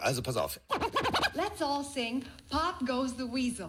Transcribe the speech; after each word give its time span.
Also 0.00 0.22
pass 0.22 0.36
auf. 0.36 0.60
Let's 1.34 1.60
all 1.60 1.84
sing 1.84 2.24
Pop 2.50 2.86
Goes 2.86 3.12
the 3.16 3.24
Weasel. 3.24 3.68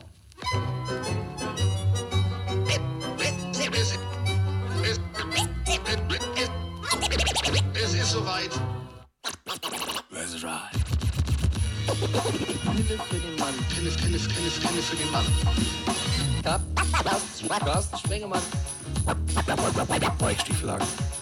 Es 7.74 7.94
ist 7.94 8.12
soweit. 8.12 8.50
Let's 10.12 10.44
ride. 10.44 10.78
Pille 12.88 13.00
für 13.00 13.20
den 13.20 13.36
Mann. 13.40 13.54
Pille, 13.70 13.92
Pille, 13.92 14.20
Pille, 14.20 14.50
Pille 14.50 14.82
für 14.82 14.96
den 14.96 15.12
Mann. 15.12 15.26
Carsten, 16.44 17.50
Carsten 17.50 17.98
Spengemann. 17.98 18.42
Weichstieflagen. 20.20 20.88
Ist 20.88 21.17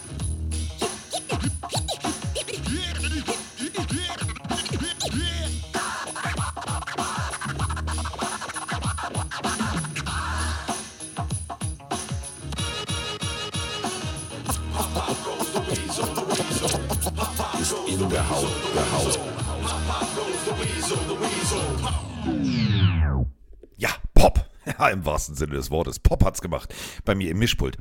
wahrsten 25.15 25.35
Sinne 25.35 25.55
des 25.55 25.71
Wortes. 25.71 25.99
Pop 25.99 26.25
hat's 26.25 26.41
gemacht. 26.41 26.73
Bei 27.05 27.15
mir 27.15 27.31
im 27.31 27.39
Mischpult. 27.39 27.77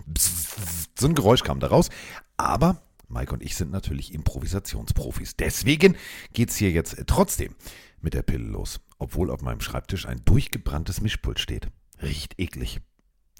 So 0.96 1.08
ein 1.08 1.14
Geräusch 1.14 1.42
kam 1.42 1.58
da 1.58 1.66
raus. 1.66 1.90
Aber 2.36 2.80
Mike 3.08 3.32
und 3.32 3.42
ich 3.42 3.56
sind 3.56 3.72
natürlich 3.72 4.14
Improvisationsprofis. 4.14 5.36
Deswegen 5.36 5.96
geht's 6.32 6.56
hier 6.56 6.70
jetzt 6.70 6.96
trotzdem 7.08 7.56
mit 8.00 8.14
der 8.14 8.22
Pille 8.22 8.44
los. 8.44 8.80
Obwohl 8.98 9.30
auf 9.30 9.42
meinem 9.42 9.60
Schreibtisch 9.60 10.06
ein 10.06 10.22
durchgebranntes 10.24 11.00
Mischpult 11.00 11.40
steht. 11.40 11.66
Riecht 12.00 12.38
eklig. 12.38 12.80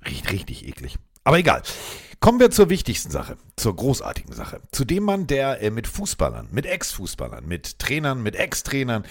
Riecht 0.04 0.32
richtig 0.32 0.66
eklig. 0.66 0.98
Aber 1.22 1.38
egal. 1.38 1.62
Kommen 2.18 2.40
wir 2.40 2.50
zur 2.50 2.70
wichtigsten 2.70 3.10
Sache, 3.10 3.36
zur 3.56 3.76
großartigen 3.76 4.34
Sache. 4.34 4.60
Zu 4.72 4.84
dem 4.84 5.04
Mann, 5.04 5.26
der 5.26 5.62
äh, 5.62 5.70
mit 5.70 5.86
Fußballern, 5.86 6.48
mit 6.50 6.66
Ex-Fußballern, 6.66 7.46
mit 7.46 7.78
Trainern, 7.78 8.22
mit 8.22 8.34
Ex-Trainern 8.34 9.04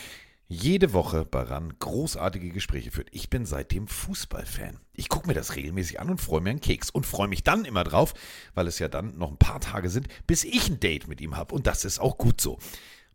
jede 0.48 0.94
Woche 0.94 1.26
bei 1.26 1.42
RAN 1.42 1.74
großartige 1.80 2.50
Gespräche 2.50 2.92
führt. 2.92 3.10
Ich 3.12 3.30
bin 3.30 3.46
seitdem 3.46 3.88
Fußballfan. 3.88 4.80
Ich 4.94 5.10
gucke 5.10 5.28
mir 5.28 5.34
das 5.34 5.56
regelmäßig 5.56 6.00
an 6.00 6.10
und 6.10 6.22
freue 6.22 6.42
mir 6.42 6.52
einen 6.52 6.62
Keks 6.62 6.90
und 6.90 7.06
freue 7.06 7.28
mich 7.28 7.44
dann 7.44 7.66
immer 7.66 7.84
drauf, 7.84 8.14
weil 8.54 8.68
es 8.68 8.80
ja 8.80 8.88
dann 8.88 9.18
noch 9.18 9.32
ein 9.32 9.38
paar 9.38 9.60
Tage 9.60 9.90
sind, 9.90 10.08
bis 10.28 10.44
ich 10.44 10.70
ein 10.70 10.80
Date 10.80 11.08
mit 11.08 11.22
ihm 11.22 11.38
habe. 11.38 11.56
Und 11.56 11.68
das 11.68 11.86
ist 11.86 12.00
auch 12.00 12.18
gut 12.18 12.42
so. 12.42 12.60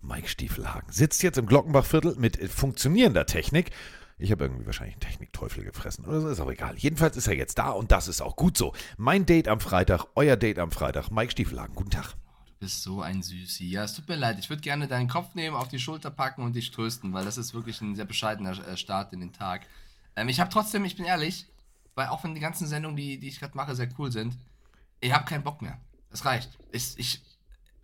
Mike 0.01 0.29
Stiefelhagen 0.29 0.93
sitzt 0.93 1.23
jetzt 1.23 1.39
im 1.39 1.47
Glockenbachviertel 1.47 2.17
mit 2.17 2.41
äh, 2.41 2.49
funktionierender 2.49 3.27
Technik. 3.27 3.71
Ich 4.19 4.33
habe 4.33 4.45
irgendwie 4.45 4.67
wahrscheinlich 4.67 4.97
einen 4.97 5.01
Technikteufel 5.01 5.65
gefressen 5.65 6.05
oder 6.05 6.21
so, 6.21 6.29
ist 6.29 6.41
auch 6.41 6.51
egal. 6.51 6.75
Jedenfalls 6.77 7.17
ist 7.17 7.29
er 7.29 7.37
jetzt 7.37 7.59
da 7.59 7.71
und 7.71 7.93
das 7.93 8.09
ist 8.09 8.21
auch 8.21 8.37
gut 8.37 8.57
so. 8.57 8.73
Mein 8.97 9.27
Date 9.27 9.49
am 9.49 9.61
Freitag, 9.61 10.07
euer 10.17 10.37
Date 10.37 10.59
am 10.59 10.73
Freitag. 10.73 11.11
Mike 11.11 11.33
Stiefelhagen, 11.33 11.75
guten 11.75 11.91
Tag. 11.91 12.15
Du 12.59 12.65
bist 12.65 12.83
so 12.83 13.03
ein 13.03 13.23
Süßi. 13.23 13.69
Ja, 13.71 13.85
es 13.85 13.95
tut 13.95 14.09
mir 14.09 14.17
leid. 14.17 14.39
Ich 14.41 14.51
würde 14.51 14.63
gerne 14.63 14.89
deinen 14.89 15.07
Kopf 15.09 15.37
nehmen, 15.37 15.55
auf 15.55 15.69
die 15.69 15.79
Schulter 15.79 16.11
packen 16.11 16.43
und 16.43 16.55
dich 16.57 16.73
trösten, 16.73 17.13
weil 17.13 17.25
das 17.25 17.39
ist 17.39 17.55
wirklich 17.55 17.81
ein 17.81 17.95
sehr 17.95 18.05
bescheidener 18.05 18.51
äh, 18.67 18.77
Start 18.77 19.13
in 19.13 19.21
den 19.21 19.33
Tag. 19.33 19.67
Ähm, 20.17 20.29
ich 20.29 20.41
habe 20.41 20.51
trotzdem, 20.51 20.85
ich 20.85 20.97
bin 20.97 21.05
ehrlich, 21.05 21.47
weil 21.95 22.09
auch 22.09 22.25
wenn 22.25 22.35
die 22.35 22.41
ganzen 22.41 22.67
Sendungen, 22.67 22.97
die, 22.97 23.19
die 23.19 23.29
ich 23.29 23.39
gerade 23.39 23.57
mache, 23.57 23.77
sehr 23.77 23.89
cool 23.97 24.11
sind, 24.11 24.37
ich 25.01 25.13
habe 25.13 25.25
keinen 25.25 25.45
Bock 25.45 25.63
mehr. 25.63 25.79
Das 26.11 26.25
reicht. 26.25 26.59
Ich, 26.73 26.99
ich, 26.99 27.23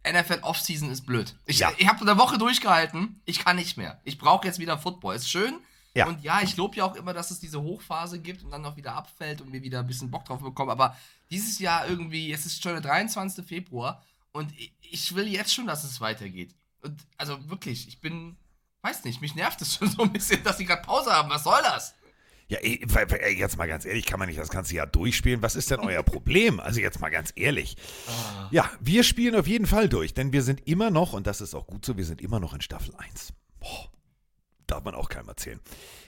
NFL 0.05 0.41
Offseason 0.43 0.91
ist 0.91 1.07
blöd. 1.07 1.37
Ich, 1.47 1.61
Ja. 1.61 1.71
ich 1.79 1.87
habe 1.87 2.01
eine 2.01 2.19
Woche 2.19 2.37
durchgehalten. 2.37 3.21
Ich 3.27 3.45
kann 3.45 3.55
nicht 3.55 3.77
mehr. 3.77 4.01
Ich 4.03 4.19
brauche 4.19 4.45
jetzt 4.45 4.59
wieder 4.59 4.77
Football. 4.77 5.15
Ist 5.15 5.31
schön. 5.31 5.55
Ja. 5.95 6.09
Und 6.09 6.25
ja, 6.25 6.41
ich 6.43 6.57
lobe 6.57 6.75
ja 6.77 6.85
auch 6.85 6.97
immer, 6.97 7.13
dass 7.13 7.31
es 7.31 7.39
diese 7.39 7.63
Hochphase 7.63 8.19
gibt 8.19 8.43
und 8.43 8.51
dann 8.51 8.63
noch 8.63 8.77
wieder 8.77 8.95
abfällt 8.97 9.41
und 9.41 9.53
wir 9.53 9.63
wieder 9.63 9.79
ein 9.79 9.87
bisschen 9.87 10.11
Bock 10.11 10.25
drauf 10.25 10.41
bekommen. 10.41 10.71
Aber 10.73 10.97
dieses 11.31 11.61
Jahr 11.61 11.87
irgendwie, 11.87 12.33
es 12.33 12.45
ist 12.45 12.61
schon 12.61 12.73
der 12.73 12.81
23. 12.81 13.47
Februar 13.47 14.03
und 14.35 14.53
ich, 14.91 15.15
will 15.15 15.29
jetzt 15.29 15.55
schon, 15.55 15.67
dass 15.67 15.85
es 15.85 16.01
weitergeht. 16.01 16.55
Und 16.83 17.01
also 17.17 17.49
wirklich, 17.49 17.87
ich 17.87 18.01
bin, 18.01 18.37
weiß 18.83 19.05
nicht, 19.05 19.21
mich 19.21 19.37
nervt 19.37 19.63
es 19.63 19.75
schon 19.77 19.89
so 19.89 20.03
ein 20.03 20.13
bisschen, 20.13 20.43
dass 20.43 20.59
sie 20.59 20.67
gerade 20.67 20.83
Pause 20.83 21.13
haben. 21.13 21.31
Was 21.31 21.45
soll 21.45 21.63
das? 21.63 21.95
Ja, 22.49 22.59
ey, 22.59 22.85
ey, 22.85 23.39
jetzt 23.39 23.57
mal 23.57 23.69
ganz 23.69 23.87
ehrlich, 23.87 24.05
kann 24.05 24.19
man 24.19 24.29
nicht 24.29 24.39
das 24.39 24.51
ganze 24.51 24.75
Jahr 24.75 24.87
durchspielen? 24.87 25.41
Was 25.41 25.55
ist 25.55 25.71
denn 25.71 25.81
euer 25.81 26.03
Problem? 26.05 26.61
Also 26.61 26.81
jetzt 26.81 27.01
mal 27.01 27.11
ganz 27.11 27.33
ehrlich. 27.37 27.77
Ja, 28.51 28.71
wir 28.81 29.05
spielen 29.05 29.37
auf 29.37 29.47
jeden 29.47 29.67
Fall 29.67 29.89
durch, 29.89 30.13
denn 30.13 30.33
wir 30.33 30.43
sind 30.43 30.67
immer 30.67 30.91
noch, 30.91 31.15
und 31.15 31.27
das 31.27 31.41
ist 31.41 31.55
auch 31.55 31.67
gut 31.67 31.87
so, 31.87 31.97
wir 31.97 32.05
sind 32.05 32.21
immer 32.21 32.41
noch 32.41 32.53
in 32.53 32.61
Staffel 32.61 32.95
1. 32.97 33.33
Boah, 33.61 33.89
darf 34.67 34.85
man 34.85 34.95
auch 34.95 35.09
keinem 35.09 35.29
erzählen. 35.29 35.61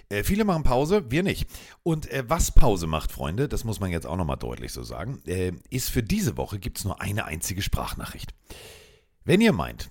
Äh, 0.08 0.22
viele 0.24 0.44
machen 0.44 0.62
Pause, 0.62 1.10
wir 1.10 1.22
nicht. 1.22 1.48
Und 1.82 2.10
äh, 2.10 2.24
was 2.28 2.52
Pause 2.52 2.86
macht, 2.86 3.10
Freunde, 3.12 3.48
das 3.48 3.64
muss 3.64 3.80
man 3.80 3.90
jetzt 3.90 4.06
auch 4.06 4.16
nochmal 4.16 4.36
deutlich 4.36 4.72
so 4.72 4.82
sagen, 4.82 5.20
äh, 5.26 5.52
ist 5.70 5.90
für 5.90 6.02
diese 6.02 6.36
Woche 6.36 6.58
gibt 6.58 6.78
es 6.78 6.84
nur 6.84 7.00
eine 7.00 7.24
einzige 7.24 7.62
Sprachnachricht. 7.62 8.34
Wenn 9.24 9.40
ihr 9.40 9.52
meint, 9.52 9.90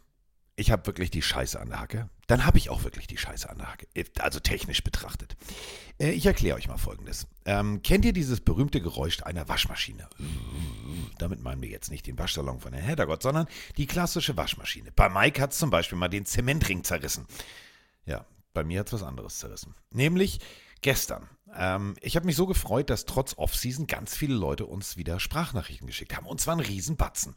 ich 0.55 0.71
habe 0.71 0.85
wirklich 0.87 1.11
die 1.11 1.21
Scheiße 1.21 1.59
an 1.59 1.69
der 1.69 1.81
Hacke, 1.81 2.09
dann 2.27 2.45
habe 2.45 2.57
ich 2.57 2.69
auch 2.69 2.85
wirklich 2.85 3.07
die 3.07 3.17
Scheiße 3.17 3.49
an 3.49 3.57
der 3.57 3.69
Hacke. 3.71 3.87
Äh, 3.93 4.05
Also 4.19 4.39
technisch 4.39 4.83
betrachtet. 4.83 5.35
Äh, 5.99 6.11
Ich 6.11 6.25
erkläre 6.25 6.55
euch 6.55 6.69
mal 6.69 6.77
Folgendes. 6.77 7.27
Ähm, 7.45 7.81
kennt 7.83 8.05
ihr 8.05 8.13
dieses 8.13 8.39
berühmte 8.39 8.79
Geräusch 8.81 9.21
einer 9.23 9.49
Waschmaschine? 9.49 10.07
Damit 11.17 11.41
meinen 11.41 11.61
wir 11.61 11.69
jetzt 11.69 11.91
nicht 11.91 12.07
den 12.07 12.17
Waschsalon 12.17 12.61
von 12.61 12.71
Herrn 12.73 12.85
Heddergott, 12.85 13.21
sondern 13.21 13.47
die 13.75 13.85
klassische 13.85 14.37
Waschmaschine. 14.37 14.91
Bei 14.95 15.09
Mike 15.09 15.41
hat 15.41 15.51
es 15.51 15.59
zum 15.59 15.69
Beispiel 15.69 15.97
mal 15.97 16.07
den 16.07 16.25
Zementring 16.25 16.85
zerrissen. 16.85 17.25
Ja, 18.05 18.25
bei 18.55 18.63
mir 18.63 18.79
hat 18.79 18.87
es 18.87 18.93
was 18.93 19.03
anderes 19.03 19.37
zerrissen. 19.37 19.75
Nämlich 19.91 20.39
gestern. 20.81 21.29
Ähm, 21.53 21.95
ich 22.01 22.15
habe 22.15 22.25
mich 22.25 22.35
so 22.35 22.47
gefreut, 22.47 22.89
dass 22.89 23.05
trotz 23.05 23.37
Offseason 23.37 23.85
ganz 23.85 24.15
viele 24.15 24.33
Leute 24.33 24.65
uns 24.65 24.97
wieder 24.97 25.19
Sprachnachrichten 25.19 25.85
geschickt 25.85 26.15
haben. 26.15 26.25
Und 26.25 26.41
zwar 26.41 26.55
ein 26.55 26.61
Riesenbatzen. 26.61 27.35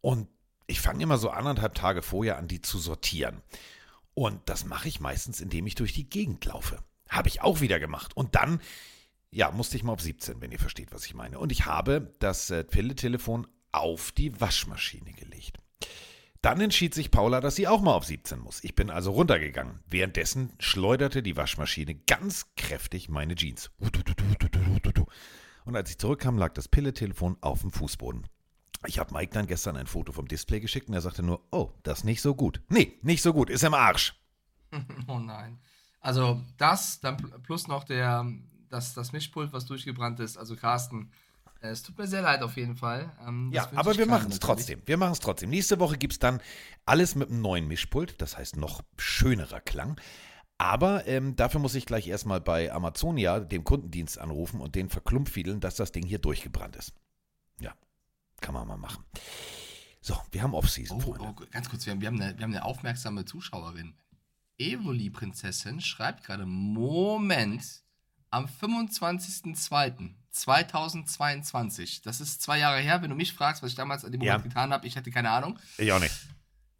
Und 0.00 0.28
ich 0.66 0.80
fange 0.80 1.02
immer 1.02 1.18
so 1.18 1.30
anderthalb 1.30 1.74
Tage 1.74 2.02
vorher 2.02 2.38
an, 2.38 2.48
die 2.48 2.62
zu 2.62 2.78
sortieren. 2.78 3.42
Und 4.14 4.40
das 4.48 4.64
mache 4.64 4.88
ich 4.88 5.00
meistens, 5.00 5.40
indem 5.40 5.66
ich 5.66 5.74
durch 5.74 5.92
die 5.92 6.08
Gegend 6.08 6.44
laufe. 6.46 6.82
Habe 7.08 7.28
ich 7.28 7.42
auch 7.42 7.60
wieder 7.60 7.78
gemacht. 7.78 8.16
Und 8.16 8.34
dann, 8.34 8.60
ja, 9.30 9.50
musste 9.50 9.76
ich 9.76 9.84
mal 9.84 9.92
auf 9.92 10.00
17, 10.00 10.40
wenn 10.40 10.52
ihr 10.52 10.58
versteht, 10.58 10.92
was 10.92 11.04
ich 11.06 11.14
meine. 11.14 11.38
Und 11.38 11.52
ich 11.52 11.66
habe 11.66 12.14
das 12.18 12.50
äh, 12.50 12.64
Pille-Telefon 12.64 13.46
auf 13.72 14.12
die 14.12 14.40
Waschmaschine 14.40 15.12
gelegt. 15.12 15.58
Dann 16.42 16.60
entschied 16.60 16.94
sich 16.94 17.10
Paula, 17.10 17.40
dass 17.40 17.56
sie 17.56 17.66
auch 17.66 17.80
mal 17.80 17.94
auf 17.94 18.04
17 18.04 18.38
muss. 18.38 18.62
Ich 18.62 18.74
bin 18.74 18.90
also 18.90 19.10
runtergegangen. 19.12 19.80
Währenddessen 19.88 20.52
schleuderte 20.58 21.22
die 21.22 21.36
Waschmaschine 21.36 21.94
ganz 21.94 22.54
kräftig 22.56 23.08
meine 23.08 23.34
Jeans. 23.34 23.70
Und 25.64 25.74
als 25.76 25.90
ich 25.90 25.98
zurückkam, 25.98 26.38
lag 26.38 26.52
das 26.54 26.68
Pille-Telefon 26.68 27.36
auf 27.40 27.62
dem 27.62 27.72
Fußboden. 27.72 28.26
Ich 28.86 28.98
habe 28.98 29.12
Mike 29.14 29.32
dann 29.32 29.46
gestern 29.46 29.76
ein 29.76 29.86
Foto 29.86 30.12
vom 30.12 30.28
Display 30.28 30.60
geschickt 30.60 30.88
und 30.88 30.94
er 30.94 31.00
sagte 31.00 31.22
nur, 31.22 31.42
oh, 31.50 31.72
das 31.82 31.98
ist 32.00 32.04
nicht 32.04 32.22
so 32.22 32.34
gut. 32.34 32.60
Nee, 32.68 32.98
nicht 33.02 33.22
so 33.22 33.32
gut, 33.32 33.50
ist 33.50 33.64
im 33.64 33.74
Arsch. 33.74 34.14
Oh 35.08 35.18
nein. 35.18 35.58
Also 36.00 36.42
das, 36.58 37.00
dann 37.00 37.16
pl- 37.16 37.38
plus 37.38 37.66
noch 37.66 37.84
der, 37.84 38.26
das, 38.68 38.94
das 38.94 39.12
Mischpult, 39.12 39.52
was 39.52 39.64
durchgebrannt 39.66 40.20
ist. 40.20 40.36
Also 40.36 40.54
Carsten, 40.54 41.10
es 41.60 41.82
tut 41.82 41.98
mir 41.98 42.06
sehr 42.06 42.22
leid 42.22 42.42
auf 42.42 42.56
jeden 42.56 42.76
Fall. 42.76 43.12
Ähm, 43.26 43.50
Ja, 43.52 43.70
aber 43.74 43.96
wir 43.96 44.06
machen 44.06 44.30
es 44.30 44.38
trotzdem. 44.40 44.82
Wir 44.86 44.96
machen 44.96 45.12
es 45.12 45.20
trotzdem. 45.20 45.50
Nächste 45.50 45.78
Woche 45.80 45.96
gibt 45.96 46.14
es 46.14 46.18
dann 46.18 46.40
alles 46.84 47.14
mit 47.14 47.30
einem 47.30 47.40
neuen 47.40 47.66
Mischpult, 47.68 48.20
das 48.20 48.36
heißt 48.36 48.56
noch 48.56 48.82
schönerer 48.96 49.60
Klang. 49.60 50.00
Aber 50.58 51.06
ähm, 51.06 51.36
dafür 51.36 51.60
muss 51.60 51.74
ich 51.74 51.84
gleich 51.86 52.06
erstmal 52.08 52.40
bei 52.40 52.72
Amazonia, 52.72 53.40
dem 53.40 53.64
Kundendienst, 53.64 54.18
anrufen 54.18 54.60
und 54.60 54.74
den 54.74 54.88
verklumpfiedeln, 54.88 55.60
dass 55.60 55.76
das 55.76 55.92
Ding 55.92 56.06
hier 56.06 56.18
durchgebrannt 56.18 56.76
ist. 56.76 56.94
Ja, 57.60 57.74
kann 58.40 58.54
man 58.54 58.66
mal 58.66 58.78
machen. 58.78 59.04
So, 60.00 60.16
wir 60.30 60.42
haben 60.42 60.54
Off-Season, 60.54 61.02
Oh, 61.04 61.16
oh, 61.18 61.34
ganz 61.50 61.68
kurz, 61.68 61.84
wir 61.84 61.92
haben, 61.92 62.00
wir, 62.00 62.08
haben 62.08 62.20
eine, 62.20 62.38
wir 62.38 62.44
haben 62.44 62.52
eine 62.52 62.64
aufmerksame 62.64 63.24
Zuschauerin. 63.24 63.94
Evoli-Prinzessin 64.58 65.80
schreibt 65.80 66.24
gerade, 66.24 66.46
Moment, 66.46 67.82
am 68.30 68.48
25.02.2022, 70.36 72.02
das 72.04 72.20
ist 72.20 72.42
zwei 72.42 72.58
Jahre 72.58 72.80
her, 72.80 73.02
wenn 73.02 73.10
du 73.10 73.16
mich 73.16 73.32
fragst, 73.32 73.62
was 73.62 73.70
ich 73.70 73.76
damals 73.76 74.04
an 74.04 74.12
dem 74.12 74.20
Ja. 74.20 74.34
Moment 74.34 74.52
getan 74.52 74.72
habe, 74.72 74.86
ich 74.86 74.96
hätte 74.96 75.10
keine 75.10 75.30
Ahnung. 75.30 75.58
Ich 75.78 75.90
auch 75.92 76.00
nicht. 76.00 76.14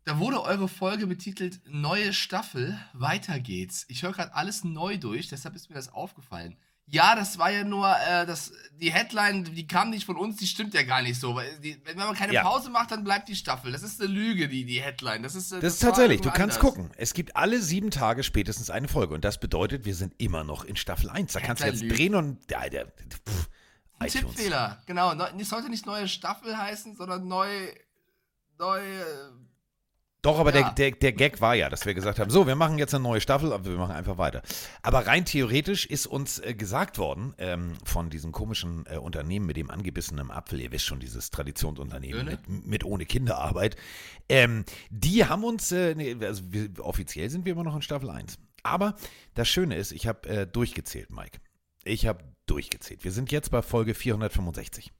Da 0.04 0.18
wurde 0.18 0.40
eure 0.42 0.68
Folge 0.68 1.06
betitelt 1.06 1.60
Neue 1.66 2.12
Staffel, 2.12 2.78
weiter 2.92 3.40
geht's. 3.40 3.86
Ich 3.88 4.02
höre 4.04 4.12
gerade 4.12 4.34
alles 4.34 4.62
neu 4.62 4.98
durch, 4.98 5.28
deshalb 5.28 5.56
ist 5.56 5.68
mir 5.68 5.74
das 5.74 5.92
aufgefallen. 5.92 6.56
Ja, 6.88 7.16
das 7.16 7.36
war 7.38 7.50
ja 7.50 7.64
nur, 7.64 7.88
äh, 7.88 8.26
das, 8.26 8.52
die 8.80 8.92
Headline, 8.92 9.42
die 9.42 9.66
kam 9.66 9.90
nicht 9.90 10.06
von 10.06 10.16
uns, 10.16 10.36
die 10.36 10.46
stimmt 10.46 10.72
ja 10.72 10.84
gar 10.84 11.02
nicht 11.02 11.18
so. 11.18 11.34
Weil 11.34 11.58
die, 11.58 11.80
wenn 11.84 11.96
man 11.96 12.14
keine 12.14 12.32
Ja. 12.32 12.42
Pause 12.44 12.70
macht, 12.70 12.92
dann 12.92 13.02
bleibt 13.02 13.28
die 13.28 13.34
Staffel. 13.34 13.72
Das 13.72 13.82
ist 13.82 14.00
eine 14.00 14.08
Lüge, 14.12 14.46
die, 14.48 14.64
die 14.64 14.80
Headline. 14.80 15.24
Das 15.24 15.34
ist, 15.34 15.50
äh, 15.50 15.58
Das 15.58 15.74
ist 15.74 15.82
war 15.82 15.90
tatsächlich, 15.90 16.20
du 16.20 16.30
kannst 16.30 16.58
anders. 16.58 16.74
gucken. 16.74 16.90
Es 16.96 17.12
gibt 17.12 17.34
alle 17.34 17.60
sieben 17.60 17.90
Tage 17.90 18.22
spätestens 18.22 18.70
eine 18.70 18.86
Folge. 18.86 19.14
Und 19.14 19.24
das 19.24 19.40
bedeutet, 19.40 19.84
wir 19.84 19.96
sind 19.96 20.14
immer 20.18 20.44
noch 20.44 20.64
in 20.64 20.76
Staffel 20.76 21.10
1. 21.10 21.32
Da 21.32 21.40
kannst 21.40 21.62
du 21.62 21.66
jetzt 21.66 21.82
Lügt. 21.82 21.98
drehen 21.98 22.14
und. 22.14 22.38
Ja, 22.50 22.68
der, 22.68 22.86
pff, 22.86 23.48
Ein. 23.98 24.08
Tippfehler, 24.08 24.80
genau. 24.86 25.12
Es 25.12 25.48
sollte 25.48 25.68
nicht 25.70 25.86
neue 25.86 26.06
Staffel 26.06 26.56
heißen, 26.56 26.94
sondern 26.94 27.26
neu, 27.26 27.48
neu, 28.60 28.78
äh, 28.78 29.02
Doch, 30.26 30.38
aber 30.38 30.54
Ja. 30.54 30.70
der, 30.70 30.90
der, 30.90 30.98
der 30.98 31.12
Gag 31.12 31.40
war 31.40 31.54
ja, 31.54 31.68
dass 31.68 31.86
wir 31.86 31.94
gesagt 31.94 32.18
haben, 32.18 32.30
so, 32.30 32.46
wir 32.46 32.56
machen 32.56 32.78
jetzt 32.78 32.94
eine 32.94 33.02
neue 33.02 33.20
Staffel, 33.20 33.52
aber 33.52 33.64
wir 33.64 33.76
machen 33.76 33.94
einfach 33.94 34.18
weiter. 34.18 34.42
Aber 34.82 35.06
rein 35.06 35.24
theoretisch 35.24 35.86
ist 35.86 36.06
uns 36.06 36.38
äh, 36.40 36.54
gesagt 36.54 36.98
worden 36.98 37.34
ähm, 37.38 37.74
von 37.84 38.10
diesem 38.10 38.32
komischen 38.32 38.84
äh, 38.86 38.96
Unternehmen 38.96 39.46
mit 39.46 39.56
dem 39.56 39.70
angebissenen 39.70 40.30
Apfel, 40.30 40.60
ihr 40.60 40.72
wisst 40.72 40.84
schon, 40.86 41.00
dieses 41.00 41.30
Traditionsunternehmen 41.30 42.26
mit, 42.26 42.66
mit 42.66 42.84
ohne 42.84 43.06
Kinderarbeit, 43.06 43.76
ähm, 44.28 44.64
die 44.90 45.24
haben 45.24 45.44
uns, 45.44 45.70
äh, 45.72 45.94
nee, 45.94 46.16
also 46.20 46.42
wir, 46.52 46.70
offiziell 46.84 47.30
sind 47.30 47.44
wir 47.44 47.52
immer 47.52 47.64
noch 47.64 47.76
in 47.76 47.82
Staffel 47.82 48.10
1. 48.10 48.38
Aber 48.62 48.96
das 49.34 49.48
Schöne 49.48 49.76
ist, 49.76 49.92
ich 49.92 50.06
habe 50.08 50.28
äh, 50.28 50.46
durchgezählt, 50.46 51.10
Mike. 51.10 51.38
Ich 51.84 52.06
habe 52.06 52.24
durchgezählt. 52.46 53.04
Wir 53.04 53.12
sind 53.12 53.30
jetzt 53.30 53.52
bei 53.52 53.62
Folge 53.62 53.94
465. 53.94 54.92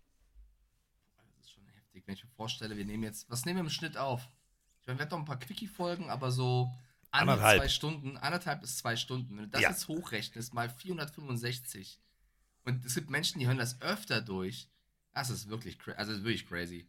Das 1.17 1.47
ist 1.47 1.53
schon 1.53 1.65
heftig, 1.67 2.05
wenn 2.07 2.15
ich 2.15 2.23
mir 2.23 2.31
vorstelle, 2.37 2.77
wir 2.77 2.85
nehmen 2.85 3.03
jetzt, 3.03 3.29
was 3.29 3.45
nehmen 3.45 3.57
wir 3.59 3.65
im 3.65 3.71
Schnitt 3.71 3.97
auf? 3.97 4.29
Ich 4.87 4.89
meine, 4.89 5.01
wir 5.01 5.03
hatten 5.07 5.15
noch 5.15 5.19
ein 5.23 5.25
paar 5.25 5.41
Quickie-Folgen, 5.41 6.11
aber 6.11 6.31
so 6.31 6.73
an 7.11 7.23
Anderthalb. 7.29 7.59
zwei 7.61 7.69
Stunden, 7.69 8.17
anderthalb 8.19 8.61
bis 8.61 8.77
zwei 8.77 8.95
Stunden. 8.95 9.37
Wenn 9.37 9.45
du 9.47 9.51
das 9.51 9.61
Ja. 9.61 9.71
jetzt 9.71 9.89
hochrechnest, 9.89 10.55
mal 10.55 10.71
465. 10.71 11.99
Und 12.65 12.85
es 12.85 12.95
gibt 12.95 13.11
Menschen, 13.11 13.41
die 13.41 13.49
hören 13.49 13.59
das 13.59 13.81
öfter 13.83 14.21
durch. 14.21 14.69
Das 15.13 15.29
ist 15.31 15.49
wirklich, 15.49 15.77
also 15.97 16.13
das 16.13 16.21
ist 16.21 16.25
wirklich 16.25 16.47
crazy. 16.47 16.87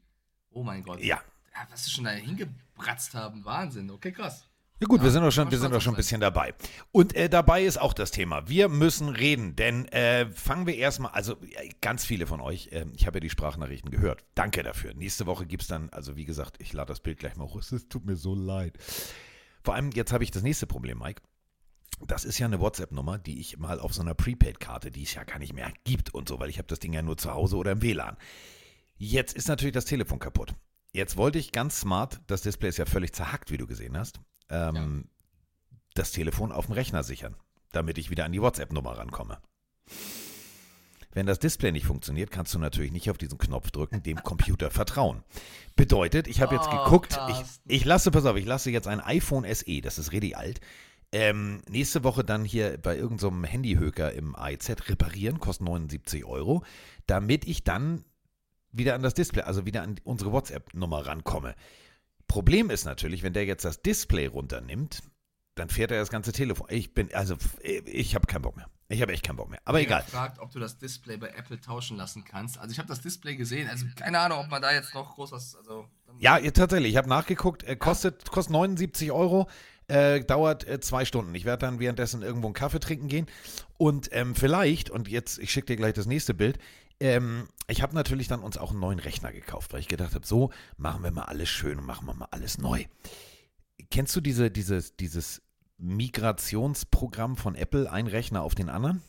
Oh 0.52 0.62
mein 0.62 0.84
Gott. 0.84 1.00
Ja. 1.02 1.24
ja 1.56 1.68
was 1.72 1.86
sie 1.86 1.90
schon 1.90 2.04
da 2.04 2.12
hingebratzt 2.12 3.16
haben. 3.16 3.44
Wahnsinn. 3.46 3.90
Okay, 3.90 4.12
krass. 4.12 4.47
Ja 4.80 4.86
gut, 4.86 5.02
wir 5.02 5.08
Ja, 5.08 5.12
sind 5.14 5.24
doch 5.24 5.32
schon, 5.32 5.50
wir 5.50 5.58
sind 5.58 5.74
doch 5.74 5.82
schon 5.82 5.96
ein 5.96 5.98
bisschen 5.98 6.22
dabei. 6.22 6.54
Und 6.92 7.16
äh, 7.16 7.30
dabei 7.30 7.64
ist 7.64 7.82
auch 7.82 7.94
das 7.94 8.12
Thema. 8.12 8.48
Wir 8.48 8.70
müssen 8.70 9.10
reden, 9.10 9.56
denn 9.56 9.88
äh, 9.88 10.30
fangen 10.32 10.68
wir 10.68 10.76
erstmal, 10.76 11.12
also 11.14 11.36
ganz 11.82 12.06
viele 12.06 12.28
von 12.28 12.42
euch, 12.42 12.68
äh, 12.72 12.86
ich 12.96 13.08
habe 13.08 13.18
ja 13.18 13.22
die 13.22 13.32
Sprachnachrichten 13.32 13.90
gehört. 13.90 14.24
Danke 14.36 14.62
dafür. 14.62 14.94
Nächste 14.94 15.26
Woche 15.26 15.48
gibt 15.48 15.64
es 15.64 15.68
dann, 15.68 15.90
also 15.90 16.16
wie 16.16 16.26
gesagt, 16.26 16.58
ich 16.60 16.74
lade 16.74 16.90
das 16.90 17.00
Bild 17.00 17.18
gleich 17.18 17.36
mal 17.38 17.46
hoch. 17.46 17.60
Es 17.60 17.88
tut 17.90 18.06
mir 18.06 18.16
so 18.16 18.36
leid. 18.36 18.78
Vor 19.64 19.74
allem, 19.74 19.90
jetzt 19.92 20.14
habe 20.14 20.24
ich 20.24 20.30
das 20.30 20.44
nächste 20.44 20.68
Problem, 20.68 21.00
Mike. 21.00 21.24
Das 22.06 22.24
ist 22.24 22.38
ja 22.38 22.46
eine 22.46 22.60
WhatsApp-Nummer, 22.60 23.18
die 23.18 23.40
ich 23.40 23.58
mal 23.58 23.80
auf 23.80 23.96
so 23.96 24.04
einer 24.04 24.14
Prepaid-Karte, 24.14 24.92
die 24.92 25.04
es 25.04 25.16
ja 25.16 25.24
gar 25.24 25.40
nicht 25.40 25.54
mehr 25.54 25.74
gibt 25.86 26.14
und 26.14 26.30
so, 26.30 26.40
weil 26.40 26.52
ich 26.52 26.60
habe 26.60 26.68
das 26.68 26.78
Ding 26.78 26.94
ja 26.94 27.02
nur 27.02 27.18
zu 27.18 27.34
Hause 27.34 27.56
oder 27.56 27.72
im 27.72 27.82
WLAN. 27.82 28.16
Jetzt 28.98 29.36
ist 29.36 29.48
natürlich 29.48 29.74
das 29.74 29.86
Telefon 29.86 30.20
kaputt. 30.20 30.54
Jetzt 30.94 31.18
wollte 31.18 31.40
ich 31.40 31.52
ganz 31.52 31.80
smart, 31.80 32.22
das 32.28 32.44
Display 32.44 32.70
ist 32.70 32.78
ja 32.78 32.86
völlig 32.86 33.14
zerhackt, 33.14 33.52
wie 33.52 33.58
du 33.58 33.66
gesehen 33.66 33.98
hast, 33.98 34.20
ähm, 34.50 35.10
das 35.94 36.12
Telefon 36.12 36.52
auf 36.52 36.68
dem 36.68 36.74
Rechner 36.74 37.04
sichern, 37.04 37.36
damit 37.72 37.98
ich 37.98 38.10
wieder 38.10 38.26
an 38.26 38.32
die 38.32 38.42
WhatsApp-Nummer 38.42 38.98
rankomme. 38.98 39.40
Wenn 41.12 41.26
das 41.26 41.40
Display 41.40 41.72
nicht 41.72 41.86
funktioniert, 41.86 42.30
kannst 42.30 42.54
du 42.54 42.60
natürlich 42.60 42.92
nicht 42.92 43.10
auf 43.10 43.18
diesen 43.18 43.40
Knopf 43.40 43.72
drücken, 43.72 44.04
dem 44.04 44.22
Computer 44.24 44.70
vertrauen. 44.70 45.24
Bedeutet, 45.76 46.28
ich 46.28 46.42
habe 46.42 46.56
jetzt 46.56 46.68
Oh, 46.72 46.84
geguckt, 46.84 47.18
ich, 47.30 47.38
ich 47.66 47.86
lasse, 47.86 48.12
pass 48.12 48.26
auf, 48.26 48.36
ich 48.36 48.46
lasse 48.46 48.70
jetzt 48.70 48.88
ein 48.88 49.00
iPhone 49.00 49.44
SE, 49.52 49.82
das 49.82 49.98
ist 49.98 50.12
richtig 50.12 50.38
alt, 50.38 50.62
ähm, 51.12 51.62
nächste 51.70 52.04
Woche 52.04 52.24
dann 52.24 52.44
hier 52.44 52.78
bei 52.78 52.98
irgendeinem 52.98 53.46
Handyhöker 53.46 54.12
im 54.12 54.36
AIZ 54.36 54.90
reparieren, 54.90 55.40
kostet 55.40 55.66
79 55.66 56.26
Euro, 56.26 56.64
damit 57.06 57.48
ich 57.48 57.64
dann 57.64 58.04
wieder 58.72 58.94
an 58.94 59.02
das 59.02 59.14
Display, 59.14 59.44
also 59.44 59.66
wieder 59.66 59.84
an 59.84 59.96
unsere 60.04 60.32
WhatsApp-Nummer 60.34 61.06
rankomme. 61.06 61.56
Problem 62.28 62.70
ist 62.70 62.86
natürlich, 62.86 63.24
wenn 63.24 63.34
der 63.34 63.46
jetzt 63.46 63.66
das 63.66 63.82
Display 63.82 64.28
runternimmt, 64.28 65.02
dann 65.56 65.70
fährt 65.70 65.92
er 65.92 66.00
das 66.00 66.10
ganze 66.10 66.32
Telefon. 66.32 66.68
Ich 66.70 66.94
bin, 66.94 67.14
also, 67.14 67.36
ich 67.62 68.16
habe 68.16 68.28
keinen 68.28 68.44
Bock 68.44 68.58
mehr. 68.58 68.70
Ich 68.90 69.02
habe 69.02 69.12
echt 69.12 69.24
keinen 69.24 69.36
Bock 69.36 69.50
mehr. 69.50 69.60
Aber 69.66 69.80
Jeder 69.80 69.98
egal. 69.98 70.04
fragt, 70.04 70.40
ob 70.40 70.52
du 70.52 70.60
das 70.60 70.78
Display 70.78 71.18
bei 71.18 71.28
Apple 71.30 71.60
tauschen 71.60 71.98
lassen 71.98 72.24
kannst. 72.24 72.58
Also 72.58 72.72
ich 72.72 72.80
habe 72.80 72.88
das 72.88 73.02
Display 73.02 73.36
gesehen. 73.36 73.70
Also 73.70 73.86
keine 73.98 74.20
Ahnung, 74.20 74.40
ob 74.40 74.50
man 74.50 74.62
da 74.62 74.72
jetzt 74.72 74.94
noch 74.94 75.16
groß 75.16 75.34
was. 75.34 75.56
Also 75.58 75.90
Ja, 76.20 76.38
ja, 76.38 76.52
tatsächlich. 76.52 76.92
Ich 76.92 76.98
habe 76.98 77.10
nachgeguckt. 77.10 77.64
Äh, 77.64 77.76
kostet, 77.76 78.30
kostet 78.30 78.54
79 78.54 79.12
Euro. 79.12 79.50
Äh, 79.90 80.22
dauert 80.22 80.66
äh, 80.68 80.80
zwei 80.80 81.04
Stunden. 81.04 81.36
Ich 81.36 81.44
werde 81.44 81.66
dann 81.66 81.80
währenddessen 81.80 82.22
irgendwo 82.22 82.48
einen 82.48 82.54
Kaffee 82.54 82.80
trinken 82.80 83.10
gehen. 83.10 83.28
Und 83.78 84.10
ähm, 84.14 84.36
vielleicht, 84.36 84.90
und 84.90 85.10
jetzt, 85.10 85.38
ich 85.38 85.52
schicke 85.52 85.68
dir 85.68 85.76
gleich 85.76 85.94
das 85.94 86.06
nächste 86.06 86.34
Bild. 86.34 86.58
Ähm, 87.00 87.48
ich 87.68 87.82
habe 87.82 87.96
natürlich 87.96 88.28
dann 88.28 88.42
uns 88.42 88.58
auch 88.58 88.72
einen 88.72 88.80
neuen 88.80 89.00
Rechner 89.00 89.32
gekauft, 89.32 89.74
weil 89.74 89.82
ich 89.82 89.88
gedacht 89.88 90.16
habe, 90.16 90.26
so 90.26 90.52
machen 90.78 91.04
wir 91.04 91.12
mal 91.12 91.24
alles 91.24 91.50
schön 91.50 91.78
und 91.78 91.86
machen 91.86 92.08
wir 92.08 92.14
mal 92.14 92.28
alles 92.32 92.58
neu. 92.58 92.86
Kennst 93.92 94.16
du 94.16 94.22
diese, 94.22 94.50
dieses, 94.50 94.96
dieses 94.96 95.42
Migrationsprogramm 95.78 97.38
von 97.38 97.56
Apple, 97.56 97.92
ein 97.92 98.08
Rechner 98.08 98.42
auf 98.42 98.56
den 98.56 98.70
anderen? 98.70 99.02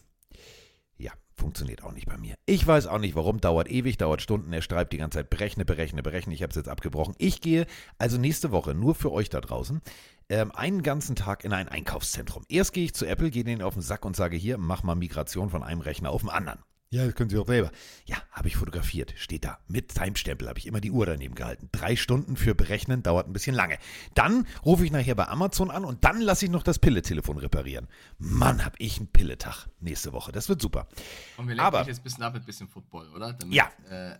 Ja, 0.99 1.13
funktioniert 1.35 1.83
auch 1.83 1.93
nicht 1.93 2.07
bei 2.07 2.19
mir. 2.19 2.35
Ich 2.45 2.67
weiß 2.67 2.89
auch 2.89 2.99
nicht 2.99 3.15
warum, 3.15 3.41
dauert 3.41 3.71
ewig, 3.71 3.97
dauert 3.97 4.21
Stunden. 4.21 4.53
Er 4.53 4.61
schreibt 4.61 4.93
die 4.93 4.99
ganze 4.99 5.19
Zeit, 5.19 5.31
berechne, 5.31 5.65
berechne, 5.65 6.03
berechne. 6.03 6.35
Ich 6.35 6.43
habe 6.43 6.51
es 6.51 6.57
jetzt 6.57 6.69
abgebrochen. 6.69 7.15
Ich 7.19 7.41
gehe 7.41 7.67
also 7.97 8.19
nächste 8.19 8.51
Woche 8.51 8.75
nur 8.75 8.95
für 8.95 9.13
euch 9.13 9.31
da 9.31 9.41
draußen 9.41 9.81
ähm, 10.29 10.53
einen 10.53 10.83
ganzen 10.83 11.17
Tag 11.17 11.45
in 11.45 11.53
ein 11.53 11.69
Einkaufszentrum. 11.69 12.45
Erst 12.49 12.73
gehe 12.73 12.85
ich 12.85 12.95
zu 12.95 13.07
Apple, 13.07 13.31
gehe 13.31 13.45
denen 13.45 13.63
auf 13.63 13.75
den 13.75 13.83
Sack 13.83 14.05
und 14.05 14.17
sage 14.17 14.37
hier, 14.37 14.59
mach 14.59 14.83
mal 14.83 14.95
Migration 14.95 15.51
von 15.51 15.63
einem 15.63 15.81
Rechner 15.81 16.11
auf 16.11 16.21
den 16.21 16.31
anderen. 16.31 16.59
Ja, 16.91 17.05
das 17.05 17.15
können 17.15 17.29
Sie 17.29 17.37
auch 17.37 17.47
selber. 17.47 17.71
Ja, 18.07 18.17
habe 18.33 18.49
ich 18.49 18.57
fotografiert. 18.57 19.13
Steht 19.19 19.45
da. 19.45 19.59
Mit 19.69 19.95
Timestempel 19.95 20.49
habe 20.49 20.59
ich 20.59 20.67
immer 20.67 20.81
die 20.81 20.91
Uhr 20.91 21.05
daneben 21.05 21.35
gehalten. 21.35 21.69
Drei 21.71 21.97
Stunden 21.97 22.35
für 22.37 22.55
Berechnen 22.55 23.03
dauert 23.03 23.27
ein 23.29 23.35
bisschen 23.35 23.55
lange. 23.55 23.77
Dann 24.15 24.47
rufe 24.65 24.87
ich 24.87 24.91
nachher 24.91 25.15
bei 25.15 25.29
Amazon 25.29 25.71
an 25.71 25.85
und 25.85 26.05
dann 26.05 26.21
lasse 26.23 26.47
ich 26.47 26.51
noch 26.51 26.63
das 26.63 26.79
Pille-Telefon 26.79 27.37
reparieren. 27.37 27.89
Mann, 28.19 28.65
habe 28.65 28.77
ich 28.79 28.97
einen 28.97 29.09
Pilletag 29.09 29.67
nächste 29.81 30.15
Woche. 30.15 30.33
Das 30.33 30.49
wird 30.49 30.63
super. 30.63 30.89
Und 31.37 31.47
wir 31.49 31.57
lenken 31.57 31.61
Aber- 31.67 31.79
dich 31.81 31.89
jetzt 31.89 31.99
ein 32.01 32.05
bisschen 32.05 32.23
ab 32.23 32.33
mit 32.33 32.43
ein 32.43 32.47
bisschen 32.47 32.69
Football, 32.69 33.09
oder? 33.15 33.35
Damit, 33.35 33.55
Ja. 33.55 33.71
Äh, 33.91 34.17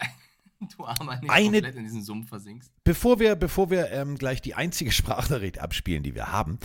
du 0.77 0.85
Armer 0.85 1.19
nicht 1.21 1.31
Eine- 1.31 1.53
komplett 1.63 1.77
in 1.77 1.85
diesen 1.85 2.03
Sumpf 2.03 2.29
versinkst. 2.29 2.71
Bevor 2.85 3.19
wir, 3.19 3.35
bevor 3.35 3.71
wir 3.71 3.91
ähm, 3.93 4.19
gleich 4.19 4.43
die 4.43 4.55
einzige 4.55 4.93
Sprachnachricht 4.93 5.59
abspielen, 5.59 6.03
die 6.03 6.15
wir 6.15 6.33
haben, 6.33 6.59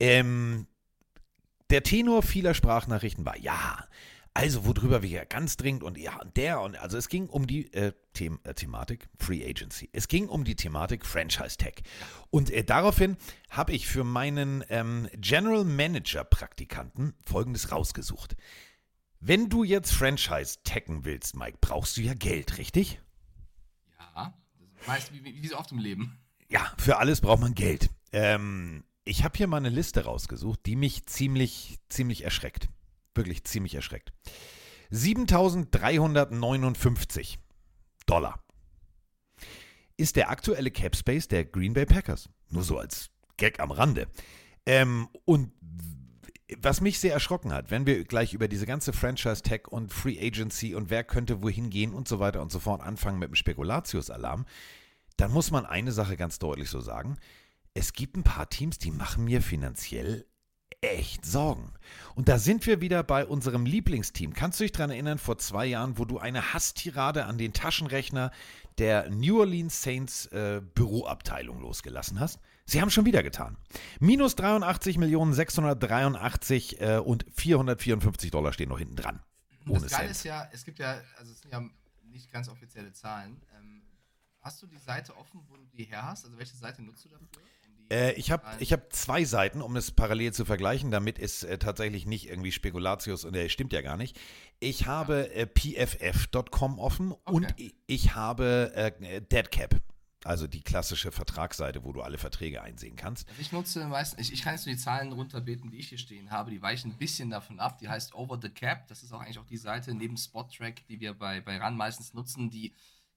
ähm, 0.00 0.66
der 1.70 1.84
Tenor 1.84 2.22
vieler 2.24 2.54
Sprachnachrichten 2.54 3.24
war, 3.24 3.36
ja, 3.38 3.86
also 4.34 4.66
worüber 4.66 5.02
wir 5.02 5.08
ja 5.08 5.24
ganz 5.24 5.56
dringend 5.56 5.84
und 5.84 5.96
ja, 5.96 6.20
und 6.20 6.36
der 6.36 6.60
und 6.60 6.76
also 6.76 6.98
es 6.98 7.08
ging 7.08 7.28
um 7.28 7.46
die 7.46 7.72
äh, 7.72 7.92
The 8.16 8.32
äh, 8.42 8.54
Thematik 8.54 9.08
Free 9.16 9.48
Agency. 9.48 9.88
Es 9.92 10.08
ging 10.08 10.28
um 10.28 10.42
die 10.44 10.56
Thematik 10.56 11.06
Franchise 11.06 11.56
Tech. 11.56 11.82
Und 12.30 12.50
äh, 12.50 12.64
daraufhin 12.64 13.16
habe 13.48 13.72
ich 13.72 13.86
für 13.86 14.02
meinen 14.02 14.64
ähm, 14.68 15.08
General 15.14 15.64
Manager 15.64 16.24
Praktikanten 16.24 17.14
folgendes 17.24 17.70
rausgesucht. 17.70 18.36
Wenn 19.20 19.48
du 19.48 19.62
jetzt 19.62 19.92
Franchise 19.92 20.58
taggen 20.64 21.04
willst, 21.04 21.36
Mike, 21.36 21.58
brauchst 21.60 21.96
du 21.96 22.02
ja 22.02 22.14
Geld, 22.14 22.58
richtig? 22.58 23.00
Ja. 23.98 24.36
Das 24.78 24.88
weißt 24.88 25.12
wie, 25.12 25.24
wie, 25.24 25.42
wie 25.42 25.48
so 25.48 25.56
oft 25.56 25.70
im 25.70 25.78
Leben. 25.78 26.18
Ja, 26.48 26.72
für 26.76 26.98
alles 26.98 27.20
braucht 27.20 27.40
man 27.40 27.54
Geld. 27.54 27.88
Ähm, 28.12 28.84
ich 29.04 29.22
habe 29.22 29.36
hier 29.36 29.46
mal 29.46 29.58
eine 29.58 29.70
Liste 29.70 30.04
rausgesucht, 30.04 30.66
die 30.66 30.76
mich 30.76 31.06
ziemlich, 31.06 31.78
ziemlich 31.88 32.24
erschreckt. 32.24 32.68
Wirklich 33.14 33.44
ziemlich 33.44 33.74
erschreckt. 33.74 34.12
7359 34.90 37.38
Dollar 38.06 38.44
ist 39.96 40.16
der 40.16 40.30
aktuelle 40.30 40.70
Cap 40.70 40.96
Space 40.96 41.28
der 41.28 41.44
Green 41.44 41.74
Bay 41.74 41.84
Packers. 41.86 42.28
Nur 42.50 42.64
so 42.64 42.78
als 42.78 43.10
Gag 43.36 43.60
am 43.60 43.70
Rande. 43.70 44.08
Ähm, 44.66 45.08
und 45.24 45.52
was 46.58 46.80
mich 46.80 47.00
sehr 47.00 47.12
erschrocken 47.12 47.52
hat, 47.52 47.70
wenn 47.70 47.86
wir 47.86 48.04
gleich 48.04 48.34
über 48.34 48.48
diese 48.48 48.66
ganze 48.66 48.92
Franchise-Tech 48.92 49.68
und 49.68 49.92
Free 49.92 50.18
Agency 50.20 50.74
und 50.74 50.90
wer 50.90 51.04
könnte 51.04 51.42
wohin 51.42 51.70
gehen 51.70 51.94
und 51.94 52.06
so 52.06 52.20
weiter 52.20 52.42
und 52.42 52.52
so 52.52 52.60
fort 52.60 52.82
anfangen 52.82 53.18
mit 53.18 53.28
dem 53.28 53.34
Spekulatius-Alarm, 53.34 54.46
dann 55.16 55.32
muss 55.32 55.50
man 55.50 55.64
eine 55.64 55.92
Sache 55.92 56.16
ganz 56.16 56.38
deutlich 56.38 56.68
so 56.68 56.80
sagen. 56.80 57.16
Es 57.72 57.92
gibt 57.92 58.16
ein 58.16 58.24
paar 58.24 58.50
Teams, 58.50 58.78
die 58.78 58.90
machen 58.90 59.24
mir 59.24 59.42
finanziell 59.42 60.26
echt 60.90 61.24
Sorgen. 61.26 61.72
Und 62.14 62.28
da 62.28 62.38
sind 62.38 62.66
wir 62.66 62.80
wieder 62.80 63.02
bei 63.02 63.26
unserem 63.26 63.66
Lieblingsteam. 63.66 64.34
Kannst 64.34 64.60
du 64.60 64.64
dich 64.64 64.72
daran 64.72 64.90
erinnern, 64.90 65.18
vor 65.18 65.38
zwei 65.38 65.66
Jahren, 65.66 65.98
wo 65.98 66.04
du 66.04 66.18
eine 66.18 66.52
Hasstirade 66.52 67.24
an 67.24 67.38
den 67.38 67.52
Taschenrechner 67.52 68.30
der 68.78 69.10
New 69.10 69.40
Orleans 69.40 69.82
Saints 69.82 70.26
äh, 70.26 70.60
Büroabteilung 70.74 71.60
losgelassen 71.60 72.20
hast? 72.20 72.38
Sie 72.66 72.80
haben 72.80 72.90
schon 72.90 73.04
wieder 73.04 73.22
getan. 73.22 73.56
Minus 74.00 74.36
83 74.36 74.96
Millionen 74.96 75.34
683 75.34 76.80
äh, 76.80 76.98
und 76.98 77.26
454 77.34 78.30
Dollar 78.30 78.52
stehen 78.52 78.68
noch 78.68 78.78
hinten 78.78 78.96
dran. 78.96 79.20
Ohne 79.68 79.80
das 79.80 79.90
Geile 79.90 80.04
Cent. 80.04 80.10
ist 80.12 80.24
ja, 80.24 80.48
es 80.52 80.64
gibt 80.64 80.78
ja, 80.78 81.00
also 81.18 81.32
es 81.32 81.40
sind 81.40 81.50
ja 81.50 81.62
nicht 82.04 82.30
ganz 82.32 82.48
offizielle 82.48 82.92
Zahlen. 82.92 83.42
Ähm, 83.56 83.82
hast 84.40 84.62
du 84.62 84.66
die 84.66 84.78
Seite 84.78 85.16
offen, 85.16 85.40
wo 85.48 85.56
du 85.56 85.64
die 85.76 85.84
her 85.84 86.04
hast? 86.04 86.24
Also 86.24 86.38
welche 86.38 86.56
Seite 86.56 86.82
nutzt 86.82 87.04
du 87.04 87.08
dafür? 87.08 87.26
Äh, 87.90 88.12
ich 88.12 88.30
habe 88.30 88.44
ich 88.60 88.72
hab 88.72 88.92
zwei 88.92 89.24
Seiten, 89.24 89.60
um 89.60 89.76
es 89.76 89.90
parallel 89.90 90.32
zu 90.32 90.44
vergleichen, 90.44 90.90
damit 90.90 91.18
es 91.18 91.42
äh, 91.42 91.58
tatsächlich 91.58 92.06
nicht 92.06 92.28
irgendwie 92.28 92.52
Spekulatius 92.52 93.24
und 93.24 93.34
der 93.34 93.48
stimmt 93.48 93.72
ja 93.72 93.82
gar 93.82 93.96
nicht. 93.96 94.18
Ich 94.60 94.86
habe 94.86 95.32
äh, 95.34 95.46
pff.com 95.46 96.78
offen 96.78 97.12
und 97.12 97.44
Okay. 97.44 97.54
ich, 97.56 97.74
ich 97.86 98.14
habe 98.14 98.72
äh, 98.74 99.20
Deadcap, 99.20 99.76
also 100.24 100.46
die 100.46 100.62
klassische 100.62 101.12
Vertragsseite, 101.12 101.84
wo 101.84 101.92
du 101.92 102.00
alle 102.00 102.16
Verträge 102.16 102.62
einsehen 102.62 102.96
kannst. 102.96 103.28
Also 103.28 103.42
ich 103.42 103.52
nutze 103.52 103.86
meistens, 103.86 104.20
ich, 104.20 104.32
ich 104.32 104.42
kann 104.42 104.54
jetzt 104.54 104.64
nur 104.64 104.74
die 104.74 104.80
Zahlen 104.80 105.12
runterbeten, 105.12 105.70
die 105.70 105.76
ich 105.76 105.90
hier 105.90 105.98
stehen 105.98 106.30
habe. 106.30 106.50
Die 106.50 106.62
weichen 106.62 106.92
ein 106.92 106.96
bisschen 106.96 107.28
davon 107.28 107.60
ab. 107.60 107.78
Die 107.78 107.88
heißt 107.88 108.14
Over 108.14 108.38
the 108.40 108.48
Cap. 108.48 108.86
Das 108.88 109.02
ist 109.02 109.12
auch 109.12 109.20
eigentlich 109.20 109.38
auch 109.38 109.46
die 109.46 109.58
Seite 109.58 109.92
neben 109.94 110.16
SpotTrack, 110.16 110.86
die 110.88 111.00
wir 111.00 111.12
bei, 111.12 111.42
bei 111.42 111.58
RAN 111.58 111.76
meistens 111.76 112.14
nutzen, 112.14 112.48
die 112.50 112.72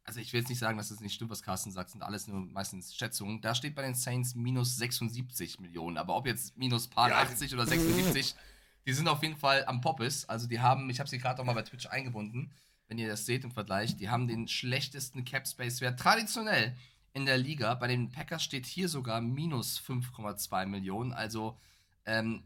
also 0.08 0.22
ich 0.22 0.32
will 0.32 0.40
jetzt 0.40 0.50
nicht 0.50 0.60
sagen, 0.60 0.78
dass 0.78 0.90
es 0.90 0.98
das 0.98 1.02
nicht 1.02 1.14
stimmt, 1.14 1.32
was 1.32 1.44
Carsten 1.44 1.72
sagt, 1.72 1.90
sind 1.90 2.02
alles 2.02 2.28
nur 2.28 2.40
meistens 2.40 2.96
Schätzungen. 2.96 3.42
Da 3.42 3.54
steht 3.54 3.76
bei 3.76 3.82
den 3.82 3.94
Saints 3.94 4.36
minus 4.36 4.78
76 4.78 5.60
Millionen. 5.60 5.98
Aber 5.98 6.16
ob 6.16 6.26
jetzt 6.26 6.58
minus 6.58 6.88
paar 6.88 7.12
80 7.12 7.54
oder 7.54 7.68
76, 7.68 8.34
die 8.86 8.94
sind 8.94 9.10
auf 9.10 9.22
jeden 9.22 9.36
Fall 9.36 9.66
am 9.66 9.82
Poppes. 9.82 10.28
Also 10.30 10.48
die 10.48 10.62
haben, 10.62 10.90
ich 10.90 11.00
habe 11.00 11.10
sie 11.10 11.18
gerade 11.18 11.42
auch 11.42 11.46
mal 11.46 11.54
bei 11.54 11.64
Twitch 11.64 11.88
eingebunden, 11.88 12.54
wenn 12.88 12.98
ihr 12.98 13.10
das 13.10 13.26
seht 13.26 13.44
im 13.44 13.52
Vergleich, 13.52 13.98
die 13.98 14.10
haben 14.10 14.30
den 14.30 14.48
schlechtesten 14.48 15.26
Cap 15.26 15.46
Space 15.46 15.82
Wert 15.82 16.00
traditionell 16.00 16.74
in 17.12 17.26
der 17.26 17.38
Liga. 17.38 17.74
Bei 17.74 17.88
den 17.88 18.10
Packers 18.10 18.44
steht 18.44 18.66
hier 18.66 18.88
sogar 18.88 19.20
minus 19.20 19.78
5,2 19.78 20.68
Millionen. 20.68 21.12
Also 21.12 21.60
ähm, 22.06 22.44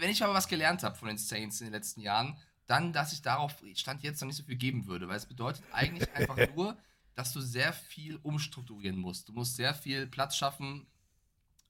wenn 0.00 0.10
ich 0.10 0.24
aber 0.24 0.34
was 0.34 0.48
gelernt 0.48 0.82
habe 0.82 0.96
von 0.96 1.06
den 1.06 1.18
Saints 1.18 1.60
in 1.60 1.68
den 1.68 1.74
letzten 1.74 2.00
Jahren, 2.00 2.36
dann, 2.68 2.92
dass 2.92 3.12
ich 3.12 3.22
darauf 3.22 3.56
Stand 3.74 4.02
jetzt 4.04 4.20
noch 4.20 4.26
nicht 4.26 4.36
so 4.36 4.44
viel 4.44 4.56
geben 4.56 4.86
würde, 4.86 5.08
weil 5.08 5.16
es 5.16 5.26
bedeutet 5.26 5.64
eigentlich 5.72 6.08
einfach 6.14 6.36
nur, 6.54 6.76
dass 7.14 7.32
du 7.32 7.40
sehr 7.40 7.72
viel 7.72 8.16
umstrukturieren 8.22 8.98
musst. 8.98 9.28
Du 9.28 9.32
musst 9.32 9.56
sehr 9.56 9.74
viel 9.74 10.06
Platz 10.06 10.36
schaffen 10.36 10.86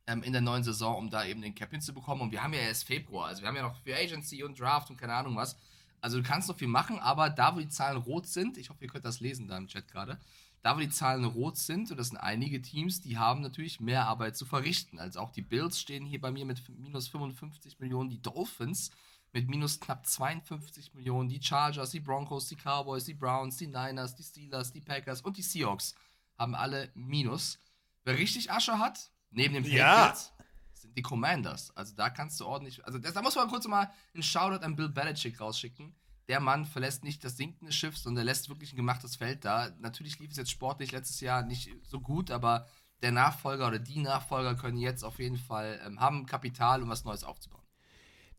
ähm, 0.07 0.23
in 0.23 0.33
der 0.33 0.43
neuen 0.43 0.65
Saison, 0.65 0.97
um 0.97 1.11
da 1.11 1.25
eben 1.25 1.41
den 1.41 1.55
Cap 1.55 1.71
hinzubekommen. 1.71 2.23
Und 2.23 2.33
wir 2.33 2.43
haben 2.43 2.53
ja 2.53 2.61
erst 2.61 2.85
Februar, 2.85 3.29
also 3.29 3.43
wir 3.43 3.49
haben 3.49 3.57
ja 3.57 3.63
noch 3.63 3.81
für 3.83 3.97
Agency 3.97 4.43
und 4.43 4.59
Draft 4.59 4.91
und 4.91 4.97
keine 4.97 5.15
Ahnung 5.15 5.37
was. 5.37 5.57
Also 6.01 6.19
du 6.19 6.23
kannst 6.23 6.49
noch 6.49 6.59
viel 6.59 6.69
machen, 6.69 6.99
aber 6.99 7.31
da, 7.31 7.55
wo 7.55 7.61
die 7.61 7.69
Zahlen 7.69 7.97
rot 7.97 8.27
sind, 8.27 8.59
ich 8.59 8.71
hoffe, 8.71 8.85
ihr 8.85 8.91
könnt 8.91 9.05
das 9.05 9.21
lesen 9.21 9.49
da 9.49 9.57
im 9.57 9.67
Chat 9.69 9.89
gerade, 9.89 10.19
da, 10.63 10.77
wo 10.77 10.81
die 10.81 10.91
Zahlen 10.91 11.25
rot 11.25 11.57
sind, 11.57 11.91
und 11.91 11.97
das 11.97 12.09
sind 12.09 12.19
einige 12.19 12.61
Teams, 12.61 13.01
die 13.01 13.19
haben 13.19 13.41
natürlich 13.41 13.81
mehr 13.81 14.07
Arbeit 14.07 14.37
zu 14.37 14.45
verrichten. 14.45 14.99
Also 14.99 15.21
auch 15.21 15.31
die 15.31 15.43
Bills 15.43 15.81
stehen 15.81 16.05
hier 16.05 16.21
bei 16.21 16.31
mir 16.31 16.45
mit 16.45 16.69
minus 16.69 17.09
55 17.09 17.79
Millionen, 17.79 18.11
die 18.11 18.21
Dolphins 18.21 18.91
mit 19.39 19.49
minus 19.49 19.79
knapp 19.79 20.05
52 20.05 20.95
Millionen. 20.95 21.29
Die 21.29 21.41
Chargers, 21.41 21.91
die 21.91 22.01
Broncos, 22.01 22.49
die 22.49 22.57
Cowboys, 22.57 23.05
die 23.05 23.15
Browns, 23.15 23.57
die 23.57 23.69
Niners, 23.69 24.17
die 24.17 24.25
Steelers, 24.25 24.73
die 24.73 24.81
Packers 24.81 25.21
und 25.21 25.37
die 25.37 25.43
Seahawks 25.43 25.95
haben 26.37 26.55
alle 26.55 26.91
Minus. 26.95 27.59
Wer 28.05 28.19
richtig 28.19 28.51
Asche 28.51 28.79
hat, 28.79 29.11
neben 29.31 29.55
dem 29.55 29.63
Patriots, 29.63 30.33
ja. 30.39 30.45
sind 30.73 30.97
die 30.97 31.03
Commanders. 31.03 31.71
Also 31.77 31.95
da 31.95 32.11
kannst 32.11 32.41
du 32.41 32.47
ordentlich, 32.47 32.85
also 32.85 32.99
das, 32.99 33.13
da 33.13 33.23
muss 33.23 33.37
man 33.37 33.49
kurz 33.49 33.67
mal 33.69 33.93
einen 34.13 34.23
Shoutout 34.23 34.65
an 34.65 34.75
Bill 34.75 34.89
Belichick 34.89 35.41
rausschicken. 35.41 35.95
Der 36.27 36.41
Mann 36.41 36.67
verlässt 36.67 37.05
nicht 37.05 37.23
das 37.23 37.37
sinkende 37.37 37.73
Schiff, 37.73 37.97
sondern 37.97 38.23
er 38.23 38.33
lässt 38.33 38.49
wirklich 38.49 38.73
ein 38.73 38.77
gemachtes 38.77 39.17
Feld 39.17 39.45
da. 39.45 39.71
Natürlich 39.79 40.19
lief 40.19 40.33
es 40.33 40.37
jetzt 40.37 40.51
sportlich 40.51 40.91
letztes 40.91 41.21
Jahr 41.21 41.43
nicht 41.43 41.71
so 41.85 42.01
gut, 42.01 42.31
aber 42.31 42.67
der 43.03 43.13
Nachfolger 43.13 43.69
oder 43.69 43.79
die 43.79 44.01
Nachfolger 44.01 44.57
können 44.57 44.79
jetzt 44.79 45.05
auf 45.05 45.21
jeden 45.21 45.39
Fall 45.39 45.81
ähm, 45.87 46.01
haben 46.01 46.27
Kapital, 46.27 46.83
um 46.83 46.89
was 46.89 47.05
Neues 47.05 47.23
aufzubauen. 47.23 47.58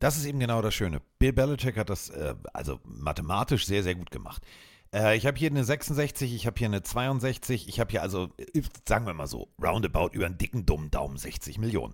Das 0.00 0.16
ist 0.16 0.24
eben 0.24 0.40
genau 0.40 0.62
das 0.62 0.74
Schöne. 0.74 1.02
Bill 1.18 1.32
Belichick 1.32 1.76
hat 1.76 1.90
das 1.90 2.08
äh, 2.08 2.34
also 2.54 2.80
mathematisch 2.84 3.66
sehr, 3.66 3.82
sehr 3.82 3.94
gut 3.94 4.10
gemacht. 4.10 4.42
Äh, 4.94 5.16
ich 5.16 5.26
habe 5.26 5.38
hier 5.38 5.50
eine 5.50 5.62
66, 5.62 6.34
ich 6.34 6.46
habe 6.46 6.58
hier 6.58 6.68
eine 6.68 6.82
62, 6.82 7.68
ich 7.68 7.78
habe 7.78 7.90
hier 7.90 8.02
also, 8.02 8.30
sagen 8.88 9.06
wir 9.06 9.12
mal 9.12 9.26
so, 9.26 9.48
roundabout 9.62 10.08
über 10.12 10.24
einen 10.24 10.38
dicken, 10.38 10.64
dummen 10.64 10.90
Daumen 10.90 11.18
60 11.18 11.58
Millionen. 11.58 11.92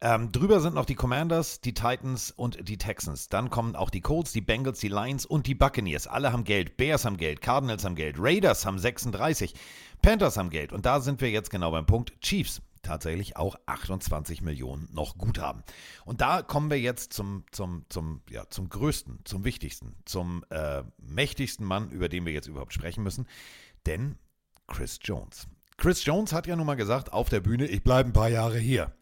Ähm, 0.00 0.30
drüber 0.30 0.60
sind 0.60 0.74
noch 0.74 0.84
die 0.84 0.94
Commanders, 0.94 1.60
die 1.60 1.74
Titans 1.74 2.30
und 2.30 2.68
die 2.68 2.76
Texans. 2.76 3.30
Dann 3.30 3.50
kommen 3.50 3.74
auch 3.74 3.90
die 3.90 4.02
Colts, 4.02 4.30
die 4.30 4.40
Bengals, 4.40 4.78
die 4.78 4.88
Lions 4.88 5.26
und 5.26 5.48
die 5.48 5.56
Buccaneers. 5.56 6.06
Alle 6.06 6.32
haben 6.32 6.44
Geld. 6.44 6.76
Bears 6.76 7.04
haben 7.04 7.16
Geld, 7.16 7.40
Cardinals 7.40 7.84
haben 7.84 7.96
Geld, 7.96 8.16
Raiders 8.18 8.64
haben 8.64 8.78
36, 8.78 9.54
Panthers 10.00 10.36
haben 10.36 10.50
Geld. 10.50 10.72
Und 10.72 10.86
da 10.86 11.00
sind 11.00 11.20
wir 11.20 11.30
jetzt 11.30 11.50
genau 11.50 11.72
beim 11.72 11.86
Punkt. 11.86 12.12
Chiefs 12.20 12.62
tatsächlich 12.82 13.36
auch 13.36 13.56
28 13.66 14.42
Millionen 14.42 14.88
noch 14.92 15.18
Guthaben. 15.18 15.62
Und 16.04 16.20
da 16.20 16.42
kommen 16.42 16.70
wir 16.70 16.80
jetzt 16.80 17.12
zum, 17.12 17.44
zum, 17.50 17.84
zum, 17.88 18.22
ja, 18.30 18.48
zum 18.48 18.68
größten, 18.68 19.20
zum 19.24 19.44
wichtigsten, 19.44 19.96
zum 20.04 20.44
äh, 20.50 20.82
mächtigsten 20.98 21.66
Mann, 21.66 21.90
über 21.90 22.08
den 22.08 22.26
wir 22.26 22.32
jetzt 22.32 22.48
überhaupt 22.48 22.72
sprechen 22.72 23.02
müssen. 23.02 23.26
Denn 23.86 24.16
Chris 24.66 24.98
Jones. 25.02 25.48
Chris 25.76 26.04
Jones 26.04 26.32
hat 26.32 26.46
ja 26.46 26.56
nun 26.56 26.66
mal 26.66 26.74
gesagt 26.74 27.12
auf 27.12 27.28
der 27.28 27.40
Bühne, 27.40 27.66
ich 27.66 27.84
bleibe 27.84 28.10
ein 28.10 28.12
paar 28.12 28.28
Jahre 28.28 28.58
hier. 28.58 28.92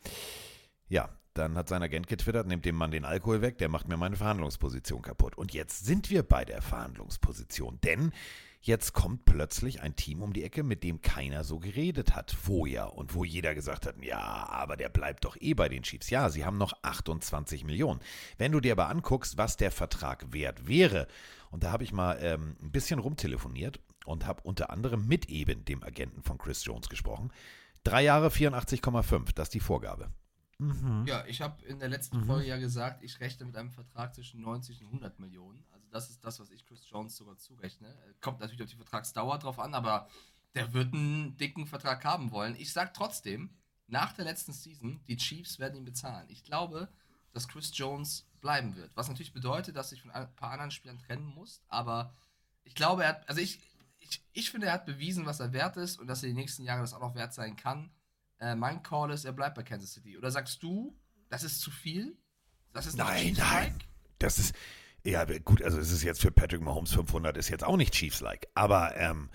Ja, 0.88 1.08
dann 1.36 1.56
hat 1.56 1.68
sein 1.68 1.82
Agent 1.82 2.06
getwittert, 2.06 2.46
nehmt 2.46 2.64
dem 2.64 2.76
Mann 2.76 2.90
den 2.90 3.04
Alkohol 3.04 3.42
weg, 3.42 3.58
der 3.58 3.68
macht 3.68 3.88
mir 3.88 3.96
meine 3.96 4.16
Verhandlungsposition 4.16 5.02
kaputt. 5.02 5.36
Und 5.36 5.52
jetzt 5.52 5.84
sind 5.84 6.10
wir 6.10 6.22
bei 6.22 6.44
der 6.44 6.62
Verhandlungsposition, 6.62 7.78
denn 7.82 8.12
Jetzt 8.60 8.92
kommt 8.92 9.24
plötzlich 9.24 9.82
ein 9.82 9.94
Team 9.94 10.22
um 10.22 10.32
die 10.32 10.42
Ecke, 10.42 10.62
mit 10.62 10.82
dem 10.82 11.00
keiner 11.00 11.44
so 11.44 11.58
geredet 11.58 12.14
hat 12.14 12.32
vorher 12.32 12.94
und 12.94 13.14
wo 13.14 13.24
jeder 13.24 13.54
gesagt 13.54 13.86
hat, 13.86 14.02
ja, 14.02 14.18
aber 14.18 14.76
der 14.76 14.88
bleibt 14.88 15.24
doch 15.24 15.36
eh 15.40 15.54
bei 15.54 15.68
den 15.68 15.82
Chiefs. 15.82 16.10
Ja, 16.10 16.28
sie 16.30 16.44
haben 16.44 16.58
noch 16.58 16.72
28 16.82 17.64
Millionen. 17.64 18.00
Wenn 18.38 18.52
du 18.52 18.60
dir 18.60 18.72
aber 18.72 18.88
anguckst, 18.88 19.38
was 19.38 19.56
der 19.56 19.70
Vertrag 19.70 20.32
wert 20.32 20.66
wäre, 20.66 21.06
und 21.50 21.62
da 21.62 21.70
habe 21.70 21.84
ich 21.84 21.92
mal 21.92 22.18
ähm, 22.20 22.56
ein 22.60 22.72
bisschen 22.72 22.98
rumtelefoniert 22.98 23.80
und 24.04 24.26
habe 24.26 24.42
unter 24.42 24.70
anderem 24.70 25.06
mit 25.06 25.26
eben 25.26 25.64
dem 25.64 25.82
Agenten 25.82 26.22
von 26.22 26.38
Chris 26.38 26.64
Jones 26.64 26.88
gesprochen. 26.88 27.32
Drei 27.84 28.02
Jahre 28.02 28.28
84,5, 28.28 29.32
das 29.34 29.46
ist 29.46 29.54
die 29.54 29.60
Vorgabe. 29.60 30.10
Mhm. 30.58 31.04
Ja, 31.06 31.24
ich 31.26 31.40
habe 31.40 31.64
in 31.66 31.78
der 31.78 31.88
letzten 31.88 32.20
mhm. 32.20 32.24
Folge 32.24 32.46
ja 32.46 32.56
gesagt, 32.56 33.02
ich 33.02 33.20
rechne 33.20 33.46
mit 33.46 33.56
einem 33.56 33.70
Vertrag 33.70 34.14
zwischen 34.14 34.40
90 34.40 34.80
und 34.80 34.86
100 34.88 35.20
Millionen. 35.20 35.64
Also 35.86 36.08
das 36.08 36.10
ist 36.10 36.24
das, 36.24 36.40
was 36.40 36.50
ich 36.50 36.64
Chris 36.64 36.88
Jones 36.88 37.16
sogar 37.16 37.36
zurechne. 37.36 37.94
Kommt 38.20 38.40
natürlich 38.40 38.62
auf 38.62 38.70
die 38.70 38.76
Vertragsdauer 38.76 39.38
drauf 39.38 39.58
an, 39.58 39.74
aber 39.74 40.08
der 40.54 40.72
wird 40.72 40.94
einen 40.94 41.36
dicken 41.36 41.66
Vertrag 41.66 42.04
haben 42.04 42.30
wollen. 42.30 42.56
Ich 42.56 42.72
sage 42.72 42.90
trotzdem, 42.94 43.50
nach 43.86 44.12
der 44.12 44.24
letzten 44.24 44.52
Season, 44.52 45.00
die 45.06 45.16
Chiefs 45.16 45.58
werden 45.58 45.76
ihn 45.76 45.84
bezahlen. 45.84 46.28
Ich 46.28 46.44
glaube, 46.44 46.88
dass 47.32 47.48
Chris 47.48 47.70
Jones 47.76 48.26
bleiben 48.40 48.74
wird. 48.76 48.90
Was 48.96 49.08
natürlich 49.08 49.32
bedeutet, 49.32 49.76
dass 49.76 49.92
ich 49.92 50.02
von 50.02 50.10
ein 50.10 50.34
paar 50.34 50.52
anderen 50.52 50.70
Spielern 50.70 50.98
trennen 50.98 51.26
muss, 51.26 51.62
aber 51.68 52.14
ich 52.64 52.74
glaube, 52.74 53.04
er 53.04 53.10
hat, 53.10 53.28
also 53.28 53.40
ich, 53.40 53.60
ich, 54.00 54.22
ich 54.32 54.50
finde, 54.50 54.68
er 54.68 54.72
hat 54.72 54.86
bewiesen, 54.86 55.26
was 55.26 55.40
er 55.40 55.52
wert 55.52 55.76
ist 55.76 55.98
und 55.98 56.06
dass 56.06 56.22
er 56.22 56.28
die 56.28 56.34
nächsten 56.34 56.64
Jahre 56.64 56.80
das 56.80 56.94
auch 56.94 57.00
noch 57.00 57.14
wert 57.14 57.32
sein 57.32 57.56
kann. 57.56 57.90
Äh, 58.38 58.54
mein 58.54 58.82
Call 58.82 59.10
ist, 59.10 59.24
er 59.24 59.32
bleibt 59.32 59.54
bei 59.54 59.62
Kansas 59.62 59.92
City. 59.92 60.16
Oder 60.16 60.30
sagst 60.30 60.62
du, 60.62 60.98
das 61.28 61.42
ist 61.42 61.60
zu 61.60 61.70
viel? 61.70 62.16
Das 62.72 62.86
ist 62.86 62.96
nein, 62.96 63.34
nein. 63.38 63.78
Das 64.18 64.38
ist, 64.38 64.54
ja, 65.06 65.24
gut, 65.44 65.62
also 65.62 65.78
es 65.78 65.92
ist 65.92 66.02
jetzt 66.02 66.20
für 66.20 66.30
Patrick 66.30 66.60
Mahomes 66.60 66.92
500 66.92 67.36
ist 67.36 67.48
jetzt 67.48 67.64
auch 67.64 67.76
nicht 67.76 67.94
Chiefs-like. 67.94 68.48
Aber 68.54 68.96
ähm, 68.96 69.30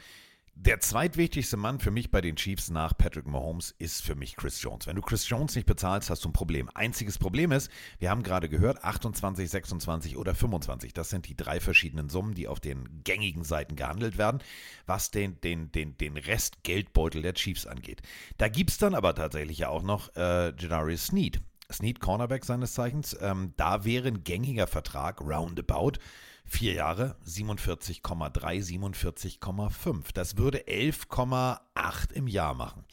der 0.54 0.82
zweitwichtigste 0.82 1.56
Mann 1.56 1.80
für 1.80 1.92
mich 1.92 2.12
bei 2.12 2.20
den 2.20 2.36
Chiefs 2.36 2.70
nach 2.70 2.96
Patrick 2.96 3.25
Mahomes 3.25 3.74
ist 3.80 4.04
für 4.04 4.16
mich 4.16 4.36
Chris 4.36 4.62
Jones. 4.62 4.86
Wenn 4.86 4.98
du 4.98 5.01
Chris 5.01 5.28
Jones 5.30 5.56
nicht 5.56 5.66
bezahlst, 5.66 6.10
hast 6.10 6.25
du 6.25 6.30
ein 6.30 6.34
Problem. 6.34 6.70
Einziges 6.75 7.18
Problem 7.18 7.54
ist, 7.54 7.72
wir 8.00 8.10
haben 8.10 8.22
gerade 8.22 8.50
gehört, 8.50 8.84
28, 8.84 9.50
26 9.50 10.18
oder 10.18 10.36
25. 10.36 10.94
Das 10.94 11.10
sind 11.10 11.30
die 11.30 11.38
drei 11.38 11.62
verschiedenen 11.62 12.10
Summen, 12.10 12.36
die 12.36 12.50
auf 12.50 12.60
den 12.60 13.01
gängigen 13.04 13.46
Seiten 13.46 13.78
gehandelt 13.78 14.18
werden, 14.18 14.42
was 14.86 15.10
den, 15.10 15.40
den, 15.40 15.72
den, 15.72 15.98
den 15.98 16.18
Rest 16.18 16.63
Geldbeutel 16.63 17.22
der 17.22 17.34
Chiefs 17.34 17.66
angeht. 17.66 18.01
Da 18.38 18.50
gibt 18.50 18.72
es 18.72 18.78
dann 18.78 18.94
aber 18.94 19.16
tatsächlich 19.16 19.60
ja 19.60 19.70
auch 19.70 19.84
noch 19.84 20.13
äh, 20.16 20.54
Jadarius 20.58 21.08
Sneed. 21.08 21.42
Snead 21.74 22.00
Cornerback 22.00 22.46
seines 22.46 22.74
Zeichens. 22.74 23.18
Ähm, 23.20 23.54
da 23.58 23.84
wäre 23.86 24.08
ein 24.08 24.24
gängiger 24.24 24.68
Vertrag, 24.68 25.22
roundabout, 25.22 25.94
vier 26.46 26.74
Jahre, 26.74 27.18
47,3, 27.25 28.01
47,5. 29.40 30.13
Das 30.13 30.38
würde 30.38 30.60
11,8 30.68 32.13
im 32.13 32.28
Jahr 32.28 32.54
machen. 32.54 32.86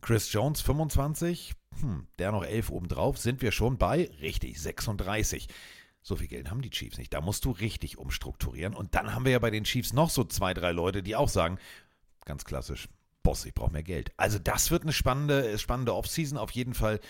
Chris 0.00 0.32
Jones 0.32 0.60
25, 0.60 1.54
hm, 1.80 2.06
der 2.18 2.32
noch 2.32 2.44
11 2.44 2.70
obendrauf, 2.70 3.18
sind 3.18 3.42
wir 3.42 3.52
schon 3.52 3.78
bei, 3.78 4.10
richtig, 4.20 4.60
36. 4.60 5.48
So 6.02 6.16
viel 6.16 6.28
Geld 6.28 6.50
haben 6.50 6.62
die 6.62 6.70
Chiefs 6.70 6.98
nicht. 6.98 7.12
Da 7.12 7.20
musst 7.20 7.44
du 7.44 7.50
richtig 7.50 7.98
umstrukturieren. 7.98 8.74
Und 8.74 8.94
dann 8.94 9.14
haben 9.14 9.24
wir 9.24 9.32
ja 9.32 9.38
bei 9.38 9.50
den 9.50 9.64
Chiefs 9.64 9.92
noch 9.92 10.10
so 10.10 10.24
zwei, 10.24 10.54
drei 10.54 10.72
Leute, 10.72 11.02
die 11.02 11.16
auch 11.16 11.28
sagen, 11.28 11.58
ganz 12.24 12.44
klassisch, 12.44 12.88
Boss, 13.22 13.44
ich 13.44 13.52
brauche 13.52 13.72
mehr 13.72 13.82
Geld. 13.82 14.12
Also 14.16 14.38
das 14.38 14.70
wird 14.70 14.84
eine 14.84 14.92
spannende, 14.92 15.58
spannende 15.58 15.94
Offseason 15.94 16.38
auf 16.38 16.50
jeden 16.52 16.72
Fall 16.72 17.00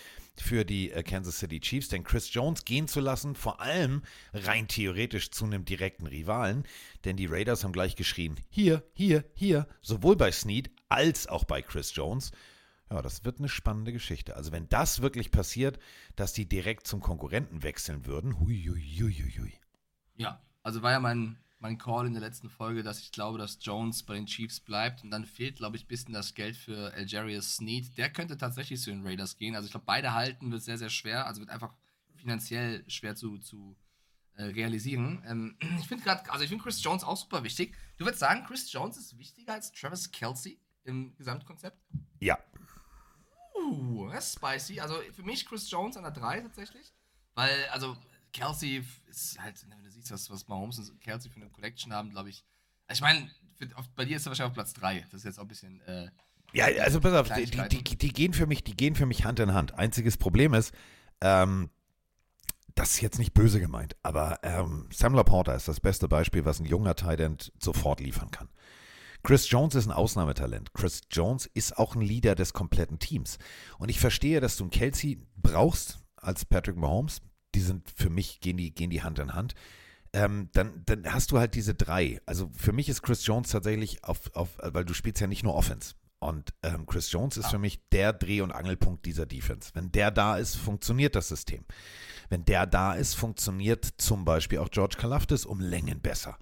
für 0.41 0.65
die 0.65 0.91
äh, 0.91 1.03
Kansas 1.03 1.39
City 1.39 1.59
Chiefs, 1.59 1.89
denn 1.89 2.03
Chris 2.03 2.33
Jones 2.33 2.65
gehen 2.65 2.87
zu 2.87 2.99
lassen, 2.99 3.35
vor 3.35 3.61
allem 3.61 4.03
rein 4.33 4.67
theoretisch 4.67 5.31
zu 5.31 5.45
einem 5.45 5.65
direkten 5.65 6.07
Rivalen, 6.07 6.65
denn 7.05 7.17
die 7.17 7.25
Raiders 7.25 7.63
haben 7.63 7.73
gleich 7.73 7.95
geschrien, 7.95 8.35
hier, 8.49 8.83
hier, 8.93 9.23
hier, 9.33 9.67
sowohl 9.81 10.15
bei 10.15 10.31
Snead 10.31 10.71
als 10.89 11.27
auch 11.27 11.43
bei 11.43 11.61
Chris 11.61 11.95
Jones. 11.95 12.31
Ja, 12.91 13.01
das 13.01 13.23
wird 13.23 13.39
eine 13.39 13.49
spannende 13.49 13.93
Geschichte. 13.93 14.35
Also 14.35 14.51
wenn 14.51 14.67
das 14.69 15.01
wirklich 15.01 15.29
passiert, 15.29 15.79
dass 16.15 16.33
die 16.33 16.49
direkt 16.49 16.87
zum 16.87 17.01
Konkurrenten 17.01 17.61
wechseln 17.61 18.05
würden, 18.05 18.39
hui, 18.39 18.65
hui, 18.67 18.81
hui, 18.81 19.33
hui. 19.37 19.53
Ja, 20.15 20.41
also 20.63 20.81
war 20.81 20.91
ja 20.91 20.99
mein 20.99 21.37
mein 21.59 21.77
Call 21.77 22.07
in 22.07 22.13
der 22.13 22.21
letzten 22.21 22.49
Folge, 22.49 22.83
dass 22.83 22.99
ich 22.99 23.11
glaube, 23.11 23.37
dass 23.37 23.59
Jones 23.61 24.03
bei 24.03 24.15
den 24.15 24.25
Chiefs 24.25 24.59
bleibt. 24.59 25.03
Und 25.03 25.11
dann 25.11 25.25
fehlt, 25.25 25.57
glaube 25.57 25.75
ich, 25.77 25.83
ein 25.83 25.87
bisschen 25.87 26.13
das 26.13 26.33
Geld 26.33 26.55
für 26.55 26.93
Algerius 26.93 27.55
Sneed. 27.55 27.97
Der 27.97 28.09
könnte 28.09 28.37
tatsächlich 28.37 28.79
zu 28.81 28.89
den 28.89 29.05
Raiders 29.05 29.35
gehen. 29.35 29.55
Also 29.55 29.65
ich 29.65 29.71
glaube, 29.71 29.85
beide 29.85 30.13
halten 30.13 30.51
wird 30.51 30.63
sehr, 30.63 30.77
sehr 30.77 30.89
schwer. 30.89 31.27
Also 31.27 31.41
wird 31.41 31.49
einfach 31.49 31.73
finanziell 32.15 32.83
schwer 32.89 33.15
zu, 33.15 33.37
zu 33.37 33.75
äh, 34.35 34.43
realisieren. 34.43 35.21
Ähm, 35.27 35.57
ich 35.79 35.87
finde 35.87 36.05
gerade, 36.05 36.29
also 36.31 36.43
ich 36.43 36.49
finde 36.49 36.63
Chris 36.63 36.81
Jones 36.81 37.03
auch 37.03 37.17
super 37.17 37.43
wichtig. 37.43 37.75
Du 37.97 38.05
würdest 38.05 38.21
sagen, 38.21 38.45
Chris 38.45 38.71
Jones 38.71 38.97
ist 38.97 39.17
wichtiger 39.17 39.53
als 39.53 39.71
Travis 39.73 40.11
Kelsey 40.11 40.59
im 40.85 41.13
Gesamtkonzept? 41.17 41.77
Ja. 42.19 42.37
Uh, 43.53 44.09
das 44.11 44.29
ist 44.29 44.35
spicy. 44.35 44.79
Also 44.79 44.95
für 45.13 45.23
mich 45.23 45.45
Chris 45.45 45.69
Jones 45.69 45.97
an 45.97 46.03
der 46.03 46.13
3 46.13 46.41
tatsächlich. 46.41 46.93
Weil, 47.35 47.65
also 47.71 47.97
Kelsey 48.33 48.83
ist 49.07 49.39
halt, 49.39 49.63
wenn 49.69 49.83
du 49.83 49.89
siehst, 49.89 50.11
was, 50.11 50.29
was 50.29 50.47
Mahomes 50.47 50.77
und 50.77 51.01
Kelsey 51.01 51.31
für 51.31 51.37
eine 51.37 51.49
Collection 51.49 51.93
haben, 51.93 52.09
glaube 52.09 52.29
ich. 52.29 52.43
Also 52.87 52.99
ich 52.99 53.01
meine, 53.01 53.29
bei 53.95 54.05
dir 54.05 54.17
ist 54.17 54.25
er 54.25 54.31
wahrscheinlich 54.31 54.49
auf 54.49 54.53
Platz 54.53 54.73
3. 54.73 55.05
Das 55.11 55.21
ist 55.21 55.25
jetzt 55.25 55.39
auch 55.39 55.43
ein 55.43 55.47
bisschen. 55.47 55.81
Äh, 55.81 56.09
Ja, 56.53 56.65
also 56.81 56.99
pass 56.99 57.13
auf, 57.13 57.29
die, 57.35 57.45
die, 57.45 57.97
die, 57.97 58.13
gehen 58.13 58.33
für 58.33 58.47
mich, 58.47 58.63
die 58.63 58.75
gehen 58.75 58.95
für 58.95 59.05
mich 59.05 59.25
Hand 59.25 59.39
in 59.39 59.53
Hand. 59.53 59.73
Einziges 59.75 60.17
Problem 60.17 60.53
ist, 60.53 60.73
ähm, 61.21 61.69
das 62.75 62.91
ist 62.91 63.01
jetzt 63.01 63.19
nicht 63.19 63.33
böse 63.33 63.59
gemeint, 63.59 63.95
aber 64.03 64.39
ähm, 64.43 64.87
Sam 64.91 65.13
Laporta 65.13 65.53
ist 65.53 65.67
das 65.67 65.79
beste 65.79 66.07
Beispiel, 66.07 66.45
was 66.45 66.59
ein 66.59 66.65
junger 66.65 66.95
Tight 66.95 67.19
End 67.19 67.51
sofort 67.59 67.99
liefern 67.99 68.31
kann. 68.31 68.49
Chris 69.21 69.49
Jones 69.49 69.75
ist 69.75 69.85
ein 69.85 69.91
Ausnahmetalent. 69.91 70.73
Chris 70.73 71.01
Jones 71.11 71.45
ist 71.45 71.77
auch 71.77 71.95
ein 71.95 72.01
Leader 72.01 72.35
des 72.35 72.53
kompletten 72.53 72.99
Teams. 72.99 73.37
Und 73.77 73.89
ich 73.89 73.99
verstehe, 73.99 74.39
dass 74.39 74.55
du 74.55 74.63
einen 74.63 74.71
Kelsey 74.71 75.19
brauchst 75.35 75.99
als 76.15 76.45
Patrick 76.45 76.77
Mahomes. 76.77 77.21
Die 77.55 77.61
sind 77.61 77.89
für 77.95 78.09
mich, 78.09 78.39
gehen 78.39 78.57
die, 78.57 78.73
gehen 78.73 78.89
die 78.89 79.03
Hand 79.03 79.19
in 79.19 79.33
Hand. 79.33 79.55
Ähm, 80.11 80.49
dann, 80.53 80.83
dann 80.85 81.11
hast 81.11 81.31
du 81.31 81.39
halt 81.39 81.55
diese 81.55 81.75
drei. 81.75 82.19
Also 82.25 82.49
für 82.55 82.73
mich 82.73 82.89
ist 82.89 83.03
Chris 83.03 83.25
Jones 83.25 83.49
tatsächlich 83.49 84.03
auf, 84.03 84.35
auf 84.35 84.57
weil 84.61 84.85
du 84.85 84.93
spielst 84.93 85.21
ja 85.21 85.27
nicht 85.27 85.43
nur 85.43 85.55
Offense. 85.55 85.95
Und 86.19 86.53
ähm, 86.63 86.85
Chris 86.85 87.11
Jones 87.11 87.37
ist 87.37 87.49
für 87.49 87.59
mich 87.59 87.79
der 87.89 88.11
Dreh- 88.11 88.41
und 88.41 88.51
Angelpunkt 88.51 89.05
dieser 89.05 89.25
Defense. 89.25 89.71
Wenn 89.73 89.91
der 89.91 90.11
da 90.11 90.37
ist, 90.37 90.55
funktioniert 90.57 91.15
das 91.15 91.29
System. 91.29 91.63
Wenn 92.27 92.43
der 92.43 92.65
da 92.65 92.93
ist, 92.93 93.13
funktioniert 93.13 93.85
zum 93.97 94.25
Beispiel 94.25 94.59
auch 94.59 94.69
George 94.69 94.97
Kalafdis 94.99 95.45
um 95.45 95.61
Längen 95.61 96.01
besser. 96.01 96.37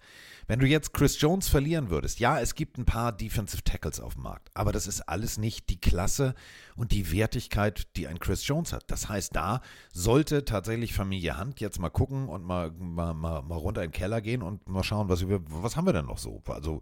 Wenn 0.50 0.60
du 0.60 0.66
jetzt 0.66 0.94
Chris 0.94 1.20
Jones 1.20 1.50
verlieren 1.50 1.90
würdest, 1.90 2.22
ja, 2.22 2.40
es 2.40 2.56
gibt 2.56 2.78
ein 2.78 2.86
paar 2.86 3.12
Defensive 3.12 3.66
Tackles 3.66 4.00
auf 4.00 4.14
dem 4.14 4.24
Markt, 4.24 4.50
aber 4.54 4.72
das 4.72 4.88
ist 4.88 5.02
alles 5.02 5.38
nicht 5.38 5.70
die 5.70 5.82
Klasse 5.82 6.36
und 6.78 6.94
die 6.94 7.12
Wertigkeit, 7.12 7.96
die 7.98 8.08
ein 8.08 8.18
Chris 8.18 8.48
Jones 8.48 8.72
hat. 8.72 8.90
Das 8.90 9.10
heißt, 9.10 9.36
da 9.36 9.62
sollte 9.92 10.46
tatsächlich 10.46 10.94
Familie 10.94 11.36
Hand 11.36 11.60
jetzt 11.60 11.80
mal 11.80 11.90
gucken 11.90 12.30
und 12.30 12.46
mal, 12.46 12.72
mal, 12.72 13.14
mal, 13.14 13.42
mal 13.42 13.58
runter 13.58 13.84
in 13.84 13.90
den 13.92 13.98
Keller 13.98 14.22
gehen 14.22 14.42
und 14.42 14.70
mal 14.70 14.84
schauen, 14.84 15.10
was, 15.10 15.26
was 15.28 15.76
haben 15.76 15.86
wir 15.86 15.92
denn 15.92 16.06
noch 16.06 16.18
so? 16.18 16.42
Also, 16.48 16.80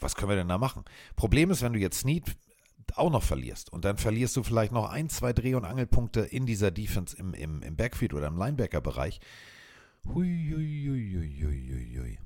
was 0.00 0.16
können 0.16 0.30
wir 0.30 0.36
denn 0.36 0.48
da 0.48 0.58
machen? 0.58 0.84
Problem 1.14 1.52
ist, 1.52 1.62
wenn 1.62 1.72
du 1.72 1.78
jetzt 1.78 2.00
Snead 2.00 2.24
auch 2.96 3.10
noch 3.10 3.22
verlierst 3.22 3.72
und 3.72 3.84
dann 3.84 3.96
verlierst 3.96 4.36
du 4.36 4.42
vielleicht 4.42 4.72
noch 4.72 4.90
ein, 4.90 5.08
zwei 5.08 5.32
Dreh- 5.32 5.54
und 5.54 5.64
Angelpunkte 5.64 6.20
in 6.20 6.46
dieser 6.46 6.72
Defense 6.72 7.16
im, 7.16 7.32
im, 7.32 7.62
im 7.62 7.76
Backfield 7.76 8.12
oder 8.12 8.26
im 8.26 8.36
Linebacker-Bereich. 8.36 9.20
Hui, 10.04 10.52
hui, 10.52 10.88
hui, 10.88 11.40
hui, 11.40 11.70
hui, 11.70 11.98
hui. 12.00 12.18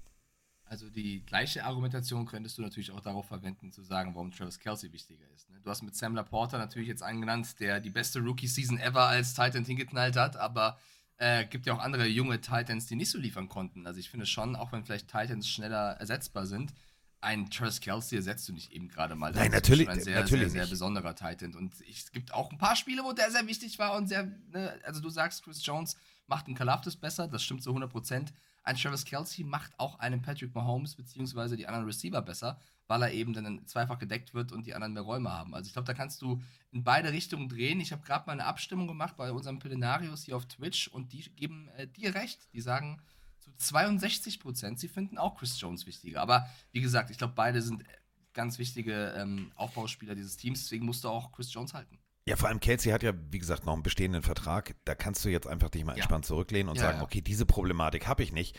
Also 0.71 0.91
die 0.91 1.25
gleiche 1.25 1.65
Argumentation 1.65 2.27
könntest 2.27 2.59
du 2.59 2.63
natürlich 2.63 2.91
auch 2.91 3.01
darauf 3.01 3.27
verwenden, 3.27 3.73
zu 3.73 3.83
sagen, 3.83 4.15
warum 4.15 4.31
Travis 4.31 4.59
Kelsey 4.59 4.93
wichtiger 4.93 5.25
ist. 5.35 5.49
ne? 5.51 5.59
Du 5.63 5.71
hast 5.71 5.83
mit 5.83 5.97
Sam 5.97 6.15
Laporta 6.15 6.59
natürlich 6.59 6.89
jetzt 6.89 7.03
einen 7.03 7.21
genannt, 7.21 7.59
der 7.59 7.81
die 7.81 7.91
beste 7.91 8.21
Rookie-Season 8.21 8.79
ever 8.79 9.07
als 9.07 9.35
Titan 9.35 9.65
hingeknallt 9.65 10.17
hat, 10.17 10.37
aber 10.37 10.79
äh, 11.17 11.47
gibt 11.47 11.67
ja 11.67 11.73
auch 11.75 11.81
andere 11.81 12.07
junge 12.07 12.41
Titans, 12.41 12.87
die 12.87 12.97
nicht 12.97 13.11
so 13.11 13.19
liefern 13.19 13.49
konnten. 13.49 13.87
Also 13.87 13.99
ich 13.99 14.11
finde 14.11 14.27
schon, 14.27 14.57
auch 14.57 14.71
wenn 14.73 14.85
vielleicht 14.85 15.09
Titans 15.09 15.49
schneller 15.49 15.97
ersetzbar 15.99 16.47
sind, 16.47 16.73
ein 17.21 17.51
Travis 17.51 17.81
Kelsey 17.81 18.17
ersetzt 18.17 18.49
du 18.49 18.53
nicht 18.53 18.71
eben 18.73 18.89
gerade 18.89 19.17
mal. 19.17 19.33
Das 19.33 19.43
Nein, 19.43 19.51
natürlich- 19.51 19.89
ein 19.89 20.01
sehr, 20.01 20.21
natürlich 20.21 20.53
sehr, 20.53 20.63
sehr 20.63 20.67
besonderer 20.71 21.17
Titan. 21.17 21.55
Und 21.57 21.75
es 21.91 22.13
gibt 22.13 22.33
auch 22.33 22.53
ein 22.53 22.59
paar 22.59 22.77
Spiele, 22.77 23.03
wo 23.03 23.13
der 23.13 23.31
sehr 23.31 23.47
wichtig 23.47 23.79
war 23.79 23.97
und 23.97 24.07
sehr, 24.07 24.31
ne, 24.53 24.79
also 24.85 25.01
du 25.01 25.09
sagst, 25.09 25.43
Chris 25.43 25.65
Jones 25.65 25.97
macht 26.29 26.47
einen 26.47 26.55
Kalafdis 26.55 26.95
besser, 26.95 27.27
das 27.27 27.43
stimmt 27.43 27.63
zu 27.63 27.73
100%. 27.75 28.29
Ein 28.69 28.77
Travis 28.77 29.07
Kelsey 29.07 29.45
macht 29.45 29.73
auch 29.79 29.99
einen 29.99 30.21
Patrick 30.21 30.55
Mahomes 30.55 30.95
beziehungsweise 30.95 31.57
die 31.57 31.67
anderen 31.67 31.87
Receiver 31.87 32.21
besser, 32.21 32.61
weil 32.87 33.01
er 33.01 33.13
eben 33.13 33.33
dann 33.33 33.67
zweifach 33.67 33.99
gedeckt 33.99 34.35
wird 34.35 34.53
und 34.53 34.67
die 34.67 34.75
anderen 34.75 34.93
mehr 34.93 35.05
Räume 35.05 35.33
haben. 35.33 35.55
Also 35.55 35.69
ich 35.69 35.73
glaube, 35.73 35.87
da 35.87 35.95
kannst 35.95 36.21
du 36.21 36.43
in 36.71 36.85
beide 36.85 37.11
Richtungen 37.11 37.49
drehen. 37.49 37.81
Ich 37.81 37.93
habe 37.93 38.05
gerade 38.05 38.27
mal 38.27 38.35
eine 38.35 38.45
Abstimmung 38.45 38.87
gemacht 38.87 39.17
bei 39.17 39.33
unserem 39.33 39.59
Pelenarius 39.59 40.25
hier 40.25 40.37
auf 40.37 40.45
Twitch 40.45 40.89
und 40.89 41.15
die 41.15 41.23
geben 41.35 41.69
äh, 41.79 41.87
dir 41.87 42.15
recht. 42.15 42.53
Die 42.53 42.61
sagen 42.61 43.01
zu 43.39 43.51
62 43.57 44.39
Prozent, 44.39 44.79
sie 44.79 44.89
finden 44.89 45.17
auch 45.17 45.37
Chris 45.37 45.59
Jones 45.59 45.87
wichtiger. 45.87 46.21
Aber 46.21 46.47
wie 46.73 46.83
gesagt, 46.83 47.09
ich 47.09 47.17
glaube, 47.17 47.33
beide 47.35 47.63
sind 47.63 47.89
äh, 47.89 47.93
ganz 48.35 48.59
wichtige 48.59 49.15
ähm, 49.17 49.51
Aufbauspieler 49.55 50.15
dieses 50.15 50.37
Teams. 50.37 50.61
Deswegen 50.61 50.85
musst 50.85 51.05
du 51.05 51.09
auch 51.09 51.33
Chris 51.33 51.51
Jones 51.53 51.73
halten. 51.73 51.98
Ja, 52.29 52.37
vor 52.37 52.49
allem 52.49 52.61
Kelsey 52.61 52.93
hat 52.93 53.03
ja, 53.03 53.13
wie 53.31 53.39
gesagt, 53.39 53.67
noch 53.67 53.73
einen 53.73 53.83
bestehenden 53.83 54.23
Vertrag. 54.23 54.75
Da 54.85 54.95
kannst 54.95 55.25
du 55.25 55.29
jetzt 55.29 55.47
einfach 55.47 55.71
dich 55.71 55.85
mal 55.85 55.93
Ja. 55.93 55.97
entspannt 55.99 56.27
zurücklehnen 56.27 56.69
und 56.69 56.77
Ja, 56.77 56.83
sagen, 56.83 56.99
ja. 56.99 57.05
okay, 57.05 57.21
diese 57.21 57.47
Problematik 57.47 58.07
habe 58.07 58.23
ich 58.23 58.33
nicht. 58.33 58.59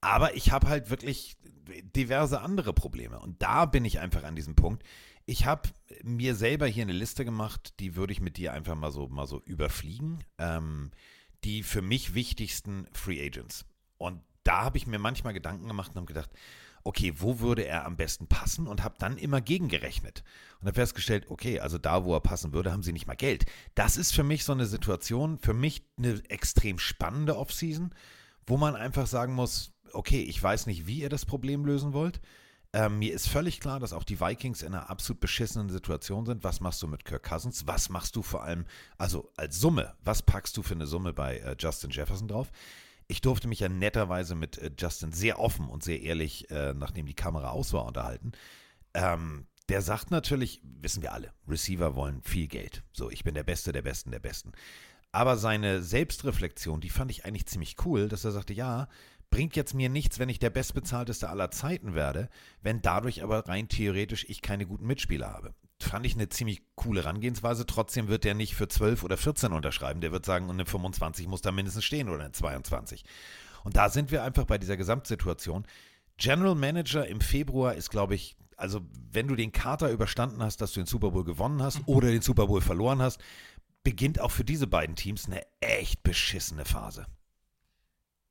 Aber 0.00 0.34
ich 0.34 0.50
habe 0.50 0.68
halt 0.68 0.88
wirklich 0.90 1.36
diverse 1.94 2.40
andere 2.40 2.72
Probleme. 2.72 3.18
Und 3.18 3.42
da 3.42 3.66
bin 3.66 3.84
ich 3.84 4.00
einfach 4.00 4.24
an 4.24 4.34
diesem 4.36 4.54
Punkt. 4.54 4.82
Ich 5.26 5.44
habe 5.46 5.68
mir 6.02 6.34
selber 6.34 6.66
hier 6.66 6.82
eine 6.82 6.92
Liste 6.92 7.24
gemacht, 7.24 7.74
die 7.80 7.94
würde 7.96 8.12
ich 8.12 8.20
mit 8.20 8.36
dir 8.38 8.52
einfach 8.52 8.74
mal 8.74 8.90
so, 8.90 9.08
mal 9.08 9.26
so 9.26 9.40
überfliegen. 9.44 10.24
Ähm, 10.38 10.90
die 11.44 11.62
für 11.62 11.82
mich 11.82 12.14
wichtigsten 12.14 12.86
Free 12.92 13.24
Agents. 13.24 13.64
Und 13.98 14.22
da 14.44 14.62
habe 14.64 14.78
ich 14.78 14.86
mir 14.86 14.98
manchmal 14.98 15.32
Gedanken 15.34 15.68
gemacht 15.68 15.90
und 15.90 15.96
habe 15.96 16.06
gedacht, 16.06 16.30
okay, 16.84 17.12
wo 17.16 17.40
würde 17.40 17.64
er 17.64 17.84
am 17.84 17.96
besten 17.96 18.26
passen 18.26 18.66
und 18.66 18.82
habe 18.82 18.96
dann 18.98 19.18
immer 19.18 19.40
gegengerechnet 19.40 20.22
und 20.60 20.66
habe 20.66 20.74
festgestellt, 20.74 21.26
okay, 21.28 21.60
also 21.60 21.78
da, 21.78 22.04
wo 22.04 22.14
er 22.14 22.20
passen 22.20 22.52
würde, 22.52 22.72
haben 22.72 22.82
sie 22.82 22.92
nicht 22.92 23.06
mal 23.06 23.14
Geld. 23.14 23.46
Das 23.74 23.96
ist 23.96 24.12
für 24.12 24.24
mich 24.24 24.44
so 24.44 24.52
eine 24.52 24.66
Situation, 24.66 25.38
für 25.38 25.54
mich 25.54 25.82
eine 25.98 26.22
extrem 26.28 26.78
spannende 26.78 27.36
Offseason, 27.36 27.94
wo 28.46 28.56
man 28.56 28.76
einfach 28.76 29.06
sagen 29.06 29.34
muss, 29.34 29.72
okay, 29.92 30.22
ich 30.22 30.42
weiß 30.42 30.66
nicht, 30.66 30.86
wie 30.86 31.00
ihr 31.00 31.08
das 31.08 31.26
Problem 31.26 31.64
lösen 31.64 31.92
wollt. 31.92 32.20
Ähm, 32.72 33.00
mir 33.00 33.12
ist 33.12 33.28
völlig 33.28 33.58
klar, 33.58 33.80
dass 33.80 33.92
auch 33.92 34.04
die 34.04 34.20
Vikings 34.20 34.62
in 34.62 34.74
einer 34.74 34.90
absolut 34.90 35.20
beschissenen 35.20 35.70
Situation 35.70 36.24
sind. 36.24 36.44
Was 36.44 36.60
machst 36.60 36.80
du 36.82 36.86
mit 36.86 37.04
Kirk 37.04 37.24
Cousins? 37.24 37.66
Was 37.66 37.88
machst 37.88 38.14
du 38.14 38.22
vor 38.22 38.44
allem, 38.44 38.64
also 38.96 39.32
als 39.36 39.58
Summe, 39.58 39.94
was 40.04 40.22
packst 40.22 40.56
du 40.56 40.62
für 40.62 40.74
eine 40.74 40.86
Summe 40.86 41.12
bei 41.12 41.38
äh, 41.38 41.56
Justin 41.58 41.90
Jefferson 41.90 42.28
drauf? 42.28 42.52
Ich 43.10 43.20
durfte 43.20 43.48
mich 43.48 43.58
ja 43.58 43.68
netterweise 43.68 44.36
mit 44.36 44.56
äh, 44.58 44.70
Justin 44.78 45.10
sehr 45.10 45.40
offen 45.40 45.68
und 45.68 45.82
sehr 45.82 46.00
ehrlich, 46.00 46.48
äh, 46.50 46.74
nachdem 46.74 47.06
die 47.06 47.14
Kamera 47.14 47.50
aus 47.50 47.72
war, 47.72 47.84
unterhalten. 47.84 48.30
Ähm, 48.94 49.48
der 49.68 49.82
sagt 49.82 50.12
natürlich, 50.12 50.60
wissen 50.62 51.02
wir 51.02 51.12
alle, 51.12 51.32
Receiver 51.48 51.96
wollen 51.96 52.22
viel 52.22 52.46
Geld. 52.46 52.84
So, 52.92 53.10
ich 53.10 53.24
bin 53.24 53.34
der 53.34 53.42
Beste, 53.42 53.72
der 53.72 53.82
Besten, 53.82 54.12
der 54.12 54.20
Besten. 54.20 54.52
Aber 55.10 55.36
seine 55.36 55.82
Selbstreflexion, 55.82 56.80
die 56.80 56.88
fand 56.88 57.10
ich 57.10 57.24
eigentlich 57.24 57.46
ziemlich 57.46 57.84
cool, 57.84 58.08
dass 58.08 58.24
er 58.24 58.30
sagte, 58.30 58.52
ja, 58.52 58.86
bringt 59.28 59.56
jetzt 59.56 59.74
mir 59.74 59.88
nichts, 59.88 60.20
wenn 60.20 60.28
ich 60.28 60.38
der 60.38 60.50
Bestbezahlteste 60.50 61.28
aller 61.28 61.50
Zeiten 61.50 61.94
werde, 61.94 62.28
wenn 62.62 62.80
dadurch 62.80 63.24
aber 63.24 63.48
rein 63.48 63.66
theoretisch 63.66 64.24
ich 64.28 64.40
keine 64.40 64.66
guten 64.66 64.86
Mitspieler 64.86 65.32
habe. 65.32 65.52
Fand 65.80 66.04
ich 66.04 66.14
eine 66.14 66.28
ziemlich 66.28 66.62
coole 66.74 67.02
Herangehensweise. 67.02 67.66
Trotzdem 67.66 68.08
wird 68.08 68.24
der 68.24 68.34
nicht 68.34 68.54
für 68.54 68.68
12 68.68 69.02
oder 69.02 69.16
14 69.16 69.52
unterschreiben. 69.52 70.00
Der 70.00 70.12
wird 70.12 70.26
sagen, 70.26 70.48
und 70.48 70.56
eine 70.56 70.66
25 70.66 71.26
muss 71.26 71.40
da 71.40 71.52
mindestens 71.52 71.84
stehen 71.84 72.08
oder 72.08 72.20
eine 72.20 72.32
22. 72.32 73.04
Und 73.64 73.76
da 73.76 73.88
sind 73.88 74.10
wir 74.10 74.22
einfach 74.22 74.44
bei 74.44 74.58
dieser 74.58 74.76
Gesamtsituation. 74.76 75.66
General 76.18 76.54
Manager 76.54 77.06
im 77.06 77.20
Februar 77.20 77.74
ist, 77.74 77.90
glaube 77.90 78.14
ich, 78.14 78.36
also 78.56 78.82
wenn 79.10 79.26
du 79.26 79.36
den 79.36 79.52
Kater 79.52 79.90
überstanden 79.90 80.42
hast, 80.42 80.60
dass 80.60 80.72
du 80.72 80.80
den 80.80 80.86
Super 80.86 81.12
Bowl 81.12 81.24
gewonnen 81.24 81.62
hast 81.62 81.80
oder 81.86 82.08
den 82.08 82.20
Super 82.20 82.46
Bowl 82.46 82.60
verloren 82.60 83.00
hast, 83.00 83.20
beginnt 83.82 84.20
auch 84.20 84.30
für 84.30 84.44
diese 84.44 84.66
beiden 84.66 84.96
Teams 84.96 85.26
eine 85.26 85.42
echt 85.60 86.02
beschissene 86.02 86.66
Phase. 86.66 87.06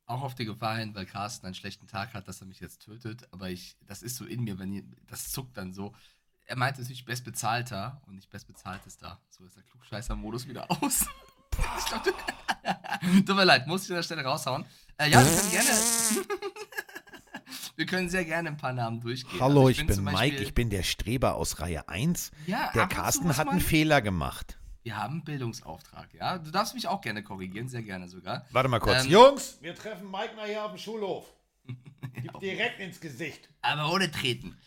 Auch 0.06 0.22
auf 0.22 0.36
die 0.36 0.46
Gefahr 0.46 0.78
hin, 0.78 0.96
weil 0.96 1.06
Carsten 1.06 1.46
einen 1.46 1.56
schlechten 1.56 1.88
Tag 1.88 2.14
hat, 2.14 2.28
dass 2.28 2.42
er 2.42 2.48
mich 2.48 2.60
jetzt 2.60 2.84
tötet. 2.84 3.28
Aber 3.32 3.50
ich, 3.50 3.78
das 3.86 4.02
ist 4.02 4.16
so 4.16 4.26
in 4.26 4.44
mir, 4.44 4.58
wenn 4.60 4.74
ihr, 4.74 4.84
das 5.08 5.32
zuckt 5.32 5.58
dann 5.58 5.74
so. 5.74 5.94
Er 6.50 6.56
meinte 6.56 6.82
natürlich 6.82 7.06
bestbezahlter 7.06 8.02
und 8.08 8.16
nicht 8.16 8.30
bestbezahltester. 8.32 9.20
So 9.30 9.46
ist 9.46 9.56
der 9.56 9.62
Klugscheißer-Modus 9.64 10.48
wieder 10.48 10.66
aus. 10.72 11.06
Ich 11.78 11.86
glaub, 11.86 12.04
du- 12.04 12.12
Tut 13.26 13.36
mir 13.36 13.44
leid, 13.46 13.68
muss 13.68 13.84
ich 13.84 13.92
an 13.92 13.98
der 13.98 14.04
Stelle 14.04 14.24
raushauen. 14.24 14.66
Äh, 14.98 15.12
ja, 15.12 15.24
wir 15.24 15.32
können 15.32 15.52
gerne. 15.52 15.70
wir 17.76 17.86
können 17.86 18.10
sehr 18.10 18.26
gerne 18.26 18.50
ein 18.50 18.58
paar 18.58 18.74
Namen 18.74 19.00
durchgehen. 19.00 19.40
Hallo, 19.40 19.68
Also 19.68 19.70
ich 19.70 19.78
bin 19.86 19.96
zum 19.96 20.06
Mike, 20.06 20.38
ich 20.38 20.56
bin 20.56 20.72
der 20.72 20.82
Streber 20.82 21.36
aus 21.36 21.60
Reihe 21.60 21.88
1. 21.88 22.32
Ja, 22.48 22.72
Der 22.74 22.88
Carsten 22.88 23.38
hat 23.38 23.48
einen 23.48 23.62
Fehler 23.62 24.02
gemacht. 24.02 24.58
Wir 24.82 24.98
haben 24.98 25.16
einen 25.16 25.24
Bildungsauftrag, 25.26 26.12
ja. 26.16 26.40
Du 26.40 26.50
darfst 26.50 26.74
mich 26.74 26.88
auch 26.88 27.02
gerne 27.02 27.22
korrigieren, 27.22 27.70
sehr 27.70 27.84
gerne 27.84 28.10
sogar. 28.10 28.48
Warte 28.50 28.70
mal 28.70 28.80
kurz. 28.80 29.04
Ähm, 29.06 29.12
Jungs, 29.12 29.60
wir 29.62 29.76
treffen 29.76 30.10
Mike 30.10 30.36
mal 30.36 30.48
hier 30.48 30.64
auf 30.66 30.72
dem 30.72 30.80
Schulhof. 30.80 31.32
Gib 32.14 32.34
direkt 32.40 32.80
ins 32.80 33.00
Gesicht. 33.00 33.50
Aber 33.62 33.94
ohne 33.94 34.10
treten. 34.10 34.58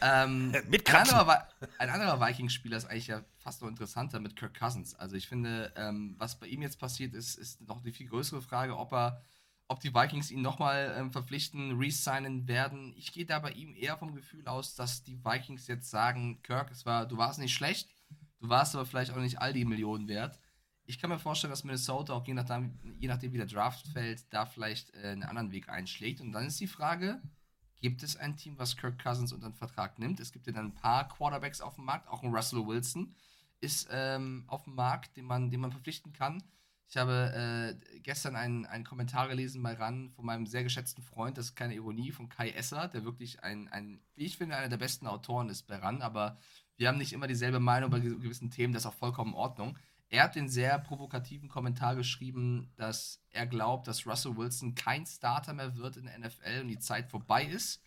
Ähm, 0.00 0.52
Mit 0.68 0.88
ein 0.88 0.96
anderer, 0.96 1.48
ein 1.78 1.90
anderer 1.90 2.20
Vikings-Spieler 2.20 2.76
ist 2.76 2.86
eigentlich 2.86 3.08
ja 3.08 3.22
fast 3.38 3.62
noch 3.62 3.68
interessanter 3.68 4.20
mit 4.20 4.36
Kirk 4.36 4.58
Cousins. 4.58 4.94
Also 4.94 5.16
ich 5.16 5.28
finde, 5.28 5.72
ähm, 5.76 6.14
was 6.18 6.38
bei 6.38 6.46
ihm 6.46 6.62
jetzt 6.62 6.78
passiert 6.78 7.14
ist, 7.14 7.36
ist 7.36 7.60
noch 7.62 7.82
die 7.82 7.92
viel 7.92 8.08
größere 8.08 8.42
Frage, 8.42 8.76
ob 8.76 8.92
er, 8.92 9.22
ob 9.66 9.80
die 9.80 9.94
Vikings 9.94 10.30
ihn 10.30 10.42
nochmal 10.42 10.94
ähm, 10.96 11.12
verpflichten, 11.12 11.78
resignen 11.78 12.46
werden. 12.46 12.94
Ich 12.96 13.12
gehe 13.12 13.26
da 13.26 13.38
bei 13.38 13.52
ihm 13.52 13.74
eher 13.74 13.96
vom 13.96 14.14
Gefühl 14.14 14.46
aus, 14.46 14.74
dass 14.74 15.02
die 15.02 15.24
Vikings 15.24 15.66
jetzt 15.66 15.90
sagen, 15.90 16.42
Kirk, 16.42 16.70
es 16.70 16.86
war, 16.86 17.06
du 17.06 17.16
warst 17.16 17.38
nicht 17.38 17.54
schlecht, 17.54 17.88
du 18.40 18.48
warst 18.48 18.74
aber 18.74 18.86
vielleicht 18.86 19.12
auch 19.12 19.16
nicht 19.16 19.40
all 19.40 19.52
die 19.52 19.64
Millionen 19.64 20.08
wert. 20.08 20.38
Ich 20.84 20.98
kann 20.98 21.10
mir 21.10 21.18
vorstellen, 21.18 21.50
dass 21.50 21.64
Minnesota 21.64 22.14
auch 22.14 22.26
je 22.26 22.32
nachdem, 22.32 22.78
je 22.98 23.08
nachdem 23.08 23.32
wie 23.34 23.36
der 23.36 23.46
Draft 23.46 23.86
fällt, 23.88 24.32
da 24.32 24.46
vielleicht 24.46 24.94
äh, 24.94 25.08
einen 25.08 25.22
anderen 25.22 25.52
Weg 25.52 25.68
einschlägt. 25.68 26.20
Und 26.22 26.32
dann 26.32 26.46
ist 26.46 26.60
die 26.60 26.66
Frage, 26.66 27.20
gibt 27.80 28.02
es 28.02 28.16
ein 28.16 28.36
Team, 28.36 28.58
was 28.58 28.76
Kirk 28.76 29.02
Cousins 29.02 29.32
unter 29.32 29.48
den 29.48 29.54
Vertrag 29.54 29.98
nimmt? 29.98 30.20
Es 30.20 30.32
gibt 30.32 30.46
ja 30.46 30.52
dann 30.52 30.66
ein 30.66 30.74
paar 30.74 31.08
Quarterbacks 31.08 31.60
auf 31.60 31.76
dem 31.76 31.84
Markt, 31.84 32.08
auch 32.08 32.22
ein 32.22 32.34
Russell 32.34 32.66
Wilson 32.66 33.14
ist 33.60 33.88
ähm, 33.90 34.44
auf 34.46 34.64
dem 34.64 34.74
Markt, 34.74 35.16
den 35.16 35.24
man, 35.24 35.50
den 35.50 35.60
man 35.60 35.72
verpflichten 35.72 36.12
kann. 36.12 36.42
Ich 36.88 36.96
habe 36.96 37.76
äh, 37.92 37.98
gestern 38.00 38.34
einen, 38.34 38.64
einen 38.64 38.84
Kommentar 38.84 39.28
gelesen 39.28 39.62
bei 39.62 39.74
RAN 39.74 40.10
von 40.10 40.24
meinem 40.24 40.46
sehr 40.46 40.62
geschätzten 40.62 41.02
Freund, 41.02 41.36
das 41.36 41.46
ist 41.46 41.54
keine 41.54 41.74
Ironie, 41.74 42.12
von 42.12 42.30
Kai 42.30 42.50
Esser, 42.50 42.88
der 42.88 43.04
wirklich 43.04 43.42
ein, 43.42 43.68
ein 43.68 44.00
wie 44.14 44.24
ich 44.24 44.38
finde, 44.38 44.56
einer 44.56 44.70
der 44.70 44.78
besten 44.78 45.06
Autoren 45.06 45.50
ist 45.50 45.66
bei 45.66 45.76
RAN, 45.76 46.00
aber 46.00 46.38
wir 46.76 46.88
haben 46.88 46.96
nicht 46.96 47.12
immer 47.12 47.26
dieselbe 47.26 47.60
Meinung 47.60 47.90
bei 47.90 48.00
gewissen 48.00 48.50
Themen, 48.50 48.72
das 48.72 48.82
ist 48.82 48.86
auch 48.86 48.94
vollkommen 48.94 49.32
in 49.32 49.36
Ordnung. 49.36 49.78
Er 50.10 50.24
hat 50.24 50.36
den 50.36 50.48
sehr 50.48 50.78
provokativen 50.78 51.48
Kommentar 51.48 51.94
geschrieben, 51.94 52.72
dass 52.76 53.20
er 53.30 53.46
glaubt, 53.46 53.86
dass 53.86 54.06
Russell 54.06 54.36
Wilson 54.36 54.74
kein 54.74 55.04
Starter 55.04 55.52
mehr 55.52 55.76
wird 55.76 55.98
in 55.98 56.06
der 56.06 56.18
NFL 56.18 56.62
und 56.62 56.68
die 56.68 56.78
Zeit 56.78 57.10
vorbei 57.10 57.44
ist. 57.44 57.82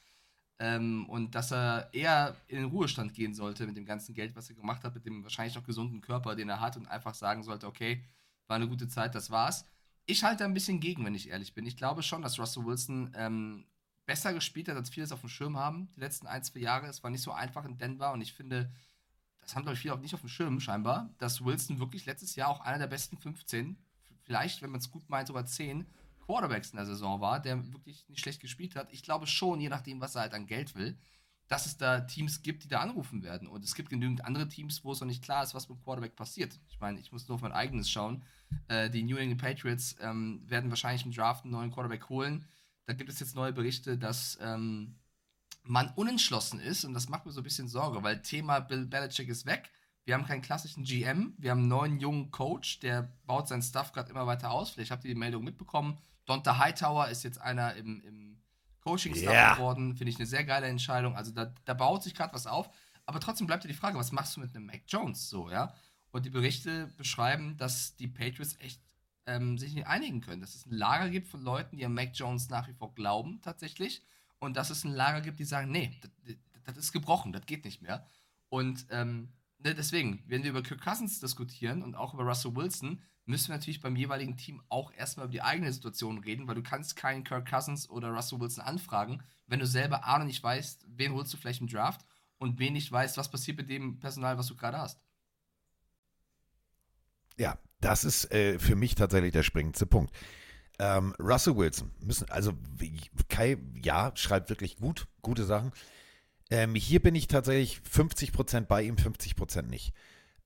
Ähm, 0.59 1.09
und 1.09 1.33
dass 1.33 1.51
er 1.51 1.89
eher 1.91 2.35
in 2.47 2.57
den 2.57 2.65
Ruhestand 2.65 3.15
gehen 3.15 3.33
sollte 3.33 3.65
mit 3.65 3.75
dem 3.75 3.85
ganzen 3.85 4.13
Geld, 4.13 4.35
was 4.35 4.49
er 4.49 4.55
gemacht 4.55 4.83
hat, 4.83 4.93
mit 4.93 5.05
dem 5.07 5.23
wahrscheinlich 5.23 5.55
noch 5.55 5.63
gesunden 5.63 6.01
Körper, 6.01 6.35
den 6.35 6.49
er 6.49 6.59
hat 6.59 6.77
und 6.77 6.87
einfach 6.87 7.15
sagen 7.15 7.41
sollte, 7.41 7.65
okay, 7.65 8.05
war 8.45 8.57
eine 8.57 8.67
gute 8.67 8.87
Zeit, 8.87 9.15
das 9.15 9.31
war's. 9.31 9.65
Ich 10.05 10.23
halte 10.23 10.45
ein 10.45 10.53
bisschen 10.53 10.79
gegen, 10.79 11.03
wenn 11.03 11.15
ich 11.15 11.29
ehrlich 11.29 11.55
bin. 11.55 11.65
Ich 11.65 11.77
glaube 11.77 12.03
schon, 12.03 12.21
dass 12.21 12.37
Russell 12.37 12.65
Wilson 12.65 13.11
ähm, 13.15 13.65
besser 14.05 14.33
gespielt 14.33 14.67
hat, 14.67 14.75
als 14.75 14.91
viele 14.91 15.05
es 15.05 15.11
auf 15.11 15.21
dem 15.21 15.29
Schirm 15.29 15.57
haben, 15.57 15.89
die 15.95 16.01
letzten 16.01 16.27
ein, 16.27 16.43
zwei 16.43 16.59
Jahre. 16.59 16.85
Es 16.87 17.01
war 17.01 17.09
nicht 17.09 17.23
so 17.23 17.31
einfach 17.31 17.65
in 17.65 17.79
Denver 17.79 18.11
und 18.11 18.21
ich 18.21 18.33
finde, 18.33 18.71
das 19.51 19.57
haben, 19.57 19.63
glaube 19.63 19.73
ich, 19.75 19.81
viele 19.81 19.93
auch 19.93 19.99
nicht 19.99 20.13
auf 20.13 20.21
dem 20.21 20.29
Schirm 20.29 20.61
scheinbar, 20.61 21.13
dass 21.17 21.43
Wilson 21.43 21.79
wirklich 21.79 22.05
letztes 22.05 22.35
Jahr 22.35 22.47
auch 22.47 22.61
einer 22.61 22.79
der 22.79 22.87
besten 22.87 23.17
15, 23.17 23.75
vielleicht, 24.23 24.61
wenn 24.61 24.71
man 24.71 24.79
es 24.79 24.89
gut 24.89 25.09
meint, 25.09 25.27
sogar 25.27 25.45
10 25.45 25.85
Quarterbacks 26.25 26.69
in 26.69 26.77
der 26.77 26.85
Saison 26.85 27.19
war, 27.19 27.41
der 27.41 27.73
wirklich 27.73 28.07
nicht 28.07 28.21
schlecht 28.21 28.39
gespielt 28.39 28.77
hat. 28.77 28.87
Ich 28.93 29.03
glaube 29.03 29.27
schon, 29.27 29.59
je 29.59 29.67
nachdem, 29.67 29.99
was 29.99 30.15
er 30.15 30.21
halt 30.21 30.33
an 30.33 30.47
Geld 30.47 30.75
will, 30.75 30.97
dass 31.49 31.65
es 31.65 31.75
da 31.75 31.99
Teams 31.99 32.43
gibt, 32.43 32.63
die 32.63 32.69
da 32.69 32.79
anrufen 32.79 33.23
werden. 33.23 33.49
Und 33.49 33.65
es 33.65 33.75
gibt 33.75 33.89
genügend 33.89 34.23
andere 34.23 34.47
Teams, 34.47 34.85
wo 34.85 34.93
es 34.93 35.01
noch 35.01 35.07
nicht 35.07 35.21
klar 35.21 35.43
ist, 35.43 35.53
was 35.53 35.67
mit 35.67 35.79
dem 35.79 35.83
Quarterback 35.83 36.15
passiert. 36.15 36.57
Ich 36.69 36.79
meine, 36.79 36.97
ich 37.01 37.11
muss 37.11 37.27
nur 37.27 37.35
auf 37.35 37.41
mein 37.41 37.51
eigenes 37.51 37.89
schauen. 37.89 38.23
Äh, 38.69 38.89
die 38.89 39.03
New 39.03 39.17
England 39.17 39.41
Patriots 39.41 39.97
ähm, 39.99 40.43
werden 40.47 40.69
wahrscheinlich 40.69 41.05
im 41.05 41.11
Draft 41.11 41.43
einen 41.43 41.51
neuen 41.51 41.71
Quarterback 41.71 42.07
holen. 42.07 42.45
Da 42.85 42.93
gibt 42.93 43.09
es 43.09 43.19
jetzt 43.19 43.35
neue 43.35 43.51
Berichte, 43.51 43.97
dass 43.97 44.39
ähm, 44.41 44.95
man 45.63 45.89
unentschlossen 45.95 46.59
ist. 46.59 46.85
Und 46.85 46.93
das 46.93 47.09
macht 47.09 47.25
mir 47.25 47.31
so 47.31 47.41
ein 47.41 47.43
bisschen 47.43 47.67
Sorge, 47.67 48.03
weil 48.03 48.21
Thema 48.21 48.59
Bill 48.59 48.85
Belichick 48.85 49.29
ist 49.29 49.45
weg. 49.45 49.71
Wir 50.03 50.15
haben 50.15 50.25
keinen 50.25 50.41
klassischen 50.41 50.83
GM. 50.83 51.35
Wir 51.37 51.51
haben 51.51 51.59
einen 51.59 51.67
neuen 51.67 51.99
jungen 51.99 52.31
Coach, 52.31 52.79
der 52.79 53.13
baut 53.25 53.47
seinen 53.47 53.61
Stuff 53.61 53.91
gerade 53.91 54.09
immer 54.09 54.25
weiter 54.25 54.51
aus. 54.51 54.71
Vielleicht 54.71 54.91
habt 54.91 55.03
ihr 55.05 55.13
die 55.13 55.19
Meldung 55.19 55.43
mitbekommen. 55.43 55.97
Donta 56.25 56.57
Hightower 56.57 57.07
ist 57.09 57.23
jetzt 57.23 57.39
einer 57.39 57.75
im, 57.75 58.01
im 58.01 58.41
Coaching-Staff 58.81 59.33
Ja. 59.33 59.53
geworden. 59.55 59.95
Finde 59.95 60.09
ich 60.11 60.17
eine 60.17 60.25
sehr 60.25 60.43
geile 60.43 60.67
Entscheidung. 60.67 61.15
Also 61.15 61.31
da, 61.31 61.53
da 61.65 61.73
baut 61.75 62.01
sich 62.03 62.15
gerade 62.15 62.33
was 62.33 62.47
auf. 62.47 62.69
Aber 63.05 63.19
trotzdem 63.19 63.45
bleibt 63.47 63.63
ja 63.63 63.67
die 63.67 63.75
Frage, 63.75 63.97
was 63.97 64.11
machst 64.11 64.35
du 64.35 64.39
mit 64.41 64.55
einem 64.55 64.65
Mac 64.65 64.81
Jones 64.87 65.29
so, 65.29 65.49
ja? 65.49 65.73
Und 66.11 66.25
die 66.25 66.29
Berichte 66.29 66.87
beschreiben, 66.97 67.57
dass 67.57 67.95
die 67.95 68.07
Patriots 68.07 68.57
echt 68.59 68.81
ähm, 69.27 69.57
sich 69.57 69.73
nicht 69.73 69.87
einigen 69.87 70.21
können. 70.21 70.41
Dass 70.41 70.55
es 70.55 70.65
ein 70.65 70.71
Lager 70.73 71.09
gibt 71.09 71.27
von 71.27 71.41
Leuten, 71.41 71.77
die 71.77 71.85
an 71.85 71.93
Mac 71.93 72.11
Jones 72.13 72.49
nach 72.49 72.67
wie 72.67 72.73
vor 72.73 72.93
glauben, 72.95 73.39
tatsächlich. 73.41 74.03
Und 74.41 74.57
dass 74.57 74.71
es 74.71 74.83
ein 74.83 74.91
Lager 74.91 75.21
gibt, 75.21 75.37
die 75.37 75.45
sagen, 75.45 75.71
nee, 75.71 75.95
das, 76.65 76.75
ist 76.75 76.91
gebrochen, 76.91 77.31
das 77.31 77.45
geht 77.45 77.63
nicht 77.63 77.83
mehr. 77.83 78.07
Und 78.49 78.87
ähm, 78.89 79.29
ne, 79.59 79.75
deswegen, 79.75 80.23
wenn 80.25 80.41
wir 80.41 80.49
über 80.49 80.63
Kirk 80.63 80.81
Cousins 80.81 81.19
diskutieren 81.19 81.83
und 81.83 81.93
auch 81.93 82.15
über 82.15 82.23
Russell 82.23 82.55
Wilson, 82.55 83.03
müssen 83.25 83.49
wir 83.49 83.55
natürlich 83.55 83.81
beim 83.81 83.95
jeweiligen 83.95 84.37
Team 84.37 84.63
auch 84.67 84.91
erstmal 84.93 85.27
über 85.27 85.33
die 85.33 85.43
eigene 85.43 85.71
Situation 85.71 86.17
reden, 86.17 86.47
weil 86.47 86.55
du 86.55 86.63
kannst 86.63 86.95
keinen 86.95 87.23
Kirk 87.23 87.47
Cousins 87.47 87.87
oder 87.87 88.09
Russell 88.09 88.39
Wilson 88.39 88.63
anfragen, 88.63 89.21
wenn 89.45 89.59
du 89.59 89.67
selber 89.67 90.05
A 90.05 90.17
noch 90.17 90.25
nicht 90.25 90.41
weißt, 90.41 90.87
wen 90.87 91.13
holst 91.13 91.31
du 91.31 91.37
vielleicht 91.37 91.61
im 91.61 91.67
Draft 91.67 92.03
und 92.39 92.57
wen 92.57 92.73
nicht 92.73 92.91
weißt, 92.91 93.17
was 93.17 93.29
passiert 93.29 93.57
mit 93.57 93.69
dem 93.69 93.99
Personal, 93.99 94.39
was 94.39 94.47
du 94.47 94.55
gerade 94.55 94.79
hast. 94.79 94.99
Ja, 97.37 97.59
das 97.79 98.03
ist 98.05 98.31
äh, 98.31 98.57
für 98.57 98.75
mich 98.75 98.95
tatsächlich 98.95 99.33
der 99.33 99.43
springendste 99.43 99.85
Punkt. 99.85 100.11
Ähm, 100.81 101.13
Russell 101.19 101.55
Wilson, 101.55 101.91
müssen, 101.99 102.27
also 102.31 102.53
Kai, 103.29 103.57
ja, 103.83 104.11
schreibt 104.15 104.49
wirklich 104.49 104.77
gut, 104.77 105.07
gute 105.21 105.43
Sachen. 105.43 105.71
Ähm, 106.49 106.73
hier 106.73 106.99
bin 106.99 107.13
ich 107.13 107.27
tatsächlich 107.27 107.81
50% 107.87 108.61
bei 108.61 108.81
ihm, 108.81 108.95
50% 108.95 109.61
nicht. 109.67 109.93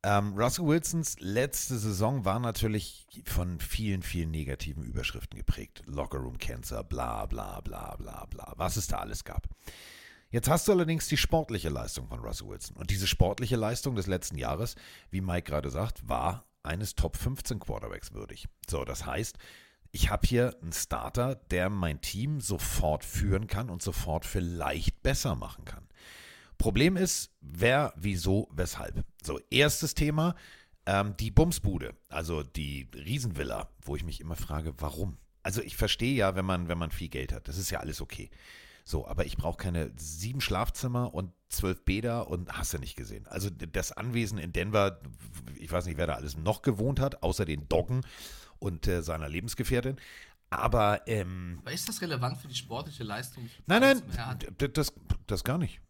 Ähm, 0.03 0.33
Russell 0.35 0.65
Wilsons 0.65 1.15
letzte 1.21 1.77
Saison 1.77 2.25
war 2.25 2.39
natürlich 2.39 3.07
von 3.23 3.61
vielen, 3.61 4.03
vielen 4.03 4.29
negativen 4.29 4.83
Überschriften 4.83 5.37
geprägt. 5.37 5.83
Lockerroom 5.85 6.37
Cancer, 6.37 6.83
bla 6.83 7.25
bla 7.27 7.61
bla 7.61 7.95
bla 7.95 8.25
bla, 8.25 8.53
was 8.57 8.75
es 8.75 8.87
da 8.87 8.97
alles 8.97 9.23
gab. 9.23 9.47
Jetzt 10.31 10.49
hast 10.49 10.67
du 10.67 10.73
allerdings 10.73 11.07
die 11.07 11.15
sportliche 11.15 11.69
Leistung 11.69 12.09
von 12.09 12.19
Russell 12.19 12.49
Wilson. 12.49 12.75
Und 12.75 12.89
diese 12.89 13.07
sportliche 13.07 13.55
Leistung 13.55 13.95
des 13.95 14.07
letzten 14.07 14.37
Jahres, 14.37 14.75
wie 15.11 15.21
Mike 15.21 15.49
gerade 15.49 15.69
sagt, 15.69 16.09
war 16.09 16.43
eines 16.61 16.95
Top 16.95 17.15
15 17.15 17.61
Quarterbacks 17.61 18.11
würdig. 18.11 18.49
So, 18.69 18.83
das 18.83 19.05
heißt, 19.05 19.37
ich 19.95 20.09
habe 20.09 20.27
hier 20.27 20.53
einen 20.61 20.73
Starter, 20.73 21.35
der 21.35 21.69
mein 21.69 22.01
Team 22.01 22.41
sofort 22.41 23.05
führen 23.05 23.47
kann 23.47 23.69
und 23.69 23.81
sofort 23.81 24.25
vielleicht 24.25 25.01
besser 25.03 25.35
machen 25.35 25.63
kann. 25.63 25.87
Problem 26.57 26.97
ist, 26.97 27.31
wer, 27.39 27.93
wieso, 27.95 28.49
weshalb. 28.51 29.05
So, 29.23 29.39
erstes 29.49 29.93
Thema, 29.93 30.35
ähm, 30.85 31.15
die 31.17 31.31
Bumsbude, 31.31 31.95
also 32.09 32.43
die 32.43 32.89
Riesenvilla, 32.93 33.69
wo 33.83 33.95
ich 33.95 34.03
mich 34.03 34.19
immer 34.19 34.35
frage, 34.35 34.73
warum? 34.79 35.17
Also 35.43 35.61
ich 35.61 35.77
verstehe 35.77 36.13
ja, 36.13 36.35
wenn 36.35 36.45
man, 36.45 36.67
wenn 36.67 36.77
man 36.77 36.91
viel 36.91 37.09
Geld 37.09 37.31
hat, 37.31 37.47
das 37.47 37.57
ist 37.57 37.69
ja 37.69 37.79
alles 37.79 38.01
okay. 38.01 38.29
So, 38.83 39.07
aber 39.07 39.25
ich 39.25 39.37
brauche 39.37 39.57
keine 39.57 39.93
sieben 39.95 40.41
Schlafzimmer 40.41 41.13
und 41.13 41.31
zwölf 41.47 41.85
Bäder 41.85 42.27
und 42.27 42.51
hast 42.51 42.73
du 42.73 42.79
nicht 42.79 42.97
gesehen. 42.97 43.27
Also 43.27 43.49
das 43.49 43.93
Anwesen 43.93 44.39
in 44.39 44.51
Denver, 44.51 44.99
ich 45.57 45.71
weiß 45.71 45.85
nicht, 45.85 45.97
wer 45.97 46.07
da 46.07 46.15
alles 46.15 46.37
noch 46.37 46.63
gewohnt 46.63 46.99
hat, 46.99 47.23
außer 47.23 47.45
den 47.45 47.69
Doggen 47.69 48.01
und 48.59 48.87
äh, 48.87 49.01
seiner 49.01 49.29
Lebensgefährtin. 49.29 49.97
Aber 50.49 51.07
ähm, 51.07 51.59
Aber 51.61 51.71
ist 51.71 51.89
das 51.89 52.01
relevant 52.01 52.37
für 52.37 52.47
die 52.47 52.55
sportliche 52.55 53.03
Leistung? 53.03 53.49
Nein, 53.65 53.81
nein, 53.81 54.39
d- 54.59 54.67
das, 54.69 54.93
das 55.27 55.43
gar 55.43 55.57
nicht. 55.57 55.81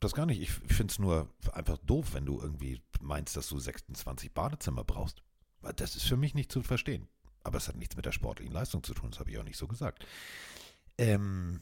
Das 0.00 0.12
gar 0.14 0.26
nicht. 0.26 0.40
Ich 0.42 0.50
finde 0.50 0.90
es 0.92 0.98
nur 0.98 1.28
einfach 1.52 1.78
doof, 1.78 2.14
wenn 2.14 2.26
du 2.26 2.40
irgendwie 2.40 2.82
meinst, 3.00 3.36
dass 3.36 3.48
du 3.48 3.58
26 3.58 4.32
Badezimmer 4.32 4.84
brauchst. 4.84 5.22
Das 5.76 5.96
ist 5.96 6.04
für 6.06 6.16
mich 6.16 6.34
nicht 6.34 6.50
zu 6.52 6.62
verstehen. 6.62 7.08
Aber 7.44 7.58
es 7.58 7.68
hat 7.68 7.76
nichts 7.76 7.96
mit 7.96 8.04
der 8.04 8.12
sportlichen 8.12 8.52
Leistung 8.52 8.82
zu 8.82 8.94
tun, 8.94 9.10
das 9.10 9.18
habe 9.20 9.30
ich 9.30 9.38
auch 9.38 9.44
nicht 9.44 9.56
so 9.56 9.66
gesagt. 9.66 10.04
Ähm, 10.98 11.60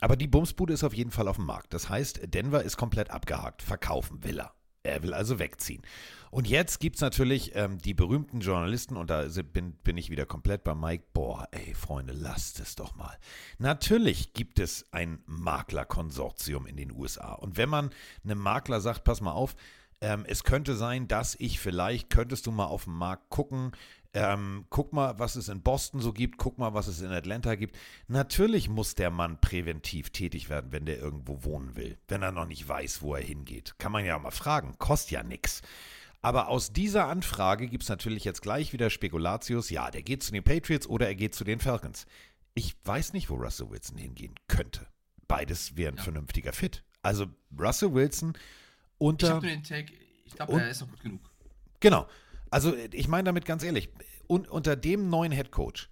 aber 0.00 0.16
die 0.16 0.26
Bumsbude 0.26 0.74
ist 0.74 0.84
auf 0.84 0.92
jeden 0.94 1.10
Fall 1.10 1.28
auf 1.28 1.36
dem 1.36 1.46
Markt. 1.46 1.72
Das 1.72 1.88
heißt, 1.88 2.34
Denver 2.34 2.62
ist 2.62 2.76
komplett 2.76 3.10
abgehakt. 3.10 3.62
Verkaufen 3.62 4.22
will 4.24 4.40
er. 4.40 4.54
Er 4.84 5.02
will 5.02 5.14
also 5.14 5.38
wegziehen. 5.38 5.82
Und 6.30 6.46
jetzt 6.46 6.78
gibt 6.78 6.96
es 6.96 7.02
natürlich 7.02 7.52
ähm, 7.54 7.78
die 7.78 7.94
berühmten 7.94 8.40
Journalisten, 8.40 8.96
und 8.96 9.08
da 9.08 9.24
bin, 9.52 9.72
bin 9.72 9.96
ich 9.96 10.10
wieder 10.10 10.26
komplett 10.26 10.62
bei 10.62 10.74
Mike. 10.74 11.04
Boah, 11.12 11.48
ey, 11.52 11.74
Freunde, 11.74 12.12
lasst 12.12 12.60
es 12.60 12.74
doch 12.74 12.94
mal. 12.94 13.16
Natürlich 13.58 14.34
gibt 14.34 14.58
es 14.58 14.84
ein 14.92 15.22
Maklerkonsortium 15.26 16.66
in 16.66 16.76
den 16.76 16.92
USA. 16.92 17.32
Und 17.32 17.56
wenn 17.56 17.68
man 17.68 17.90
einem 18.24 18.38
Makler 18.38 18.80
sagt, 18.80 19.04
pass 19.04 19.20
mal 19.20 19.32
auf, 19.32 19.56
ähm, 20.00 20.24
es 20.26 20.44
könnte 20.44 20.74
sein, 20.74 21.08
dass 21.08 21.34
ich 21.38 21.60
vielleicht, 21.60 22.10
könntest 22.10 22.46
du 22.46 22.50
mal 22.50 22.66
auf 22.66 22.84
den 22.84 22.94
Markt 22.94 23.30
gucken, 23.30 23.72
ähm, 24.14 24.64
guck 24.70 24.92
mal, 24.92 25.18
was 25.18 25.34
es 25.34 25.48
in 25.48 25.60
Boston 25.60 26.00
so 26.00 26.12
gibt, 26.12 26.38
guck 26.38 26.56
mal, 26.56 26.72
was 26.72 26.86
es 26.86 27.00
in 27.00 27.10
Atlanta 27.10 27.56
gibt. 27.56 27.76
Natürlich 28.06 28.68
muss 28.68 28.94
der 28.94 29.10
Mann 29.10 29.40
präventiv 29.40 30.10
tätig 30.10 30.48
werden, 30.48 30.70
wenn 30.70 30.86
der 30.86 30.98
irgendwo 30.98 31.42
wohnen 31.42 31.74
will, 31.74 31.98
wenn 32.06 32.22
er 32.22 32.30
noch 32.30 32.46
nicht 32.46 32.66
weiß, 32.66 33.02
wo 33.02 33.16
er 33.16 33.22
hingeht. 33.22 33.74
Kann 33.78 33.92
man 33.92 34.04
ja 34.04 34.18
mal 34.18 34.30
fragen, 34.30 34.76
kostet 34.78 35.10
ja 35.10 35.22
nichts. 35.24 35.62
Aber 36.22 36.48
aus 36.48 36.72
dieser 36.72 37.08
Anfrage 37.08 37.66
gibt 37.66 37.82
es 37.82 37.88
natürlich 37.88 38.24
jetzt 38.24 38.40
gleich 38.40 38.72
wieder 38.72 38.88
Spekulatius, 38.88 39.68
ja, 39.68 39.90
der 39.90 40.02
geht 40.02 40.22
zu 40.22 40.32
den 40.32 40.44
Patriots 40.44 40.86
oder 40.86 41.08
er 41.08 41.16
geht 41.16 41.34
zu 41.34 41.44
den 41.44 41.60
Falcons. 41.60 42.06
Ich 42.54 42.76
weiß 42.84 43.12
nicht, 43.12 43.28
wo 43.30 43.34
Russell 43.34 43.68
Wilson 43.68 43.98
hingehen 43.98 44.34
könnte. 44.46 44.86
Beides 45.26 45.76
wäre 45.76 45.92
ein 45.92 45.98
vernünftiger 45.98 46.52
Fit. 46.52 46.84
Also 47.02 47.26
Russell 47.58 47.92
Wilson 47.92 48.34
Ich 48.34 48.40
unter... 48.98 49.34
habe 49.34 49.46
nur 49.46 49.56
den 49.56 49.64
Take, 49.64 49.92
ich 50.24 50.34
glaube, 50.34 50.52
er 50.52 50.70
ist 50.70 50.80
noch 50.80 50.88
gut 50.88 51.00
genug. 51.00 51.20
Genau. 51.80 52.06
Also 52.54 52.72
ich 52.92 53.08
meine 53.08 53.24
damit 53.24 53.46
ganz 53.46 53.64
ehrlich, 53.64 53.88
un 54.28 54.46
unter 54.46 54.76
dem 54.76 55.10
neuen 55.10 55.32
Head 55.32 55.50
Coach, 55.50 55.88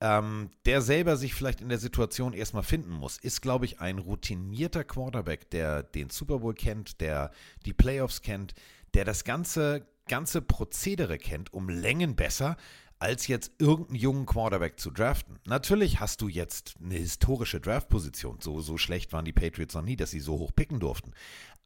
ähm, 0.00 0.50
der 0.66 0.82
selber 0.82 1.16
sich 1.16 1.34
vielleicht 1.34 1.60
in 1.60 1.68
der 1.68 1.78
Situation 1.78 2.32
erstmal 2.32 2.64
finden 2.64 2.90
muss, 2.90 3.16
ist, 3.16 3.42
glaube 3.42 3.64
ich, 3.66 3.78
ein 3.78 4.00
routinierter 4.00 4.82
Quarterback, 4.82 5.50
der 5.50 5.84
den 5.84 6.10
Super 6.10 6.40
Bowl 6.40 6.52
kennt, 6.52 7.00
der 7.00 7.30
die 7.64 7.72
Playoffs 7.72 8.22
kennt, 8.22 8.54
der 8.94 9.04
das 9.04 9.22
ganze, 9.22 9.86
ganze 10.08 10.42
Prozedere 10.42 11.16
kennt, 11.16 11.52
um 11.54 11.68
Längen 11.68 12.16
besser, 12.16 12.56
als 12.98 13.28
jetzt 13.28 13.52
irgendeinen 13.60 14.00
jungen 14.00 14.26
Quarterback 14.26 14.80
zu 14.80 14.90
draften. 14.90 15.38
Natürlich 15.46 16.00
hast 16.00 16.20
du 16.22 16.26
jetzt 16.26 16.74
eine 16.82 16.94
historische 16.94 17.60
Draftposition. 17.60 18.40
So, 18.40 18.60
so 18.60 18.78
schlecht 18.78 19.12
waren 19.12 19.24
die 19.24 19.32
Patriots 19.32 19.76
noch 19.76 19.82
nie, 19.82 19.94
dass 19.94 20.10
sie 20.10 20.18
so 20.18 20.40
hoch 20.40 20.50
picken 20.56 20.80
durften. 20.80 21.12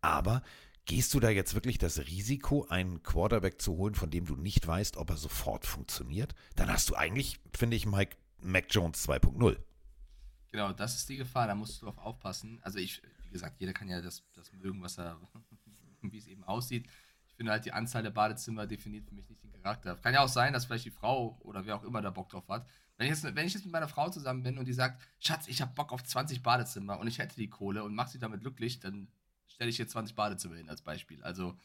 Aber 0.03 0.43
Gehst 0.89 1.13
du 1.13 1.21
da 1.21 1.29
jetzt 1.29 1.53
wirklich 1.53 1.77
das 1.77 1.99
Risiko, 1.99 2.65
einen 2.71 3.03
Quarterback 3.03 3.61
zu 3.61 3.77
holen, 3.77 3.95
von 3.95 4.09
dem 4.09 4.25
du 4.25 4.37
nicht 4.37 4.67
weißt, 4.67 4.97
ob 4.97 5.11
er 5.11 5.19
sofort 5.19 5.67
funktioniert? 5.67 6.35
Dann 6.57 6.73
hast 6.73 6.89
du 6.89 6.95
eigentlich, 6.95 7.39
finde 7.55 7.77
ich, 7.77 7.85
Mike 7.85 8.17
Mac 8.41 8.69
Jones 8.71 9.07
2.0. 9.07 9.59
Genau, 10.51 10.73
das 10.73 10.97
ist 10.97 11.07
die 11.11 11.19
Gefahr, 11.19 11.47
da 11.47 11.55
musst 11.55 11.83
du 11.83 11.85
drauf 11.85 11.99
aufpassen. 11.99 12.59
Also 12.63 12.79
ich, 12.79 13.03
wie 13.25 13.33
gesagt, 13.33 13.61
jeder 13.61 13.75
kann 13.75 13.91
ja 13.91 14.01
das, 14.01 14.23
das 14.33 14.51
mögen, 14.55 14.81
was 14.81 14.97
er, 14.97 15.21
wie 16.01 16.17
es 16.17 16.27
eben 16.27 16.43
aussieht. 16.45 16.89
finde 17.37 17.53
halt, 17.53 17.67
die 17.67 17.73
Anzahl 17.73 18.03
der 18.03 18.11
Badezimmer 18.11 18.67
definiert 18.67 19.05
für 19.05 19.15
mich 19.15 19.29
nicht 19.29 19.45
den 19.45 19.53
Charakter. 19.53 19.95
Kann 19.97 20.15
ja 20.15 20.21
auch 20.21 20.29
sein, 20.29 20.55
dass 20.55 20.65
vielleicht 20.65 20.87
die 20.87 20.91
Frau 20.91 21.39
oder 21.41 21.67
wer 21.67 21.77
auch 21.77 21.85
immer 21.85 22.01
da 22.01 22.09
Bock 22.09 22.31
drauf 22.31 22.49
hat. 22.49 22.67
Wenn 22.97 23.09
ich, 23.09 23.11
jetzt, 23.11 23.25
wenn 23.25 23.47
ich 23.47 23.53
jetzt 23.53 23.65
mit 23.65 23.73
meiner 23.73 23.89
Frau 23.89 24.09
zusammen 24.09 24.43
bin 24.43 24.57
und 24.57 24.65
die 24.65 24.73
sagt, 24.73 25.03
Schatz, 25.19 25.49
ich 25.49 25.61
habe 25.61 25.75
Bock 25.75 25.93
auf 25.93 26.03
20 26.03 26.43
Badezimmer 26.43 26.99
und 26.99 27.09
ich 27.09 27.19
hätte 27.19 27.37
die 27.37 27.51
Kohle 27.51 27.85
und 27.85 27.95
mache 27.95 28.09
sie 28.09 28.19
damit 28.19 28.41
glücklich, 28.41 28.81
dann 28.81 29.09
stelle 29.49 29.71
ich 29.71 29.79
jetzt 29.79 29.93
20 29.93 30.15
Badezimmer 30.15 30.57
hin 30.57 30.69
als 30.69 30.83
Beispiel. 30.83 31.23
Also 31.23 31.59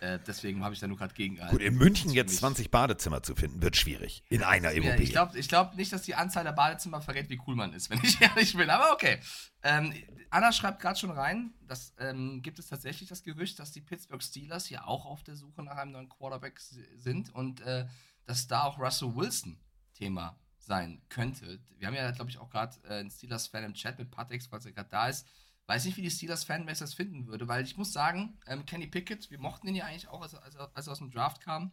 äh, 0.00 0.18
deswegen 0.26 0.62
habe 0.62 0.74
ich 0.74 0.80
da 0.80 0.86
nur 0.86 0.96
gerade 0.96 1.14
gegengehalten. 1.14 1.56
Gut, 1.58 1.66
in 1.66 1.74
München 1.74 2.10
jetzt 2.12 2.30
mich- 2.30 2.38
20 2.38 2.70
Badezimmer 2.70 3.22
zu 3.22 3.34
finden, 3.34 3.62
wird 3.62 3.76
schwierig. 3.76 4.22
In 4.28 4.42
einer 4.42 4.72
Immobilie. 4.72 5.02
ich 5.02 5.10
glaube 5.10 5.38
ich 5.38 5.48
glaub 5.48 5.74
nicht, 5.74 5.92
dass 5.92 6.02
die 6.02 6.14
Anzahl 6.14 6.44
der 6.44 6.52
Badezimmer 6.52 7.00
verrät, 7.00 7.28
wie 7.30 7.40
cool 7.46 7.56
man 7.56 7.72
ist, 7.72 7.90
wenn 7.90 8.00
ich 8.02 8.20
ehrlich 8.20 8.56
bin. 8.56 8.70
Aber 8.70 8.92
okay. 8.92 9.18
Ähm, 9.62 9.92
Anna 10.30 10.52
schreibt 10.52 10.80
gerade 10.80 10.98
schon 10.98 11.10
rein, 11.10 11.54
dass 11.66 11.94
ähm, 11.98 12.42
gibt 12.42 12.58
es 12.58 12.68
tatsächlich 12.68 13.08
das 13.08 13.22
Gerücht, 13.22 13.58
dass 13.58 13.72
die 13.72 13.80
Pittsburgh 13.80 14.22
Steelers 14.22 14.68
ja 14.70 14.84
auch 14.84 15.06
auf 15.06 15.22
der 15.24 15.36
Suche 15.36 15.62
nach 15.62 15.76
einem 15.76 15.92
neuen 15.92 16.08
Quarterback 16.08 16.60
sind 16.60 17.34
und 17.34 17.60
äh, 17.62 17.86
dass 18.26 18.46
da 18.46 18.64
auch 18.64 18.78
Russell 18.78 19.14
Wilson 19.16 19.58
Thema 19.94 20.38
sein 20.58 21.00
könnte. 21.08 21.58
Wir 21.78 21.88
haben 21.88 21.94
ja, 21.94 22.10
glaube 22.10 22.30
ich, 22.30 22.38
auch 22.38 22.50
gerade 22.50 22.76
äh, 22.84 22.98
einen 23.00 23.10
Steelers-Fan 23.10 23.64
im 23.64 23.74
Chat 23.74 23.98
mit 23.98 24.10
Patex, 24.10 24.46
falls 24.46 24.66
er 24.66 24.72
gerade 24.72 24.90
da 24.90 25.08
ist. 25.08 25.26
Weiß 25.68 25.84
nicht, 25.84 25.98
wie 25.98 26.02
die 26.02 26.10
Steelers-Fanbase 26.10 26.80
das 26.80 26.94
finden 26.94 27.26
würde, 27.26 27.46
weil 27.46 27.62
ich 27.62 27.76
muss 27.76 27.92
sagen, 27.92 28.38
ähm, 28.46 28.64
Kenny 28.64 28.86
Pickett, 28.86 29.30
wir 29.30 29.38
mochten 29.38 29.68
ihn 29.68 29.74
ja 29.76 29.84
eigentlich 29.84 30.08
auch, 30.08 30.22
als, 30.22 30.32
er- 30.32 30.42
als, 30.42 30.56
als 30.56 30.86
er 30.88 30.92
aus 30.92 30.98
dem 30.98 31.10
Draft 31.10 31.42
kam. 31.42 31.70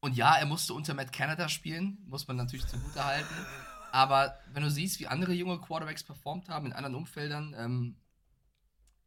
Und 0.00 0.16
ja, 0.16 0.34
er 0.36 0.44
musste 0.44 0.74
unter 0.74 0.92
Matt 0.92 1.14
Canada 1.14 1.48
spielen, 1.48 1.96
muss 2.04 2.28
man 2.28 2.36
natürlich 2.36 2.66
zugute 2.66 3.02
halten. 3.02 3.34
Aber 3.90 4.38
wenn 4.52 4.62
du 4.62 4.70
siehst, 4.70 5.00
wie 5.00 5.06
andere 5.06 5.32
junge 5.32 5.60
Quarterbacks 5.60 6.02
performt 6.04 6.50
haben 6.50 6.66
in 6.66 6.72
anderen 6.74 6.94
Umfeldern, 6.94 7.54
ähm, 7.56 7.96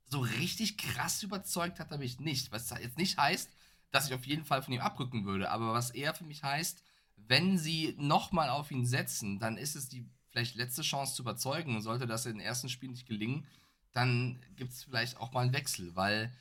so 0.08 0.22
richtig 0.22 0.78
krass 0.80 1.22
überzeugt 1.22 1.80
hat 1.80 1.92
er 1.92 2.00
mich 2.00 2.20
nicht. 2.20 2.52
Was 2.52 2.72
jetzt 2.72 2.98
nicht 2.98 3.18
heißt, 3.18 3.50
dass 3.92 4.08
ich 4.08 4.14
auf 4.16 4.26
jeden 4.26 4.46
Fall 4.46 4.64
von 4.64 4.74
ihm 4.74 4.82
abrücken 4.82 5.26
würde, 5.26 5.52
aber 5.52 5.74
was 5.74 5.92
eher 5.92 6.16
für 6.16 6.24
mich 6.24 6.44
heißt, 6.44 6.82
wenn 7.16 7.58
sie 7.60 7.96
nochmal 8.00 8.50
auf 8.50 8.72
ihn 8.72 8.86
setzen, 8.88 9.38
dann 9.40 9.58
ist 9.58 9.76
es 9.76 9.88
die 9.88 10.10
vielleicht 10.36 10.56
letzte 10.56 10.82
Chance 10.82 11.16
zu 11.16 11.22
überzeugen. 11.22 11.76
Und 11.76 11.82
sollte 11.82 12.08
das 12.08 12.26
in 12.26 12.34
den 12.34 12.46
ersten 12.46 12.70
Spielen 12.70 12.92
nicht 12.92 13.08
gelingen, 13.08 13.48
dann 13.94 14.42
gibt 14.58 14.74
es 14.74 14.84
vielleicht 14.84 15.18
auch 15.18 15.32
mal 15.32 15.42
einen 15.42 15.54
Wechsel, 15.54 15.96
weil 15.96 16.32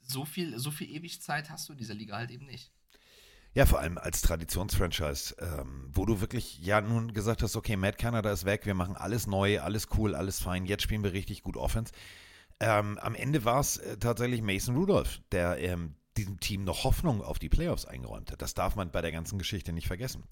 so 0.00 0.24
viel, 0.24 0.58
so 0.58 0.70
viel 0.70 0.90
Ewigzeit 0.90 1.48
hast 1.48 1.68
du 1.68 1.72
in 1.72 1.78
dieser 1.78 1.94
Liga 1.94 2.16
halt 2.16 2.30
eben 2.30 2.46
nicht. 2.46 2.72
Ja, 3.54 3.64
vor 3.64 3.78
allem 3.78 3.96
als 3.96 4.22
Traditionsfranchise, 4.22 5.36
ähm, 5.38 5.88
wo 5.92 6.04
du 6.04 6.20
wirklich 6.20 6.58
ja 6.58 6.80
nun 6.80 7.12
gesagt 7.12 7.42
hast, 7.42 7.56
okay, 7.56 7.76
Matt 7.76 7.98
Canada 7.98 8.30
ist 8.30 8.44
weg, 8.44 8.66
wir 8.66 8.74
machen 8.74 8.96
alles 8.96 9.26
neu, 9.26 9.60
alles 9.60 9.88
cool, 9.96 10.14
alles 10.14 10.40
fein, 10.40 10.66
jetzt 10.66 10.82
spielen 10.82 11.02
wir 11.02 11.12
richtig 11.12 11.42
gut 11.42 11.56
Offense. 11.56 11.92
Ähm, 12.60 12.98
am 12.98 13.14
Ende 13.14 13.44
war 13.44 13.60
es 13.60 13.78
äh, 13.78 13.96
tatsächlich 13.98 14.42
Mason 14.42 14.76
Rudolph, 14.76 15.20
der 15.32 15.58
ähm, 15.58 15.94
diesem 16.16 16.40
Team 16.40 16.64
noch 16.64 16.84
Hoffnung 16.84 17.22
auf 17.22 17.38
die 17.38 17.48
Playoffs 17.48 17.84
eingeräumt 17.84 18.32
hat. 18.32 18.42
Das 18.42 18.54
darf 18.54 18.76
man 18.76 18.90
bei 18.90 19.00
der 19.00 19.12
ganzen 19.12 19.38
Geschichte 19.38 19.72
nicht 19.72 19.86
vergessen. 19.86 20.24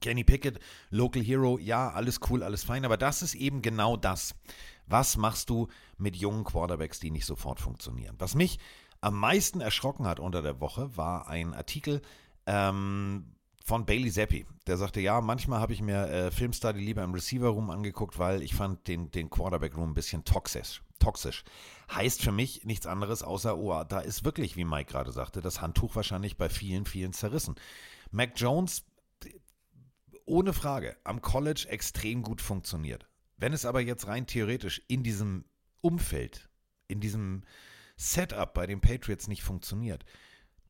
Kenny 0.00 0.24
Pickett, 0.24 0.60
Local 0.90 1.22
Hero, 1.22 1.58
ja, 1.58 1.90
alles 1.90 2.20
cool, 2.28 2.42
alles 2.42 2.64
fein, 2.64 2.84
aber 2.84 2.96
das 2.96 3.22
ist 3.22 3.34
eben 3.34 3.62
genau 3.62 3.96
das. 3.96 4.34
Was 4.86 5.16
machst 5.16 5.50
du 5.50 5.68
mit 5.98 6.16
jungen 6.16 6.44
Quarterbacks, 6.44 7.00
die 7.00 7.10
nicht 7.10 7.26
sofort 7.26 7.60
funktionieren? 7.60 8.16
Was 8.18 8.34
mich 8.34 8.58
am 9.00 9.18
meisten 9.18 9.60
erschrocken 9.60 10.06
hat 10.06 10.20
unter 10.20 10.42
der 10.42 10.60
Woche, 10.60 10.96
war 10.96 11.28
ein 11.28 11.54
Artikel 11.54 12.02
ähm, 12.46 13.32
von 13.64 13.84
Bailey 13.84 14.10
Zappi. 14.12 14.46
Der 14.66 14.76
sagte, 14.76 15.00
ja, 15.00 15.20
manchmal 15.20 15.60
habe 15.60 15.72
ich 15.72 15.82
mir 15.82 16.08
äh, 16.08 16.30
Filmstudy 16.30 16.80
lieber 16.80 17.02
im 17.02 17.12
Receiver 17.12 17.48
Room 17.48 17.70
angeguckt, 17.70 18.18
weil 18.18 18.42
ich 18.42 18.54
fand 18.54 18.86
den, 18.86 19.10
den 19.10 19.28
Quarterback 19.28 19.76
Room 19.76 19.90
ein 19.90 19.94
bisschen 19.94 20.24
toxisch. 20.24 20.82
Toxisch. 20.98 21.44
Heißt 21.92 22.22
für 22.22 22.32
mich 22.32 22.64
nichts 22.64 22.86
anderes 22.86 23.22
außer, 23.22 23.58
oh, 23.58 23.84
da 23.84 24.00
ist 24.00 24.24
wirklich, 24.24 24.56
wie 24.56 24.64
Mike 24.64 24.92
gerade 24.92 25.12
sagte, 25.12 25.40
das 25.40 25.60
Handtuch 25.60 25.94
wahrscheinlich 25.96 26.36
bei 26.36 26.48
vielen, 26.48 26.86
vielen 26.86 27.12
zerrissen. 27.12 27.56
Mac 28.12 28.32
Jones, 28.36 28.84
ohne 30.26 30.52
Frage, 30.52 30.96
am 31.04 31.22
College 31.22 31.66
extrem 31.68 32.22
gut 32.22 32.40
funktioniert. 32.40 33.08
Wenn 33.36 33.52
es 33.52 33.64
aber 33.64 33.80
jetzt 33.80 34.06
rein 34.06 34.26
theoretisch 34.26 34.82
in 34.88 35.02
diesem 35.02 35.44
Umfeld, 35.80 36.48
in 36.88 37.00
diesem 37.00 37.44
Setup 37.96 38.52
bei 38.52 38.66
den 38.66 38.80
Patriots 38.80 39.28
nicht 39.28 39.42
funktioniert, 39.42 40.04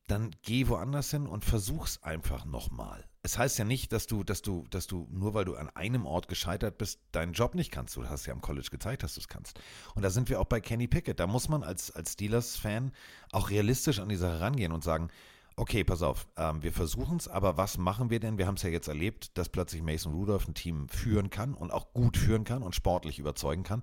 dann 0.07 0.31
geh 0.41 0.67
woanders 0.67 1.11
hin 1.11 1.27
und 1.27 1.43
versuch's 1.43 2.01
einfach 2.01 2.45
nochmal. 2.45 3.05
Es 3.23 3.37
heißt 3.37 3.59
ja 3.59 3.65
nicht, 3.65 3.91
dass 3.91 4.07
du, 4.07 4.23
dass 4.23 4.41
du, 4.41 4.65
dass 4.69 4.87
du, 4.87 5.05
nur 5.11 5.33
weil 5.33 5.43
du 5.43 5.55
an 5.55 5.69
einem 5.71 6.05
Ort 6.05 6.29
gescheitert 6.29 6.77
bist, 6.77 7.01
deinen 7.11 7.33
Job 7.33 7.55
nicht 7.55 7.71
kannst. 7.71 7.97
Du 7.97 8.07
hast 8.07 8.25
ja 8.25 8.33
am 8.33 8.39
College 8.39 8.69
gezeigt, 8.71 9.03
dass 9.03 9.15
du 9.15 9.19
es 9.19 9.27
kannst. 9.27 9.59
Und 9.95 10.03
da 10.03 10.09
sind 10.09 10.29
wir 10.29 10.39
auch 10.39 10.45
bei 10.45 10.61
Kenny 10.61 10.87
Pickett. 10.87 11.19
Da 11.19 11.27
muss 11.27 11.49
man 11.49 11.61
als, 11.61 11.91
als 11.91 12.13
Steelers-Fan 12.13 12.93
auch 13.33 13.49
realistisch 13.49 13.99
an 13.99 14.07
die 14.07 14.15
Sache 14.15 14.39
rangehen 14.39 14.71
und 14.71 14.83
sagen, 14.83 15.09
okay, 15.57 15.83
pass 15.83 16.03
auf, 16.03 16.27
ähm, 16.37 16.63
wir 16.63 16.71
versuchen 16.71 17.17
es, 17.17 17.27
aber 17.27 17.57
was 17.57 17.77
machen 17.77 18.09
wir 18.09 18.19
denn? 18.19 18.37
Wir 18.37 18.47
haben 18.47 18.55
es 18.55 18.63
ja 18.63 18.69
jetzt 18.69 18.87
erlebt, 18.87 19.37
dass 19.37 19.49
plötzlich 19.49 19.81
Mason 19.81 20.13
Rudolph 20.13 20.47
ein 20.47 20.53
Team 20.53 20.87
führen 20.87 21.29
kann 21.29 21.53
und 21.53 21.71
auch 21.71 21.93
gut 21.93 22.15
führen 22.15 22.43
kann 22.43 22.63
und 22.63 22.75
sportlich 22.75 23.19
überzeugen 23.19 23.63
kann. 23.63 23.81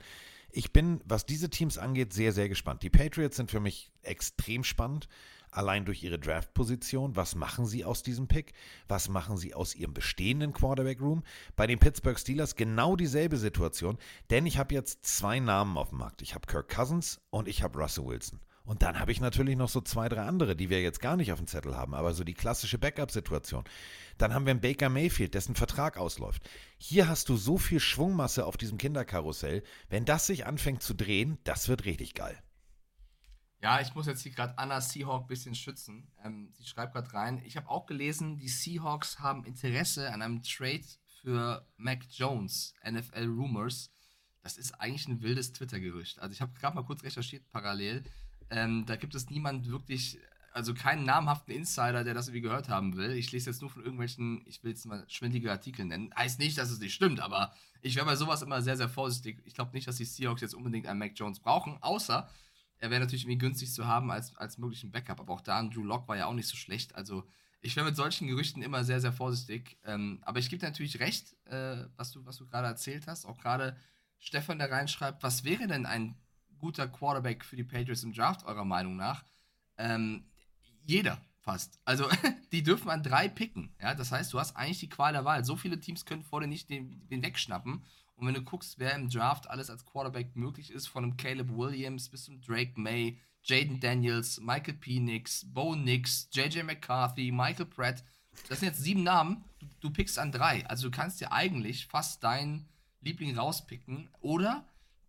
Ich 0.51 0.73
bin, 0.73 1.01
was 1.05 1.27
diese 1.27 1.51
Teams 1.51 1.77
angeht, 1.79 2.13
sehr, 2.13 2.33
sehr 2.33 2.49
gespannt. 2.49 2.85
Die 2.85 2.91
Patriots 2.91 3.37
sind 3.37 3.51
für 3.51 3.59
mich 3.59 3.91
extrem 4.03 4.63
spannend, 4.63 5.09
allein 5.51 5.85
durch 5.85 6.05
ihre 6.05 6.19
Draft-Position. 6.19 7.17
Was 7.17 7.35
machen 7.35 7.67
sie 7.67 7.85
aus 7.85 8.05
diesem 8.05 8.29
Pick? 8.29 8.53
Was 8.87 9.09
machen 9.09 9.37
sie 9.37 9.53
aus 9.53 9.75
ihrem 9.75 9.95
bestehenden 9.95 10.53
Quarterback-Room? 10.53 11.25
Bei 11.57 11.67
den 11.67 11.81
Pittsburgh 11.81 12.19
Steelers 12.19 12.55
genau 12.55 12.95
dieselbe 12.95 13.37
Situation, 13.37 13.99
denn 14.31 14.47
ich 14.47 14.57
habe 14.59 14.75
jetzt 14.75 15.05
zwei 15.05 15.41
Namen 15.41 15.77
auf 15.77 15.89
dem 15.89 15.99
Markt. 15.99 16.23
Ich 16.23 16.37
habe 16.37 16.47
Kirk 16.47 16.69
Cousins 16.69 17.21
und 17.31 17.49
ich 17.49 17.65
habe 17.65 17.77
Russell 17.81 18.07
Wilson. 18.07 18.39
Und 18.65 18.83
dann 18.83 18.99
habe 18.99 19.13
ich 19.13 19.21
natürlich 19.21 19.57
noch 19.57 19.69
so 19.69 19.83
zwei, 19.83 20.09
drei 20.09 20.23
andere, 20.23 20.57
die 20.57 20.71
wir 20.71 20.81
jetzt 20.81 21.01
gar 21.01 21.17
nicht 21.17 21.33
auf 21.33 21.39
dem 21.39 21.47
Zettel 21.47 21.77
haben, 21.77 21.95
aber 21.95 22.15
so 22.15 22.25
die 22.25 22.33
klassische 22.33 22.79
Backup-Situation. 22.79 23.65
Dann 24.17 24.33
haben 24.33 24.47
wir 24.47 24.53
einen 24.53 24.63
Baker 24.63 24.89
Mayfield, 24.89 25.35
dessen 25.35 25.55
Vertrag 25.55 25.99
ausläuft. 25.99 26.43
Hier 26.79 27.07
hast 27.07 27.29
du 27.29 27.37
so 27.37 27.59
viel 27.59 27.79
Schwungmasse 27.79 28.47
auf 28.47 28.57
diesem 28.57 28.79
Kinderkarussell. 28.79 29.63
Wenn 29.91 30.07
das 30.07 30.27
sich 30.27 30.47
anfängt 30.47 30.83
zu 30.83 30.95
drehen, 30.95 31.39
das 31.45 31.69
wird 31.69 31.85
richtig 31.85 32.15
geil. 32.15 32.43
Ja, 33.61 33.81
ich 33.81 33.95
muss 33.95 34.07
jetzt 34.07 34.23
hier 34.23 34.33
gerade 34.33 34.57
Anna 34.59 34.81
Seahawk 34.81 35.25
ein 35.25 35.27
bisschen 35.27 35.55
schützen. 35.55 36.11
Ähm, 36.23 36.51
sie 36.55 36.67
schreibt 36.67 36.95
gerade 36.95 37.13
rein. 37.13 37.43
Ich 37.45 37.57
habe 37.57 37.69
auch 37.69 37.85
gelesen, 37.85 38.39
die 38.39 38.49
Seahawks 38.49 39.21
haben 39.21 39.45
Interesse 39.45 40.11
an 40.11 40.23
einem 40.23 40.43
Trade 40.43 40.85
für 41.21 41.67
Mac 41.77 42.05
Jones, 42.11 42.75
NFL 42.87 43.25
Rumors. 43.25 43.91
Das 44.43 44.59
ist 44.59 44.73
eigentlich 44.73 45.09
ein 45.09 45.23
wildes 45.23 45.53
Twitter-Gerücht. 45.53 46.19
Also 46.19 46.33
ich 46.33 46.43
habe 46.43 46.53
gerade 46.53 46.77
mal 46.77 46.85
kurz 46.85 47.03
recherchiert 47.03 47.51
parallel. 47.51 48.05
Ähm, 48.51 48.85
da 48.87 48.97
gibt 48.97 49.15
es 49.15 49.31
niemand 49.31 49.69
wirklich, 49.69 50.19
also 50.53 50.75
keinen 50.75 51.05
namhaften 51.05 51.55
Insider, 51.55 52.05
der 52.05 52.15
das 52.15 52.29
irgendwie 52.29 52.43
gehört 52.43 52.69
haben 52.69 52.97
will. 52.97 53.13
Ich 53.13 53.33
lese 53.33 53.51
jetzt 53.51 53.61
nur 53.61 53.71
von 53.71 53.83
irgendwelchen, 53.83 54.43
ich 54.47 54.63
will 54.63 54.71
jetzt 54.71 54.87
mal 54.87 55.05
schwindige 55.09 55.51
Artikel 55.51 55.85
nennen. 55.85 56.13
Heißt 56.17 56.39
nicht, 56.39 56.59
dass 56.59 56.71
es 56.71 56.79
nicht 56.79 56.95
stimmt, 56.95 57.21
aber 57.21 57.53
ich 57.83 57.97
wäre 57.97 58.07
bei 58.07 58.17
sowas 58.17 58.43
immer 58.43 58.63
sehr, 58.63 58.77
sehr 58.77 58.89
vorsichtig. 58.89 59.43
Ich 59.45 59.55
glaube 59.55 59.73
nicht, 59.73 59.87
dass 59.89 59.97
die 59.97 60.05
Seahawks 60.05 60.41
jetzt 60.41 60.55
unbedingt 60.55 60.87
einen 60.87 60.99
Mac 60.99 61.13
Jones 61.15 61.41
brauchen, 61.41 61.77
außer 61.83 62.29
er 62.79 62.91
wäre 62.91 63.01
natürlich 63.01 63.25
irgendwie 63.25 63.39
günstig 63.39 63.73
zu 63.73 63.87
haben 63.87 64.11
als, 64.11 64.37
als 64.37 64.59
möglichen 64.59 64.91
Backup. 64.91 65.21
Aber 65.21 65.33
auch 65.33 65.41
da, 65.41 65.63
Drew 65.63 65.83
Lock 65.83 66.07
war 66.07 66.17
ja 66.17 66.27
auch 66.27 66.35
nicht 66.35 66.49
so 66.49 66.57
schlecht. 66.57 66.95
Also 66.95 67.25
ich 67.61 67.77
wäre 67.77 67.87
mit 67.87 67.97
solchen 67.97 68.29
Gerüchten 68.29 68.63
immer 68.63 68.85
sehr, 68.85 69.01
sehr 69.01 69.13
vorsichtig. 69.13 69.79
Ähm, 69.85 70.19
aber 70.23 70.39
ich 70.39 70.51
gebe 70.51 70.61
dir 70.61 70.67
natürlich 70.67 71.01
recht, 71.01 71.35
äh, 71.47 71.87
was 71.97 72.11
du, 72.11 72.27
was 72.27 72.37
du 72.37 72.47
gerade 72.47 72.67
erzählt 72.67 73.07
hast. 73.07 73.25
Auch 73.25 73.39
gerade 73.39 73.77
Stefan, 74.19 74.59
der 74.59 74.71
reinschreibt, 74.71 75.23
was 75.23 75.45
wäre 75.45 75.67
denn 75.67 75.87
ein 75.87 76.15
guter 76.65 76.89
Quarterback 76.89 77.45
für 77.45 77.57
die 77.57 77.63
Patriots 77.63 78.05
im 78.05 78.15
Draft, 78.15 78.47
eurer 78.47 78.65
Meinung 78.65 78.97
nach? 78.97 79.23
Ähm, 79.77 80.25
jeder 80.83 81.21
fast. 81.41 81.79
Also 81.85 82.09
die 82.53 82.63
dürfen 82.63 82.89
an 82.89 83.03
drei 83.03 83.29
picken. 83.29 83.75
Ja? 83.83 83.95
Das 83.95 84.11
heißt, 84.11 84.33
du 84.33 84.41
hast 84.41 84.57
eigentlich 84.57 84.81
die 84.81 84.89
Qual 84.89 85.13
der 85.13 85.27
Wahl. 85.27 85.45
So 85.45 85.57
viele 85.57 85.79
Teams 85.79 86.07
können 86.07 86.23
vor 86.23 86.41
dir 86.41 86.47
nicht 86.47 86.71
den, 86.71 87.07
den 87.09 87.23
wegschnappen. 87.23 87.85
Und 88.17 88.27
wenn 88.27 88.33
du 88.33 88.41
guckst, 88.41 88.79
wer 88.79 88.95
im 88.95 89.11
Draft 89.11 89.51
alles 89.51 89.69
als 89.69 89.85
Quarterback 89.85 90.37
möglich 90.37 90.71
ist, 90.71 90.87
von 90.87 91.05
einem 91.05 91.19
Caleb 91.19 91.51
Williams 91.51 92.09
bis 92.09 92.25
zum 92.25 92.41
Drake 92.41 92.81
May, 92.81 93.19
Jaden 93.43 93.79
Daniels, 93.79 94.41
Michael 94.41 94.75
Penix, 94.75 95.45
Bo 95.53 95.75
Nix, 95.75 96.31
JJ 96.33 96.63
McCarthy, 96.63 97.31
Michael 97.31 97.67
Pratt, 97.67 98.03
das 98.49 98.61
sind 98.61 98.69
jetzt 98.69 98.83
sieben 98.83 99.03
Namen, 99.03 99.45
du, 99.59 99.67
du 99.81 99.91
pickst 99.91 100.19
an 100.19 100.33
drei. 100.33 100.67
Also 100.67 100.89
du 100.89 100.97
kannst 100.97 101.21
dir 101.21 101.31
eigentlich 101.31 101.87
fast 101.87 102.25
deinen 102.25 102.67
Liebling 103.03 103.37
rauspicken. 103.37 104.09
Oder 104.23 104.65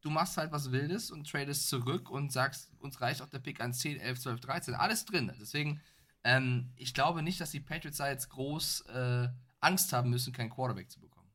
du 0.06 0.12
machst 0.12 0.38
halt 0.38 0.52
was 0.52 0.72
Wildes 0.72 1.10
und 1.10 1.30
tradest 1.30 1.68
zurück 1.68 2.12
und 2.12 2.32
sagst, 2.32 2.70
uns 2.80 3.02
reicht 3.02 3.24
auch 3.24 3.30
der 3.30 3.40
Pick 3.40 3.60
an 3.60 3.74
10, 3.74 4.00
11, 4.00 4.20
12, 4.20 4.40
13. 4.40 4.74
Alles 4.76 5.04
drin. 5.06 5.32
Deswegen, 5.42 5.82
ähm, 6.24 6.72
ich 6.76 6.94
glaube 6.94 7.24
nicht, 7.24 7.42
dass 7.42 7.50
die 7.50 7.60
Patriots 7.60 7.98
da 7.98 8.10
jetzt 8.10 8.30
groß 8.30 8.82
äh, 8.82 9.28
Angst 9.62 9.92
haben 9.94 10.12
müssen, 10.12 10.32
keinen 10.32 10.52
Quarterback 10.52 10.92
zu 10.92 11.00
bekommen. 11.00 11.32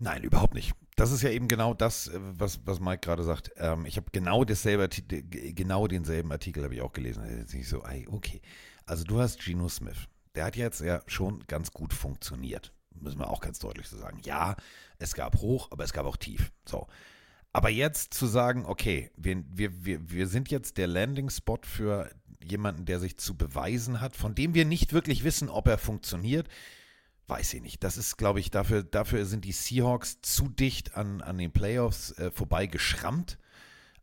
Nein, 0.00 0.24
überhaupt 0.24 0.54
nicht. 0.54 0.74
Das 0.96 1.12
ist 1.12 1.22
ja 1.22 1.30
eben 1.30 1.46
genau 1.46 1.74
das, 1.74 2.08
äh, 2.08 2.18
was, 2.20 2.60
was 2.66 2.80
Mike 2.80 3.02
gerade 3.02 3.22
sagt. 3.22 3.52
Ähm, 3.56 3.86
ich 3.86 3.96
habe 3.96 4.08
genau 4.10 4.44
genau 4.44 5.86
denselben 5.86 6.32
Artikel 6.32 6.64
habe 6.64 6.74
ich 6.74 6.82
auch 6.82 6.92
gelesen. 6.92 7.46
Nicht 7.52 7.68
so, 7.68 7.84
ey, 7.84 8.08
okay. 8.08 8.42
Also 8.84 9.04
du 9.04 9.20
hast 9.20 9.38
Geno 9.44 9.68
Smith. 9.68 10.08
Der 10.34 10.44
hat 10.44 10.56
jetzt 10.56 10.80
ja 10.80 11.02
schon 11.06 11.46
ganz 11.46 11.70
gut 11.70 11.94
funktioniert. 11.94 12.72
Müssen 12.94 13.20
wir 13.20 13.30
auch 13.30 13.40
ganz 13.40 13.60
deutlich 13.60 13.86
so 13.88 13.96
sagen. 13.96 14.20
Ja, 14.24 14.56
es 14.98 15.14
gab 15.14 15.36
hoch, 15.36 15.68
aber 15.70 15.84
es 15.84 15.92
gab 15.92 16.04
auch 16.04 16.16
tief. 16.16 16.50
So. 16.64 16.88
Aber 17.52 17.70
jetzt 17.70 18.14
zu 18.14 18.26
sagen, 18.26 18.66
okay, 18.66 19.10
wir, 19.16 19.42
wir, 19.50 19.84
wir, 19.84 20.10
wir 20.10 20.26
sind 20.26 20.50
jetzt 20.50 20.76
der 20.76 20.86
Landing-Spot 20.86 21.60
für 21.62 22.10
jemanden, 22.44 22.84
der 22.84 23.00
sich 23.00 23.18
zu 23.18 23.36
beweisen 23.36 24.00
hat, 24.00 24.16
von 24.16 24.34
dem 24.34 24.54
wir 24.54 24.64
nicht 24.64 24.92
wirklich 24.92 25.24
wissen, 25.24 25.48
ob 25.48 25.66
er 25.66 25.78
funktioniert, 25.78 26.48
weiß 27.26 27.54
ich 27.54 27.62
nicht. 27.62 27.84
Das 27.84 27.96
ist, 27.96 28.16
glaube 28.16 28.40
ich, 28.40 28.50
dafür, 28.50 28.82
dafür 28.82 29.26
sind 29.26 29.44
die 29.44 29.52
Seahawks 29.52 30.20
zu 30.22 30.48
dicht 30.48 30.96
an, 30.96 31.20
an 31.20 31.38
den 31.38 31.52
Playoffs 31.52 32.12
äh, 32.12 32.30
vorbei 32.30 32.66
geschrammt 32.66 33.38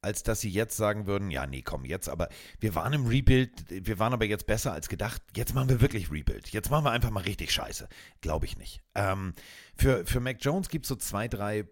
als 0.05 0.21
dass 0.21 0.39
sie 0.39 0.49
jetzt 0.49 0.77
sagen 0.77 1.07
würden, 1.07 1.31
ja, 1.31 1.47
nee, 1.47 1.63
komm, 1.63 1.83
jetzt 1.83 2.07
aber, 2.09 2.29
wir 2.59 2.75
waren 2.75 2.93
im 2.93 3.07
Rebuild, 3.07 3.65
wir 3.69 3.97
waren 3.97 4.13
aber 4.13 4.25
jetzt 4.25 4.45
besser 4.45 4.71
als 4.71 4.87
gedacht, 4.87 5.21
jetzt 5.35 5.55
machen 5.55 5.67
wir 5.67 5.81
wirklich 5.81 6.11
Rebuild. 6.11 6.49
Jetzt 6.49 6.69
machen 6.69 6.85
wir 6.85 6.91
einfach 6.91 7.09
mal 7.09 7.23
richtig 7.23 7.51
Scheiße. 7.51 7.89
Glaube 8.21 8.45
ich 8.45 8.55
nicht. 8.55 8.81
Ähm, 8.93 9.33
für, 9.77 10.05
für 10.05 10.19
Mac 10.19 10.37
Jones 10.39 10.69
gibt 10.69 10.85
es 10.85 10.89
so 10.89 10.95
zwei, 10.95 11.27
drei 11.27 11.59
äh, 11.59 11.65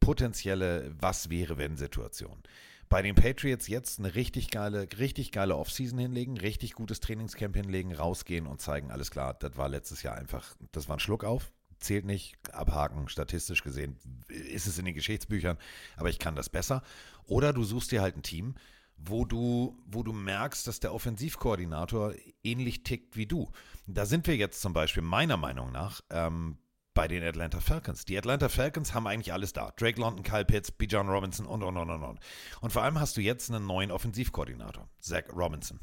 potenzielle 0.00 0.94
Was-wäre-wenn-Situationen. 1.00 2.42
Bei 2.88 3.02
den 3.02 3.14
Patriots 3.14 3.66
jetzt 3.68 3.98
eine 3.98 4.14
richtig 4.14 4.50
geile, 4.50 4.86
richtig 4.98 5.32
geile 5.32 5.56
Offseason 5.56 5.98
hinlegen, 5.98 6.36
richtig 6.36 6.74
gutes 6.74 7.00
Trainingscamp 7.00 7.56
hinlegen, 7.56 7.94
rausgehen 7.94 8.46
und 8.46 8.60
zeigen, 8.60 8.90
alles 8.90 9.10
klar, 9.10 9.34
das 9.34 9.56
war 9.56 9.68
letztes 9.68 10.02
Jahr 10.02 10.16
einfach, 10.16 10.54
das 10.72 10.88
war 10.88 10.96
ein 10.96 11.00
Schluck 11.00 11.24
auf, 11.24 11.52
zählt 11.78 12.04
nicht, 12.04 12.36
abhaken, 12.52 13.08
statistisch 13.08 13.62
gesehen 13.62 13.96
ist 14.28 14.66
es 14.66 14.78
in 14.78 14.84
den 14.84 14.94
Geschichtsbüchern, 14.94 15.58
aber 15.96 16.10
ich 16.10 16.18
kann 16.18 16.36
das 16.36 16.50
besser. 16.50 16.82
Oder 17.26 17.52
du 17.52 17.64
suchst 17.64 17.90
dir 17.90 18.02
halt 18.02 18.16
ein 18.16 18.22
Team, 18.22 18.54
wo 18.96 19.24
du, 19.24 19.76
wo 19.86 20.02
du 20.02 20.12
merkst, 20.12 20.66
dass 20.66 20.80
der 20.80 20.94
Offensivkoordinator 20.94 22.14
ähnlich 22.42 22.84
tickt 22.84 23.16
wie 23.16 23.26
du. 23.26 23.50
Da 23.86 24.06
sind 24.06 24.26
wir 24.26 24.36
jetzt 24.36 24.60
zum 24.60 24.72
Beispiel 24.72 25.02
meiner 25.02 25.36
Meinung 25.36 25.72
nach 25.72 26.00
ähm, 26.10 26.58
bei 26.94 27.08
den 27.08 27.22
Atlanta 27.24 27.60
Falcons. 27.60 28.04
Die 28.04 28.16
Atlanta 28.16 28.48
Falcons 28.48 28.94
haben 28.94 29.06
eigentlich 29.06 29.32
alles 29.32 29.52
da. 29.52 29.72
Drake 29.76 30.00
London, 30.00 30.22
Kyle 30.22 30.44
Pitts, 30.44 30.70
B. 30.70 30.86
John 30.86 31.08
Robinson 31.08 31.46
und, 31.46 31.62
und, 31.62 31.76
und, 31.76 31.90
und, 31.90 32.02
und. 32.02 32.20
Und 32.60 32.72
vor 32.72 32.82
allem 32.82 32.98
hast 33.00 33.16
du 33.16 33.20
jetzt 33.20 33.50
einen 33.50 33.66
neuen 33.66 33.90
Offensivkoordinator, 33.90 34.88
Zach 35.00 35.24
Robinson. 35.34 35.80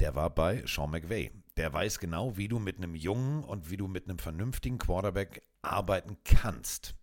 Der 0.00 0.14
war 0.14 0.30
bei 0.30 0.64
Sean 0.66 0.90
McVay. 0.90 1.30
Der 1.56 1.72
weiß 1.72 1.98
genau, 1.98 2.36
wie 2.36 2.48
du 2.48 2.58
mit 2.58 2.78
einem 2.78 2.94
jungen 2.94 3.44
und 3.44 3.70
wie 3.70 3.76
du 3.76 3.88
mit 3.88 4.08
einem 4.08 4.18
vernünftigen 4.18 4.78
Quarterback 4.78 5.42
arbeiten 5.60 6.16
kannst. 6.24 6.94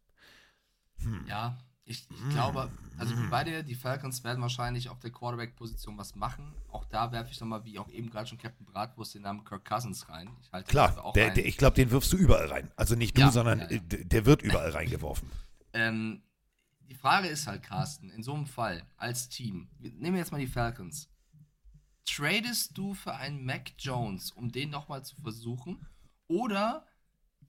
Hm. 1.01 1.25
Ja, 1.27 1.57
ich, 1.87 2.07
ich 2.09 2.29
glaube, 2.29 2.71
also 2.97 3.13
ich 3.13 3.19
bin 3.19 3.29
bei 3.29 3.43
dir, 3.43 3.61
die 3.61 3.75
Falcons 3.75 4.23
werden 4.23 4.41
wahrscheinlich 4.41 4.89
auf 4.89 4.99
der 4.99 5.11
Quarterback-Position 5.11 5.95
was 5.99 6.15
machen. 6.15 6.51
Auch 6.71 6.83
da 6.85 7.11
werfe 7.11 7.31
ich 7.31 7.39
nochmal, 7.39 7.63
wie 7.63 7.77
auch 7.77 7.89
eben 7.89 8.09
gerade 8.09 8.27
schon 8.27 8.39
Captain 8.39 8.65
Bratwurst, 8.65 9.13
den 9.13 9.21
Namen 9.21 9.43
Kirk 9.43 9.65
Cousins 9.65 10.09
rein. 10.09 10.29
Ich 10.41 10.65
Klar, 10.65 11.13
der, 11.13 11.29
der, 11.29 11.45
ich 11.45 11.57
glaube, 11.57 11.75
den 11.75 11.91
wirfst 11.91 12.11
du 12.11 12.17
überall 12.17 12.47
rein. 12.47 12.71
Also 12.75 12.95
nicht 12.95 13.15
du, 13.15 13.21
ja, 13.21 13.31
sondern 13.31 13.59
ja, 13.59 13.69
ja. 13.69 13.79
der 13.79 14.25
wird 14.25 14.41
überall 14.41 14.71
reingeworfen. 14.71 15.29
Ähm, 15.77 16.23
die 16.89 16.95
Frage 16.95 17.27
ist 17.27 17.47
halt, 17.47 17.61
Carsten, 17.61 18.09
in 18.09 18.23
so 18.23 18.33
einem 18.33 18.45
Fall 18.45 18.85
als 18.95 19.27
Team, 19.27 19.67
nehmen 19.77 20.13
wir 20.13 20.19
jetzt 20.19 20.31
mal 20.31 20.39
die 20.39 20.47
Falcons. 20.47 21.09
Tradest 22.05 22.77
du 22.77 22.93
für 22.93 23.13
einen 23.13 23.43
Mac 23.43 23.73
Jones, 23.77 24.31
um 24.31 24.53
den 24.53 24.69
nochmal 24.69 25.03
zu 25.03 25.17
versuchen? 25.17 25.85
Oder 26.29 26.87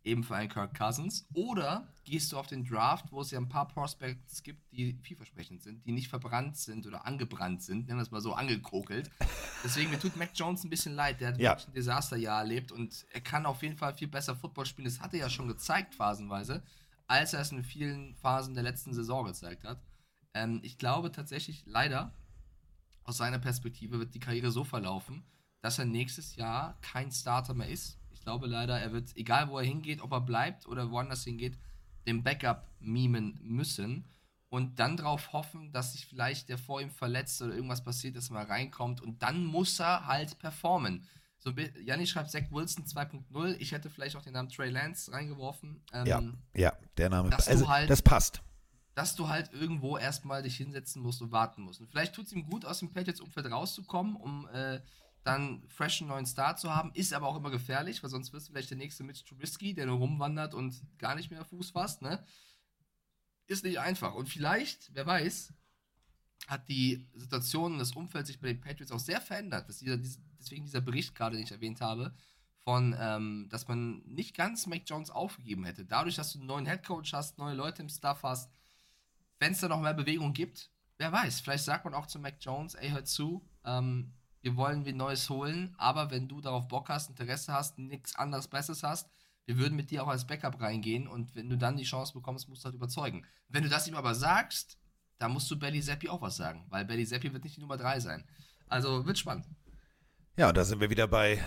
eben 0.06 0.22
für 0.22 0.36
einen 0.36 0.48
Kirk 0.48 0.74
Cousins? 0.74 1.26
Oder 1.34 1.88
gehst 2.04 2.32
du 2.32 2.38
auf 2.38 2.46
den 2.46 2.64
Draft, 2.64 3.10
wo 3.10 3.20
es 3.20 3.32
ja 3.32 3.38
ein 3.38 3.48
paar 3.48 3.68
Prospects 3.68 4.42
gibt, 4.42 4.72
die 4.72 4.96
vielversprechend 5.02 5.62
sind, 5.62 5.84
die 5.84 5.92
nicht 5.92 6.08
verbrannt 6.08 6.56
sind 6.56 6.86
oder 6.86 7.04
angebrannt 7.04 7.62
sind, 7.62 7.88
nennen 7.88 7.98
wir 7.98 8.02
es 8.02 8.10
mal 8.10 8.20
so, 8.20 8.32
angekokelt. 8.32 9.10
Deswegen, 9.64 9.90
mir 9.90 9.98
tut 9.98 10.16
Mac 10.16 10.30
Jones 10.34 10.64
ein 10.64 10.70
bisschen 10.70 10.94
leid. 10.94 11.20
Der 11.20 11.28
hat 11.28 11.38
ja. 11.38 11.50
wirklich 11.50 11.68
ein 11.68 11.74
Desasterjahr 11.74 12.40
erlebt 12.40 12.70
und 12.70 13.04
er 13.12 13.20
kann 13.20 13.44
auf 13.44 13.62
jeden 13.62 13.76
Fall 13.76 13.94
viel 13.94 14.08
besser 14.08 14.36
Football 14.36 14.66
spielen. 14.66 14.86
Das 14.86 15.00
hat 15.00 15.12
er 15.12 15.20
ja 15.20 15.30
schon 15.30 15.48
gezeigt, 15.48 15.94
phasenweise, 15.94 16.62
als 17.08 17.34
er 17.34 17.40
es 17.40 17.50
in 17.50 17.64
vielen 17.64 18.14
Phasen 18.14 18.54
der 18.54 18.62
letzten 18.62 18.94
Saison 18.94 19.26
gezeigt 19.26 19.64
hat. 19.64 19.82
Ähm, 20.34 20.60
ich 20.62 20.78
glaube 20.78 21.10
tatsächlich, 21.10 21.64
leider, 21.66 22.14
aus 23.02 23.16
seiner 23.16 23.38
Perspektive 23.38 23.98
wird 23.98 24.14
die 24.14 24.20
Karriere 24.20 24.52
so 24.52 24.64
verlaufen, 24.64 25.24
dass 25.62 25.78
er 25.80 25.84
nächstes 25.84 26.36
Jahr 26.36 26.78
kein 26.80 27.10
Starter 27.10 27.54
mehr 27.54 27.68
ist. 27.68 27.98
Ich 28.26 28.28
glaube 28.28 28.48
leider, 28.48 28.76
er 28.80 28.90
wird, 28.90 29.16
egal 29.16 29.48
wo 29.50 29.56
er 29.56 29.64
hingeht, 29.64 30.00
ob 30.00 30.10
er 30.10 30.20
bleibt 30.20 30.66
oder 30.66 30.90
woanders 30.90 31.22
hingeht, 31.22 31.56
den 32.08 32.24
Backup 32.24 32.66
mimen 32.80 33.38
müssen 33.40 34.04
und 34.48 34.80
dann 34.80 34.96
darauf 34.96 35.32
hoffen, 35.32 35.70
dass 35.70 35.92
sich 35.92 36.06
vielleicht 36.06 36.48
der 36.48 36.58
vor 36.58 36.80
ihm 36.80 36.90
verletzt 36.90 37.40
oder 37.40 37.54
irgendwas 37.54 37.84
passiert, 37.84 38.16
dass 38.16 38.30
er 38.30 38.34
mal 38.34 38.46
reinkommt 38.46 39.00
und 39.00 39.22
dann 39.22 39.44
muss 39.44 39.78
er 39.78 40.08
halt 40.08 40.40
performen. 40.40 41.06
So, 41.38 41.52
Janni 41.84 42.04
schreibt 42.08 42.32
Zach 42.32 42.50
Wilson 42.50 42.84
2.0. 42.84 43.54
Ich 43.60 43.70
hätte 43.70 43.90
vielleicht 43.90 44.16
auch 44.16 44.22
den 44.22 44.32
Namen 44.32 44.48
Trey 44.48 44.70
Lance 44.70 45.12
reingeworfen. 45.12 45.84
Ähm, 45.92 46.06
ja, 46.06 46.22
ja, 46.56 46.72
der 46.96 47.10
Name. 47.10 47.30
Also, 47.32 47.68
halt, 47.68 47.88
das 47.88 48.02
passt 48.02 48.42
dass 48.96 49.14
du 49.14 49.28
halt 49.28 49.52
irgendwo 49.52 49.98
erstmal 49.98 50.42
dich 50.42 50.56
hinsetzen 50.56 51.02
musst 51.02 51.20
und 51.20 51.30
warten 51.30 51.60
musst. 51.60 51.80
Und 51.80 51.86
vielleicht 51.90 52.14
tut 52.14 52.26
es 52.26 52.32
ihm 52.32 52.48
gut, 52.48 52.64
aus 52.64 52.78
dem 52.78 52.90
Patriots-Umfeld 52.90 53.52
rauszukommen, 53.52 54.16
um 54.16 54.48
äh, 54.48 54.80
dann 55.26 55.64
fresh 55.68 56.02
neuen 56.02 56.24
Start 56.24 56.60
zu 56.60 56.74
haben. 56.74 56.92
Ist 56.94 57.12
aber 57.12 57.26
auch 57.26 57.36
immer 57.36 57.50
gefährlich, 57.50 58.02
weil 58.02 58.10
sonst 58.10 58.32
wirst 58.32 58.48
du 58.48 58.52
vielleicht 58.52 58.70
der 58.70 58.78
nächste 58.78 59.02
Mitch 59.02 59.24
Trubisky, 59.24 59.74
der 59.74 59.86
nur 59.86 59.98
rumwandert 59.98 60.54
und 60.54 60.80
gar 60.98 61.16
nicht 61.16 61.30
mehr 61.30 61.44
Fuß 61.44 61.70
fasst, 61.70 62.00
ne? 62.00 62.24
Ist 63.48 63.64
nicht 63.64 63.80
einfach. 63.80 64.14
Und 64.14 64.28
vielleicht, 64.28 64.94
wer 64.94 65.04
weiß, 65.04 65.52
hat 66.46 66.68
die 66.68 67.08
Situation 67.14 67.72
und 67.72 67.78
das 67.78 67.92
Umfeld 67.92 68.26
sich 68.28 68.40
bei 68.40 68.48
den 68.48 68.60
Patriots 68.60 68.92
auch 68.92 69.00
sehr 69.00 69.20
verändert. 69.20 69.68
Dieser, 69.80 69.96
deswegen 69.96 70.64
dieser 70.64 70.80
Bericht 70.80 71.14
gerade, 71.16 71.36
den 71.36 71.44
ich 71.44 71.50
erwähnt 71.50 71.80
habe, 71.80 72.14
von, 72.60 72.94
ähm, 72.98 73.48
dass 73.50 73.66
man 73.66 74.02
nicht 74.06 74.36
ganz 74.36 74.66
Mac 74.66 74.82
Jones 74.86 75.10
aufgegeben 75.10 75.64
hätte. 75.64 75.84
Dadurch, 75.84 76.14
dass 76.14 76.32
du 76.32 76.38
einen 76.38 76.46
neuen 76.46 76.66
Headcoach 76.66 77.12
hast, 77.12 77.38
neue 77.38 77.54
Leute 77.54 77.82
im 77.82 77.88
Staff 77.88 78.22
hast, 78.22 78.52
wenn 79.40 79.52
es 79.52 79.60
da 79.60 79.68
noch 79.68 79.80
mehr 79.80 79.94
Bewegung 79.94 80.32
gibt, 80.32 80.70
wer 80.98 81.10
weiß, 81.10 81.40
vielleicht 81.40 81.64
sagt 81.64 81.84
man 81.84 81.94
auch 81.94 82.06
zu 82.06 82.20
Mac 82.20 82.36
Jones, 82.40 82.74
ey, 82.74 82.90
hör 82.90 83.04
zu, 83.04 83.48
ähm, 83.64 84.12
wir 84.46 84.56
wollen 84.56 84.86
wie 84.86 84.92
Neues 84.92 85.28
holen, 85.28 85.74
aber 85.76 86.12
wenn 86.12 86.28
du 86.28 86.40
darauf 86.40 86.68
Bock 86.68 86.88
hast, 86.88 87.10
Interesse 87.10 87.52
hast, 87.52 87.80
nichts 87.80 88.14
anderes 88.14 88.46
Besseres 88.46 88.84
hast, 88.84 89.10
wir 89.44 89.58
würden 89.58 89.74
mit 89.74 89.90
dir 89.90 90.04
auch 90.04 90.08
als 90.08 90.24
Backup 90.24 90.60
reingehen 90.60 91.08
und 91.08 91.34
wenn 91.34 91.48
du 91.48 91.58
dann 91.58 91.76
die 91.76 91.82
Chance 91.82 92.12
bekommst, 92.12 92.48
musst 92.48 92.62
du 92.62 92.66
halt 92.66 92.76
überzeugen. 92.76 93.26
Wenn 93.48 93.64
du 93.64 93.68
das 93.68 93.88
ihm 93.88 93.96
aber 93.96 94.14
sagst, 94.14 94.78
dann 95.18 95.32
musst 95.32 95.50
du 95.50 95.58
Belly 95.58 95.82
Seppi 95.82 96.08
auch 96.08 96.22
was 96.22 96.36
sagen, 96.36 96.64
weil 96.68 96.84
Belly 96.84 97.04
Seppi 97.04 97.32
wird 97.32 97.42
nicht 97.42 97.56
die 97.56 97.60
Nummer 97.60 97.76
3 97.76 97.98
sein. 97.98 98.24
Also 98.68 99.04
wird 99.04 99.18
spannend. 99.18 99.48
Ja, 100.36 100.52
da 100.52 100.64
sind 100.64 100.80
wir 100.80 100.90
wieder 100.90 101.08
bei, 101.08 101.42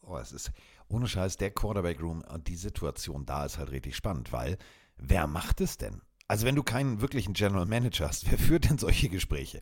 oh, 0.00 0.16
es 0.16 0.32
ist 0.32 0.50
ohne 0.88 1.06
Scheiß, 1.06 1.36
der 1.36 1.52
Quarterback 1.52 2.00
Room 2.00 2.22
und 2.22 2.48
die 2.48 2.56
Situation 2.56 3.26
da 3.26 3.44
ist 3.44 3.58
halt 3.58 3.70
richtig 3.70 3.94
spannend, 3.94 4.32
weil 4.32 4.58
wer 4.96 5.28
macht 5.28 5.60
es 5.60 5.76
denn? 5.76 6.02
Also 6.28 6.46
wenn 6.46 6.54
du 6.54 6.62
keinen 6.62 7.00
wirklichen 7.00 7.34
General 7.34 7.66
Manager 7.66 8.08
hast, 8.08 8.28
wer 8.30 8.38
führt 8.38 8.68
denn 8.68 8.78
solche 8.78 9.08
Gespräche? 9.08 9.60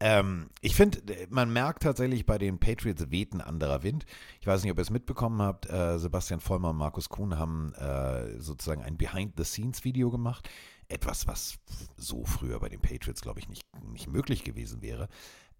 Ähm, 0.00 0.50
ich 0.60 0.74
finde, 0.74 1.00
man 1.30 1.52
merkt 1.52 1.82
tatsächlich 1.82 2.26
bei 2.26 2.38
den 2.38 2.58
Patriots 2.58 3.10
weht 3.10 3.34
ein 3.34 3.40
anderer 3.40 3.82
Wind. 3.82 4.06
Ich 4.40 4.46
weiß 4.46 4.62
nicht, 4.62 4.72
ob 4.72 4.78
ihr 4.78 4.82
es 4.82 4.90
mitbekommen 4.90 5.42
habt. 5.42 5.68
Äh, 5.68 5.98
Sebastian 5.98 6.40
Vollmer 6.40 6.70
und 6.70 6.76
Markus 6.76 7.08
Kuhn 7.08 7.38
haben 7.38 7.74
äh, 7.74 8.38
sozusagen 8.40 8.82
ein 8.82 8.96
Behind-the-Scenes-Video 8.96 10.10
gemacht. 10.10 10.48
Etwas, 10.88 11.26
was 11.26 11.58
so 11.96 12.24
früher 12.24 12.60
bei 12.60 12.68
den 12.68 12.80
Patriots, 12.80 13.22
glaube 13.22 13.40
ich, 13.40 13.48
nicht, 13.48 13.62
nicht 13.90 14.08
möglich 14.08 14.44
gewesen 14.44 14.82
wäre. 14.82 15.08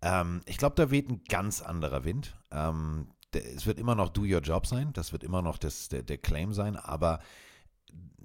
Ähm, 0.02 0.42
ich 0.46 0.58
glaube, 0.58 0.74
da 0.76 0.90
weht 0.90 1.08
ein 1.08 1.22
ganz 1.28 1.62
anderer 1.62 2.04
Wind. 2.04 2.36
Ähm, 2.50 3.08
es 3.32 3.66
wird 3.66 3.78
immer 3.78 3.94
noch 3.94 4.10
Do 4.10 4.22
Your 4.22 4.40
Job 4.40 4.66
sein. 4.66 4.92
Das 4.92 5.12
wird 5.12 5.24
immer 5.24 5.42
noch 5.42 5.56
das, 5.58 5.88
der, 5.88 6.02
der 6.02 6.18
Claim 6.18 6.52
sein. 6.52 6.76
Aber 6.76 7.20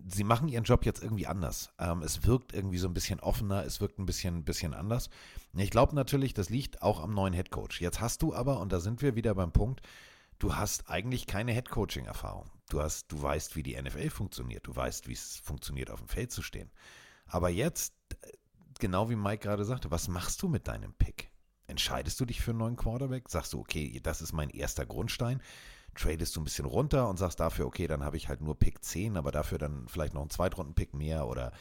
sie 0.07 0.23
machen 0.23 0.47
ihren 0.47 0.63
Job 0.63 0.85
jetzt 0.85 1.03
irgendwie 1.03 1.27
anders. 1.27 1.71
Ähm, 1.79 2.01
es 2.01 2.25
wirkt 2.25 2.53
irgendwie 2.53 2.77
so 2.77 2.87
ein 2.87 2.93
bisschen 2.93 3.19
offener, 3.19 3.65
es 3.65 3.81
wirkt 3.81 3.99
ein 3.99 4.05
bisschen, 4.05 4.43
bisschen 4.43 4.73
anders. 4.73 5.09
Ich 5.55 5.69
glaube 5.69 5.95
natürlich, 5.95 6.33
das 6.33 6.49
liegt 6.49 6.81
auch 6.81 7.01
am 7.01 7.13
neuen 7.13 7.33
Headcoach. 7.33 7.81
Jetzt 7.81 7.99
hast 7.99 8.21
du 8.21 8.33
aber, 8.33 8.59
und 8.59 8.71
da 8.71 8.79
sind 8.79 9.01
wir 9.01 9.15
wieder 9.15 9.35
beim 9.35 9.51
Punkt, 9.51 9.81
du 10.39 10.55
hast 10.55 10.89
eigentlich 10.89 11.27
keine 11.27 11.51
Headcoaching-Erfahrung. 11.51 12.49
Du 12.69 12.81
hast, 12.81 13.11
du 13.11 13.21
weißt, 13.21 13.55
wie 13.55 13.63
die 13.63 13.81
NFL 13.81 14.09
funktioniert, 14.09 14.67
du 14.67 14.75
weißt, 14.75 15.07
wie 15.07 15.13
es 15.13 15.37
funktioniert, 15.37 15.89
auf 15.89 15.99
dem 15.99 16.07
Feld 16.07 16.31
zu 16.31 16.41
stehen. 16.41 16.71
Aber 17.25 17.49
jetzt, 17.49 17.93
genau 18.79 19.09
wie 19.09 19.15
Mike 19.15 19.43
gerade 19.43 19.65
sagte, 19.65 19.91
was 19.91 20.07
machst 20.07 20.41
du 20.41 20.47
mit 20.47 20.67
deinem 20.67 20.93
Pick? 20.93 21.31
Entscheidest 21.67 22.19
du 22.19 22.25
dich 22.25 22.41
für 22.41 22.51
einen 22.51 22.59
neuen 22.59 22.75
Quarterback? 22.77 23.29
Sagst 23.29 23.53
du, 23.53 23.59
okay, 23.59 23.99
das 24.01 24.21
ist 24.21 24.31
mein 24.31 24.49
erster 24.49 24.85
Grundstein? 24.85 25.41
Tradest 25.97 26.35
du 26.35 26.41
ein 26.41 26.43
bisschen 26.43 26.65
runter 26.65 27.09
und 27.09 27.17
sagst 27.17 27.39
dafür, 27.39 27.65
okay, 27.65 27.87
dann 27.87 28.03
habe 28.03 28.17
ich 28.17 28.29
halt 28.29 28.41
nur 28.41 28.57
Pick 28.57 28.83
10, 28.83 29.17
aber 29.17 29.31
dafür 29.31 29.57
dann 29.57 29.87
vielleicht 29.87 30.13
noch 30.13 30.21
einen 30.21 30.29
Zweitrunden-Pick 30.29 30.93
mehr 30.93 31.27
oder, 31.27 31.51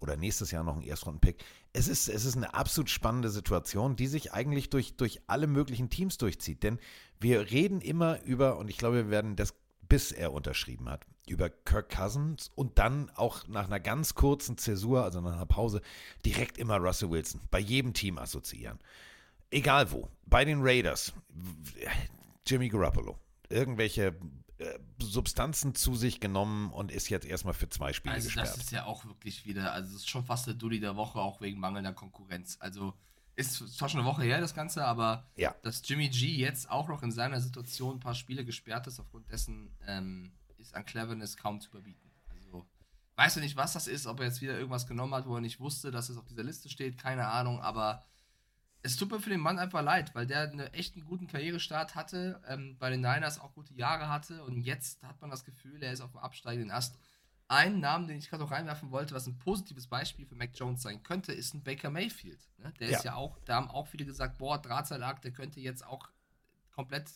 oder 0.00 0.16
nächstes 0.16 0.50
Jahr 0.50 0.64
noch 0.64 0.74
einen 0.74 0.82
Erstrunden-Pick. 0.82 1.44
Es 1.72 1.88
ist, 1.88 2.08
es 2.08 2.24
ist 2.24 2.36
eine 2.36 2.54
absolut 2.54 2.90
spannende 2.90 3.30
Situation, 3.30 3.96
die 3.96 4.06
sich 4.06 4.32
eigentlich 4.32 4.70
durch, 4.70 4.96
durch 4.96 5.20
alle 5.26 5.46
möglichen 5.46 5.90
Teams 5.90 6.18
durchzieht. 6.18 6.62
Denn 6.62 6.78
wir 7.20 7.50
reden 7.50 7.80
immer 7.80 8.22
über, 8.22 8.58
und 8.58 8.68
ich 8.68 8.78
glaube, 8.78 8.96
wir 8.96 9.10
werden 9.10 9.36
das, 9.36 9.54
bis 9.88 10.10
er 10.10 10.32
unterschrieben 10.32 10.88
hat, 10.88 11.06
über 11.28 11.50
Kirk 11.50 11.90
Cousins 11.90 12.50
und 12.54 12.78
dann 12.78 13.10
auch 13.10 13.46
nach 13.46 13.66
einer 13.66 13.80
ganz 13.80 14.14
kurzen 14.14 14.58
Zäsur, 14.58 15.04
also 15.04 15.20
nach 15.20 15.34
einer 15.34 15.46
Pause, 15.46 15.82
direkt 16.24 16.58
immer 16.58 16.78
Russell 16.78 17.10
Wilson 17.10 17.40
bei 17.50 17.58
jedem 17.58 17.92
Team 17.94 18.18
assoziieren. 18.18 18.78
Egal 19.50 19.92
wo. 19.92 20.08
Bei 20.26 20.44
den 20.44 20.62
Raiders, 20.62 21.12
Jimmy 22.46 22.68
Garoppolo, 22.68 23.18
irgendwelche 23.52 24.16
äh, 24.58 24.78
Substanzen 25.00 25.74
zu 25.74 25.94
sich 25.94 26.20
genommen 26.20 26.70
und 26.72 26.90
ist 26.90 27.08
jetzt 27.08 27.26
erstmal 27.26 27.54
für 27.54 27.68
zwei 27.68 27.92
Spiele 27.92 28.14
Also 28.14 28.26
gesperrt. 28.26 28.48
das 28.48 28.56
ist 28.56 28.70
ja 28.72 28.84
auch 28.84 29.04
wirklich 29.04 29.44
wieder, 29.46 29.72
also 29.72 29.92
das 29.92 30.02
ist 30.02 30.10
schon 30.10 30.24
fast 30.24 30.46
der 30.46 30.54
Dulli 30.54 30.80
der 30.80 30.96
Woche, 30.96 31.18
auch 31.20 31.40
wegen 31.40 31.60
mangelnder 31.60 31.92
Konkurrenz. 31.92 32.56
Also 32.60 32.94
ist 33.34 33.54
zwar 33.76 33.88
schon 33.88 34.00
eine 34.00 34.08
Woche 34.08 34.22
her, 34.24 34.40
das 34.40 34.54
Ganze, 34.54 34.84
aber 34.84 35.26
Ja. 35.36 35.54
dass 35.62 35.82
Jimmy 35.88 36.08
G 36.10 36.36
jetzt 36.36 36.70
auch 36.70 36.88
noch 36.88 37.02
in 37.02 37.10
seiner 37.12 37.40
Situation 37.40 37.96
ein 37.96 38.00
paar 38.00 38.14
Spiele 38.14 38.44
gesperrt 38.44 38.86
ist, 38.86 39.00
aufgrund 39.00 39.30
dessen 39.30 39.74
ähm, 39.86 40.32
ist 40.58 40.74
an 40.74 40.84
Cleverness 40.84 41.36
kaum 41.36 41.60
zu 41.60 41.70
überbieten. 41.70 42.10
Also 42.28 42.66
weißt 43.16 43.36
du 43.36 43.40
nicht, 43.40 43.56
was 43.56 43.72
das 43.72 43.86
ist, 43.86 44.06
ob 44.06 44.20
er 44.20 44.26
jetzt 44.26 44.42
wieder 44.42 44.56
irgendwas 44.56 44.86
genommen 44.86 45.14
hat, 45.14 45.26
wo 45.26 45.34
er 45.36 45.40
nicht 45.40 45.60
wusste, 45.60 45.90
dass 45.90 46.08
es 46.10 46.18
auf 46.18 46.26
dieser 46.26 46.44
Liste 46.44 46.68
steht, 46.68 46.98
keine 46.98 47.26
Ahnung, 47.28 47.60
aber 47.60 48.04
es 48.82 48.96
tut 48.96 49.10
mir 49.10 49.20
für 49.20 49.30
den 49.30 49.40
Mann 49.40 49.58
einfach 49.58 49.82
leid, 49.82 50.14
weil 50.14 50.26
der 50.26 50.42
einen 50.50 50.60
echt 50.74 50.96
einen 50.96 51.04
guten 51.04 51.26
Karrierestart 51.28 51.94
hatte, 51.94 52.42
ähm, 52.48 52.76
bei 52.78 52.90
den 52.90 53.00
Niners 53.00 53.38
auch 53.38 53.54
gute 53.54 53.74
Jahre 53.74 54.08
hatte 54.08 54.42
und 54.44 54.62
jetzt 54.62 55.02
hat 55.04 55.20
man 55.20 55.30
das 55.30 55.44
Gefühl, 55.44 55.82
er 55.82 55.92
ist 55.92 56.00
auf 56.00 56.10
dem 56.10 56.18
absteigenden 56.18 56.70
Ast. 56.70 56.98
Ein 57.48 57.80
Namen, 57.80 58.08
den 58.08 58.16
ich 58.16 58.30
gerade 58.30 58.42
noch 58.42 58.50
reinwerfen 58.50 58.90
wollte, 58.90 59.14
was 59.14 59.26
ein 59.26 59.38
positives 59.38 59.86
Beispiel 59.86 60.26
für 60.26 60.34
Mac 60.34 60.50
Jones 60.54 60.82
sein 60.82 61.02
könnte, 61.02 61.32
ist 61.32 61.54
ein 61.54 61.62
Baker 61.62 61.90
Mayfield. 61.90 62.48
Ne? 62.58 62.72
Der 62.80 62.88
ist 62.88 63.04
Ja. 63.04 63.12
ja 63.12 63.14
auch, 63.16 63.38
da 63.44 63.56
haben 63.56 63.68
auch 63.68 63.86
viele 63.86 64.06
gesagt, 64.06 64.38
boah, 64.38 64.60
Drahtseilakt, 64.60 65.24
der 65.24 65.32
könnte 65.32 65.60
jetzt 65.60 65.86
auch 65.86 66.08
komplett 66.70 67.10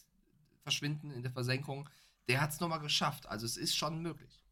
verschwinden 0.63 1.11
in 1.11 1.23
der 1.23 1.33
Versenkung. 1.33 1.89
Der 2.29 2.41
hat 2.41 2.51
es 2.51 2.61
nochmal 2.61 2.81
geschafft, 2.81 3.27
also 3.27 3.47
es 3.47 3.57
ist 3.57 3.77
schon 3.77 4.03
möglich. 4.03 4.43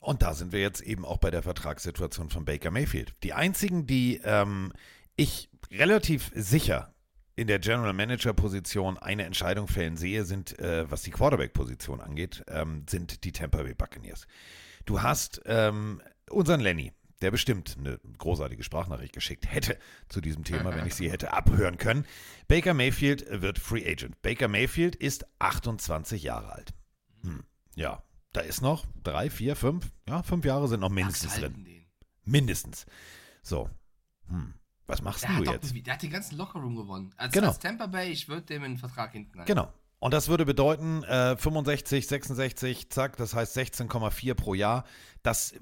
Und 0.00 0.22
da 0.22 0.34
sind 0.34 0.52
wir 0.52 0.60
jetzt 0.60 0.80
eben 0.80 1.04
auch 1.04 1.18
bei 1.18 1.30
der 1.30 1.42
Vertragssituation 1.42 2.30
von 2.30 2.44
Baker 2.44 2.70
Mayfield. 2.70 3.14
Die 3.22 3.32
einzigen, 3.32 3.86
die 3.86 4.20
ähm, 4.24 4.72
ich 5.16 5.49
relativ 5.70 6.30
sicher 6.34 6.94
in 7.36 7.46
der 7.46 7.58
General 7.58 7.92
Manager 7.92 8.34
Position 8.34 8.98
eine 8.98 9.24
Entscheidung 9.24 9.66
fällen 9.66 9.96
sehe, 9.96 10.24
sind, 10.24 10.58
äh, 10.58 10.90
was 10.90 11.02
die 11.02 11.10
Quarterback 11.10 11.52
Position 11.52 12.00
angeht, 12.00 12.44
ähm, 12.48 12.84
sind 12.88 13.24
die 13.24 13.32
Tampa 13.32 13.62
Bay 13.62 13.74
Buccaneers. 13.74 14.26
Du 14.84 15.00
hast 15.00 15.40
ähm, 15.46 16.02
unseren 16.28 16.60
Lenny, 16.60 16.92
der 17.22 17.30
bestimmt 17.30 17.76
eine 17.78 17.98
großartige 18.18 18.62
Sprachnachricht 18.62 19.12
geschickt 19.12 19.50
hätte 19.50 19.78
zu 20.08 20.20
diesem 20.20 20.44
Thema, 20.44 20.74
wenn 20.74 20.86
ich 20.86 20.94
sie 20.94 21.10
hätte 21.10 21.32
abhören 21.32 21.78
können. 21.78 22.04
Baker 22.48 22.74
Mayfield 22.74 23.24
wird 23.40 23.58
Free 23.58 23.90
Agent. 23.90 24.20
Baker 24.22 24.48
Mayfield 24.48 24.96
ist 24.96 25.26
28 25.38 26.22
Jahre 26.22 26.52
alt. 26.52 26.74
Hm. 27.22 27.44
Ja, 27.74 28.02
da 28.32 28.40
ist 28.40 28.60
noch 28.60 28.86
drei, 29.02 29.30
vier, 29.30 29.56
fünf, 29.56 29.90
ja, 30.08 30.22
fünf 30.22 30.44
Jahre 30.44 30.68
sind 30.68 30.80
noch 30.80 30.90
mindestens 30.90 31.36
drin. 31.36 31.66
Mindestens. 32.24 32.86
So. 33.42 33.70
Hm. 34.28 34.54
Was 34.90 35.02
machst 35.02 35.22
Der 35.22 35.30
du 35.30 35.36
hat, 35.36 35.46
doch, 35.46 35.52
jetzt? 35.52 35.86
der 35.86 35.94
hat 35.94 36.02
den 36.02 36.10
ganzen 36.10 36.36
Lockerroom 36.36 36.76
gewonnen. 36.76 37.12
Als, 37.16 37.32
Genau. 37.32 37.48
als 37.48 37.58
Tampa 37.58 37.86
Bay, 37.86 38.10
ich 38.10 38.28
würde 38.28 38.42
dem 38.42 38.62
einen 38.64 38.78
Vertrag 38.78 39.12
hinten 39.12 39.38
rein. 39.38 39.46
Genau. 39.46 39.72
Und 39.98 40.14
das 40.14 40.28
würde 40.28 40.46
bedeuten, 40.46 41.04
äh, 41.04 41.36
65, 41.36 42.06
66, 42.06 42.88
zack, 42.90 43.16
das 43.18 43.34
heißt 43.34 43.54
16,4 43.54 44.34
pro 44.34 44.54
Jahr. 44.54 44.84
Das 45.22 45.52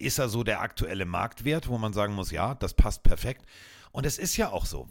ist 0.00 0.18
ja 0.18 0.26
so 0.28 0.42
der 0.42 0.60
aktuelle 0.60 1.04
Marktwert, 1.04 1.68
wo 1.68 1.78
man 1.78 1.92
sagen 1.92 2.12
muss, 2.14 2.32
ja, 2.32 2.56
das 2.56 2.74
passt 2.74 3.04
perfekt. 3.04 3.46
Und 3.92 4.04
es 4.04 4.18
ist 4.18 4.36
ja 4.36 4.50
auch 4.50 4.66
so. 4.66 4.88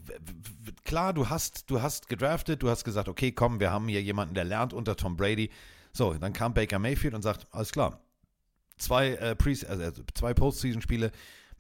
Klar, 0.86 1.14
du 1.14 1.30
hast, 1.30 1.70
du 1.70 1.82
hast 1.82 2.08
gedraftet, 2.08 2.64
du 2.64 2.70
hast 2.70 2.86
gesagt, 2.86 3.10
okay, 3.10 3.34
komm, 3.34 3.60
wir 3.60 3.72
haben 3.72 3.90
hier 3.90 4.02
jemanden, 4.02 4.36
der 4.36 4.46
lernt 4.46 4.72
unter 4.72 4.96
Tom 4.96 5.18
Brady. 5.18 5.50
So, 5.92 6.14
dann 6.14 6.32
kam 6.32 6.54
Baker 6.54 6.80
Mayfield 6.80 7.14
und 7.14 7.22
sagt, 7.22 7.46
alles 7.52 7.74
klar, 7.74 8.00
zwei, 8.78 9.10
äh, 9.16 9.36
Pre 9.36 9.52
also 9.68 9.92
zwei 10.14 10.34
Postseason-Spiele 10.34 11.12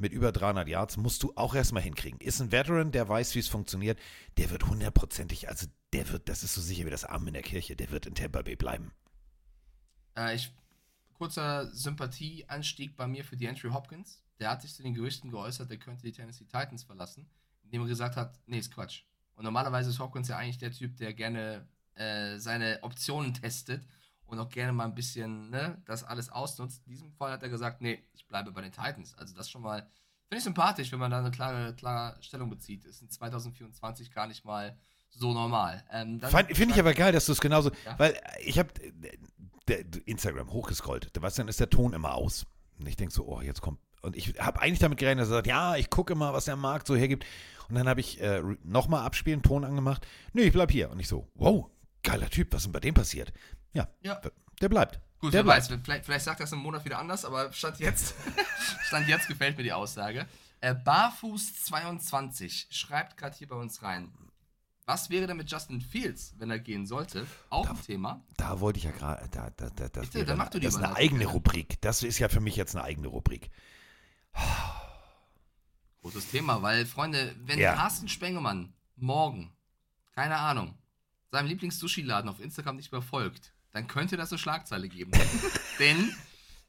mit 0.03 0.11
über 0.11 0.31
300 0.31 0.67
Yards 0.67 0.97
musst 0.97 1.23
du 1.23 1.31
auch 1.35 1.55
erstmal 1.55 1.81
hinkriegen. 1.81 2.19
Ist 2.19 2.41
ein 2.41 2.51
Veteran, 2.51 2.91
der 2.91 3.07
weiß, 3.07 3.33
wie 3.35 3.39
es 3.39 3.47
funktioniert. 3.47 3.97
Der 4.37 4.51
wird 4.51 4.67
hundertprozentig, 4.67 5.47
also 5.47 5.65
der 5.93 6.09
wird, 6.09 6.27
das 6.29 6.43
ist 6.43 6.53
so 6.53 6.61
sicher 6.61 6.85
wie 6.85 6.91
das 6.91 7.05
Arm 7.05 7.25
in 7.27 7.33
der 7.33 7.41
Kirche, 7.41 7.75
der 7.75 7.89
wird 7.89 8.05
in 8.05 8.13
Tampa 8.13 8.41
Bay 8.41 8.57
bleiben. 8.57 8.91
Äh, 10.15 10.35
ich, 10.35 10.51
kurzer 11.13 11.73
Sympathieanstieg 11.73 12.97
bei 12.97 13.07
mir 13.07 13.23
für 13.23 13.37
die 13.37 13.47
Andrew 13.47 13.73
Hopkins. 13.73 14.21
Der 14.39 14.49
hat 14.49 14.61
sich 14.61 14.73
zu 14.73 14.83
den 14.83 14.93
Gerüchten 14.93 15.31
geäußert, 15.31 15.69
der 15.69 15.77
könnte 15.77 16.03
die 16.03 16.11
Tennessee 16.11 16.43
Titans 16.43 16.83
verlassen, 16.83 17.29
indem 17.63 17.83
er 17.83 17.87
gesagt 17.87 18.17
hat, 18.17 18.37
nee, 18.45 18.59
ist 18.59 18.73
Quatsch. 18.73 19.03
Und 19.35 19.45
normalerweise 19.45 19.89
ist 19.89 19.99
Hopkins 19.99 20.27
ja 20.27 20.37
eigentlich 20.37 20.57
der 20.57 20.71
Typ, 20.71 20.97
der 20.97 21.13
gerne 21.13 21.65
äh, 21.95 22.37
seine 22.39 22.79
Optionen 22.81 23.33
testet 23.33 23.87
und 24.26 24.39
auch 24.39 24.49
gerne 24.49 24.74
mal 24.74 24.86
ein 24.86 24.95
bisschen 24.95 25.49
ne, 25.49 25.82
das 25.86 26.03
alles 26.03 26.30
ausnutzt. 26.30 26.82
In 26.86 26.91
diesem 26.91 27.11
Fall 27.11 27.32
hat 27.32 27.43
er 27.43 27.49
gesagt, 27.49 27.82
nee, 27.82 28.03
ich 28.13 28.28
bleibe 28.28 28.51
bei 28.51 28.61
den 28.61 28.71
Titans. 28.71 29.15
Also 29.17 29.36
das 29.36 29.49
schon 29.49 29.61
mal, 29.61 29.82
finde 30.28 30.38
ich 30.38 30.43
sympathisch, 30.43 30.91
wenn 30.91 30.99
man 30.99 31.11
da 31.11 31.19
eine 31.19 31.32
klare, 31.32 31.76
klare 31.76 32.21
Stellung 32.21 32.49
bezieht. 32.49 32.84
Ist 32.86 33.01
in 33.01 33.09
2024 33.09 34.11
gar 34.11 34.28
nicht 34.28 34.43
mal 34.45 34.78
so 35.09 35.34
normal. 35.34 35.84
Ähm, 35.91 36.19
Finde 36.51 36.74
ich 36.74 36.80
aber 36.80 36.93
geil, 36.93 37.11
dass 37.11 37.26
du 37.28 37.32
es 37.34 37.41
genauso, 37.41 37.69
Ja. 37.86 37.99
weil 37.99 38.19
ich 38.43 38.57
habe 38.57 38.69
Instagram 40.05 40.51
hochgescollt, 40.51 41.09
da 41.13 41.21
weißt 41.21 41.38
du, 41.38 41.41
dann 41.41 41.47
ist 41.49 41.59
der 41.59 41.69
Ton 41.69 41.93
immer 41.93 42.15
aus. 42.15 42.45
Und 42.80 42.88
ich 42.88 42.95
denke 42.95 43.13
so, 43.13 43.26
oh, 43.28 43.41
jetzt 43.41 43.61
kommt. 43.61 43.80
Und 44.01 44.15
ich 44.17 44.38
habe 44.39 44.59
eigentlich 44.61 44.80
damit 44.80 44.97
gerechnet, 44.97 45.21
dass 45.24 45.30
er 45.30 45.36
sagt, 45.36 45.47
ja, 45.47 45.76
ich 45.76 45.89
gucke 45.89 46.15
mal, 46.15 46.34
was 46.34 46.45
der 46.45 46.55
Markt 46.57 46.88
so 46.88 46.95
hergibt. 46.95 47.26
Und 47.69 47.76
dann 47.76 47.88
habe 47.88 48.01
ich 48.01 48.19
äh, 48.19 48.41
nochmal 48.63 49.05
abspielen, 49.05 49.41
Ton 49.41 49.63
angemacht. 49.63 50.05
Nö, 50.34 50.41
ich 50.41 50.51
bleib 50.51 50.71
hier. 50.71 50.89
Und 50.91 50.99
ich 50.99 51.07
so, 51.07 51.30
wow, 51.36 51.69
geiler 52.03 52.30
Typ, 52.30 52.51
was 52.51 52.61
ist 52.61 52.65
denn 52.65 52.71
bei 52.74 52.82
dem 52.82 52.93
passiert? 52.93 53.32
Ja, 53.74 53.88
Ja. 54.01 54.21
der 54.61 54.69
bleibt. 54.69 54.99
Gut, 55.19 55.34
der 55.34 55.39
wer 55.39 55.43
bleibt. 55.43 55.69
weiß, 55.69 55.80
vielleicht, 55.84 56.05
vielleicht 56.05 56.26
sagt 56.26 56.39
das 56.41 56.51
im 56.51 56.59
Monat 56.59 56.84
wieder 56.86 56.99
anders, 56.99 57.26
aber 57.26 57.51
Stand 57.53 57.80
jetzt, 57.80 58.13
Stand 58.88 59.07
jetzt 59.07 59.28
gefällt 59.28 59.57
mir 59.57 59.63
die 59.63 59.74
Aussage. 59.74 60.28
Äh, 60.61 60.74
Barfuß22 60.76 62.65
schreibt 62.69 63.17
gerade 63.17 63.36
hier 63.36 63.47
bei 63.47 63.55
uns 63.55 63.82
rein. 63.84 64.11
Was 64.86 65.09
wäre 65.09 65.28
denn 65.28 65.38
mit 65.38 65.49
Justin 65.49 65.80
Fields, 65.80 66.34
wenn 66.39 66.51
er 66.51 66.59
gehen 66.59 66.86
sollte? 66.86 67.26
Auch 67.49 67.69
ein 67.69 67.82
Thema. 67.84 68.21
Da 68.36 68.59
wollte 68.59 68.80
ich 68.80 68.84
ja 68.84 68.91
gerade, 68.91 69.28
da, 69.30 69.49
da, 69.51 69.69
da, 69.69 69.88
das, 69.88 70.07
Bitte, 70.07 70.13
wäre 70.15 70.26
dann 70.26 70.38
mach 70.39 70.49
du 70.49 70.59
die 70.59 70.65
das 70.65 70.76
ist 70.76 70.84
eine 70.84 70.95
eigene 70.97 71.19
gerne. 71.21 71.34
Rubrik. 71.34 71.82
Das 71.82 72.03
ist 72.03 72.19
ja 72.19 72.28
für 72.28 72.41
mich 72.41 72.57
jetzt 72.57 72.76
eine 72.76 72.84
eigene 72.84 73.07
Rubrik. 73.07 73.49
Großes 76.01 76.32
Thema, 76.32 76.61
weil, 76.61 76.86
Freunde, 76.86 77.34
wenn 77.45 77.59
Ja. 77.59 77.76
Carsten 77.76 78.09
Spengemann 78.09 78.74
morgen, 78.97 79.53
keine 80.11 80.36
Ahnung, 80.38 80.78
seinem 81.32 81.47
Lieblings-Sushi-Laden 81.47 82.30
auf 82.30 82.41
Instagram 82.41 82.76
nicht 82.76 82.91
mehr 82.91 83.01
folgt, 83.01 83.52
dann 83.74 83.88
könnte 83.88 84.15
das 84.17 84.32
eine 84.32 84.39
Schlagzeile 84.39 84.88
geben. 84.88 85.11
Denn 85.80 86.15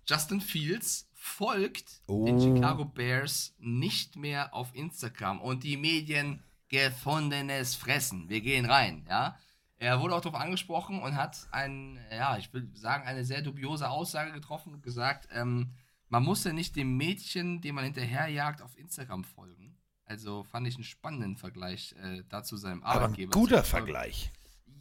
Justin 0.06 0.40
Fields 0.40 1.08
folgt 1.14 2.00
den 2.08 2.36
Oh. 2.36 2.40
Chicago 2.40 2.84
Bears 2.84 3.54
nicht 3.58 4.16
mehr 4.16 4.52
auf 4.52 4.74
Instagram 4.74 5.40
und 5.40 5.62
die 5.64 5.76
Medien 5.76 6.42
gefundenes 6.68 7.74
Fressen. 7.74 8.28
Wir 8.28 8.40
gehen 8.40 8.66
rein, 8.66 9.06
ja. 9.08 9.38
Er 9.76 10.00
wurde 10.00 10.14
auch 10.14 10.20
darauf 10.20 10.40
angesprochen 10.40 11.02
und 11.02 11.14
hat 11.16 11.46
ein, 11.50 11.98
ja, 12.10 12.36
ich 12.38 12.52
will 12.52 12.70
sagen, 12.74 13.06
eine 13.06 13.24
sehr 13.24 13.42
dubiose 13.42 13.88
Aussage 13.90 14.32
getroffen 14.32 14.72
und 14.72 14.82
gesagt, 14.82 15.28
ähm, 15.32 15.72
man 16.08 16.22
muss 16.22 16.44
ja 16.44 16.52
nicht 16.52 16.76
dem 16.76 16.96
Mädchen, 16.96 17.60
dem 17.60 17.74
man 17.74 17.84
hinterherjagt, 17.84 18.62
auf 18.62 18.78
Instagram 18.78 19.24
folgen. 19.24 19.76
Also 20.06 20.44
fand 20.44 20.66
ich 20.68 20.76
einen 20.76 20.84
spannenden 20.84 21.36
Vergleich 21.36 21.94
äh, 22.02 22.22
dazu 22.28 22.56
seinem 22.56 22.82
Aber 22.82 22.92
ein 22.92 23.02
Arbeitgeber. 23.04 23.32
guter. 23.32 23.64
Vergleich. 23.64 24.30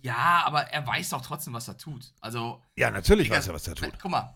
Ja, 0.03 0.43
aber 0.45 0.63
er 0.71 0.85
weiß 0.85 1.09
doch 1.09 1.21
trotzdem, 1.21 1.53
was 1.53 1.67
er 1.67 1.77
tut. 1.77 2.13
Also, 2.21 2.61
Ja, 2.75 2.91
natürlich 2.91 3.29
weiß 3.29 3.47
er, 3.47 3.53
was 3.53 3.67
er 3.67 3.73
tut. 3.75 3.97
Guck 3.99 4.11
mal, 4.11 4.35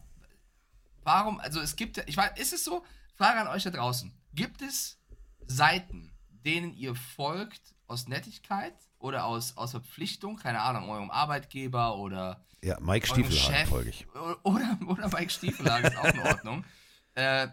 warum, 1.03 1.39
also 1.39 1.59
es 1.59 1.75
gibt, 1.75 1.97
ja- 1.97 2.03
ich 2.07 2.17
weiß, 2.17 2.31
ist 2.37 2.53
es 2.53 2.63
so, 2.63 2.83
Frage 3.15 3.39
an 3.41 3.47
euch 3.47 3.63
da 3.63 3.69
draußen, 3.69 4.13
gibt 4.33 4.61
es 4.61 4.99
Seiten, 5.45 6.11
denen 6.29 6.73
ihr 6.73 6.95
folgt 6.95 7.75
aus 7.87 8.07
Nettigkeit 8.07 8.73
oder 8.99 9.25
aus, 9.25 9.57
aus 9.57 9.71
Verpflichtung, 9.71 10.37
keine 10.37 10.61
Ahnung, 10.61 10.89
eurem 10.89 11.11
Arbeitgeber 11.11 11.97
oder 11.97 12.45
Ja, 12.63 12.79
Mike 12.79 13.05
Stiefelhagen 13.07 13.67
folge 13.67 13.89
ich. 13.89 14.07
oder, 14.43 14.77
oder 14.87 15.07
Mike 15.09 15.29
Stiefelhagen 15.29 15.91
ist 15.91 15.97
auch 15.97 16.05
in 16.13 16.19
Ordnung. 16.21 16.65
Äh, 17.15 17.47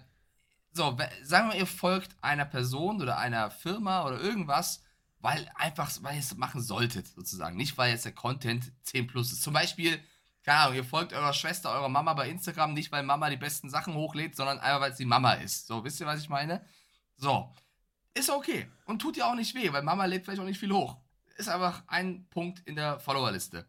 so, 0.72 0.94
sagen 1.22 1.48
wir, 1.48 1.56
ihr 1.58 1.66
folgt 1.66 2.14
einer 2.20 2.44
Person 2.44 3.00
oder 3.00 3.16
einer 3.16 3.50
Firma 3.50 4.04
oder 4.04 4.20
irgendwas, 4.20 4.82
weil 5.24 5.50
einfach, 5.54 5.90
weil 6.02 6.16
ihr 6.16 6.20
es 6.20 6.36
machen 6.36 6.60
solltet, 6.60 7.08
sozusagen. 7.08 7.56
Nicht, 7.56 7.78
weil 7.78 7.92
jetzt 7.92 8.04
der 8.04 8.12
Content 8.12 8.70
10 8.82 9.06
plus 9.06 9.32
ist. 9.32 9.42
Zum 9.42 9.54
Beispiel, 9.54 9.98
keine 10.42 10.58
Ahnung, 10.58 10.74
ihr 10.74 10.84
folgt 10.84 11.14
eurer 11.14 11.32
Schwester, 11.32 11.70
eurer 11.70 11.88
Mama 11.88 12.12
bei 12.12 12.28
Instagram, 12.28 12.74
nicht 12.74 12.92
weil 12.92 13.02
Mama 13.02 13.30
die 13.30 13.38
besten 13.38 13.70
Sachen 13.70 13.94
hochlädt, 13.94 14.36
sondern 14.36 14.58
einfach, 14.60 14.82
weil 14.82 14.90
es 14.90 14.98
die 14.98 15.06
Mama 15.06 15.32
ist. 15.32 15.66
So, 15.66 15.82
wisst 15.82 15.98
ihr, 15.98 16.06
was 16.06 16.20
ich 16.20 16.28
meine? 16.28 16.62
So. 17.16 17.50
Ist 18.12 18.28
okay. 18.28 18.70
Und 18.84 19.00
tut 19.00 19.16
ja 19.16 19.24
auch 19.30 19.34
nicht 19.34 19.54
weh, 19.54 19.72
weil 19.72 19.82
Mama 19.82 20.04
lädt 20.04 20.26
vielleicht 20.26 20.42
auch 20.42 20.44
nicht 20.44 20.60
viel 20.60 20.72
hoch. 20.72 20.98
Ist 21.38 21.48
einfach 21.48 21.84
ein 21.86 22.28
Punkt 22.28 22.60
in 22.66 22.76
der 22.76 23.00
Followerliste. 23.00 23.66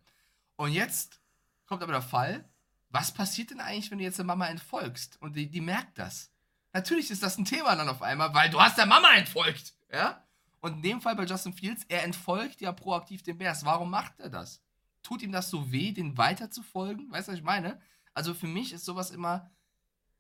Und 0.58 0.74
jetzt 0.74 1.22
kommt 1.68 1.82
aber 1.82 1.94
der 1.94 2.02
Fall, 2.02 2.44
was 2.90 3.14
passiert 3.14 3.52
denn 3.52 3.62
eigentlich, 3.62 3.90
wenn 3.92 4.00
du 4.00 4.04
jetzt 4.04 4.18
der 4.18 4.26
Mama 4.26 4.48
entfolgst? 4.48 5.22
Und 5.22 5.38
die, 5.38 5.50
die 5.50 5.62
merkt 5.62 6.00
das. 6.00 6.34
Natürlich 6.74 7.12
ist 7.12 7.24
das 7.24 7.38
ein 7.38 7.46
Thema 7.46 7.78
dann 7.78 7.88
auf 7.88 8.02
einmal, 8.02 8.34
weil 8.34 8.50
du 8.50 8.60
hast 8.60 8.78
der 8.78 8.88
Mama 8.88 9.14
entfolgt. 9.14 9.74
Ja? 9.90 10.25
Und 10.66 10.78
in 10.78 10.82
dem 10.82 11.00
Fall 11.00 11.16
bei 11.16 11.26
Justin 11.26 11.54
Fields, 11.54 11.86
er 11.90 12.04
entfolgt 12.04 12.60
ja 12.60 12.72
proaktiv 12.72 13.22
den 13.22 13.38
Bears. 13.38 13.66
Warum 13.66 13.92
macht 13.92 14.20
er 14.20 14.32
das? 14.32 14.64
Tut 15.04 15.22
ihm 15.22 15.32
das 15.32 15.52
so 15.52 15.72
weh, 15.72 15.92
den 15.92 16.18
weiter 16.18 16.50
zu 16.50 16.64
folgen? 16.64 17.12
Weißt 17.12 17.28
du, 17.28 17.34
was 17.34 17.38
ich 17.38 17.46
meine? 17.46 17.80
Also 18.16 18.34
für 18.34 18.48
mich 18.48 18.74
ist 18.74 18.84
sowas 18.84 19.12
immer, 19.12 19.52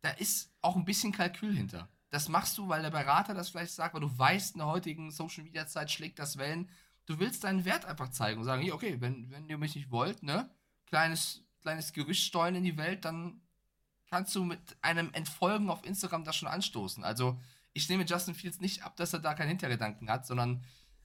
da 0.01 0.11
ist 0.11 0.53
auch 0.61 0.75
ein 0.75 0.85
bisschen 0.85 1.11
Kalkül 1.11 1.55
hinter. 1.55 1.89
Das 2.11 2.29
machst 2.29 2.59
du, 2.59 2.69
weil 2.69 2.83
der 2.83 2.91
Berater 2.91 3.33
das 3.33 3.49
vielleicht 3.49 3.73
sagt, 3.73 3.95
weil 3.95 4.01
du 4.01 4.19
weißt, 4.19 4.53
in 4.53 4.59
der 4.59 4.67
heutigen 4.67 5.09
Social 5.09 5.43
Media 5.43 5.65
Zeit 5.65 5.89
schlägt 5.89 6.19
das 6.19 6.37
Wellen. 6.37 6.69
Du 7.07 7.17
willst 7.17 7.43
deinen 7.43 7.65
Wert 7.65 7.85
einfach 7.85 8.09
zeigen 8.09 8.39
und 8.39 8.45
sagen, 8.45 8.71
okay, 8.71 8.97
wenn, 9.01 9.31
wenn 9.31 9.49
ihr 9.49 9.57
mich 9.57 9.75
nicht 9.75 9.89
wollt, 9.89 10.21
ne, 10.21 10.47
kleines, 10.85 11.43
kleines 11.63 11.91
Gerücht 11.91 12.23
streuen 12.23 12.53
in 12.53 12.63
die 12.63 12.77
Welt, 12.77 13.03
dann 13.03 13.41
kannst 14.11 14.35
du 14.35 14.43
mit 14.43 14.77
einem 14.83 15.11
Entfolgen 15.13 15.71
auf 15.71 15.83
Instagram 15.83 16.23
das 16.23 16.35
schon 16.35 16.49
anstoßen. 16.49 17.03
Also 17.03 17.41
ich 17.75 17.89
nehme 17.89 18.05
Justin 18.05 18.33
Fields 18.33 18.61
nicht 18.61 18.83
ab, 18.83 18.95
dass 18.95 19.13
er 19.13 19.19
da 19.19 19.33
keinen 19.33 19.49
Hintergedanken 19.49 20.09
hat, 20.09 20.25
sondern 20.25 20.63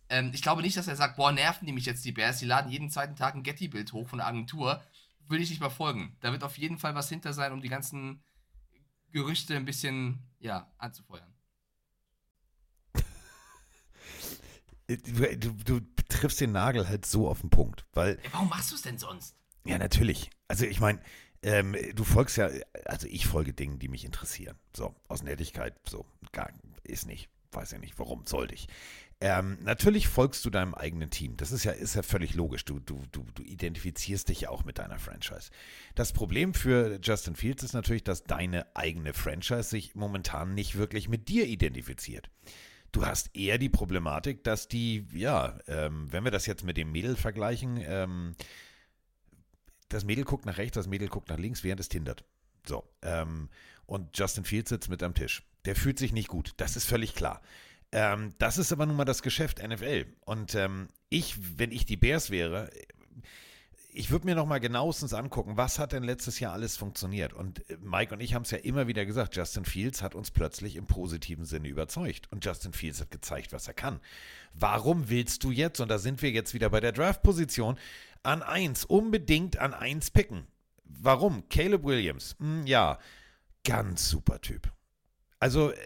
ähm, 0.08 0.30
ich 0.32 0.40
glaube 0.40 0.62
nicht, 0.62 0.76
dass 0.76 0.86
er 0.86 0.94
sagt, 0.94 1.16
boah, 1.16 1.32
nerven 1.32 1.66
die 1.66 1.72
mich 1.72 1.84
jetzt 1.84 2.04
die 2.04 2.12
Bears, 2.12 2.38
die 2.38 2.46
laden 2.46 2.70
jeden 2.70 2.90
zweiten 2.90 3.16
Tag 3.16 3.34
ein 3.34 3.42
Getty-Bild 3.42 3.92
hoch 3.92 4.08
von 4.08 4.20
der 4.20 4.28
Agentur. 4.28 4.82
Will 5.28 5.42
ich 5.42 5.50
nicht 5.50 5.60
mal 5.60 5.68
folgen. 5.68 6.16
Da 6.20 6.32
wird 6.32 6.44
auf 6.44 6.56
jeden 6.58 6.78
Fall 6.78 6.94
was 6.94 7.08
hinter 7.08 7.32
sein, 7.32 7.52
um 7.52 7.60
die 7.60 7.68
ganzen 7.68 8.22
Gerüchte 9.10 9.56
ein 9.56 9.64
bisschen, 9.64 10.20
ja, 10.38 10.72
anzufeuern. 10.78 11.34
Du, 14.86 15.36
du, 15.36 15.80
du 15.80 15.80
triffst 16.08 16.40
den 16.40 16.52
Nagel 16.52 16.88
halt 16.88 17.06
so 17.06 17.28
auf 17.28 17.40
den 17.40 17.50
Punkt, 17.50 17.84
weil 17.92 18.18
Ey, 18.22 18.32
warum 18.32 18.48
machst 18.48 18.70
du 18.70 18.76
es 18.76 18.82
denn 18.82 18.98
sonst? 18.98 19.36
Ja, 19.64 19.78
natürlich. 19.78 20.30
Also 20.48 20.66
ich 20.66 20.80
meine, 20.80 21.00
ähm, 21.42 21.76
du 21.94 22.04
folgst 22.04 22.36
ja, 22.36 22.50
also 22.84 23.06
ich 23.08 23.26
folge 23.26 23.52
Dingen, 23.52 23.78
die 23.78 23.88
mich 23.88 24.04
interessieren. 24.04 24.56
So, 24.76 24.94
aus 25.08 25.22
Nettigkeit, 25.22 25.74
so, 25.88 26.04
gar, 26.32 26.50
ist 26.84 27.06
nicht. 27.06 27.28
Weiß 27.52 27.72
ja 27.72 27.78
nicht, 27.78 27.98
warum 27.98 28.26
sollte 28.26 28.54
ich. 28.54 28.68
Ähm, 29.22 29.58
natürlich 29.62 30.08
folgst 30.08 30.44
du 30.46 30.50
deinem 30.50 30.74
eigenen 30.74 31.10
Team. 31.10 31.36
Das 31.36 31.52
ist 31.52 31.64
ja, 31.64 31.72
ist 31.72 31.94
ja 31.94 32.02
völlig 32.02 32.34
logisch. 32.34 32.64
Du, 32.64 32.78
du, 32.78 33.02
du, 33.12 33.26
du 33.34 33.42
identifizierst 33.42 34.28
dich 34.28 34.42
ja 34.42 34.50
auch 34.50 34.64
mit 34.64 34.78
deiner 34.78 34.98
Franchise. 34.98 35.50
Das 35.94 36.12
Problem 36.12 36.54
für 36.54 36.98
Justin 37.02 37.36
Fields 37.36 37.62
ist 37.62 37.74
natürlich, 37.74 38.04
dass 38.04 38.24
deine 38.24 38.64
eigene 38.74 39.12
Franchise 39.12 39.64
sich 39.64 39.94
momentan 39.94 40.54
nicht 40.54 40.76
wirklich 40.76 41.08
mit 41.08 41.28
dir 41.28 41.46
identifiziert. 41.46 42.30
Du 42.92 43.04
hast 43.04 43.36
eher 43.36 43.58
die 43.58 43.68
Problematik, 43.68 44.42
dass 44.42 44.68
die, 44.68 45.06
ja, 45.12 45.58
ähm, 45.66 46.08
wenn 46.10 46.24
wir 46.24 46.30
das 46.30 46.46
jetzt 46.46 46.64
mit 46.64 46.78
dem 46.78 46.90
Mädel 46.90 47.14
vergleichen, 47.14 47.78
ähm, 47.84 48.34
das 49.90 50.04
Mädel 50.04 50.24
guckt 50.24 50.46
nach 50.46 50.58
rechts, 50.58 50.76
das 50.76 50.86
Mädel 50.86 51.08
guckt 51.08 51.28
nach 51.28 51.38
links, 51.38 51.62
während 51.62 51.80
es 51.80 51.88
tindert. 51.88 52.24
So. 52.66 52.88
Ähm, 53.02 53.48
und 53.86 54.16
Justin 54.16 54.44
Fields 54.44 54.70
sitzt 54.70 54.88
mit 54.88 55.02
am 55.02 55.14
Tisch. 55.14 55.42
Der 55.64 55.76
fühlt 55.76 55.98
sich 55.98 56.12
nicht 56.12 56.28
gut. 56.28 56.52
Das 56.56 56.76
ist 56.76 56.86
völlig 56.86 57.14
klar. 57.14 57.42
Ähm, 57.92 58.34
das 58.38 58.56
ist 58.56 58.72
aber 58.72 58.86
nun 58.86 58.96
mal 58.96 59.04
das 59.04 59.22
Geschäft 59.22 59.62
NFL. 59.62 60.06
Und 60.24 60.54
ähm, 60.54 60.88
ich, 61.08 61.58
wenn 61.58 61.72
ich 61.72 61.86
die 61.86 61.96
Bears 61.96 62.30
wäre, 62.30 62.70
ich 63.92 64.10
würde 64.10 64.26
mir 64.26 64.34
noch 64.34 64.46
mal 64.46 64.60
genauestens 64.60 65.14
angucken, 65.14 65.56
was 65.56 65.78
hat 65.78 65.92
denn 65.92 66.04
letztes 66.04 66.38
Jahr 66.38 66.52
alles 66.52 66.76
funktioniert. 66.76 67.32
Und 67.32 67.68
äh, 67.68 67.76
Mike 67.82 68.14
und 68.14 68.20
ich 68.20 68.34
haben 68.34 68.42
es 68.42 68.50
ja 68.50 68.58
immer 68.58 68.86
wieder 68.86 69.04
gesagt, 69.04 69.36
Justin 69.36 69.64
Fields 69.64 70.02
hat 70.02 70.14
uns 70.14 70.30
plötzlich 70.30 70.76
im 70.76 70.86
positiven 70.86 71.44
Sinne 71.44 71.68
überzeugt. 71.68 72.30
Und 72.30 72.44
Justin 72.44 72.72
Fields 72.72 73.00
hat 73.00 73.10
gezeigt, 73.10 73.52
was 73.52 73.66
er 73.66 73.74
kann. 73.74 74.00
Warum 74.54 75.10
willst 75.10 75.44
du 75.44 75.50
jetzt, 75.50 75.80
und 75.80 75.88
da 75.88 75.98
sind 75.98 76.22
wir 76.22 76.30
jetzt 76.30 76.54
wieder 76.54 76.70
bei 76.70 76.80
der 76.80 76.92
Draft-Position, 76.92 77.78
an 78.22 78.42
1, 78.42 78.84
unbedingt 78.84 79.58
an 79.58 79.74
1 79.74 80.10
picken? 80.10 80.46
Warum? 80.84 81.48
Caleb 81.48 81.84
Williams, 81.84 82.36
hm, 82.38 82.66
ja, 82.66 82.98
ganz 83.64 84.08
super 84.08 84.40
Typ. 84.40 84.70
Also, 85.38 85.72
äh, 85.72 85.76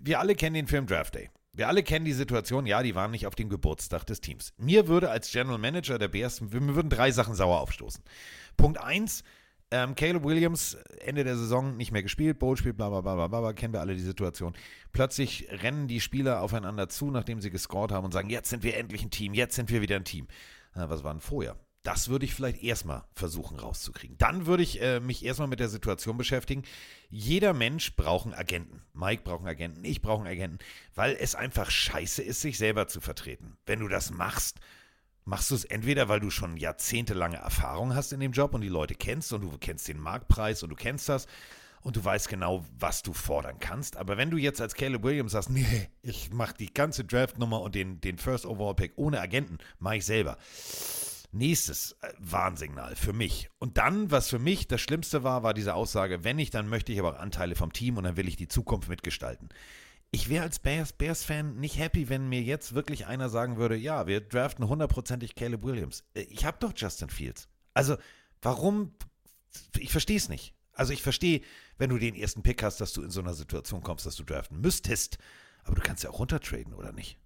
wir 0.00 0.20
alle 0.20 0.34
kennen 0.34 0.54
den 0.54 0.66
Film 0.66 0.86
Draft 0.86 1.14
Day. 1.14 1.30
Wir 1.54 1.68
alle 1.68 1.82
kennen 1.82 2.06
die 2.06 2.14
Situation, 2.14 2.64
ja, 2.64 2.82
die 2.82 2.94
waren 2.94 3.10
nicht 3.10 3.26
auf 3.26 3.34
dem 3.34 3.50
Geburtstag 3.50 4.06
des 4.06 4.22
Teams. 4.22 4.54
Mir 4.56 4.88
würde 4.88 5.10
als 5.10 5.30
General 5.30 5.58
Manager 5.58 5.98
der 5.98 6.08
Bears, 6.08 6.40
mir 6.40 6.74
würden 6.74 6.88
drei 6.88 7.10
Sachen 7.10 7.34
sauer 7.34 7.60
aufstoßen. 7.60 8.02
Punkt 8.56 8.80
1, 8.80 9.22
ähm, 9.70 9.94
Caleb 9.94 10.24
Williams, 10.24 10.74
Ende 11.00 11.24
der 11.24 11.36
Saison 11.36 11.76
nicht 11.76 11.92
mehr 11.92 12.02
gespielt, 12.02 12.38
Bowl-Spiel, 12.38 12.72
bla 12.72 12.88
bla 12.88 13.02
bla 13.02 13.26
bla 13.26 13.40
bla, 13.40 13.52
kennen 13.52 13.74
wir 13.74 13.80
alle 13.80 13.94
die 13.94 14.00
Situation. 14.00 14.54
Plötzlich 14.92 15.46
rennen 15.50 15.88
die 15.88 16.00
Spieler 16.00 16.40
aufeinander 16.40 16.88
zu, 16.88 17.10
nachdem 17.10 17.42
sie 17.42 17.50
gescored 17.50 17.92
haben 17.92 18.04
und 18.04 18.12
sagen, 18.12 18.30
jetzt 18.30 18.48
sind 18.48 18.62
wir 18.64 18.76
endlich 18.76 19.02
ein 19.02 19.10
Team, 19.10 19.34
jetzt 19.34 19.54
sind 19.54 19.70
wir 19.70 19.82
wieder 19.82 19.96
ein 19.96 20.04
Team. 20.04 20.28
Na, 20.74 20.88
was 20.90 21.04
war 21.04 21.12
denn 21.12 21.20
vorher? 21.20 21.56
Das 21.82 22.08
würde 22.08 22.24
ich 22.24 22.34
vielleicht 22.34 22.62
erstmal 22.62 23.04
versuchen 23.12 23.58
rauszukriegen. 23.58 24.16
Dann 24.18 24.46
würde 24.46 24.62
ich 24.62 24.80
äh, 24.80 25.00
mich 25.00 25.24
erstmal 25.24 25.48
mit 25.48 25.58
der 25.58 25.68
Situation 25.68 26.16
beschäftigen. 26.16 26.62
Jeder 27.10 27.54
Mensch 27.54 27.96
braucht 27.96 28.26
einen 28.26 28.34
Agenten. 28.34 28.82
Mike 28.92 29.22
braucht 29.24 29.40
einen 29.40 29.48
Agenten, 29.48 29.84
ich 29.84 30.00
brauche 30.00 30.20
einen 30.20 30.32
Agenten, 30.32 30.58
weil 30.94 31.16
es 31.18 31.34
einfach 31.34 31.70
scheiße 31.70 32.22
ist, 32.22 32.40
sich 32.40 32.56
selber 32.56 32.86
zu 32.86 33.00
vertreten. 33.00 33.56
Wenn 33.66 33.80
du 33.80 33.88
das 33.88 34.12
machst, 34.12 34.60
machst 35.24 35.50
du 35.50 35.56
es 35.56 35.64
entweder, 35.64 36.08
weil 36.08 36.20
du 36.20 36.30
schon 36.30 36.56
jahrzehntelange 36.56 37.36
Erfahrung 37.36 37.96
hast 37.96 38.12
in 38.12 38.20
dem 38.20 38.32
Job 38.32 38.54
und 38.54 38.60
die 38.60 38.68
Leute 38.68 38.94
kennst 38.94 39.32
und 39.32 39.42
du 39.42 39.58
kennst 39.58 39.88
den 39.88 39.98
Marktpreis 39.98 40.62
und 40.62 40.70
du 40.70 40.76
kennst 40.76 41.08
das 41.08 41.26
und 41.82 41.96
du 41.96 42.04
weißt 42.04 42.28
genau, 42.28 42.64
was 42.78 43.02
du 43.02 43.12
fordern 43.12 43.58
kannst. 43.60 43.96
Aber 43.96 44.16
wenn 44.16 44.30
du 44.30 44.36
jetzt 44.36 44.60
als 44.60 44.74
Caleb 44.74 45.02
Williams 45.02 45.32
sagst, 45.32 45.50
nee, 45.50 45.88
ich 46.02 46.32
mache 46.32 46.54
die 46.58 46.72
ganze 46.72 47.04
Draftnummer 47.04 47.60
und 47.60 47.74
den, 47.74 48.00
den 48.00 48.18
First 48.18 48.46
Overall 48.46 48.74
Pick 48.74 48.92
ohne 48.96 49.20
Agenten, 49.20 49.58
mache 49.78 49.96
ich 49.96 50.06
selber 50.06 50.38
Nächstes 51.34 51.96
äh, 52.02 52.12
Warnsignal 52.18 52.94
für 52.94 53.14
mich. 53.14 53.48
Und 53.58 53.78
dann, 53.78 54.10
was 54.10 54.28
für 54.28 54.38
mich 54.38 54.68
das 54.68 54.82
Schlimmste 54.82 55.24
war, 55.24 55.42
war 55.42 55.54
diese 55.54 55.74
Aussage, 55.74 56.24
wenn 56.24 56.38
ich, 56.38 56.50
dann 56.50 56.68
möchte 56.68 56.92
ich 56.92 56.98
aber 56.98 57.14
auch 57.14 57.18
Anteile 57.18 57.54
vom 57.54 57.72
Team 57.72 57.96
und 57.96 58.04
dann 58.04 58.18
will 58.18 58.28
ich 58.28 58.36
die 58.36 58.48
Zukunft 58.48 58.90
mitgestalten. 58.90 59.48
Ich 60.10 60.28
wäre 60.28 60.44
als 60.44 60.58
Bears, 60.58 60.92
Bears-Fan 60.92 61.56
nicht 61.56 61.78
happy, 61.78 62.10
wenn 62.10 62.28
mir 62.28 62.42
jetzt 62.42 62.74
wirklich 62.74 63.06
einer 63.06 63.30
sagen 63.30 63.56
würde, 63.56 63.76
ja, 63.76 64.06
wir 64.06 64.20
draften 64.20 64.68
hundertprozentig 64.68 65.34
Caleb 65.34 65.64
Williams. 65.64 66.04
Äh, 66.12 66.24
ich 66.24 66.44
habe 66.44 66.58
doch 66.60 66.74
Justin 66.76 67.08
Fields. 67.08 67.48
Also, 67.72 67.96
warum? 68.42 68.92
Ich 69.78 69.90
verstehe 69.90 70.18
es 70.18 70.28
nicht. 70.28 70.54
Also, 70.74 70.92
ich 70.92 71.02
verstehe, 71.02 71.42
wenn 71.78 71.90
du 71.90 71.98
den 71.98 72.14
ersten 72.14 72.42
Pick 72.42 72.62
hast, 72.62 72.80
dass 72.80 72.92
du 72.92 73.02
in 73.02 73.10
so 73.10 73.20
einer 73.20 73.34
Situation 73.34 73.82
kommst, 73.82 74.06
dass 74.06 74.16
du 74.16 74.24
draften 74.24 74.60
müsstest. 74.60 75.18
Aber 75.64 75.76
du 75.76 75.82
kannst 75.82 76.02
ja 76.04 76.10
auch 76.10 76.18
runtertraden, 76.18 76.74
oder 76.74 76.92
nicht? 76.92 77.18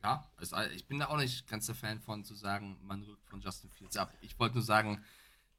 Klar, 0.00 0.28
also 0.36 0.56
ich 0.74 0.86
bin 0.86 0.98
da 0.98 1.06
auch 1.06 1.16
nicht 1.16 1.48
ganz 1.48 1.66
der 1.66 1.74
Fan 1.76 2.00
von 2.00 2.24
zu 2.24 2.34
sagen, 2.34 2.76
man 2.82 3.02
rückt 3.04 3.28
von 3.28 3.40
Justin 3.40 3.70
Fields 3.70 3.96
ab. 3.96 4.12
Ich 4.20 4.38
wollte 4.38 4.56
nur 4.56 4.64
sagen, 4.64 5.02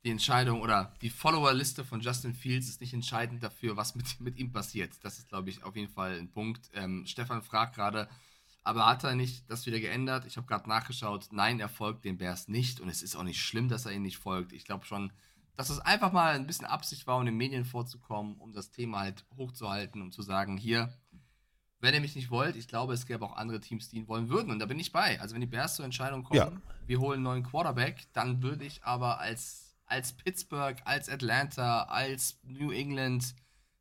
die 0.03 0.11
Entscheidung 0.11 0.61
oder 0.61 0.93
die 1.01 1.09
Follower-Liste 1.09 1.85
von 1.85 2.01
Justin 2.01 2.33
Fields 2.33 2.67
ist 2.67 2.81
nicht 2.81 2.93
entscheidend 2.93 3.41
dafür, 3.41 3.77
was 3.77 3.95
mit, 3.95 4.05
mit 4.19 4.37
ihm 4.37 4.51
passiert. 4.51 4.91
Das 5.01 5.17
ist, 5.17 5.29
glaube 5.29 5.49
ich, 5.49 5.63
auf 5.63 5.75
jeden 5.75 5.91
Fall 5.91 6.19
ein 6.19 6.29
Punkt. 6.29 6.69
Ähm, 6.73 7.05
Stefan 7.05 7.41
fragt 7.41 7.75
gerade, 7.75 8.09
aber 8.63 8.85
hat 8.85 9.03
er 9.03 9.15
nicht 9.15 9.49
das 9.49 9.65
wieder 9.65 9.79
geändert? 9.79 10.25
Ich 10.25 10.35
habe 10.37 10.47
gerade 10.47 10.67
nachgeschaut. 10.67 11.29
Nein, 11.31 11.59
er 11.59 11.69
folgt 11.69 12.03
den 12.05 12.17
Bears 12.17 12.47
nicht 12.47 12.79
und 12.81 12.89
es 12.89 13.01
ist 13.01 13.15
auch 13.15 13.23
nicht 13.23 13.41
schlimm, 13.41 13.69
dass 13.69 13.85
er 13.85 13.93
ihn 13.93 14.01
nicht 14.01 14.17
folgt. 14.17 14.51
Ich 14.51 14.65
glaube 14.65 14.85
schon, 14.85 15.13
dass 15.55 15.69
es 15.69 15.79
einfach 15.79 16.11
mal 16.11 16.35
ein 16.35 16.47
bisschen 16.47 16.65
Absicht 16.65 17.05
war, 17.07 17.17
um 17.17 17.25
den 17.25 17.37
Medien 17.37 17.65
vorzukommen, 17.65 18.37
um 18.37 18.53
das 18.53 18.71
Thema 18.71 18.99
halt 19.01 19.25
hochzuhalten 19.37 20.01
und 20.01 20.11
zu 20.11 20.21
sagen, 20.21 20.57
hier, 20.57 20.91
wenn 21.79 21.93
ihr 21.93 22.01
mich 22.01 22.15
nicht 22.15 22.31
wollt, 22.31 22.55
ich 22.55 22.67
glaube, 22.67 22.93
es 22.93 23.05
gäbe 23.05 23.25
auch 23.25 23.35
andere 23.35 23.59
Teams, 23.59 23.89
die 23.89 23.97
ihn 23.97 24.07
wollen 24.07 24.29
würden. 24.29 24.51
Und 24.51 24.59
da 24.59 24.65
bin 24.65 24.79
ich 24.79 24.91
bei. 24.91 25.19
Also 25.19 25.33
wenn 25.35 25.41
die 25.41 25.47
Bears 25.47 25.75
zur 25.75 25.85
Entscheidung 25.85 26.23
kommen, 26.23 26.37
Ja. 26.39 26.51
wir 26.87 26.99
holen 26.99 27.15
einen 27.17 27.23
neuen 27.23 27.43
Quarterback, 27.43 28.07
dann 28.13 28.41
würde 28.41 28.65
ich 28.65 28.83
aber 28.83 29.19
als, 29.19 29.75
als 29.85 30.13
Pittsburgh, 30.13 30.81
als 30.85 31.09
Atlanta, 31.09 31.83
als 31.83 32.39
New 32.43 32.71
England, 32.71 33.35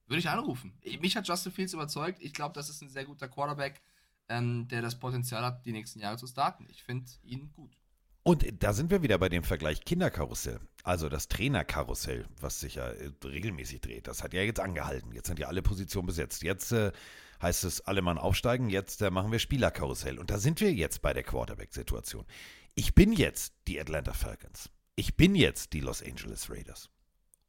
würde 0.09 0.19
ich 0.19 0.29
anrufen. 0.29 0.75
Mich 1.01 1.17
hat 1.17 1.27
Justin 1.29 1.53
Fields 1.53 1.73
überzeugt. 1.75 2.21
Ich 2.21 2.35
glaube, 2.35 2.55
das 2.55 2.69
ist 2.69 2.83
ein 2.83 2.91
sehr 2.91 3.05
guter 3.05 3.29
Quarterback, 3.29 3.81
ähm, 4.29 4.67
der 4.69 4.83
das 4.83 4.99
Potenzial 4.99 5.43
hat, 5.45 5.65
die 5.65 5.73
nächsten 5.73 6.01
Jahre 6.01 6.17
zu 6.19 6.27
starten. 6.27 6.67
Ich 6.71 6.83
finde 6.83 7.11
ihn 7.23 7.51
gut. 7.55 7.79
Und 8.25 8.47
da 8.63 8.73
sind 8.73 8.91
wir 8.91 9.03
wieder 9.03 9.19
bei 9.19 9.29
dem 9.29 9.43
Vergleich 9.43 9.85
Kinderkarussell. 9.85 10.61
Also 10.85 11.09
das 11.09 11.29
Trainerkarussell, 11.29 12.27
was 12.41 12.61
sich 12.61 12.77
ja 12.77 12.89
äh, 12.89 13.11
regelmäßig 13.25 13.81
dreht. 13.81 14.07
Das 14.07 14.23
hat 14.23 14.33
ja 14.33 14.43
jetzt 14.43 14.61
angehalten. 14.61 15.13
Jetzt 15.13 15.27
sind 15.27 15.41
ja 15.41 15.49
alle 15.49 15.63
Positionen 15.63 16.07
besetzt. 16.07 16.43
Jetzt 16.43 16.71
äh, 16.73 16.93
heißt 17.41 17.65
es, 17.65 17.81
alle 17.81 18.03
Mann 18.03 18.19
aufsteigen. 18.19 18.71
Jetzt 18.71 19.03
äh, 19.03 19.11
machen 19.11 19.33
wir 19.33 19.41
Spielerkarussell. 19.41 20.19
Und 20.19 20.31
da 20.31 20.39
sind 20.39 20.61
wir 20.61 20.73
jetzt 20.73 21.03
bei 21.03 21.13
der 21.13 21.25
Quarterback-Situation. 21.25 22.25
Ich 22.75 22.95
bin 22.95 23.13
jetzt 23.13 23.55
die 23.67 23.81
Atlanta 23.81 24.13
Falcons. 24.13 24.71
Ich 24.95 25.17
bin 25.17 25.35
jetzt 25.35 25.73
die 25.73 25.81
Los 25.81 26.03
Angeles 26.03 26.49
Raiders. 26.49 26.91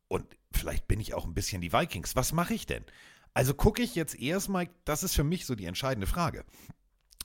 Und 0.08 0.26
vielleicht 0.52 0.88
bin 0.88 1.00
ich 1.00 1.14
auch 1.14 1.26
ein 1.26 1.36
bisschen 1.36 1.62
die 1.62 1.72
Vikings. 1.74 2.16
Was 2.16 2.34
mache 2.34 2.56
ich 2.56 2.66
denn? 2.66 2.84
Also 3.36 3.54
gucke 3.54 3.82
ich 3.82 3.96
jetzt 3.96 4.20
erstmal, 4.20 4.70
das 4.86 5.04
ist 5.04 5.16
für 5.16 5.24
mich 5.24 5.46
so 5.46 5.56
die 5.56 5.66
entscheidende 5.66 6.08
Frage. 6.08 6.46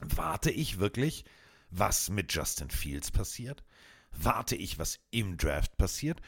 Warte 0.01 0.51
ich 0.51 0.79
wirklich, 0.79 1.25
was 1.71 2.11
mit 2.11 2.33
Justin 2.33 2.71
Fields 2.71 3.11
passiert? 3.11 3.63
Warte 4.13 4.57
ich, 4.57 4.79
was 4.79 4.99
im 5.11 5.37
Draft 5.37 5.77
passiert? 5.77 6.21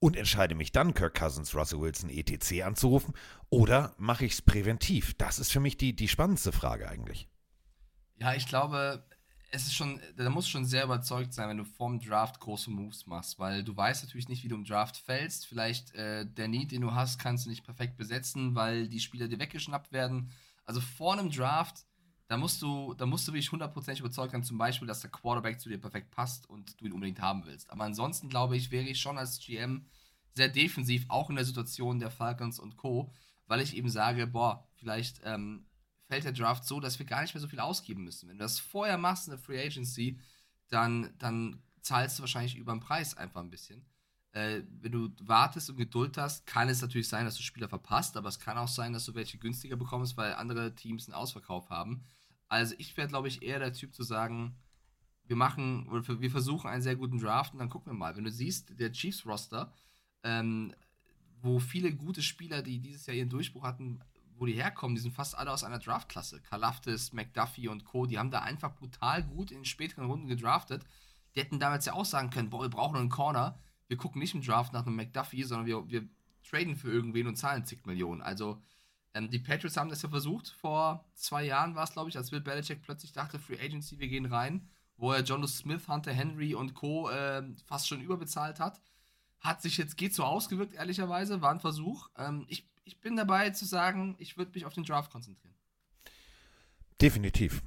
Und 0.00 0.16
entscheide 0.16 0.54
mich 0.54 0.70
dann, 0.70 0.94
Kirk 0.94 1.18
Cousins, 1.18 1.54
Russell 1.54 1.80
Wilson, 1.80 2.10
etc. 2.10 2.62
anzurufen? 2.62 3.14
Oder 3.50 3.94
mache 3.98 4.24
ich 4.24 4.32
es 4.32 4.42
präventiv? 4.42 5.14
Das 5.14 5.38
ist 5.38 5.50
für 5.50 5.60
mich 5.60 5.76
die, 5.76 5.94
die 5.94 6.08
spannendste 6.08 6.52
Frage 6.52 6.88
eigentlich. 6.88 7.28
Ja, 8.16 8.34
ich 8.34 8.46
glaube, 8.46 9.04
es 9.50 9.62
ist 9.62 9.74
schon, 9.74 10.00
da 10.16 10.28
musst 10.28 10.48
du 10.48 10.52
schon 10.52 10.66
sehr 10.66 10.84
überzeugt 10.84 11.32
sein, 11.32 11.48
wenn 11.48 11.56
du 11.56 11.64
vorm 11.64 12.00
Draft 12.00 12.38
große 12.38 12.70
Moves 12.70 13.06
machst, 13.06 13.38
weil 13.38 13.64
du 13.64 13.76
weißt 13.76 14.04
natürlich 14.04 14.28
nicht, 14.28 14.44
wie 14.44 14.48
du 14.48 14.56
im 14.56 14.64
Draft 14.64 14.96
fällst. 14.96 15.46
Vielleicht 15.46 15.94
äh, 15.94 16.26
der 16.26 16.48
Need, 16.48 16.72
den 16.72 16.82
du 16.82 16.94
hast, 16.94 17.18
kannst 17.18 17.46
du 17.46 17.50
nicht 17.50 17.64
perfekt 17.64 17.96
besetzen, 17.96 18.54
weil 18.54 18.88
die 18.88 19.00
Spieler 19.00 19.26
dir 19.26 19.38
weggeschnappt 19.38 19.92
werden. 19.92 20.30
Also 20.64 20.80
vor 20.80 21.14
einem 21.14 21.30
Draft, 21.30 21.86
da 22.28 22.36
musst 22.36 22.60
du, 22.60 22.94
da 22.94 23.06
musst 23.06 23.26
du 23.26 23.32
wirklich 23.32 23.50
hundertprozentig 23.50 24.00
überzeugt 24.00 24.32
sein, 24.32 24.44
zum 24.44 24.58
Beispiel, 24.58 24.86
dass 24.86 25.00
der 25.00 25.10
Quarterback 25.10 25.58
zu 25.60 25.70
dir 25.70 25.78
perfekt 25.78 26.10
passt 26.10 26.48
und 26.48 26.78
du 26.80 26.84
ihn 26.84 26.92
unbedingt 26.92 27.20
haben 27.20 27.44
willst. 27.46 27.70
Aber 27.70 27.84
ansonsten 27.84 28.28
glaube 28.28 28.56
ich, 28.56 28.70
wäre 28.70 28.86
ich 28.86 29.00
schon 29.00 29.16
als 29.16 29.40
GM 29.40 29.86
sehr 30.34 30.48
defensiv, 30.48 31.06
auch 31.08 31.30
in 31.30 31.36
der 31.36 31.46
Situation 31.46 31.98
der 31.98 32.10
Falcons 32.10 32.58
und 32.58 32.76
Co., 32.76 33.12
weil 33.46 33.62
ich 33.62 33.74
eben 33.74 33.88
sage, 33.88 34.26
boah, 34.26 34.68
vielleicht 34.74 35.22
ähm, 35.24 35.66
fällt 36.06 36.24
der 36.24 36.32
Draft 36.32 36.66
so, 36.66 36.80
dass 36.80 36.98
wir 36.98 37.06
gar 37.06 37.22
nicht 37.22 37.34
mehr 37.34 37.40
so 37.40 37.48
viel 37.48 37.60
ausgeben 37.60 38.04
müssen. 38.04 38.28
Wenn 38.28 38.36
du 38.36 38.44
das 38.44 38.58
vorher 38.58 38.98
machst 38.98 39.26
in 39.26 39.30
der 39.30 39.40
Free 39.40 39.58
Agency, 39.58 40.20
dann, 40.68 41.14
dann 41.18 41.62
zahlst 41.80 42.18
du 42.18 42.22
wahrscheinlich 42.22 42.56
über 42.56 42.72
den 42.72 42.80
Preis 42.80 43.16
einfach 43.16 43.40
ein 43.40 43.48
bisschen. 43.48 43.86
Äh, 44.32 44.62
wenn 44.80 44.92
du 44.92 45.10
wartest 45.22 45.70
und 45.70 45.76
Geduld 45.76 46.18
hast, 46.18 46.46
kann 46.46 46.68
es 46.68 46.82
natürlich 46.82 47.08
sein, 47.08 47.24
dass 47.24 47.36
du 47.36 47.42
Spieler 47.42 47.68
verpasst, 47.68 48.16
aber 48.18 48.28
es 48.28 48.38
kann 48.38 48.58
auch 48.58 48.68
sein, 48.68 48.92
dass 48.92 49.06
du 49.06 49.14
welche 49.14 49.38
günstiger 49.38 49.76
bekommst, 49.76 50.18
weil 50.18 50.34
andere 50.34 50.74
Teams 50.74 51.06
einen 51.06 51.14
Ausverkauf 51.14 51.70
haben. 51.70 52.04
Also 52.48 52.74
ich 52.78 52.96
wäre, 52.96 53.08
glaube 53.08 53.28
ich, 53.28 53.42
eher 53.42 53.58
der 53.58 53.72
Typ 53.72 53.94
zu 53.94 54.02
sagen, 54.02 54.56
wir 55.24 55.36
machen, 55.36 55.88
oder 55.88 56.20
wir 56.20 56.30
versuchen 56.30 56.68
einen 56.68 56.82
sehr 56.82 56.96
guten 56.96 57.18
Draft 57.18 57.52
und 57.52 57.58
dann 57.58 57.68
gucken 57.68 57.92
wir 57.92 57.96
mal. 57.96 58.16
Wenn 58.16 58.24
du 58.24 58.30
siehst, 58.30 58.78
der 58.80 58.92
Chiefs-Roster, 58.92 59.72
ähm, 60.22 60.74
wo 61.40 61.58
viele 61.58 61.94
gute 61.94 62.22
Spieler, 62.22 62.62
die 62.62 62.80
dieses 62.80 63.06
Jahr 63.06 63.16
ihren 63.16 63.28
Durchbruch 63.28 63.62
hatten, 63.62 64.00
wo 64.36 64.46
die 64.46 64.54
herkommen, 64.54 64.94
die 64.94 65.02
sind 65.02 65.14
fast 65.14 65.36
alle 65.36 65.52
aus 65.52 65.64
einer 65.64 65.78
Draftklasse. 65.78 66.40
Kalaftis, 66.40 67.12
McDuffie 67.12 67.68
und 67.68 67.84
Co., 67.84 68.06
die 68.06 68.18
haben 68.18 68.30
da 68.30 68.40
einfach 68.40 68.74
brutal 68.74 69.22
gut 69.22 69.50
in 69.50 69.64
späteren 69.64 70.06
Runden 70.06 70.28
gedraftet. 70.28 70.84
Die 71.34 71.40
hätten 71.40 71.58
damals 71.58 71.84
ja 71.84 71.92
auch 71.92 72.04
sagen 72.04 72.30
können, 72.30 72.50
boah, 72.50 72.62
wir 72.62 72.70
brauchen 72.70 72.96
einen 72.96 73.10
Corner. 73.10 73.58
Wir 73.88 73.96
gucken 73.96 74.20
nicht 74.20 74.34
im 74.34 74.42
Draft 74.42 74.72
nach 74.72 74.86
einem 74.86 74.96
McDuffie, 74.96 75.42
sondern 75.42 75.66
wir, 75.66 75.88
wir 75.90 76.08
traden 76.48 76.76
für 76.76 76.90
irgendwen 76.90 77.26
und 77.26 77.36
zahlen 77.36 77.64
zig 77.64 77.84
Millionen. 77.84 78.22
Also 78.22 78.62
ähm, 79.14 79.30
die 79.30 79.38
Patriots 79.38 79.76
haben 79.76 79.90
das 79.90 80.02
ja 80.02 80.08
versucht. 80.08 80.48
Vor 80.48 81.04
zwei 81.14 81.44
Jahren 81.44 81.74
war 81.74 81.84
es, 81.84 81.92
glaube 81.92 82.10
ich, 82.10 82.16
als 82.16 82.30
Bill 82.30 82.40
Belichick 82.40 82.82
plötzlich 82.82 83.12
dachte, 83.12 83.38
Free 83.38 83.58
Agency, 83.60 83.98
wir 83.98 84.08
gehen 84.08 84.26
rein, 84.26 84.68
wo 84.96 85.12
er 85.12 85.22
John 85.22 85.46
Smith, 85.46 85.88
Hunter 85.88 86.12
Henry 86.12 86.54
und 86.54 86.74
Co. 86.74 87.08
Äh, 87.08 87.42
fast 87.66 87.88
schon 87.88 88.00
überbezahlt 88.00 88.60
hat. 88.60 88.80
Hat 89.40 89.62
sich 89.62 89.76
jetzt, 89.76 89.96
geht 89.96 90.14
so 90.14 90.24
ausgewirkt, 90.24 90.74
ehrlicherweise, 90.74 91.40
war 91.40 91.50
ein 91.50 91.60
Versuch. 91.60 92.08
Ähm, 92.16 92.44
ich, 92.48 92.66
ich 92.84 93.00
bin 93.00 93.16
dabei 93.16 93.50
zu 93.50 93.64
sagen, 93.64 94.16
ich 94.18 94.36
würde 94.36 94.52
mich 94.54 94.66
auf 94.66 94.74
den 94.74 94.84
Draft 94.84 95.10
konzentrieren. 95.10 95.54
Definitiv. 97.00 97.62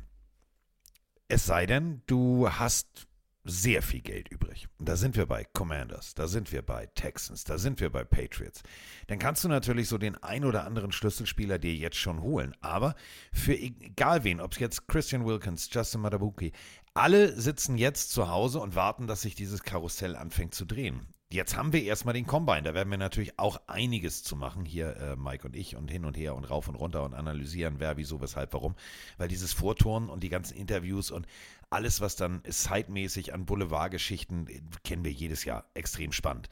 Es 1.28 1.46
sei 1.46 1.66
denn, 1.66 2.02
du 2.08 2.50
hast 2.50 3.08
sehr 3.44 3.82
viel 3.82 4.02
Geld 4.02 4.30
übrig. 4.30 4.68
Und 4.78 4.88
da 4.88 4.96
sind 4.96 5.16
wir 5.16 5.26
bei 5.26 5.46
Commanders, 5.54 6.14
da 6.14 6.28
sind 6.28 6.52
wir 6.52 6.62
bei 6.62 6.88
Texans, 6.88 7.44
da 7.44 7.58
sind 7.58 7.80
wir 7.80 7.90
bei 7.90 8.04
Patriots. 8.04 8.62
Dann 9.08 9.20
kannst 9.20 9.44
du 9.44 9.48
natürlich 9.48 9.88
so 9.88 9.98
den 9.98 10.16
ein 10.16 10.46
oder 10.46 10.66
anderen 10.66 10.92
Schlüsselspieler 10.92 11.58
dir 11.58 11.74
jetzt 11.74 11.98
schon 11.98 12.22
holen. 12.22 12.56
Aber 12.62 12.96
für 13.32 13.58
egal 13.58 14.24
wen, 14.24 14.40
ob 14.40 14.54
es 14.54 14.60
jetzt 14.60 14.88
Christian 14.88 15.26
Wilkins, 15.26 15.70
Justin 15.72 16.02
Madabuki, 16.02 16.52
alle 16.94 17.40
sitzen 17.40 17.78
jetzt 17.78 18.12
zu 18.12 18.30
Hause 18.30 18.60
und 18.60 18.76
warten, 18.76 19.08
dass 19.08 19.22
sich 19.22 19.36
dieses 19.36 19.64
Karussell 19.64 20.16
anfängt 20.16 20.54
zu 20.54 20.66
drehen. 20.66 21.08
Jetzt 21.32 21.56
haben 21.56 21.72
wir 21.72 21.82
erstmal 21.82 22.14
den 22.14 22.28
Combine. 22.28 22.64
Da 22.64 22.74
werden 22.74 22.90
wir 22.90 22.98
natürlich 22.98 23.40
auch 23.40 23.62
einiges 23.68 24.22
zu 24.22 24.36
machen. 24.36 24.66
Hier 24.66 24.98
äh, 24.98 25.16
Mike 25.16 25.48
und 25.48 25.56
ich 25.56 25.78
und 25.78 25.90
hin 25.90 26.04
und 26.04 26.18
her 26.18 26.36
und 26.36 26.44
rauf 26.44 26.68
und 26.68 26.76
runter 26.76 27.04
und 27.04 27.14
analysieren, 27.14 27.76
wer, 27.78 27.96
wieso, 27.96 28.20
weshalb, 28.20 28.52
warum. 28.52 28.76
Weil 29.18 29.30
dieses 29.30 29.54
Vorturnen 29.54 30.10
und 30.10 30.24
die 30.24 30.30
ganzen 30.30 30.58
Interviews 30.58 31.10
und 31.10 31.26
alles, 31.72 32.02
was 32.02 32.16
dann 32.16 32.44
zeitmäßig 32.48 33.34
an 33.34 33.46
Boulevardgeschichten, 33.46 34.48
äh, 34.48 34.62
kennen 34.84 35.04
wir 35.04 35.12
jedes 35.12 35.46
Jahr. 35.46 35.66
Extrem 35.74 36.12
spannend. 36.12 36.50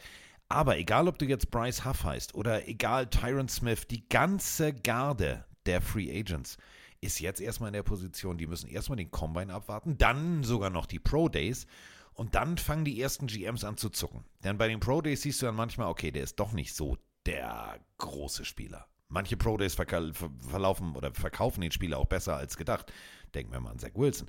Aber 0.47 0.77
egal, 0.77 1.07
ob 1.07 1.19
du 1.19 1.25
jetzt 1.25 1.51
Bryce 1.51 1.85
Huff 1.85 2.03
heißt 2.03 2.33
oder 2.33 2.67
egal 2.67 3.07
Tyron 3.07 3.49
Smith, 3.49 3.87
die 3.87 4.07
ganze 4.09 4.73
Garde 4.73 5.45
der 5.67 5.81
Free 5.81 6.09
Agents 6.11 6.57
ist 7.01 7.19
jetzt 7.19 7.39
erstmal 7.39 7.69
in 7.69 7.73
der 7.73 7.83
Position, 7.83 8.37
die 8.37 8.47
müssen 8.47 8.67
erstmal 8.67 8.97
den 8.97 9.11
Combine 9.11 9.53
abwarten, 9.53 9.97
dann 9.97 10.43
sogar 10.43 10.69
noch 10.69 10.85
die 10.85 10.99
Pro 10.99 11.29
Days 11.29 11.67
und 12.13 12.35
dann 12.35 12.57
fangen 12.57 12.83
die 12.83 12.99
ersten 12.99 13.27
GMs 13.27 13.63
an 13.63 13.77
zu 13.77 13.89
zucken. 13.89 14.25
Denn 14.43 14.57
bei 14.57 14.67
den 14.67 14.79
Pro 14.79 15.01
Days 15.01 15.21
siehst 15.21 15.41
du 15.41 15.45
dann 15.45 15.55
manchmal, 15.55 15.87
okay, 15.87 16.11
der 16.11 16.23
ist 16.23 16.39
doch 16.39 16.51
nicht 16.51 16.73
so 16.73 16.97
der 17.25 17.79
große 17.99 18.43
Spieler. 18.43 18.87
Manche 19.07 19.37
Pro 19.37 19.57
Days 19.57 19.75
verlaufen 19.75 20.95
oder 20.95 21.13
verkaufen 21.13 21.61
den 21.61 21.71
Spieler 21.71 21.97
auch 21.97 22.05
besser 22.05 22.35
als 22.35 22.57
gedacht. 22.57 22.91
Denken 23.33 23.51
wir 23.51 23.59
mal 23.59 23.71
an 23.71 23.79
Zach 23.79 23.91
Wilson. 23.95 24.27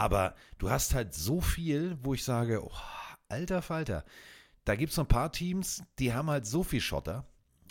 Aber 0.00 0.34
du 0.56 0.70
hast 0.70 0.94
halt 0.94 1.12
so 1.12 1.42
viel, 1.42 1.98
wo 2.02 2.14
ich 2.14 2.24
sage, 2.24 2.64
oh, 2.64 2.72
alter 3.28 3.60
Falter, 3.60 4.06
da 4.64 4.74
gibt 4.74 4.88
es 4.88 4.96
so 4.96 5.02
ein 5.02 5.08
paar 5.08 5.30
Teams, 5.30 5.82
die 5.98 6.14
haben 6.14 6.30
halt 6.30 6.46
so 6.46 6.64
viel 6.64 6.80
Schotter, 6.80 7.26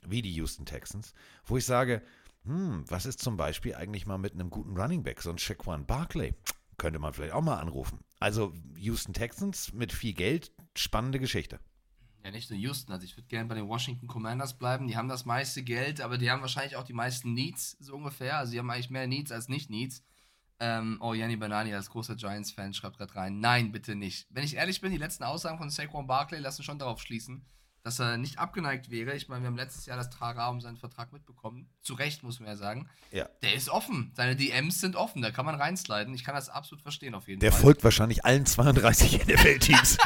wie 0.06 0.22
die 0.22 0.34
Houston 0.34 0.64
Texans, 0.64 1.16
wo 1.44 1.58
ich 1.58 1.66
sage, 1.66 2.04
hm, 2.44 2.86
was 2.88 3.08
ist 3.08 3.20
zum 3.20 3.36
Beispiel 3.36 3.74
eigentlich 3.74 4.06
mal 4.06 4.20
mit 4.20 4.34
einem 4.34 4.52
guten 4.52 4.78
Running 4.78 5.02
Back, 5.02 5.24
so 5.24 5.32
ein 5.32 5.40
Shaquan 5.40 5.88
Barkley? 5.88 6.36
Könnte 6.78 7.00
man 7.00 7.14
vielleicht 7.14 7.34
auch 7.34 7.42
mal 7.42 7.58
anrufen. 7.58 7.98
Also 8.20 8.54
Houston 8.78 9.14
Texans 9.14 9.74
mit 9.74 9.92
viel 9.92 10.14
Geld, 10.14 10.52
spannende 10.78 11.18
Geschichte. 11.18 11.60
Ja, 12.24 12.30
nicht 12.30 12.52
nur 12.52 12.60
Houston. 12.60 12.94
Also 12.94 13.06
ich 13.06 13.18
würde 13.18 13.28
gerne 13.28 13.50
bei 13.50 13.56
den 13.56 13.68
Washington 13.68 14.06
Commanders 14.06 14.56
bleiben. 14.56 14.88
Die 14.88 14.98
haben 14.98 15.10
das 15.10 15.26
meiste 15.26 15.64
Geld, 15.64 16.00
aber 16.00 16.20
die 16.20 16.30
haben 16.30 16.42
wahrscheinlich 16.42 16.76
auch 16.76 16.84
die 16.84 16.94
meisten 16.94 17.34
Needs, 17.34 17.76
so 17.80 17.96
ungefähr. 17.96 18.38
Also 18.38 18.52
die 18.52 18.60
haben 18.60 18.70
eigentlich 18.70 18.92
mehr 18.92 19.08
Needs 19.08 19.32
als 19.32 19.50
nicht 19.50 19.72
Needs. 19.72 20.04
Ähm, 20.62 20.98
oh, 21.02 21.14
Yanni 21.14 21.38
Banani 21.38 21.74
als 21.74 21.90
großer 21.90 22.16
Giants-Fan 22.16 22.74
schreibt 22.74 22.98
gerade 22.98 23.16
rein. 23.16 23.40
Nein, 23.40 23.72
bitte 23.72 23.96
nicht. 23.96 24.28
Wenn 24.30 24.44
ich 24.44 24.56
ehrlich 24.56 24.82
bin, 24.82 24.92
die 24.92 24.98
letzten 24.98 25.24
Aussagen 25.24 25.58
von 25.58 25.70
Saquon 25.70 26.08
Barkley 26.08 26.40
lassen 26.40 26.64
schon 26.64 26.80
darauf 26.80 27.02
schließen, 27.02 27.46
dass 27.84 28.00
er 28.00 28.18
nicht 28.18 28.40
abgeneigt 28.40 28.92
wäre. 28.92 29.16
Ich 29.16 29.30
meine, 29.30 29.42
wir 29.44 29.48
haben 29.48 29.56
letztes 29.56 29.86
Jahr 29.86 29.98
das 29.98 30.10
Trara 30.10 30.50
um 30.50 30.60
seinen 30.60 30.78
Vertrag 30.78 31.14
mitbekommen. 31.14 31.70
Zu 31.82 31.94
Recht, 31.94 32.24
muss 32.24 32.40
man 32.40 32.50
ja 32.50 32.56
sagen. 32.58 32.90
Ja. 33.12 33.30
Der 33.42 33.54
ist 33.54 33.70
offen. 33.70 34.12
Seine 34.16 34.36
DMs 34.36 34.82
sind 34.82 34.98
offen. 34.98 35.22
Da 35.22 35.32
kann 35.32 35.46
man 35.46 35.56
reinsliden. 35.56 36.14
Ich 36.14 36.26
kann 36.26 36.36
das 36.36 36.50
absolut 36.50 36.82
verstehen, 36.82 37.16
auf 37.16 37.28
jeden 37.28 37.40
der 37.40 37.52
Fall. 37.52 37.60
Der 37.60 37.64
folgt 37.64 37.84
wahrscheinlich 37.84 38.26
allen 38.26 38.46
32 38.46 39.26
NFL-Teams. 39.28 39.98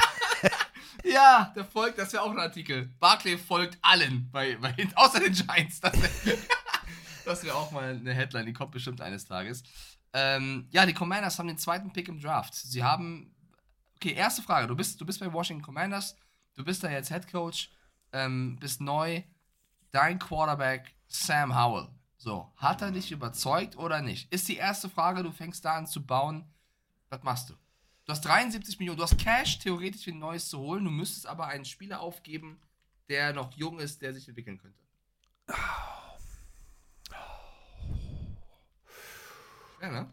ja, 1.04 1.52
der 1.56 1.66
folgt, 1.66 1.98
das 1.98 2.14
wäre 2.14 2.24
auch 2.24 2.32
ein 2.32 2.40
Artikel. 2.40 2.92
Barclay 3.00 3.38
folgt 3.38 3.80
allen, 3.82 4.30
bei, 4.32 4.56
bei, 4.58 4.76
außer 4.96 5.20
den 5.20 5.34
Giants. 5.34 5.80
Das 5.82 5.94
wäre 7.26 7.44
wär 7.44 7.56
auch 7.56 7.72
mal 7.72 7.96
eine 7.96 8.14
Headline, 8.14 8.46
die 8.46 8.54
kommt 8.54 8.72
bestimmt 8.72 9.02
eines 9.02 9.26
Tages. 9.26 9.64
Ähm, 10.14 10.68
ja, 10.70 10.86
die 10.86 10.94
Commanders 10.94 11.40
haben 11.40 11.48
den 11.48 11.58
zweiten 11.58 11.92
Pick 11.92 12.08
im 12.08 12.20
Draft. 12.20 12.54
Sie 12.54 12.84
haben. 12.84 13.36
Okay, 13.96 14.14
erste 14.14 14.42
Frage. 14.42 14.68
Du 14.68 14.76
bist, 14.76 15.00
du 15.00 15.06
bist 15.06 15.20
bei 15.20 15.32
Washington 15.32 15.64
Commanders 15.64 16.16
du 16.56 16.64
bist 16.64 16.84
da 16.84 16.90
jetzt 16.90 17.10
Head 17.10 17.32
Coach, 17.32 17.70
ähm, 18.12 18.58
bist 18.60 18.82
neu, 18.82 19.24
dein 19.92 20.20
Quarterback 20.20 20.96
Sam 21.08 21.56
Howell. 21.56 21.90
So, 22.18 22.52
hat 22.56 22.82
er 22.82 22.92
dich 22.92 23.12
überzeugt 23.12 23.78
oder 23.78 24.02
nicht? 24.02 24.32
Ist 24.32 24.48
die 24.48 24.56
erste 24.56 24.90
Frage, 24.90 25.24
du 25.24 25.32
fängst 25.32 25.66
da 25.66 25.76
an 25.76 25.88
zu 25.88 26.06
bauen. 26.06 26.46
Was 27.10 27.24
machst 27.24 27.50
du? 27.50 27.54
Du 28.06 28.12
hast 28.12 28.22
73 28.22 28.80
Millionen, 28.80 28.98
du 28.98 29.04
hast 29.04 29.18
Cash 29.18 29.60
theoretisch 29.60 30.04
für 30.04 30.12
ein 30.12 30.20
neues 30.20 30.50
zu 30.50 30.60
holen, 30.60 30.86
du 30.86 30.92
müsstest 30.92 31.28
aber 31.28 31.48
einen 31.48 31.66
Spieler 31.66 32.02
aufgeben, 32.02 32.62
der 33.10 33.34
noch 33.34 33.54
jung 33.54 33.80
ist, 33.80 34.02
der 34.02 34.14
sich 34.14 34.28
entwickeln 34.28 34.58
könnte. 34.58 34.80
Ja, 39.84 39.92
ne? 39.92 40.10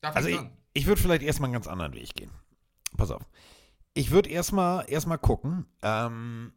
Darf 0.00 0.16
also 0.16 0.28
ich, 0.30 0.40
ich 0.72 0.86
würde 0.86 1.00
vielleicht 1.00 1.22
erstmal 1.22 1.48
einen 1.48 1.52
ganz 1.52 1.68
anderen 1.68 1.92
Weg 1.92 2.14
gehen. 2.14 2.30
Pass 2.96 3.10
auf. 3.10 3.22
Ich 3.92 4.10
würde 4.10 4.30
erstmal 4.30 4.90
erstmal 4.90 5.18
gucken. 5.18 5.66
Ähm, 5.82 6.54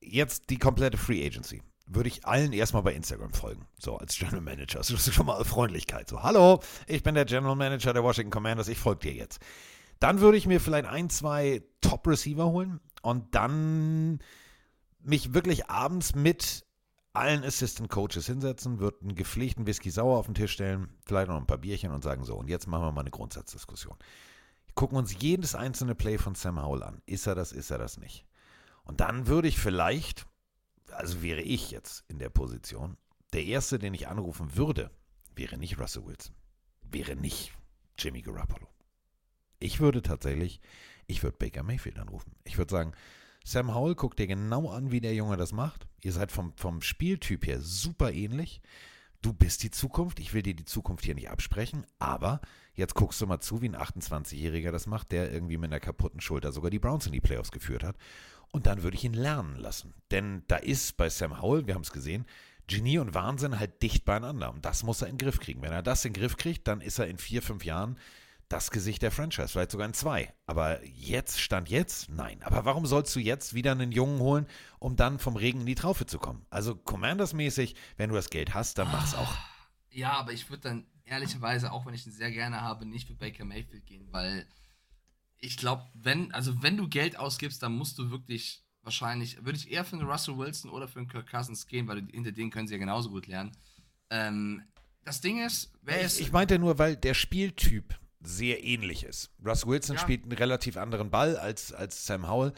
jetzt 0.00 0.48
die 0.50 0.58
komplette 0.58 0.96
Free 0.96 1.26
Agency. 1.26 1.60
Würde 1.86 2.08
ich 2.08 2.24
allen 2.24 2.52
erstmal 2.52 2.84
bei 2.84 2.94
Instagram 2.94 3.32
folgen. 3.32 3.66
So, 3.78 3.96
als 3.96 4.16
General 4.16 4.40
Manager. 4.40 4.78
Das 4.78 4.90
ist 4.90 5.12
schon 5.12 5.26
mal 5.26 5.44
Freundlichkeit. 5.44 6.08
So, 6.08 6.22
hallo, 6.22 6.60
ich 6.86 7.02
bin 7.02 7.16
der 7.16 7.24
General 7.24 7.56
Manager 7.56 7.92
der 7.92 8.04
Washington 8.04 8.30
Commanders, 8.30 8.68
ich 8.68 8.78
folge 8.78 9.10
dir 9.10 9.14
jetzt. 9.14 9.40
Dann 9.98 10.20
würde 10.20 10.38
ich 10.38 10.46
mir 10.46 10.60
vielleicht 10.60 10.86
ein, 10.86 11.10
zwei 11.10 11.62
Top-Receiver 11.80 12.46
holen 12.46 12.80
und 13.02 13.34
dann 13.34 14.20
mich 15.00 15.34
wirklich 15.34 15.68
abends 15.68 16.14
mit 16.14 16.64
allen 17.12 17.44
Assistant 17.44 17.90
Coaches 17.90 18.26
hinsetzen, 18.26 18.78
würde 18.78 19.00
einen 19.02 19.14
gepflegten 19.14 19.66
Whisky 19.66 19.90
sauer 19.90 20.18
auf 20.18 20.26
den 20.26 20.34
Tisch 20.34 20.52
stellen, 20.52 20.88
vielleicht 21.04 21.28
noch 21.28 21.36
ein 21.36 21.46
paar 21.46 21.58
Bierchen 21.58 21.92
und 21.92 22.02
sagen 22.02 22.24
so, 22.24 22.36
und 22.36 22.48
jetzt 22.48 22.66
machen 22.66 22.84
wir 22.84 22.92
mal 22.92 23.02
eine 23.02 23.10
Grundsatzdiskussion 23.10 23.96
gucken 24.74 24.98
uns 24.98 25.14
jedes 25.20 25.54
einzelne 25.54 25.94
Play 25.94 26.18
von 26.18 26.34
Sam 26.34 26.62
Howell 26.62 26.82
an. 26.82 27.02
Ist 27.06 27.26
er 27.26 27.34
das, 27.34 27.52
ist 27.52 27.70
er 27.70 27.78
das 27.78 27.98
nicht? 27.98 28.24
Und 28.84 29.00
dann 29.00 29.26
würde 29.26 29.48
ich 29.48 29.58
vielleicht, 29.58 30.26
also 30.90 31.22
wäre 31.22 31.40
ich 31.40 31.70
jetzt 31.70 32.04
in 32.08 32.18
der 32.18 32.30
Position, 32.30 32.96
der 33.32 33.44
Erste, 33.44 33.78
den 33.78 33.94
ich 33.94 34.08
anrufen 34.08 34.56
würde, 34.56 34.90
wäre 35.34 35.56
nicht 35.56 35.78
Russell 35.78 36.04
Wilson. 36.04 36.34
Wäre 36.82 37.16
nicht 37.16 37.52
Jimmy 37.98 38.22
Garoppolo. 38.22 38.68
Ich 39.58 39.80
würde 39.80 40.02
tatsächlich, 40.02 40.60
ich 41.06 41.22
würde 41.22 41.38
Baker 41.38 41.62
Mayfield 41.62 41.98
anrufen. 41.98 42.34
Ich 42.44 42.58
würde 42.58 42.70
sagen, 42.70 42.92
Sam 43.44 43.74
Howell, 43.74 43.94
guckt 43.94 44.18
dir 44.18 44.26
genau 44.26 44.70
an, 44.70 44.90
wie 44.90 45.00
der 45.00 45.14
Junge 45.14 45.36
das 45.36 45.52
macht. 45.52 45.86
Ihr 46.00 46.12
seid 46.12 46.32
vom, 46.32 46.52
vom 46.56 46.80
Spieltyp 46.80 47.46
her 47.46 47.60
super 47.60 48.12
ähnlich 48.12 48.60
du 49.22 49.32
bist 49.32 49.62
die 49.62 49.70
Zukunft, 49.70 50.20
ich 50.20 50.34
will 50.34 50.42
dir 50.42 50.54
die 50.54 50.64
Zukunft 50.64 51.04
hier 51.04 51.14
nicht 51.14 51.30
absprechen, 51.30 51.86
aber 51.98 52.40
jetzt 52.74 52.94
guckst 52.94 53.20
du 53.20 53.26
mal 53.26 53.40
zu, 53.40 53.62
wie 53.62 53.68
ein 53.68 53.76
28-Jähriger 53.76 54.72
das 54.72 54.86
macht, 54.86 55.12
der 55.12 55.32
irgendwie 55.32 55.56
mit 55.56 55.70
einer 55.70 55.80
kaputten 55.80 56.20
Schulter 56.20 56.52
sogar 56.52 56.70
die 56.70 56.80
Browns 56.80 57.06
in 57.06 57.12
die 57.12 57.20
Playoffs 57.20 57.52
geführt 57.52 57.84
hat. 57.84 57.96
Und 58.50 58.66
dann 58.66 58.82
würde 58.82 58.96
ich 58.96 59.04
ihn 59.04 59.14
lernen 59.14 59.56
lassen. 59.56 59.94
Denn 60.10 60.42
da 60.48 60.56
ist 60.56 60.98
bei 60.98 61.08
Sam 61.08 61.40
Howell, 61.40 61.66
wir 61.66 61.74
haben 61.74 61.82
es 61.82 61.92
gesehen, 61.92 62.26
Genie 62.66 62.98
und 62.98 63.14
Wahnsinn 63.14 63.58
halt 63.58 63.82
dicht 63.82 64.04
beieinander. 64.04 64.52
Und 64.52 64.64
das 64.64 64.82
muss 64.82 65.00
er 65.00 65.08
in 65.08 65.16
den 65.16 65.26
Griff 65.26 65.40
kriegen. 65.40 65.62
Wenn 65.62 65.72
er 65.72 65.82
das 65.82 66.04
in 66.04 66.12
den 66.12 66.20
Griff 66.20 66.36
kriegt, 66.36 66.68
dann 66.68 66.80
ist 66.82 66.98
er 66.98 67.06
in 67.06 67.16
vier, 67.16 67.40
fünf 67.40 67.64
Jahren 67.64 67.98
das 68.52 68.70
Gesicht 68.70 69.00
der 69.00 69.10
Franchise, 69.10 69.48
vielleicht 69.48 69.70
sogar 69.70 69.86
in 69.86 69.94
zwei. 69.94 70.32
Aber 70.44 70.84
jetzt, 70.84 71.40
Stand 71.40 71.70
jetzt, 71.70 72.10
nein. 72.10 72.42
Aber 72.42 72.66
warum 72.66 72.84
sollst 72.84 73.16
du 73.16 73.20
jetzt 73.20 73.54
wieder 73.54 73.72
einen 73.72 73.92
Jungen 73.92 74.20
holen, 74.20 74.46
um 74.78 74.94
dann 74.94 75.18
vom 75.18 75.36
Regen 75.36 75.60
in 75.60 75.66
die 75.66 75.74
Traufe 75.74 76.04
zu 76.04 76.18
kommen? 76.18 76.44
Also 76.50 76.76
Commanders-mäßig, 76.76 77.74
wenn 77.96 78.10
du 78.10 78.14
das 78.14 78.28
Geld 78.28 78.52
hast, 78.52 78.76
dann 78.76 78.88
mach's 78.92 79.14
auch. 79.14 79.34
Ja, 79.90 80.12
aber 80.12 80.32
ich 80.32 80.50
würde 80.50 80.68
dann 80.68 80.86
ehrlicherweise, 81.06 81.72
auch 81.72 81.86
wenn 81.86 81.94
ich 81.94 82.06
ihn 82.06 82.12
sehr 82.12 82.30
gerne 82.30 82.60
habe, 82.60 82.84
nicht 82.84 83.08
für 83.08 83.14
Baker 83.14 83.46
Mayfield 83.46 83.86
gehen, 83.86 84.06
weil 84.10 84.46
ich 85.38 85.56
glaube, 85.56 85.86
wenn, 85.94 86.30
also 86.32 86.62
wenn 86.62 86.76
du 86.76 86.88
Geld 86.88 87.18
ausgibst, 87.18 87.62
dann 87.62 87.72
musst 87.72 87.98
du 87.98 88.10
wirklich 88.10 88.62
wahrscheinlich, 88.82 89.42
würde 89.44 89.58
ich 89.58 89.70
eher 89.70 89.84
für 89.84 89.96
einen 89.96 90.08
Russell 90.08 90.36
Wilson 90.36 90.70
oder 90.70 90.88
für 90.88 90.98
einen 90.98 91.08
Kirk 91.08 91.30
Cousins 91.30 91.66
gehen, 91.66 91.88
weil 91.88 92.06
hinter 92.12 92.32
denen 92.32 92.50
können 92.50 92.68
sie 92.68 92.74
ja 92.74 92.78
genauso 92.78 93.08
gut 93.08 93.26
lernen. 93.26 93.52
Ähm, 94.10 94.62
das 95.04 95.22
Ding 95.22 95.44
ist, 95.44 95.72
wer 95.80 96.02
ist. 96.02 96.20
Ich 96.20 96.32
meinte 96.32 96.58
nur, 96.58 96.78
weil 96.78 96.96
der 96.96 97.14
Spieltyp 97.14 97.98
sehr 98.22 98.64
ähnlich 98.64 99.04
ist. 99.04 99.30
Russ 99.44 99.66
Wilson 99.66 99.96
Ja. 99.96 100.02
spielt 100.02 100.22
einen 100.24 100.32
relativ 100.32 100.76
anderen 100.76 101.10
Ball 101.10 101.36
als, 101.36 101.72
als 101.72 102.06
Sam 102.06 102.28
Howell. 102.28 102.52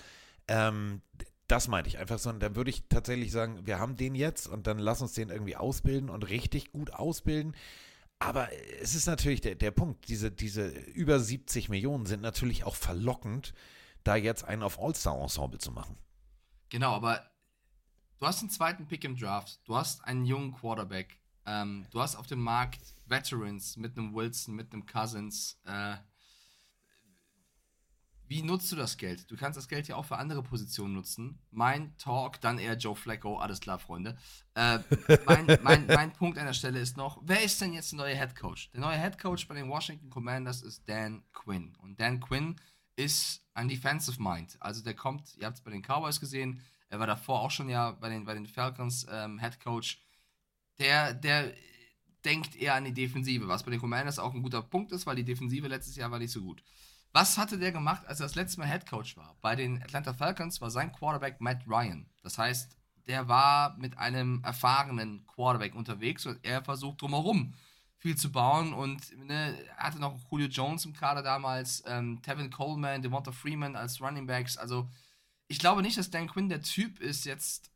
Ähm, 0.48 1.02
das 1.48 1.68
meinte 1.68 1.88
ich 1.88 1.98
einfach 1.98 2.18
so. 2.18 2.30
Und 2.30 2.40
dann 2.40 2.56
würde 2.56 2.70
ich 2.70 2.88
tatsächlich 2.88 3.32
sagen, 3.32 3.66
wir 3.66 3.78
haben 3.78 3.96
den 3.96 4.14
jetzt 4.14 4.46
und 4.46 4.66
dann 4.66 4.78
lass 4.78 5.02
uns 5.02 5.12
den 5.12 5.30
irgendwie 5.30 5.56
ausbilden 5.56 6.10
und 6.10 6.28
richtig 6.28 6.72
gut 6.72 6.92
ausbilden. 6.92 7.54
Aber 8.18 8.48
es 8.80 8.94
ist 8.94 9.06
natürlich 9.06 9.40
der, 9.40 9.54
der 9.54 9.70
Punkt, 9.70 10.08
diese, 10.08 10.30
diese 10.30 10.68
über 10.68 11.20
70 11.20 11.68
Millionen 11.68 12.06
sind 12.06 12.22
natürlich 12.22 12.64
auch 12.64 12.76
verlockend, 12.76 13.52
da 14.04 14.16
jetzt 14.16 14.44
einen 14.44 14.62
auf 14.62 14.78
All-Star-Ensemble 14.80 15.58
zu 15.58 15.72
machen. 15.72 15.98
Genau, 16.70 16.92
aber 16.92 17.22
du 18.18 18.26
hast 18.26 18.40
einen 18.40 18.50
zweiten 18.50 18.86
Pick 18.86 19.04
im 19.04 19.16
Draft, 19.16 19.60
du 19.64 19.76
hast 19.76 20.04
einen 20.04 20.24
jungen 20.24 20.54
Quarterback, 20.54 21.18
ähm, 21.46 21.86
du 21.90 22.00
hast 22.00 22.16
auf 22.16 22.26
dem 22.26 22.40
Markt 22.40 22.94
Veterans 23.06 23.76
mit 23.76 23.96
einem 23.96 24.14
Wilson, 24.14 24.54
mit 24.54 24.72
einem 24.72 24.86
Cousins. 24.86 25.58
Äh, 25.64 25.96
wie 28.26 28.42
nutzt 28.42 28.72
du 28.72 28.76
das 28.76 28.96
Geld? 28.96 29.30
Du 29.30 29.36
kannst 29.36 29.58
das 29.58 29.68
Geld 29.68 29.86
ja 29.86 29.96
auch 29.96 30.06
für 30.06 30.16
andere 30.16 30.42
Positionen 30.42 30.94
nutzen. 30.94 31.38
Mein 31.50 31.96
Talk, 31.98 32.40
dann 32.40 32.58
eher 32.58 32.74
Joe 32.74 32.96
Flacco, 32.96 33.36
alles 33.36 33.60
klar, 33.60 33.78
Freunde. 33.78 34.16
Äh, 34.54 34.78
mein, 35.26 35.58
mein, 35.62 35.86
mein 35.86 36.12
Punkt 36.12 36.38
an 36.38 36.46
der 36.46 36.54
Stelle 36.54 36.80
ist 36.80 36.96
noch, 36.96 37.20
wer 37.22 37.42
ist 37.42 37.60
denn 37.60 37.74
jetzt 37.74 37.92
der 37.92 37.98
neue 37.98 38.16
Head 38.16 38.34
Coach? 38.34 38.70
Der 38.72 38.80
neue 38.80 38.98
Head 38.98 39.18
Coach 39.18 39.46
bei 39.46 39.54
den 39.54 39.68
Washington 39.68 40.08
Commanders 40.08 40.62
ist 40.62 40.88
Dan 40.88 41.22
Quinn. 41.32 41.76
Und 41.82 42.00
Dan 42.00 42.18
Quinn 42.20 42.56
ist 42.96 43.44
ein 43.52 43.68
Defensive 43.68 44.22
Mind. 44.22 44.56
Also 44.60 44.82
der 44.82 44.94
kommt, 44.94 45.36
ihr 45.36 45.46
habt 45.46 45.58
es 45.58 45.62
bei 45.62 45.70
den 45.70 45.82
Cowboys 45.82 46.18
gesehen, 46.18 46.62
er 46.88 47.00
war 47.00 47.06
davor 47.06 47.40
auch 47.40 47.50
schon 47.50 47.68
ja 47.68 47.90
bei 47.90 48.08
den, 48.08 48.24
bei 48.24 48.34
den 48.34 48.46
Falcons 48.46 49.06
ähm, 49.10 49.38
Head 49.38 49.60
Coach. 49.60 50.03
Der, 50.78 51.14
der 51.14 51.52
denkt 52.24 52.56
eher 52.56 52.74
an 52.74 52.84
die 52.84 52.94
Defensive, 52.94 53.48
was 53.48 53.62
bei 53.62 53.70
den 53.70 53.80
Commanders 53.80 54.18
auch 54.18 54.34
ein 54.34 54.42
guter 54.42 54.62
Punkt 54.62 54.92
ist, 54.92 55.06
weil 55.06 55.16
die 55.16 55.24
Defensive 55.24 55.68
letztes 55.68 55.96
Jahr 55.96 56.10
war 56.10 56.18
nicht 56.18 56.32
so 56.32 56.40
gut. 56.40 56.62
Was 57.12 57.38
hatte 57.38 57.58
der 57.58 57.70
gemacht, 57.70 58.04
als 58.06 58.20
er 58.20 58.26
das 58.26 58.34
letzte 58.34 58.58
Mal 58.58 58.68
Head 58.68 58.86
Coach 58.86 59.16
war? 59.16 59.36
Bei 59.40 59.54
den 59.54 59.80
Atlanta 59.82 60.12
Falcons 60.12 60.60
war 60.60 60.70
sein 60.70 60.90
Quarterback 60.90 61.40
Matt 61.40 61.62
Ryan. 61.66 62.06
Das 62.22 62.38
heißt, 62.38 62.76
der 63.06 63.28
war 63.28 63.76
mit 63.76 63.98
einem 63.98 64.42
erfahrenen 64.42 65.24
Quarterback 65.26 65.74
unterwegs 65.74 66.26
und 66.26 66.40
er 66.42 66.64
versucht 66.64 67.02
drumherum 67.02 67.54
viel 67.98 68.16
zu 68.16 68.32
bauen 68.32 68.74
und 68.74 69.16
ne, 69.16 69.56
er 69.78 69.84
hatte 69.84 69.98
noch 69.98 70.18
Julio 70.30 70.48
Jones 70.48 70.84
im 70.84 70.92
Kader 70.92 71.22
damals, 71.22 71.82
ähm, 71.86 72.20
Tevin 72.22 72.50
Coleman, 72.50 73.00
Devonta 73.00 73.32
Freeman 73.32 73.76
als 73.76 74.00
Running 74.00 74.26
Backs. 74.26 74.56
Also 74.56 74.90
ich 75.46 75.58
glaube 75.58 75.82
nicht, 75.82 75.96
dass 75.96 76.10
Dan 76.10 76.26
Quinn 76.26 76.48
der 76.48 76.62
Typ 76.62 77.00
ist, 77.00 77.24
jetzt 77.24 77.70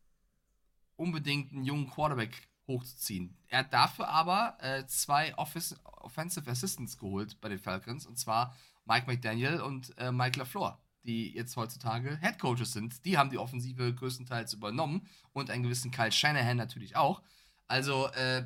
unbedingt 0.97 1.53
einen 1.53 1.63
jungen 1.63 1.89
Quarterback 1.89 2.48
hochzuziehen. 2.69 3.35
Er 3.47 3.59
hat 3.59 3.73
dafür 3.73 4.07
aber 4.07 4.57
äh, 4.61 4.85
zwei 4.87 5.37
Office, 5.37 5.75
Offensive 5.83 6.49
Assistants 6.49 6.97
geholt 6.97 7.41
bei 7.41 7.49
den 7.49 7.59
Falcons 7.59 8.05
und 8.05 8.17
zwar 8.17 8.55
Mike 8.85 9.05
McDaniel 9.07 9.61
und 9.61 9.95
äh, 9.97 10.11
Mike 10.11 10.39
LaFleur, 10.39 10.79
die 11.03 11.33
jetzt 11.33 11.57
heutzutage 11.57 12.17
Head 12.21 12.39
Coaches 12.39 12.71
sind. 12.71 13.03
Die 13.05 13.17
haben 13.17 13.29
die 13.29 13.37
Offensive 13.37 13.93
größtenteils 13.93 14.53
übernommen 14.53 15.07
und 15.33 15.49
einen 15.49 15.63
gewissen 15.63 15.91
Kyle 15.91 16.11
Shanahan 16.11 16.57
natürlich 16.57 16.95
auch. 16.95 17.21
Also, 17.67 18.07
äh, 18.13 18.45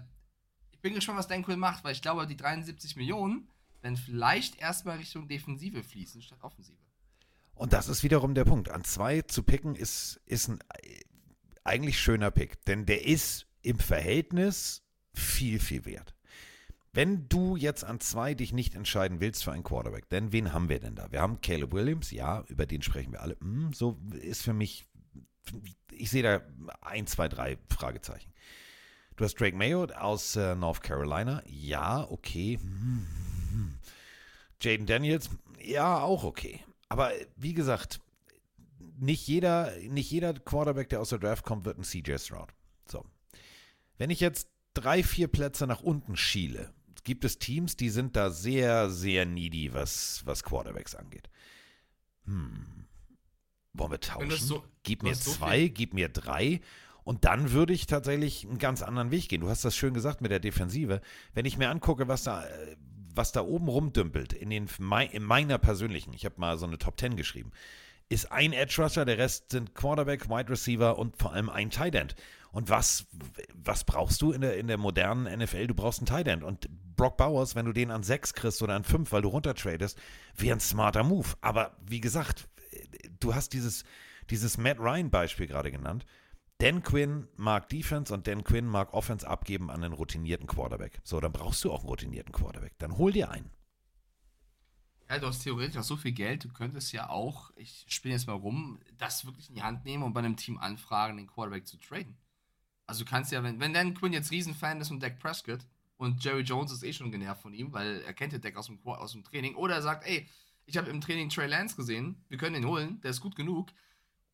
ich 0.71 0.79
bin 0.81 0.93
gespannt, 0.95 1.19
was 1.19 1.27
Dan 1.27 1.43
Quinn 1.43 1.59
macht, 1.59 1.83
weil 1.83 1.93
ich 1.93 2.01
glaube, 2.01 2.27
die 2.27 2.35
73 2.35 2.97
Millionen 2.97 3.47
werden 3.81 3.95
vielleicht 3.95 4.59
erstmal 4.59 4.97
Richtung 4.97 5.27
Defensive 5.27 5.83
fließen 5.83 6.21
statt 6.21 6.39
Offensive. 6.41 6.77
Und 7.55 7.71
das 7.71 7.87
ist 7.87 8.03
wiederum 8.03 8.33
der 8.33 8.45
Punkt. 8.45 8.69
An 8.69 8.83
zwei 8.83 9.21
zu 9.21 9.43
picken 9.43 9.75
ist, 9.75 10.19
ist 10.25 10.49
ein 10.49 10.59
äh, 10.81 11.01
eigentlich 11.63 11.99
schöner 11.99 12.31
Pick, 12.31 12.65
denn 12.65 12.85
der 12.85 13.05
ist 13.05 13.47
im 13.63 13.79
Verhältnis 13.79 14.83
viel, 15.13 15.59
viel 15.59 15.85
wert. 15.85 16.13
Wenn 16.91 17.27
du 17.27 17.55
jetzt 17.55 17.83
an 17.83 17.99
zwei 17.99 18.35
dich 18.35 18.53
nicht 18.53 18.75
entscheiden 18.75 19.19
willst 19.19 19.43
für 19.43 19.51
einen 19.51 19.63
Quarterback, 19.63 20.09
denn 20.09 20.31
wen 20.31 20.53
haben 20.53 20.69
wir 20.69 20.79
denn 20.79 20.93
da? 20.93 21.11
Wir 21.11 21.21
haben 21.21 21.41
Caleb 21.41 21.73
Williams, 21.73 22.11
ja, 22.11 22.43
über 22.49 22.67
den 22.67 22.83
sprechen 22.83 23.11
wir 23.11 23.21
alle. 23.21 23.35
Hm, 23.41 23.73
so 23.73 23.97
ist 24.21 24.43
für 24.43 24.53
mich, 24.53 24.85
ich 25.91 26.11
sehe 26.11 26.21
da 26.21 26.41
ein, 26.81 27.07
zwei, 27.07 27.27
drei 27.27 27.57
Fragezeichen. 27.69 28.31
Du 29.15 29.25
hast 29.25 29.39
Drake 29.39 29.55
Mayo 29.55 29.85
aus 29.85 30.35
äh, 30.35 30.55
North 30.55 30.83
Carolina, 30.83 31.41
ja, 31.47 32.07
okay. 32.11 32.59
Hm, 32.61 32.69
hm, 32.69 33.51
hm. 33.51 33.73
Jaden 34.61 34.85
Daniels, 34.85 35.29
ja, 35.63 35.99
auch 35.99 36.23
okay. 36.23 36.63
Aber 36.89 37.11
wie 37.35 37.53
gesagt, 37.53 38.01
nicht 38.99 39.27
jeder, 39.27 39.71
nicht 39.89 40.11
jeder 40.11 40.33
Quarterback, 40.33 40.89
der 40.89 41.01
aus 41.01 41.09
der 41.09 41.19
Draft 41.19 41.43
kommt, 41.43 41.65
wird 41.65 41.79
ein 41.79 41.83
CJ 41.83 42.17
Stroud. 42.17 42.49
So. 42.87 43.03
Wenn 43.97 44.09
ich 44.09 44.19
jetzt 44.19 44.47
drei, 44.73 45.03
vier 45.03 45.27
Plätze 45.27 45.67
nach 45.67 45.81
unten 45.81 46.15
schiele, 46.15 46.73
gibt 47.03 47.25
es 47.25 47.37
Teams, 47.39 47.75
die 47.75 47.89
sind 47.89 48.15
da 48.15 48.29
sehr, 48.29 48.89
sehr 48.89 49.25
needy, 49.25 49.73
was, 49.73 50.21
was 50.25 50.43
Quarterbacks 50.43 50.95
angeht. 50.95 51.29
Hm. 52.25 52.85
Wollen 53.73 53.91
wir 53.91 53.99
tauschen? 53.99 54.31
so- 54.31 54.63
gib 54.83 55.03
mir 55.03 55.15
so 55.15 55.31
zwei, 55.31 55.59
viel- 55.61 55.69
gib 55.69 55.93
mir 55.93 56.09
drei. 56.09 56.61
Und 57.03 57.25
dann 57.25 57.51
würde 57.51 57.73
ich 57.73 57.85
tatsächlich 57.85 58.45
einen 58.47 58.59
ganz 58.59 58.81
anderen 58.81 59.11
Weg 59.11 59.27
gehen. 59.27 59.41
Du 59.41 59.49
hast 59.49 59.65
das 59.65 59.75
schön 59.75 59.93
gesagt 59.93 60.21
mit 60.21 60.31
der 60.31 60.39
Defensive. 60.39 61.01
Wenn 61.33 61.43
ich 61.45 61.57
mir 61.57 61.69
angucke, 61.69 62.07
was 62.07 62.23
da, 62.23 62.45
was 63.13 63.33
da 63.33 63.41
oben 63.41 63.67
rumdümpelt, 63.67 64.31
in, 64.31 64.49
den, 64.49 64.69
in 65.11 65.23
meiner 65.23 65.57
persönlichen, 65.57 66.13
ich 66.13 66.23
habe 66.23 66.35
mal 66.39 66.57
so 66.57 66.65
eine 66.65 66.77
Top 66.77 66.97
10 66.97 67.17
geschrieben, 67.17 67.51
ist 68.07 68.31
ein 68.31 68.53
Edge 68.53 68.81
Rusher, 68.81 69.03
der 69.03 69.17
Rest 69.17 69.51
sind 69.51 69.75
Quarterback, 69.75 70.29
Wide 70.29 70.49
Receiver 70.49 70.97
und 70.97 71.17
vor 71.17 71.33
allem 71.33 71.49
ein 71.49 71.69
Tight 71.71 71.95
End. 71.95 72.15
Und 72.53 72.69
was, 72.69 73.07
was 73.55 73.83
brauchst 73.83 74.21
du 74.21 74.31
in 74.31 74.41
der, 74.41 74.57
in 74.57 74.67
der 74.67 74.77
modernen 74.77 75.25
NFL? 75.39 75.65
Du 75.65 75.73
brauchst 75.73 75.99
einen 75.99 76.05
Tight 76.05 76.27
End. 76.27 76.43
Und 76.43 76.69
Brock 76.95 77.17
Bowers, 77.17 77.55
wenn 77.55 77.65
du 77.65 77.73
den 77.73 77.89
an 77.89 78.03
6 78.03 78.35
kriegst 78.35 78.61
oder 78.61 78.75
an 78.75 78.83
5, 78.83 79.11
weil 79.11 79.23
du 79.23 79.29
runtertradest, 79.29 79.99
wäre 80.37 80.55
ein 80.55 80.59
smarter 80.59 81.03
Move. 81.03 81.29
Aber 81.41 81.75
wie 81.83 81.99
gesagt, 81.99 82.47
du 83.19 83.33
hast 83.33 83.53
dieses, 83.53 83.83
dieses 84.29 84.59
Matt 84.59 84.79
Ryan-Beispiel 84.79 85.47
gerade 85.47 85.71
genannt. 85.71 86.05
Dan 86.59 86.83
Quinn 86.83 87.27
mag 87.37 87.69
Defense 87.69 88.13
und 88.13 88.27
Dan 88.27 88.43
Quinn 88.43 88.67
mag 88.67 88.93
Offense 88.93 89.27
abgeben 89.27 89.71
an 89.71 89.83
einen 89.83 89.93
routinierten 89.93 90.45
Quarterback. 90.45 91.01
So, 91.03 91.19
dann 91.19 91.33
brauchst 91.33 91.63
du 91.63 91.71
auch 91.71 91.79
einen 91.79 91.89
routinierten 91.89 92.31
Quarterback. 92.31 92.77
Dann 92.77 92.99
hol 92.99 93.11
dir 93.11 93.31
einen. 93.31 93.49
Ja, 95.09 95.17
du 95.17 95.25
hast 95.25 95.39
theoretisch 95.39 95.77
auch 95.77 95.83
so 95.83 95.97
viel 95.97 96.11
Geld, 96.11 96.43
du 96.43 96.49
könntest 96.49 96.93
ja 96.93 97.09
auch, 97.09 97.51
ich 97.55 97.85
spiele 97.87 98.13
jetzt 98.13 98.27
mal 98.27 98.33
rum, 98.33 98.79
das 98.99 99.25
wirklich 99.25 99.49
in 99.49 99.55
die 99.55 99.63
Hand 99.63 99.85
nehmen 99.85 100.03
und 100.03 100.13
bei 100.13 100.19
einem 100.19 100.37
Team 100.37 100.59
anfragen, 100.59 101.17
den 101.17 101.27
Quarterback 101.27 101.67
zu 101.67 101.77
traden. 101.77 102.15
Also 102.85 103.03
du 103.03 103.09
kannst 103.09 103.31
ja, 103.31 103.43
wenn, 103.43 103.59
wenn 103.59 103.73
Dan 103.73 103.93
Quinn 103.93 104.13
jetzt 104.13 104.31
Riesenfan 104.31 104.81
ist 104.81 104.89
von 104.89 104.99
Dak 104.99 105.19
Prescott 105.19 105.65
und 105.97 106.23
Jerry 106.23 106.41
Jones 106.41 106.71
ist 106.71 106.83
eh 106.83 106.93
schon 106.93 107.11
genervt 107.11 107.41
von 107.41 107.53
ihm, 107.53 107.71
weil 107.71 108.01
er 108.01 108.13
kennt 108.13 108.33
ja 108.33 108.39
Dak 108.39 108.55
aus 108.57 108.67
dem, 108.67 108.79
aus 108.85 109.13
dem 109.13 109.23
Training, 109.23 109.55
oder 109.55 109.75
er 109.75 109.81
sagt, 109.81 110.05
ey, 110.05 110.27
ich 110.65 110.77
habe 110.77 110.89
im 110.89 111.01
Training 111.01 111.29
Trey 111.29 111.47
Lance 111.47 111.75
gesehen, 111.75 112.23
wir 112.29 112.37
können 112.37 112.55
ihn 112.55 112.67
holen, 112.67 113.01
der 113.01 113.11
ist 113.11 113.21
gut 113.21 113.35
genug. 113.35 113.69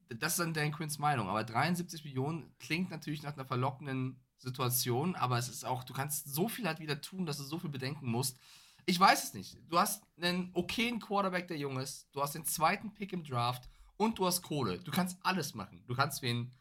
Das 0.09 0.33
ist 0.33 0.39
dann 0.39 0.53
Dan 0.53 0.71
Quinns 0.71 0.97
Meinung. 0.99 1.27
Aber 1.27 1.43
73 1.43 2.03
Millionen 2.03 2.51
klingt 2.59 2.89
natürlich 2.89 3.21
nach 3.21 3.33
einer 3.33 3.45
verlockenden 3.45 4.19
Situation, 4.37 5.15
aber 5.15 5.37
es 5.37 5.49
ist 5.49 5.65
auch, 5.65 5.83
du 5.83 5.93
kannst 5.93 6.33
so 6.33 6.47
viel 6.47 6.65
halt 6.65 6.79
wieder 6.79 7.01
tun, 7.01 7.25
dass 7.25 7.37
du 7.37 7.43
so 7.43 7.59
viel 7.59 7.69
bedenken 7.69 8.07
musst. 8.07 8.37
Ich 8.85 8.99
weiß 8.99 9.23
es 9.23 9.33
nicht. 9.33 9.57
Du 9.67 9.77
hast 9.77 10.03
einen 10.19 10.49
okayen 10.53 10.99
Quarterback, 10.99 11.47
der 11.47 11.57
jung 11.57 11.77
ist. 11.77 12.07
Du 12.11 12.21
hast 12.21 12.33
den 12.33 12.45
zweiten 12.45 12.93
Pick 12.93 13.13
im 13.13 13.23
Draft 13.23 13.69
und 13.97 14.17
du 14.17 14.25
hast 14.25 14.41
Kohle. 14.41 14.79
Du 14.79 14.91
kannst 14.91 15.17
alles 15.23 15.53
machen. 15.53 15.83
Du 15.85 15.93
kannst 15.93 16.21
wen 16.21 16.51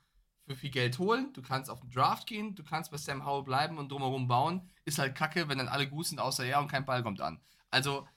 für 0.49 0.57
viel 0.57 0.71
Geld 0.71 0.99
holen, 0.99 1.33
du 1.35 1.43
kannst 1.43 1.71
auf 1.71 1.81
den 1.81 1.91
Draft 1.91 2.27
gehen, 2.27 2.55
du 2.55 2.65
kannst 2.65 2.91
bei 2.91 2.97
Sam 2.97 3.25
Howell 3.25 3.45
bleiben 3.45 3.79
und 3.79 3.93
drumherum 3.93 4.27
bauen. 4.27 4.63
Ist 4.85 4.99
halt 4.99 5.15
kacke, 5.15 5.49
wenn 5.49 5.59
dann 5.59 5.69
alle 5.69 5.87
gut 5.89 6.07
sind, 6.07 6.19
außer 6.21 6.45
er 6.45 6.59
und 6.61 6.69
kein 6.69 6.85
Ball 6.87 7.03
kommt 7.03 7.21
an. 7.21 7.39
Also 7.71 8.09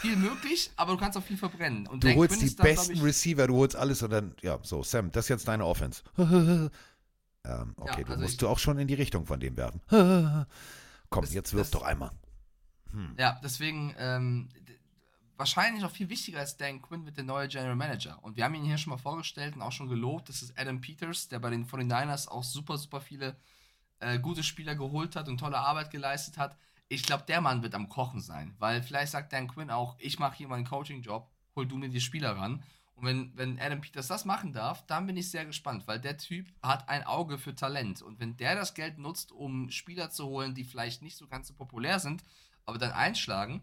viel 0.00 0.16
möglich, 0.16 0.70
aber 0.76 0.92
du 0.92 0.98
kannst 0.98 1.16
auch 1.16 1.22
viel 1.22 1.36
verbrennen. 1.36 1.86
Und 1.86 2.02
Du 2.04 2.12
holst 2.14 2.42
die 2.42 2.50
besten 2.50 2.94
ich- 2.94 3.02
Receiver, 3.02 3.46
du 3.46 3.56
holst 3.56 3.76
alles 3.76 4.02
und 4.02 4.10
dann, 4.10 4.34
ja, 4.42 4.58
so, 4.62 4.82
Sam, 4.82 5.10
das 5.12 5.26
ist 5.26 5.28
jetzt 5.30 5.48
deine 5.48 5.64
Offense. 5.64 6.02
ähm, 6.18 6.70
okay, 7.76 8.00
Ja, 8.00 8.04
du 8.04 8.10
also 8.12 8.20
musst 8.22 8.32
ich- 8.34 8.38
du 8.38 8.48
auch 8.48 8.58
schon 8.58 8.78
in 8.78 8.88
die 8.88 8.94
Richtung 8.94 9.24
von 9.26 9.38
dem 9.40 9.56
werfen. 9.56 9.80
Komm, 11.10 11.22
Das- 11.24 11.32
jetzt 11.32 11.52
wirf 11.54 11.62
das- 11.62 11.70
doch 11.70 11.82
einmal. 11.82 12.10
Ja, 13.18 13.40
deswegen 13.42 13.92
ähm, 13.98 14.48
wahrscheinlich 15.36 15.82
noch 15.82 15.90
viel 15.90 16.08
wichtiger 16.08 16.38
als 16.38 16.56
Dan 16.56 16.80
Quinn 16.82 17.04
wird 17.04 17.16
der 17.16 17.24
neue 17.24 17.48
General 17.48 17.76
Manager. 17.76 18.22
Und 18.22 18.36
wir 18.36 18.44
haben 18.44 18.54
ihn 18.54 18.64
hier 18.64 18.78
schon 18.78 18.90
mal 18.90 18.98
vorgestellt 18.98 19.56
und 19.56 19.62
auch 19.62 19.72
schon 19.72 19.88
gelobt. 19.88 20.28
Das 20.28 20.42
ist 20.42 20.58
Adam 20.58 20.80
Peters, 20.80 21.28
der 21.28 21.38
bei 21.38 21.50
den 21.50 21.66
49ers 21.66 22.28
auch 22.28 22.44
super, 22.44 22.78
super 22.78 23.00
viele 23.00 23.36
äh, 24.00 24.18
gute 24.18 24.42
Spieler 24.42 24.74
geholt 24.74 25.16
hat 25.16 25.28
und 25.28 25.38
tolle 25.38 25.58
Arbeit 25.58 25.90
geleistet 25.90 26.38
hat. 26.38 26.56
Ich 26.88 27.02
glaube, 27.02 27.24
der 27.26 27.40
Mann 27.40 27.62
wird 27.62 27.74
am 27.74 27.88
Kochen 27.88 28.20
sein, 28.20 28.54
weil 28.58 28.82
vielleicht 28.82 29.12
sagt 29.12 29.32
Dan 29.32 29.48
Quinn 29.48 29.70
auch, 29.70 29.96
ich 29.98 30.18
mache 30.18 30.36
hier 30.36 30.48
meinen 30.48 30.66
Coaching-Job, 30.66 31.30
hol 31.56 31.66
du 31.66 31.76
mir 31.76 31.88
die 31.88 32.00
Spieler 32.00 32.36
ran. 32.36 32.62
Und 32.96 33.06
wenn, 33.06 33.36
wenn 33.36 33.58
Adam 33.58 33.80
Peters 33.80 34.06
das 34.06 34.24
machen 34.24 34.52
darf, 34.52 34.86
dann 34.86 35.06
bin 35.06 35.16
ich 35.16 35.30
sehr 35.30 35.44
gespannt, 35.44 35.88
weil 35.88 35.98
der 35.98 36.16
Typ 36.16 36.46
hat 36.62 36.88
ein 36.88 37.04
Auge 37.04 37.38
für 37.38 37.54
Talent. 37.54 38.02
Und 38.02 38.20
wenn 38.20 38.36
der 38.36 38.54
das 38.54 38.74
Geld 38.74 38.98
nutzt, 38.98 39.32
um 39.32 39.70
Spieler 39.70 40.10
zu 40.10 40.26
holen, 40.26 40.54
die 40.54 40.64
vielleicht 40.64 41.02
nicht 41.02 41.16
so 41.16 41.26
ganz 41.26 41.48
so 41.48 41.54
populär 41.54 41.98
sind, 41.98 42.22
aber 42.66 42.78
dann 42.78 42.92
einschlagen, 42.92 43.62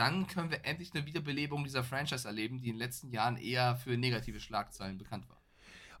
dann 0.00 0.26
können 0.26 0.50
wir 0.50 0.64
endlich 0.64 0.94
eine 0.94 1.04
Wiederbelebung 1.04 1.62
dieser 1.62 1.84
Franchise 1.84 2.26
erleben, 2.26 2.58
die 2.58 2.68
in 2.68 2.76
den 2.76 2.78
letzten 2.78 3.10
Jahren 3.10 3.36
eher 3.36 3.76
für 3.76 3.98
negative 3.98 4.40
Schlagzeilen 4.40 4.96
bekannt 4.96 5.28
war. 5.28 5.42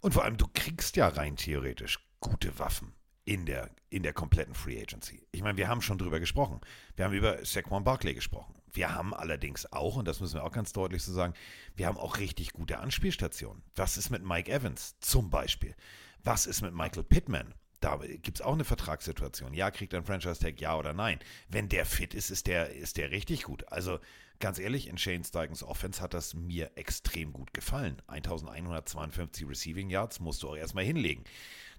Und 0.00 0.14
vor 0.14 0.24
allem, 0.24 0.38
du 0.38 0.48
kriegst 0.54 0.96
ja 0.96 1.06
rein 1.08 1.36
theoretisch 1.36 1.98
gute 2.18 2.58
Waffen 2.58 2.94
in 3.26 3.44
der, 3.44 3.68
in 3.90 4.02
der 4.02 4.14
kompletten 4.14 4.54
Free 4.54 4.80
Agency. 4.80 5.22
Ich 5.32 5.42
meine, 5.42 5.58
wir 5.58 5.68
haben 5.68 5.82
schon 5.82 5.98
drüber 5.98 6.18
gesprochen. 6.18 6.62
Wir 6.96 7.04
haben 7.04 7.12
über 7.12 7.44
Saquon 7.44 7.84
Barkley 7.84 8.14
gesprochen. 8.14 8.54
Wir 8.72 8.94
haben 8.94 9.12
allerdings 9.12 9.70
auch, 9.70 9.96
und 9.96 10.08
das 10.08 10.20
müssen 10.20 10.36
wir 10.36 10.44
auch 10.44 10.52
ganz 10.52 10.72
deutlich 10.72 11.02
so 11.02 11.12
sagen, 11.12 11.34
wir 11.76 11.86
haben 11.86 11.98
auch 11.98 12.16
richtig 12.16 12.54
gute 12.54 12.78
Anspielstationen. 12.78 13.62
Was 13.76 13.98
ist 13.98 14.08
mit 14.08 14.24
Mike 14.24 14.50
Evans 14.50 14.98
zum 15.00 15.28
Beispiel? 15.28 15.76
Was 16.24 16.46
ist 16.46 16.62
mit 16.62 16.72
Michael 16.72 17.04
Pittman? 17.04 17.54
Da 17.80 17.96
gibt 17.96 18.38
es 18.38 18.42
auch 18.42 18.52
eine 18.52 18.64
Vertragssituation. 18.64 19.54
Ja, 19.54 19.70
kriegt 19.70 19.94
ein 19.94 20.04
Franchise-Tag, 20.04 20.60
ja 20.60 20.76
oder 20.76 20.92
nein? 20.92 21.18
Wenn 21.48 21.68
der 21.68 21.86
fit 21.86 22.14
ist, 22.14 22.30
ist 22.30 22.46
der, 22.46 22.74
ist 22.74 22.98
der 22.98 23.10
richtig 23.10 23.44
gut. 23.44 23.66
Also 23.72 23.98
ganz 24.38 24.58
ehrlich, 24.58 24.88
in 24.88 24.98
Shane 24.98 25.24
Steigans 25.24 25.62
Offense 25.62 26.02
hat 26.02 26.12
das 26.12 26.34
mir 26.34 26.70
extrem 26.74 27.32
gut 27.32 27.54
gefallen. 27.54 28.02
1152 28.08 29.48
Receiving 29.48 29.88
Yards 29.88 30.20
musst 30.20 30.42
du 30.42 30.50
auch 30.50 30.56
erstmal 30.56 30.84
hinlegen. 30.84 31.24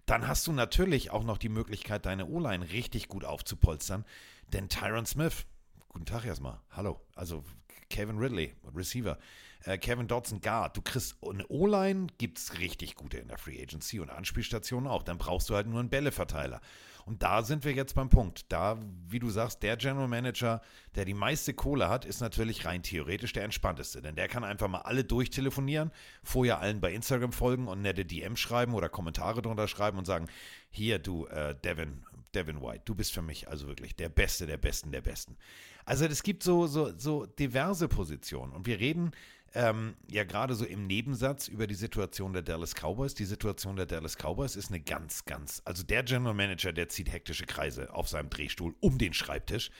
Dann 0.07 0.27
hast 0.27 0.47
du 0.47 0.51
natürlich 0.51 1.11
auch 1.11 1.23
noch 1.23 1.37
die 1.37 1.49
Möglichkeit, 1.49 2.07
deine 2.07 2.25
O-Line 2.25 2.71
richtig 2.71 3.07
gut 3.07 3.23
aufzupolstern. 3.23 4.03
Denn 4.47 4.69
Tyron 4.69 5.05
Smith, 5.05 5.45
guten 5.89 6.05
Tag 6.05 6.25
erstmal, 6.25 6.59
hallo. 6.71 6.99
Also 7.15 7.43
Kevin 7.89 8.17
Ridley, 8.17 8.55
Receiver. 8.75 9.19
Äh, 9.63 9.77
Kevin 9.77 10.07
Dodson, 10.07 10.41
Guard. 10.41 10.75
Du 10.77 10.81
kriegst 10.81 11.17
eine 11.23 11.45
O-Line, 11.47 12.07
gibt 12.17 12.37
es 12.37 12.59
richtig 12.59 12.95
gute 12.95 13.17
in 13.17 13.27
der 13.27 13.37
Free 13.37 13.61
Agency 13.61 13.99
und 13.99 14.09
Anspielstationen 14.09 14.89
auch. 14.89 15.03
Dann 15.03 15.17
brauchst 15.17 15.49
du 15.49 15.55
halt 15.55 15.67
nur 15.67 15.79
einen 15.79 15.89
Bälleverteiler. 15.89 16.61
Und 17.05 17.23
da 17.23 17.43
sind 17.43 17.65
wir 17.65 17.73
jetzt 17.73 17.95
beim 17.95 18.09
Punkt. 18.09 18.45
Da, 18.51 18.79
wie 19.07 19.19
du 19.19 19.29
sagst, 19.29 19.63
der 19.63 19.77
General 19.77 20.07
Manager, 20.07 20.61
der 20.95 21.05
die 21.05 21.13
meiste 21.13 21.53
Kohle 21.53 21.89
hat, 21.89 22.05
ist 22.05 22.21
natürlich 22.21 22.65
rein 22.65 22.83
theoretisch 22.83 23.33
der 23.33 23.43
entspannteste. 23.43 24.01
Denn 24.01 24.15
der 24.15 24.27
kann 24.27 24.43
einfach 24.43 24.67
mal 24.67 24.81
alle 24.81 25.03
durchtelefonieren, 25.03 25.91
vorher 26.23 26.59
allen 26.59 26.79
bei 26.79 26.93
Instagram 26.93 27.31
folgen 27.31 27.67
und 27.67 27.81
nette 27.81 28.05
DM 28.05 28.35
schreiben 28.35 28.73
oder 28.73 28.89
Kommentare 28.89 29.41
drunter 29.41 29.67
schreiben 29.67 29.97
und 29.97 30.05
sagen, 30.05 30.27
hier 30.69 30.99
du, 30.99 31.25
äh, 31.27 31.55
Devin, 31.55 32.03
Devin 32.33 32.61
White, 32.61 32.83
du 32.85 32.95
bist 32.95 33.13
für 33.13 33.21
mich 33.21 33.49
also 33.49 33.67
wirklich 33.67 33.95
der 33.95 34.09
Beste 34.09 34.45
der 34.45 34.57
Besten 34.57 34.91
der 34.91 35.01
Besten. 35.01 35.37
Also 35.85 36.05
es 36.05 36.23
gibt 36.23 36.43
so, 36.43 36.67
so, 36.67 36.97
so 36.97 37.25
diverse 37.25 37.87
Positionen. 37.87 38.53
Und 38.53 38.67
wir 38.67 38.79
reden 38.79 39.11
ähm, 39.53 39.95
ja 40.09 40.23
gerade 40.23 40.55
so 40.55 40.65
im 40.65 40.87
Nebensatz 40.87 41.47
über 41.47 41.67
die 41.67 41.75
Situation 41.75 42.33
der 42.33 42.41
Dallas 42.41 42.73
Cowboys. 42.73 43.13
Die 43.13 43.25
Situation 43.25 43.75
der 43.75 43.85
Dallas 43.85 44.15
Cowboys 44.15 44.55
ist 44.55 44.69
eine 44.69 44.79
ganz, 44.79 45.25
ganz, 45.25 45.61
also 45.65 45.83
der 45.83 46.03
General 46.03 46.33
Manager, 46.33 46.71
der 46.71 46.89
zieht 46.89 47.11
hektische 47.11 47.45
Kreise 47.45 47.93
auf 47.93 48.07
seinem 48.07 48.29
Drehstuhl 48.29 48.75
um 48.79 48.97
den 48.97 49.13
Schreibtisch. 49.13 49.71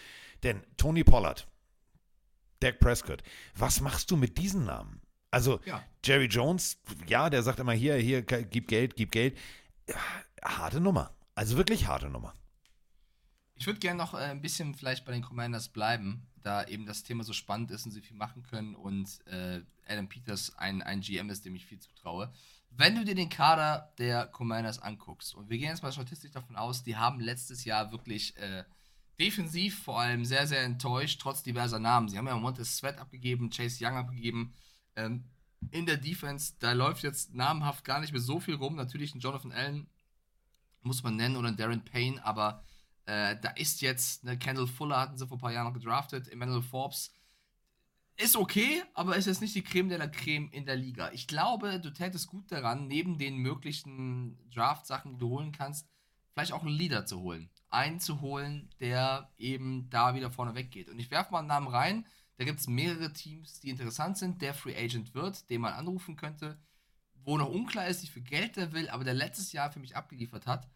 Denn 0.43 0.61
Tony 0.78 1.03
Pollard, 1.03 1.47
Dak 2.59 2.80
Prescott, 2.80 3.24
was 3.55 3.82
machst 3.82 4.11
du 4.11 4.17
mit 4.17 4.38
diesen 4.38 4.65
Namen? 4.65 5.01
Also 5.32 5.61
ja. 5.65 5.84
Jerry 6.03 6.26
Jones, 6.26 6.78
ja, 7.07 7.30
der 7.30 7.41
sagt 7.41 7.59
immer 7.59 7.72
hier, 7.72 7.95
hier, 7.95 8.22
gib 8.22 8.67
Geld, 8.67 8.95
gib 8.95 9.11
Geld. 9.11 9.38
Harte 10.43 10.82
Nummer. 10.82 11.15
Also 11.34 11.55
wirklich 11.55 11.88
harte 11.88 12.09
Nummer. 12.09 12.34
Ich 13.55 13.67
würde 13.67 13.80
gerne 13.80 13.97
noch 13.97 14.13
äh, 14.13 14.17
ein 14.17 14.41
bisschen 14.41 14.76
vielleicht 14.76 15.05
bei 15.05 15.13
den 15.13 15.22
Commanders 15.22 15.69
bleiben 15.69 16.28
da 16.41 16.65
eben 16.65 16.85
das 16.85 17.03
Thema 17.03 17.23
so 17.23 17.33
spannend 17.33 17.71
ist 17.71 17.85
und 17.85 17.91
sie 17.91 18.01
viel 18.01 18.17
machen 18.17 18.43
können 18.43 18.75
und 18.75 19.25
äh, 19.27 19.61
Adam 19.87 20.07
Peters 20.07 20.57
ein, 20.57 20.81
ein 20.81 21.01
GM 21.01 21.29
ist, 21.29 21.45
dem 21.45 21.55
ich 21.55 21.65
viel 21.65 21.79
zutraue. 21.79 22.31
Wenn 22.69 22.95
du 22.95 23.03
dir 23.03 23.15
den 23.15 23.29
Kader 23.29 23.93
der 23.97 24.27
Commanders 24.27 24.79
anguckst, 24.79 25.35
und 25.35 25.49
wir 25.49 25.57
gehen 25.57 25.69
jetzt 25.69 25.83
mal 25.83 25.91
statistisch 25.91 26.31
davon 26.31 26.55
aus, 26.55 26.83
die 26.83 26.95
haben 26.95 27.19
letztes 27.19 27.65
Jahr 27.65 27.91
wirklich 27.91 28.37
äh, 28.37 28.63
defensiv 29.19 29.83
vor 29.83 29.99
allem 29.99 30.25
sehr, 30.25 30.47
sehr 30.47 30.63
enttäuscht, 30.63 31.19
trotz 31.21 31.43
diverser 31.43 31.79
Namen. 31.79 32.07
Sie 32.07 32.17
haben 32.17 32.27
ja 32.27 32.35
Montez 32.35 32.77
Sweat 32.77 32.97
abgegeben, 32.97 33.49
Chase 33.49 33.85
Young 33.85 33.97
abgegeben. 33.97 34.53
Ähm, 34.95 35.25
in 35.69 35.85
der 35.85 35.97
Defense, 35.97 36.53
da 36.59 36.71
läuft 36.71 37.03
jetzt 37.03 37.35
namenhaft 37.35 37.83
gar 37.83 37.99
nicht 37.99 38.13
mehr 38.13 38.21
so 38.21 38.39
viel 38.39 38.55
rum. 38.55 38.75
Natürlich 38.75 39.13
ein 39.13 39.19
Jonathan 39.19 39.51
Allen 39.51 39.87
muss 40.81 41.03
man 41.03 41.15
nennen 41.15 41.35
oder 41.35 41.49
ein 41.49 41.57
Darren 41.57 41.85
Payne, 41.85 42.23
aber 42.25 42.63
äh, 43.05 43.35
da 43.41 43.49
ist 43.51 43.81
jetzt, 43.81 44.23
ne, 44.23 44.37
Kendall 44.37 44.67
Fuller 44.67 44.99
hatten 44.99 45.17
sie 45.17 45.27
vor 45.27 45.37
ein 45.37 45.41
paar 45.41 45.51
Jahren 45.51 45.67
noch 45.67 45.73
gedraftet, 45.73 46.27
Emmanuel 46.27 46.61
Forbes. 46.61 47.13
Ist 48.17 48.35
okay, 48.35 48.83
aber 48.93 49.15
ist 49.15 49.25
jetzt 49.25 49.41
nicht 49.41 49.55
die 49.55 49.63
Creme 49.63 49.89
de 49.89 49.97
la 49.97 50.07
Creme 50.07 50.49
in 50.51 50.65
der 50.65 50.75
Liga. 50.75 51.11
Ich 51.11 51.27
glaube, 51.27 51.79
du 51.79 51.91
tätest 51.91 52.27
gut 52.27 52.51
daran, 52.51 52.87
neben 52.87 53.17
den 53.17 53.37
möglichen 53.37 54.37
Draft-Sachen, 54.53 55.13
die 55.13 55.17
du 55.17 55.29
holen 55.29 55.51
kannst, 55.51 55.87
vielleicht 56.33 56.53
auch 56.53 56.61
einen 56.61 56.75
Leader 56.75 57.05
zu 57.05 57.21
holen. 57.21 57.49
Einen 57.69 57.99
zu 57.99 58.21
holen, 58.21 58.69
der 58.79 59.31
eben 59.37 59.89
da 59.89 60.13
wieder 60.13 60.29
vorne 60.29 60.55
weggeht. 60.55 60.89
Und 60.89 60.99
ich 60.99 61.09
werfe 61.09 61.31
mal 61.31 61.39
einen 61.39 61.47
Namen 61.47 61.67
rein. 61.67 62.05
Da 62.37 62.45
gibt 62.45 62.59
es 62.59 62.67
mehrere 62.67 63.11
Teams, 63.13 63.59
die 63.59 63.69
interessant 63.69 64.17
sind, 64.17 64.41
der 64.41 64.53
Free 64.53 64.75
Agent 64.75 65.13
wird, 65.13 65.49
den 65.49 65.61
man 65.61 65.73
anrufen 65.73 66.15
könnte, 66.15 66.59
wo 67.23 67.37
noch 67.37 67.49
unklar 67.49 67.87
ist, 67.87 68.03
wie 68.03 68.07
viel 68.07 68.23
Geld 68.23 68.55
der 68.55 68.71
will, 68.71 68.89
aber 68.89 69.03
der 69.03 69.13
letztes 69.13 69.51
Jahr 69.51 69.71
für 69.71 69.79
mich 69.79 69.95
abgeliefert 69.95 70.47
hat. 70.47 70.67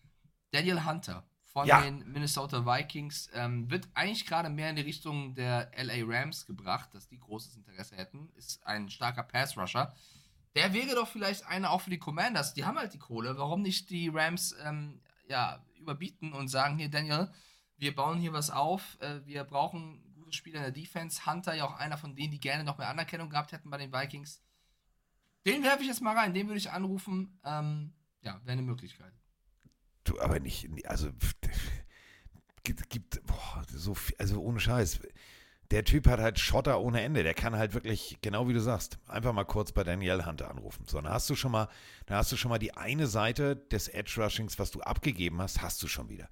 Daniel 0.52 0.86
Hunter 0.86 1.28
von 1.56 1.68
ja. 1.68 1.80
den 1.80 2.12
Minnesota 2.12 2.66
Vikings 2.66 3.30
ähm, 3.34 3.72
wird 3.72 3.88
eigentlich 3.94 4.26
gerade 4.26 4.50
mehr 4.50 4.72
in 4.72 4.76
die 4.76 4.82
Richtung 4.82 5.36
der 5.36 5.72
LA 5.78 6.04
Rams 6.06 6.46
gebracht, 6.46 6.90
dass 6.94 7.08
die 7.08 7.18
großes 7.18 7.56
Interesse 7.56 7.96
hätten. 7.96 8.30
Ist 8.36 8.68
ein 8.68 8.90
starker 8.90 9.24
Pass-Rusher. 9.24 9.96
Der 10.54 10.74
wäre 10.74 10.96
doch 10.96 11.08
vielleicht 11.08 11.46
einer 11.46 11.72
auch 11.72 11.80
für 11.80 11.92
die 11.92 11.98
Commanders. 11.98 12.56
Die 12.56 12.66
haben 12.66 12.78
halt 12.78 12.94
die 12.94 13.00
Kohle. 13.00 13.38
Warum 13.38 13.62
nicht 13.62 13.90
die 13.90 14.10
Rams 14.10 14.54
ähm, 14.66 15.00
ja, 15.30 15.64
überbieten 15.80 16.34
und 16.34 16.50
sagen: 16.50 16.78
Hier, 16.78 16.90
Daniel, 16.90 17.32
wir 17.78 17.96
bauen 17.96 18.20
hier 18.20 18.34
was 18.34 18.50
auf. 18.50 18.98
Äh, 19.00 19.26
wir 19.26 19.46
brauchen 19.46 20.04
gute 20.14 20.34
Spieler 20.34 20.58
in 20.58 20.64
der 20.64 20.72
Defense. 20.74 21.26
Hunter 21.26 21.54
ja 21.54 21.64
auch 21.64 21.78
einer 21.78 21.98
von 21.98 22.18
denen, 22.18 22.32
die 22.32 22.40
gerne 22.42 22.66
noch 22.66 22.78
mehr 22.78 22.90
Anerkennung 22.90 23.30
gehabt 23.30 23.54
hätten 23.54 23.70
bei 23.70 23.78
den 23.78 23.94
Vikings. 23.94 24.42
Den 25.46 25.64
werfe 25.64 25.84
ich 25.84 25.88
jetzt 25.88 26.02
mal 26.02 26.18
rein. 26.18 26.34
Den 26.34 26.48
würde 26.48 26.58
ich 26.58 26.70
anrufen. 26.70 27.40
Ähm, 27.46 27.94
ja, 28.24 28.42
wäre 28.44 28.52
eine 28.52 28.62
Möglichkeit. 28.62 29.14
Du, 30.06 30.20
aber 30.20 30.40
nicht, 30.40 30.70
also 30.86 31.10
gibt, 32.64 32.90
gibt 32.90 33.26
boah, 33.26 33.64
so 33.68 33.94
viel, 33.94 34.16
also 34.18 34.42
ohne 34.42 34.60
Scheiß. 34.60 35.00
Der 35.72 35.84
Typ 35.84 36.08
hat 36.08 36.20
halt 36.20 36.40
Schotter 36.40 36.80
ohne 36.80 37.02
Ende. 37.02 37.24
Der 37.24 37.34
kann 37.34 37.56
halt 37.56 37.74
wirklich, 37.74 38.18
genau 38.22 38.48
wie 38.48 38.54
du 38.54 38.62
sagst, 38.62 39.00
einfach 39.08 39.34
mal 39.34 39.46
kurz 39.46 39.72
bei 39.72 39.84
Daniel 39.84 40.26
Hunter 40.26 40.50
anrufen. 40.50 40.86
So, 40.88 41.02
dann 41.02 41.12
hast 41.12 41.30
du 41.30 41.36
schon 41.36 41.52
mal, 41.52 41.68
dann 42.06 42.18
hast 42.18 42.32
du 42.32 42.38
schon 42.38 42.50
mal 42.50 42.60
die 42.60 42.78
eine 42.78 43.08
Seite 43.08 43.56
des 43.56 43.88
Edge 43.88 44.22
Rushings, 44.22 44.60
was 44.60 44.72
du 44.72 44.82
abgegeben 44.82 45.42
hast, 45.42 45.62
hast 45.62 45.82
du 45.82 45.88
schon 45.88 46.08
wieder. 46.08 46.30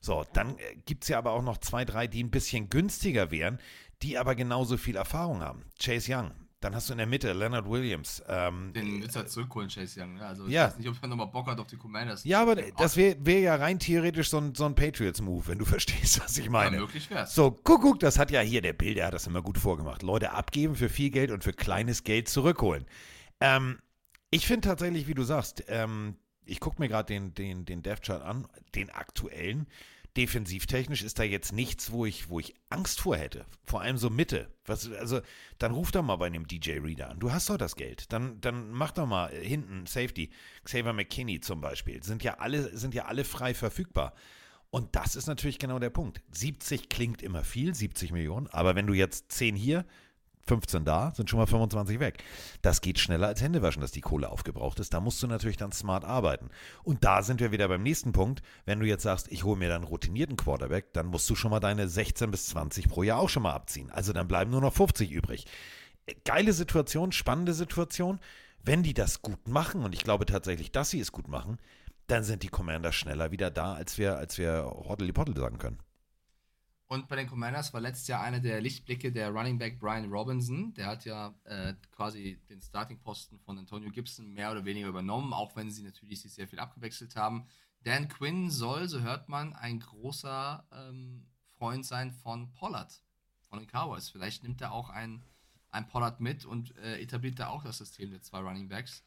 So, 0.00 0.26
dann 0.32 0.58
äh, 0.58 0.76
gibt 0.84 1.04
es 1.04 1.08
ja 1.08 1.18
aber 1.18 1.30
auch 1.30 1.42
noch 1.42 1.58
zwei, 1.58 1.84
drei, 1.84 2.08
die 2.08 2.24
ein 2.24 2.32
bisschen 2.32 2.68
günstiger 2.68 3.30
wären, 3.30 3.60
die 4.02 4.18
aber 4.18 4.34
genauso 4.34 4.76
viel 4.76 4.96
Erfahrung 4.96 5.42
haben. 5.42 5.64
Chase 5.80 6.12
Young, 6.12 6.32
dann 6.62 6.74
hast 6.74 6.88
du 6.88 6.92
in 6.92 6.98
der 6.98 7.06
Mitte 7.06 7.32
Leonard 7.32 7.68
Williams. 7.68 8.22
Ähm, 8.28 8.72
Den 8.72 9.02
willst 9.02 9.16
du 9.16 9.20
halt 9.20 9.30
zurückholen, 9.30 9.68
Chase 9.68 10.00
Young. 10.00 10.14
Ne? 10.14 10.24
Also 10.24 10.46
ich 10.46 10.52
ja. 10.52 10.68
weiß 10.68 10.78
nicht, 10.78 10.88
ob 10.88 10.96
er 11.02 11.08
nochmal 11.08 11.26
Bock 11.26 11.48
hat 11.48 11.58
auf 11.58 11.66
die 11.66 11.76
Commanders. 11.76 12.24
Ja, 12.24 12.40
aber 12.40 12.56
das 12.56 12.96
wäre 12.96 13.16
wär 13.20 13.40
ja 13.40 13.56
rein 13.56 13.78
theoretisch 13.78 14.30
so 14.30 14.38
ein, 14.38 14.54
so 14.54 14.64
ein 14.64 14.74
Patriots-Move, 14.74 15.48
wenn 15.48 15.58
du 15.58 15.64
verstehst, 15.66 16.20
was 16.22 16.38
ich 16.38 16.48
meine. 16.48 16.76
Ja, 16.76 16.82
möglich 16.82 17.10
wär's. 17.10 17.34
So, 17.34 17.50
guck, 17.50 17.82
guck, 17.82 18.00
das 18.00 18.18
hat 18.18 18.30
ja 18.30 18.40
hier 18.40 18.62
der 18.62 18.72
Bild, 18.72 18.96
der 18.96 19.06
hat 19.06 19.14
das 19.14 19.26
immer 19.26 19.42
gut 19.42 19.58
vorgemacht. 19.58 20.02
Leute 20.02 20.32
abgeben 20.32 20.76
für 20.76 20.88
viel 20.88 21.10
Geld 21.10 21.30
und 21.30 21.42
für 21.42 21.52
kleines 21.52 22.04
Geld 22.04 22.28
zurückholen. 22.28 22.86
Ähm, 23.40 23.78
ich 24.30 24.46
finde 24.46 24.68
tatsächlich, 24.68 25.08
wie 25.08 25.14
du 25.14 25.24
sagst, 25.24 25.64
ähm, 25.68 26.16
ich 26.44 26.60
gucke 26.60 26.80
mir 26.80 26.88
gerade 26.88 27.06
den, 27.06 27.34
den, 27.34 27.64
den 27.64 27.82
Dev-Chart 27.82 28.22
an, 28.22 28.46
den 28.74 28.90
aktuellen 28.90 29.66
defensivtechnisch 30.16 31.02
ist 31.02 31.18
da 31.18 31.22
jetzt 31.22 31.52
nichts, 31.52 31.90
wo 31.90 32.04
ich, 32.04 32.28
wo 32.28 32.38
ich 32.38 32.54
Angst 32.68 33.00
vor 33.00 33.16
hätte. 33.16 33.46
Vor 33.64 33.80
allem 33.80 33.96
so 33.96 34.10
Mitte. 34.10 34.52
Was, 34.64 34.90
also, 34.92 35.20
dann 35.58 35.72
ruf 35.72 35.90
doch 35.90 36.02
mal 36.02 36.16
bei 36.16 36.26
einem 36.26 36.46
DJ 36.46 36.78
Reader 36.78 37.10
an. 37.10 37.18
Du 37.18 37.32
hast 37.32 37.48
doch 37.48 37.56
das 37.56 37.76
Geld. 37.76 38.12
Dann, 38.12 38.40
dann 38.40 38.70
mach 38.70 38.92
doch 38.92 39.06
mal 39.06 39.30
hinten 39.30 39.86
Safety. 39.86 40.30
Xavier 40.64 40.92
McKinney 40.92 41.40
zum 41.40 41.60
Beispiel. 41.60 42.02
Sind 42.02 42.22
ja 42.22 42.38
alle, 42.38 42.76
sind 42.76 42.94
ja 42.94 43.06
alle 43.06 43.24
frei 43.24 43.54
verfügbar. 43.54 44.14
Und 44.70 44.96
das 44.96 45.16
ist 45.16 45.26
natürlich 45.26 45.58
genau 45.58 45.78
der 45.78 45.90
Punkt. 45.90 46.22
70 46.32 46.88
klingt 46.88 47.22
immer 47.22 47.44
viel, 47.44 47.74
70 47.74 48.10
Millionen, 48.10 48.46
aber 48.46 48.74
wenn 48.74 48.86
du 48.86 48.94
jetzt 48.94 49.30
10 49.30 49.54
hier, 49.54 49.84
15 50.46 50.84
da, 50.84 51.12
sind 51.14 51.30
schon 51.30 51.38
mal 51.38 51.46
25 51.46 52.00
weg. 52.00 52.22
Das 52.62 52.80
geht 52.80 52.98
schneller 52.98 53.28
als 53.28 53.40
Händewaschen, 53.40 53.80
dass 53.80 53.92
die 53.92 54.00
Kohle 54.00 54.28
aufgebraucht 54.28 54.80
ist. 54.80 54.92
Da 54.92 55.00
musst 55.00 55.22
du 55.22 55.26
natürlich 55.26 55.56
dann 55.56 55.72
smart 55.72 56.04
arbeiten. 56.04 56.50
Und 56.82 57.04
da 57.04 57.22
sind 57.22 57.40
wir 57.40 57.52
wieder 57.52 57.68
beim 57.68 57.82
nächsten 57.82 58.12
Punkt. 58.12 58.42
Wenn 58.64 58.80
du 58.80 58.86
jetzt 58.86 59.04
sagst, 59.04 59.30
ich 59.30 59.44
hole 59.44 59.58
mir 59.58 59.68
dann 59.68 59.84
routinierten 59.84 60.36
Quarterback, 60.36 60.92
dann 60.92 61.06
musst 61.06 61.30
du 61.30 61.34
schon 61.34 61.50
mal 61.50 61.60
deine 61.60 61.88
16 61.88 62.30
bis 62.30 62.46
20 62.46 62.88
pro 62.88 63.02
Jahr 63.02 63.20
auch 63.20 63.28
schon 63.28 63.44
mal 63.44 63.52
abziehen. 63.52 63.90
Also 63.90 64.12
dann 64.12 64.28
bleiben 64.28 64.50
nur 64.50 64.60
noch 64.60 64.74
50 64.74 65.10
übrig. 65.12 65.46
Geile 66.24 66.52
Situation, 66.52 67.12
spannende 67.12 67.54
Situation. 67.54 68.18
Wenn 68.64 68.82
die 68.82 68.94
das 68.94 69.22
gut 69.22 69.48
machen, 69.48 69.84
und 69.84 69.94
ich 69.94 70.04
glaube 70.04 70.26
tatsächlich, 70.26 70.72
dass 70.72 70.90
sie 70.90 71.00
es 71.00 71.12
gut 71.12 71.28
machen, 71.28 71.58
dann 72.06 72.24
sind 72.24 72.42
die 72.42 72.48
Commander 72.48 72.92
schneller 72.92 73.30
wieder 73.30 73.50
da, 73.50 73.74
als 73.74 73.98
wir, 73.98 74.18
als 74.18 74.38
wir 74.38 74.64
Hoddly 74.64 75.12
Poddle 75.12 75.36
sagen 75.36 75.58
können. 75.58 75.78
Und 76.92 77.08
bei 77.08 77.16
den 77.16 77.26
Commanders 77.26 77.72
war 77.72 77.80
letztes 77.80 78.06
Jahr 78.08 78.20
einer 78.20 78.38
der 78.38 78.60
Lichtblicke 78.60 79.10
der 79.10 79.30
Running 79.30 79.56
Back 79.56 79.80
Brian 79.80 80.12
Robinson. 80.12 80.74
Der 80.74 80.88
hat 80.88 81.06
ja 81.06 81.34
äh, 81.44 81.72
quasi 81.90 82.38
den 82.50 82.60
Starting-Posten 82.60 83.38
von 83.38 83.56
Antonio 83.56 83.90
Gibson 83.90 84.30
mehr 84.34 84.52
oder 84.52 84.66
weniger 84.66 84.88
übernommen, 84.88 85.32
auch 85.32 85.56
wenn 85.56 85.70
sie 85.70 85.82
natürlich 85.84 86.20
sich 86.20 86.34
sehr 86.34 86.46
viel 86.46 86.58
abgewechselt 86.58 87.16
haben. 87.16 87.46
Dan 87.82 88.08
Quinn 88.08 88.50
soll, 88.50 88.88
so 88.88 89.00
hört 89.00 89.30
man, 89.30 89.54
ein 89.54 89.80
großer 89.80 90.68
ähm, 90.70 91.24
Freund 91.56 91.86
sein 91.86 92.12
von 92.12 92.52
Pollard, 92.52 93.02
von 93.48 93.58
den 93.58 93.68
Cowboys. 93.68 94.10
Vielleicht 94.10 94.42
nimmt 94.42 94.60
er 94.60 94.72
auch 94.72 94.90
ein, 94.90 95.24
ein 95.70 95.88
Pollard 95.88 96.20
mit 96.20 96.44
und 96.44 96.76
äh, 96.76 97.00
etabliert 97.00 97.38
da 97.38 97.48
auch 97.48 97.64
das 97.64 97.78
System 97.78 98.10
der 98.10 98.20
zwei 98.20 98.40
Running 98.40 98.68
Backs. 98.68 99.02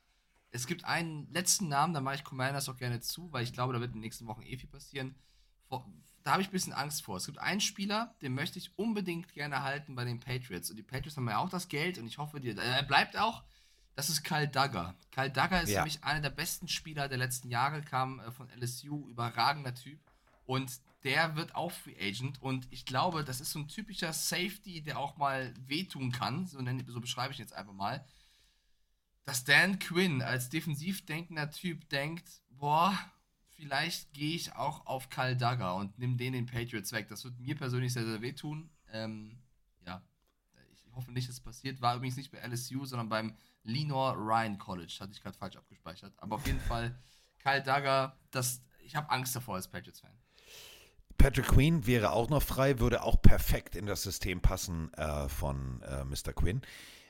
es 0.50 0.66
gibt 0.66 0.86
einen 0.86 1.32
letzten 1.32 1.68
Namen, 1.68 1.94
da 1.94 2.02
mache 2.02 2.16
ich 2.16 2.24
Commanders 2.24 2.68
auch 2.68 2.78
gerne 2.78 3.00
zu, 3.02 3.32
weil 3.32 3.44
ich 3.44 3.54
glaube, 3.54 3.74
da 3.74 3.80
wird 3.80 3.90
in 3.90 3.98
den 3.98 4.02
nächsten 4.02 4.26
Wochen 4.26 4.42
eh 4.42 4.58
viel 4.58 4.70
passieren. 4.70 5.14
Vor, 5.68 5.88
da 6.26 6.32
habe 6.32 6.42
ich 6.42 6.48
ein 6.50 6.54
bisschen 6.54 6.74
Angst 6.74 7.04
vor. 7.04 7.18
Es 7.18 7.28
gibt 7.28 7.38
einen 7.38 7.62
Spieler, 7.62 8.16
den 8.24 8.34
möchte 8.34 8.58
ich 8.58 8.78
unbedingt 8.80 9.32
gerne 9.36 9.62
halten 9.62 9.94
bei 9.94 10.06
den 10.06 10.20
Patriots. 10.20 10.72
Und 10.72 10.76
die 10.76 10.82
Patriots 10.82 11.16
haben 11.18 11.30
ja 11.30 11.38
auch 11.38 11.50
das 11.50 11.68
Geld 11.68 12.00
und 12.00 12.08
ich 12.08 12.18
hoffe, 12.18 12.40
die, 12.40 12.50
er 12.50 12.82
bleibt 12.82 13.16
auch. 13.16 13.44
Das 13.94 14.10
ist 14.10 14.24
Kyle 14.24 14.48
Duggar. 14.48 14.96
Kyle 15.12 15.30
Duggar 15.30 15.62
ist 15.62 15.70
Ja. 15.70 15.82
für 15.82 15.86
mich 15.86 16.04
einer 16.04 16.22
der 16.22 16.32
besten 16.32 16.68
Spieler 16.68 17.08
der 17.08 17.20
letzten 17.20 17.50
Jahre, 17.52 17.84
kam 17.84 18.20
äh, 18.22 18.32
von 18.32 18.50
LSU, 18.60 19.08
überragender 19.08 19.76
Typ. 19.76 20.00
Und 20.48 20.72
der 21.04 21.36
wird 21.36 21.54
auch 21.54 21.72
Free 21.72 21.96
Agent. 22.02 22.42
Und 22.42 22.68
ich 22.72 22.86
glaube, 22.86 23.24
das 23.24 23.40
ist 23.40 23.52
so 23.52 23.60
ein 23.60 23.68
typischer 23.68 24.12
Safety, 24.12 24.82
der 24.82 24.98
auch 24.98 25.18
mal 25.18 25.54
wehtun 25.68 26.12
kann. 26.12 26.48
So, 26.48 26.60
nenn, 26.60 26.84
so 26.88 27.00
beschreibe 27.02 27.34
ich 27.34 27.40
ihn 27.40 27.44
jetzt 27.44 27.54
einfach 27.54 27.74
mal. 27.74 28.04
Dass 29.26 29.44
Dan 29.44 29.78
Quinn 29.78 30.24
als 30.24 30.50
defensiv 30.50 31.06
denkender 31.06 31.52
Typ 31.52 31.88
denkt, 31.90 32.28
boah, 32.50 32.98
vielleicht 33.56 34.14
gehe 34.14 34.36
ich 34.36 34.56
auch 34.56 34.86
auf 34.86 35.10
Kyle 35.10 35.36
Duggar 35.36 35.76
und 35.76 35.98
nimm 35.98 36.18
den 36.18 36.34
den 36.34 36.46
Patriots 36.46 36.92
weg. 36.92 37.08
Das 37.08 37.24
wird 37.24 37.40
mir 37.40 37.56
persönlich 37.56 37.94
sehr, 37.94 38.06
sehr 38.06 38.22
wehtun. 38.22 38.70
Ähm, 38.92 39.38
ja, 39.86 40.04
ich 40.74 40.86
hoffe 40.94 41.12
nicht, 41.12 41.28
dass 41.28 41.36
es 41.36 41.42
passiert. 41.42 41.82
War 41.82 41.96
übrigens 41.96 42.18
nicht 42.18 42.32
bei 42.32 42.40
LSU, 42.40 42.86
sondern 42.86 43.10
beim 43.10 43.36
Lenore 43.64 44.16
Ryan 44.16 44.58
College. 44.58 44.98
Hatte 45.00 45.14
ich 45.14 45.22
gerade 45.22 45.38
falsch 45.38 45.56
abgespeichert. 45.56 46.14
Aber 46.18 46.36
auf 46.36 46.46
jeden 46.46 46.60
Fall, 46.60 46.98
Kyle 47.40 47.62
Duggar, 47.62 48.18
das, 48.32 48.62
ich 48.84 48.96
habe 48.96 49.10
Angst 49.10 49.36
davor 49.36 49.56
als 49.56 49.68
Patriots-Fan. 49.68 50.12
Patrick 51.18 51.48
Queen 51.48 51.88
wäre 51.88 52.12
auch 52.12 52.30
noch 52.30 52.44
frei, 52.44 52.80
würde 52.80 53.04
auch 53.04 53.22
perfekt 53.22 53.76
in 53.76 53.86
das 53.86 54.04
System 54.04 54.42
passen 54.42 54.94
äh, 54.94 55.30
von 55.30 55.82
äh, 55.82 56.04
Mr. 56.04 56.34
Quinn. 56.34 56.62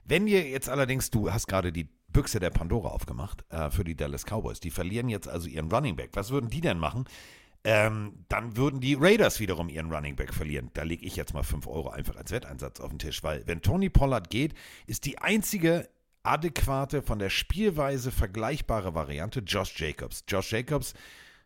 Wenn 0.04 0.28
ihr 0.28 0.48
jetzt 0.48 0.70
allerdings, 0.70 1.10
du 1.10 1.32
hast 1.32 1.48
gerade 1.48 1.72
die 1.72 1.89
Büchse 2.16 2.39
der 2.39 2.49
Pandora 2.49 2.89
aufgemacht 2.89 3.43
äh, 3.49 3.70
für 3.70 3.84
die 3.84 3.95
Dallas 3.95 4.24
Cowboys, 4.24 4.61
die 4.61 4.72
verlieren 4.72 5.09
jetzt 5.09 5.28
also 5.28 5.49
ihren 5.49 5.70
Running 5.70 5.97
Back. 5.97 6.11
Was 6.13 6.30
würden 6.32 6.49
die 6.49 6.61
denn 6.61 6.80
machen? 6.80 7.03
Ähm, 7.66 8.24
dann 8.30 8.55
würden 8.55 8.80
die 8.80 8.93
Raiders 8.93 9.41
wiederum 9.41 9.68
ihren 9.68 9.91
Running 9.91 10.16
Back 10.16 10.34
verlieren. 10.34 10.72
Da 10.76 10.84
lege 10.84 11.05
ich 11.05 11.18
jetzt 11.18 11.34
mal 11.34 11.43
5 11.43 11.68
Euro 11.68 11.89
einfach 11.89 12.16
als 12.16 12.32
Wetteinsatz 12.32 12.80
auf 12.80 12.89
den 12.89 12.99
Tisch, 12.99 13.22
weil 13.22 13.45
wenn 13.47 13.61
Tony 13.61 13.89
Pollard 13.89 14.30
geht, 14.30 14.53
ist 14.88 15.03
die 15.03 15.18
einzige 15.18 15.89
adäquate, 16.24 17.01
von 17.01 17.20
der 17.20 17.30
Spielweise 17.30 18.13
vergleichbare 18.13 18.95
Variante 18.95 19.41
Josh 19.41 19.78
Jacobs. 19.78 20.24
Josh 20.26 20.53
Jacobs, 20.53 20.93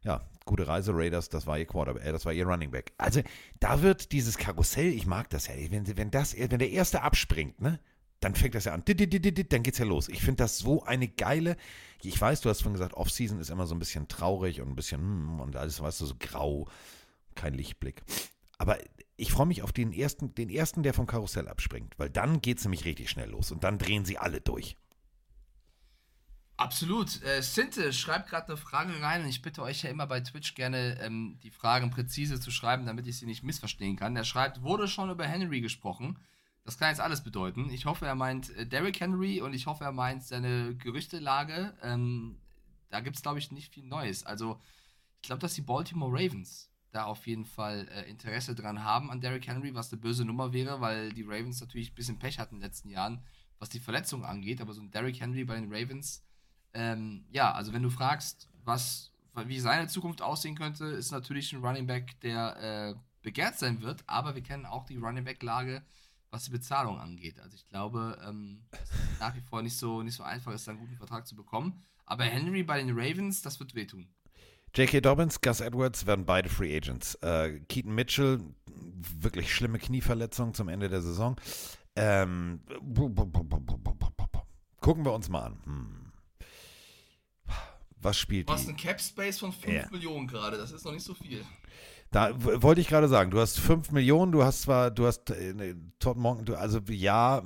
ja, 0.04 0.22
gute 0.46 0.68
Reise 0.68 0.92
Raiders, 0.94 1.30
das 1.30 1.48
war 1.48 1.58
ihr 1.58 1.66
Quarterback, 1.66 2.06
äh, 2.06 2.12
das 2.12 2.26
war 2.26 2.34
ihr 2.34 2.46
Running 2.46 2.70
Back. 2.70 2.94
Also 3.00 3.22
da 3.60 3.82
wird 3.82 4.12
dieses 4.12 4.38
Karussell, 4.38 4.94
ich 4.94 5.08
mag 5.08 5.32
das 5.32 5.48
ja, 5.48 5.56
wenn, 5.70 5.98
wenn, 5.98 6.12
das, 6.12 6.38
wenn 6.38 6.60
der 6.60 6.70
Erste 6.70 7.02
abspringt, 7.02 7.60
ne, 7.60 7.80
dann 8.20 8.36
fängt 8.36 8.56
das 8.56 8.66
ja 8.66 8.74
an, 8.74 8.84
dann 8.86 9.64
geht's 9.64 9.78
ja 9.78 9.86
los. 9.86 10.10
Ich 10.10 10.20
finde 10.20 10.44
das 10.44 10.58
so 10.58 10.84
eine 10.84 11.08
geile, 11.08 11.56
ich 12.02 12.20
weiß, 12.20 12.42
du 12.42 12.50
hast 12.50 12.62
vorhin 12.62 12.74
gesagt, 12.74 12.94
Offseason 12.96 13.40
ist 13.40 13.50
immer 13.50 13.68
so 13.68 13.76
ein 13.76 13.80
bisschen 13.80 14.08
traurig 14.08 14.62
und 14.62 14.70
ein 14.70 14.76
bisschen, 14.76 15.00
hm, 15.00 15.40
und 15.40 15.56
alles, 15.56 15.82
weißt 15.82 16.02
du, 16.02 16.06
so 16.06 16.16
grau, 16.20 16.68
kein 17.36 17.54
Lichtblick. 17.54 18.04
Aber 18.58 18.78
ich 19.16 19.32
freue 19.32 19.46
mich 19.46 19.64
auf 19.64 19.72
den 19.72 19.94
ersten, 19.94 20.36
den 20.36 20.50
ersten, 20.50 20.84
der 20.84 20.94
vom 20.94 21.08
Karussell 21.08 21.48
abspringt, 21.48 21.98
weil 21.98 22.10
dann 22.10 22.42
geht's 22.42 22.64
nämlich 22.64 22.86
richtig 22.86 23.10
schnell 23.10 23.30
los 23.30 23.52
und 23.52 23.64
dann 23.64 23.78
drehen 23.78 24.06
sie 24.06 24.18
alle 24.18 24.42
durch. 24.42 24.78
Absolut. 26.60 27.24
Äh, 27.24 27.42
Sinte 27.42 27.94
schreibt 27.94 28.30
gerade 28.30 28.50
eine 28.50 28.58
Frage 28.58 29.02
rein 29.02 29.22
und 29.22 29.30
ich 29.30 29.42
bitte 29.42 29.62
euch 29.62 29.84
ja 29.84 29.90
immer 29.90 30.08
bei 30.08 30.20
Twitch 30.20 30.56
gerne 30.56 31.00
ähm, 31.00 31.40
die 31.42 31.52
Fragen 31.52 31.90
präzise 31.90 32.42
zu 32.42 32.52
schreiben, 32.52 32.86
damit 32.86 33.08
ich 33.08 33.18
sie 33.18 33.26
nicht 33.26 33.44
missverstehen 33.44 33.96
kann. 33.96 34.18
Er 34.18 34.26
schreibt, 34.26 34.62
wurde 34.62 34.90
schon 34.90 35.10
über 35.10 35.26
Henry 35.26 35.62
gesprochen. 35.62 36.20
Das 36.70 36.78
kann 36.78 36.90
jetzt 36.90 37.02
alles 37.02 37.24
bedeuten. 37.24 37.72
Ich 37.72 37.88
hoffe, 37.88 38.06
er 38.06 38.14
meint 38.14 38.56
äh, 38.56 38.64
Derrick 38.64 39.00
Henry 39.00 39.42
und 39.42 39.56
ich 39.56 39.66
hoffe, 39.66 39.86
er 39.86 39.92
meint 39.92 40.24
seine 40.24 40.76
Gerüchtelage. 40.76 41.74
Ähm, 41.82 42.38
da 42.92 43.00
gibt 43.00 43.16
es, 43.16 43.24
glaube 43.24 43.40
ich, 43.40 43.52
nicht 43.52 43.74
viel 43.74 43.86
Neues. 43.86 44.24
Also, 44.24 44.62
ich 45.16 45.24
glaube, 45.24 45.40
dass 45.40 45.56
die 45.56 45.64
Baltimore 45.64 46.12
Ravens 46.14 46.70
da 46.92 47.06
auf 47.06 47.26
jeden 47.26 47.46
Fall 47.46 47.88
äh, 47.90 48.08
Interesse 48.08 48.54
dran 48.54 48.84
haben 48.84 49.10
an 49.10 49.20
Derrick 49.20 49.48
Henry, 49.48 49.74
was 49.74 49.92
eine 49.92 50.00
böse 50.00 50.26
Nummer 50.26 50.54
wäre, 50.54 50.80
weil 50.80 51.12
die 51.12 51.24
Ravens 51.24 51.60
natürlich 51.60 51.92
ein 51.92 51.96
bisschen 51.96 52.20
Pech 52.20 52.38
hatten 52.38 52.54
in 52.54 52.62
den 52.62 52.68
letzten 52.68 52.90
Jahren, 52.90 53.24
was 53.58 53.70
die 53.70 53.80
Verletzung 53.80 54.24
angeht. 54.24 54.62
Aber 54.62 54.74
so 54.74 54.82
ein 54.82 54.92
Derrick 54.92 55.20
Henry 55.20 55.46
bei 55.46 55.56
den 55.56 55.74
Ravens, 55.74 56.24
ähm, 56.76 57.26
ja, 57.32 57.52
also 57.52 57.74
wenn 57.74 57.82
du 57.82 57.90
fragst, 57.90 58.48
was, 58.64 59.12
wie 59.34 59.60
seine 59.60 59.88
Zukunft 59.88 60.22
aussehen 60.22 60.56
könnte, 60.56 60.86
ist 60.86 61.10
natürlich 61.10 61.52
ein 61.52 61.66
Running 61.66 61.88
Back, 61.88 62.22
der 62.22 62.94
äh, 62.94 63.00
begehrt 63.24 63.58
sein 63.58 63.82
wird, 63.82 64.04
aber 64.06 64.36
wir 64.36 64.44
kennen 64.44 64.68
auch 64.68 64.86
die 64.86 64.98
Running 64.98 65.24
Back-Lage, 65.24 65.82
was 66.32 66.46
die 66.46 66.52
Bezahlung 66.52 67.00
angeht. 67.00 67.40
Also 67.40 67.56
ich 67.56 67.68
glaube, 67.68 68.18
ähm, 68.28 68.62
dass 68.72 68.82
es 68.92 69.20
nach 69.20 69.36
wie 69.36 69.42
vor 69.42 69.62
nicht 69.62 69.78
so, 69.78 70.04
nicht 70.04 70.16
so 70.16 70.24
einfach 70.24 70.54
ist, 70.54 70.68
einen 70.70 70.80
guten 70.80 70.96
Vertrag 70.98 71.26
zu 71.28 71.36
bekommen. 71.36 71.82
Aber 72.06 72.24
Henry 72.24 72.64
bei 72.64 72.82
den 72.82 72.92
Ravens, 72.98 73.42
das 73.42 73.60
wird 73.60 73.76
wehtun. 73.76 74.08
J.K. 74.76 75.02
Dobbins, 75.02 75.42
Gus 75.42 75.62
Edwards 75.62 76.06
werden 76.06 76.26
beide 76.26 76.48
Free 76.50 76.76
Agents. 76.76 77.16
Äh, 77.16 77.60
Keaton 77.70 77.94
Mitchell, 77.96 78.40
wirklich 78.68 79.54
schlimme 79.54 79.80
Knieverletzung 79.80 80.54
zum 80.54 80.70
Ende 80.70 80.90
der 80.90 81.02
Saison. 81.02 81.36
Ähm, 81.96 82.62
gucken 84.80 85.06
wir 85.06 85.14
uns 85.14 85.30
mal 85.30 85.42
an. 85.44 85.60
Hm. 85.66 85.96
Was 88.02 88.18
spielt 88.18 88.48
Du 88.48 88.54
hast 88.54 88.64
die? 88.64 88.70
einen 88.70 88.78
Cap 88.78 89.02
Space 89.02 89.40
von 89.40 89.52
5 89.52 89.74
Ja. 89.74 89.90
Millionen 89.92 90.28
gerade, 90.28 90.58
das 90.58 90.72
ist 90.72 90.86
noch 90.86 90.94
nicht 90.94 91.04
so 91.04 91.14
viel. 91.14 91.44
Da 92.12 92.32
wollte 92.38 92.82
ich 92.82 92.88
gerade 92.88 93.08
sagen, 93.08 93.30
du 93.30 93.40
hast 93.40 93.60
5 93.60 93.92
Millionen, 93.92 94.32
du 94.32 94.44
hast 94.44 94.64
zwar, 94.64 94.90
du 94.90 95.06
hast 95.06 95.30
äh, 95.30 95.54
ne, 95.54 95.76
Todd 96.00 96.18
Monken, 96.18 96.46
du, 96.46 96.56
also 96.56 96.80
ja, 96.90 97.44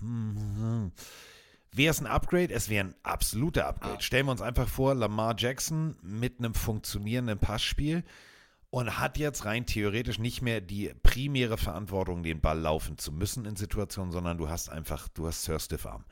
hm, 0.00 0.92
wäre 1.72 1.90
es 1.90 2.00
ein 2.00 2.06
Upgrade? 2.06 2.52
Es 2.52 2.68
wäre 2.68 2.86
ein 2.86 2.94
absoluter 3.02 3.66
Upgrade. 3.66 3.96
Ah. 3.96 4.00
Stellen 4.00 4.26
wir 4.26 4.32
uns 4.32 4.42
einfach 4.42 4.68
vor, 4.68 4.94
Lamar 4.94 5.34
Jackson 5.38 5.96
mit 6.02 6.38
einem 6.38 6.52
funktionierenden 6.54 7.38
Passspiel 7.38 8.04
und 8.68 8.98
hat 8.98 9.16
jetzt 9.16 9.46
rein 9.46 9.64
theoretisch 9.64 10.18
nicht 10.18 10.42
mehr 10.42 10.60
die 10.60 10.92
primäre 11.02 11.56
Verantwortung, 11.56 12.22
den 12.22 12.40
Ball 12.40 12.58
laufen 12.58 12.98
zu 12.98 13.12
müssen 13.12 13.46
in 13.46 13.56
Situationen, 13.56 14.12
sondern 14.12 14.36
du 14.36 14.50
hast 14.50 14.68
einfach, 14.68 15.08
du 15.08 15.26
hast 15.26 15.42
Sir 15.42 15.58
Stiff 15.58 15.86
Arm. 15.86 16.04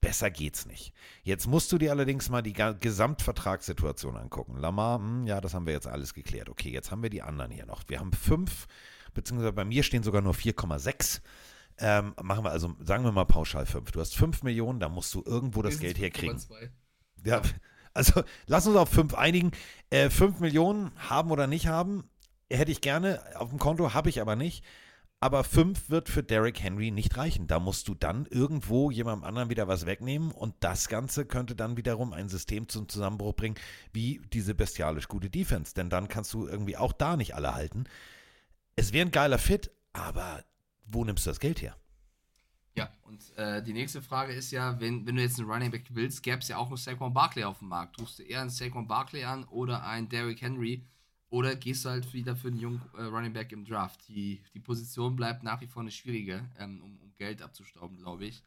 Besser 0.00 0.30
geht's 0.30 0.64
nicht. 0.64 0.94
Jetzt 1.22 1.46
musst 1.46 1.70
du 1.72 1.78
dir 1.78 1.90
allerdings 1.90 2.30
mal 2.30 2.42
die 2.42 2.54
Gesamtvertragssituation 2.54 4.16
angucken. 4.16 4.56
Lamar, 4.56 4.98
hm, 4.98 5.26
ja, 5.26 5.40
das 5.40 5.52
haben 5.52 5.66
wir 5.66 5.74
jetzt 5.74 5.86
alles 5.86 6.14
geklärt. 6.14 6.48
Okay, 6.48 6.70
jetzt 6.70 6.90
haben 6.90 7.02
wir 7.02 7.10
die 7.10 7.22
anderen 7.22 7.50
hier 7.50 7.66
noch. 7.66 7.82
Wir 7.88 8.00
haben 8.00 8.12
fünf, 8.12 8.66
beziehungsweise 9.12 9.52
bei 9.52 9.64
mir 9.64 9.82
stehen 9.82 10.02
sogar 10.02 10.22
nur 10.22 10.32
4,6. 10.32 11.20
Ähm, 11.78 12.14
machen 12.22 12.44
wir 12.44 12.50
also, 12.50 12.74
sagen 12.80 13.04
wir 13.04 13.12
mal 13.12 13.24
pauschal 13.26 13.66
fünf. 13.66 13.90
Du 13.90 14.00
hast 14.00 14.16
fünf 14.16 14.42
Millionen, 14.42 14.80
da 14.80 14.88
musst 14.88 15.14
du 15.14 15.22
irgendwo 15.24 15.60
das 15.62 15.78
Geld 15.78 15.98
herkriegen. 15.98 16.38
5,2. 16.38 16.70
Ja, 17.24 17.42
also 17.94 18.22
lass 18.46 18.66
uns 18.66 18.76
auf 18.76 18.88
fünf 18.88 19.14
einigen. 19.14 19.50
Äh, 19.90 20.10
fünf 20.10 20.40
Millionen 20.40 20.92
haben 20.96 21.30
oder 21.30 21.46
nicht 21.46 21.66
haben, 21.66 22.04
hätte 22.50 22.72
ich 22.72 22.80
gerne 22.80 23.20
auf 23.36 23.50
dem 23.50 23.58
Konto, 23.58 23.94
habe 23.94 24.08
ich 24.08 24.20
aber 24.20 24.36
nicht. 24.36 24.64
Aber 25.22 25.44
fünf 25.44 25.90
wird 25.90 26.08
für 26.08 26.22
Derrick 26.22 26.62
Henry 26.62 26.90
nicht 26.90 27.18
reichen. 27.18 27.46
Da 27.46 27.60
musst 27.60 27.86
du 27.88 27.94
dann 27.94 28.24
irgendwo 28.24 28.90
jemandem 28.90 29.24
anderen 29.24 29.50
wieder 29.50 29.68
was 29.68 29.84
wegnehmen 29.84 30.32
und 30.32 30.54
das 30.60 30.88
Ganze 30.88 31.26
könnte 31.26 31.54
dann 31.54 31.76
wiederum 31.76 32.14
ein 32.14 32.30
System 32.30 32.68
zum 32.70 32.88
Zusammenbruch 32.88 33.36
bringen, 33.36 33.56
wie 33.92 34.22
diese 34.32 34.54
bestialisch 34.54 35.08
gute 35.08 35.28
Defense. 35.28 35.74
Denn 35.74 35.90
dann 35.90 36.08
kannst 36.08 36.32
du 36.32 36.48
irgendwie 36.48 36.78
auch 36.78 36.94
da 36.94 37.18
nicht 37.18 37.34
alle 37.34 37.54
halten. 37.54 37.84
Es 38.76 38.94
wäre 38.94 39.06
ein 39.06 39.12
geiler 39.12 39.38
Fit, 39.38 39.70
aber 39.92 40.42
wo 40.86 41.04
nimmst 41.04 41.26
du 41.26 41.30
das 41.30 41.38
Geld 41.40 41.60
her? 41.60 41.76
Ja, 42.74 42.88
und 43.02 43.36
äh, 43.36 43.62
die 43.62 43.74
nächste 43.74 44.00
Frage 44.00 44.32
ist 44.32 44.52
ja, 44.52 44.80
wenn, 44.80 45.06
wenn 45.06 45.16
du 45.16 45.22
jetzt 45.22 45.38
einen 45.38 45.50
Running 45.50 45.70
Back 45.70 45.84
willst, 45.90 46.22
gäbe 46.22 46.38
es 46.38 46.48
ja 46.48 46.56
auch 46.56 46.68
einen 46.68 46.78
Saquon 46.78 47.12
Barkley 47.12 47.44
auf 47.44 47.58
dem 47.58 47.68
Markt. 47.68 48.00
Rufst 48.00 48.20
du 48.20 48.22
eher 48.22 48.40
einen 48.40 48.48
Saquon 48.48 48.88
Barkley 48.88 49.24
an 49.24 49.44
oder 49.44 49.84
einen 49.84 50.08
Derrick 50.08 50.40
Henry 50.40 50.86
oder 51.30 51.54
gehst 51.54 51.84
du 51.84 51.90
halt 51.90 52.12
wieder 52.12 52.36
für 52.36 52.48
einen 52.48 52.58
jungen 52.58 52.82
äh, 52.96 53.02
Running 53.02 53.32
Back 53.32 53.52
im 53.52 53.64
Draft? 53.64 54.06
Die, 54.08 54.42
die 54.52 54.60
Position 54.60 55.14
bleibt 55.16 55.42
nach 55.44 55.60
wie 55.60 55.68
vor 55.68 55.82
eine 55.82 55.92
schwierige, 55.92 56.44
ähm, 56.58 56.82
um, 56.82 56.98
um 56.98 57.14
Geld 57.16 57.40
abzustauben, 57.40 57.96
glaube 57.96 58.26
ich. 58.26 58.44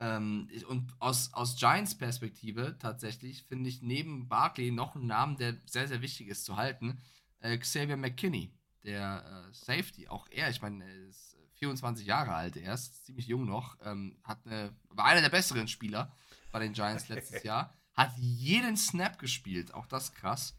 Ähm, 0.00 0.46
ich- 0.50 0.66
und 0.66 0.94
aus, 0.98 1.32
aus 1.32 1.56
Giants 1.56 1.94
Perspektive 1.96 2.76
tatsächlich 2.78 3.42
finde 3.44 3.70
ich 3.70 3.80
neben 3.80 4.28
Barkley 4.28 4.70
noch 4.70 4.96
einen 4.96 5.06
Namen, 5.06 5.36
der 5.38 5.56
sehr, 5.66 5.88
sehr 5.88 6.02
wichtig 6.02 6.28
ist 6.28 6.44
zu 6.44 6.56
halten. 6.56 6.98
Äh, 7.40 7.56
Xavier 7.56 7.96
McKinney, 7.96 8.52
der 8.84 9.46
äh, 9.48 9.54
Safety, 9.54 10.08
auch 10.08 10.26
er, 10.30 10.50
ich 10.50 10.60
meine, 10.60 10.84
er 10.84 11.08
ist 11.08 11.36
24 11.54 12.06
Jahre 12.06 12.34
alt 12.34 12.56
erst, 12.56 13.06
ziemlich 13.06 13.28
jung 13.28 13.46
noch, 13.46 13.76
ähm, 13.82 14.16
hat 14.24 14.46
eine, 14.46 14.74
war 14.90 15.06
einer 15.06 15.22
der 15.22 15.28
besseren 15.30 15.68
Spieler 15.68 16.12
bei 16.52 16.58
den 16.58 16.74
Giants 16.74 17.08
letztes 17.08 17.42
Jahr, 17.44 17.74
hat 17.94 18.12
jeden 18.18 18.76
Snap 18.76 19.18
gespielt, 19.18 19.72
auch 19.72 19.86
das 19.86 20.14
krass. 20.14 20.54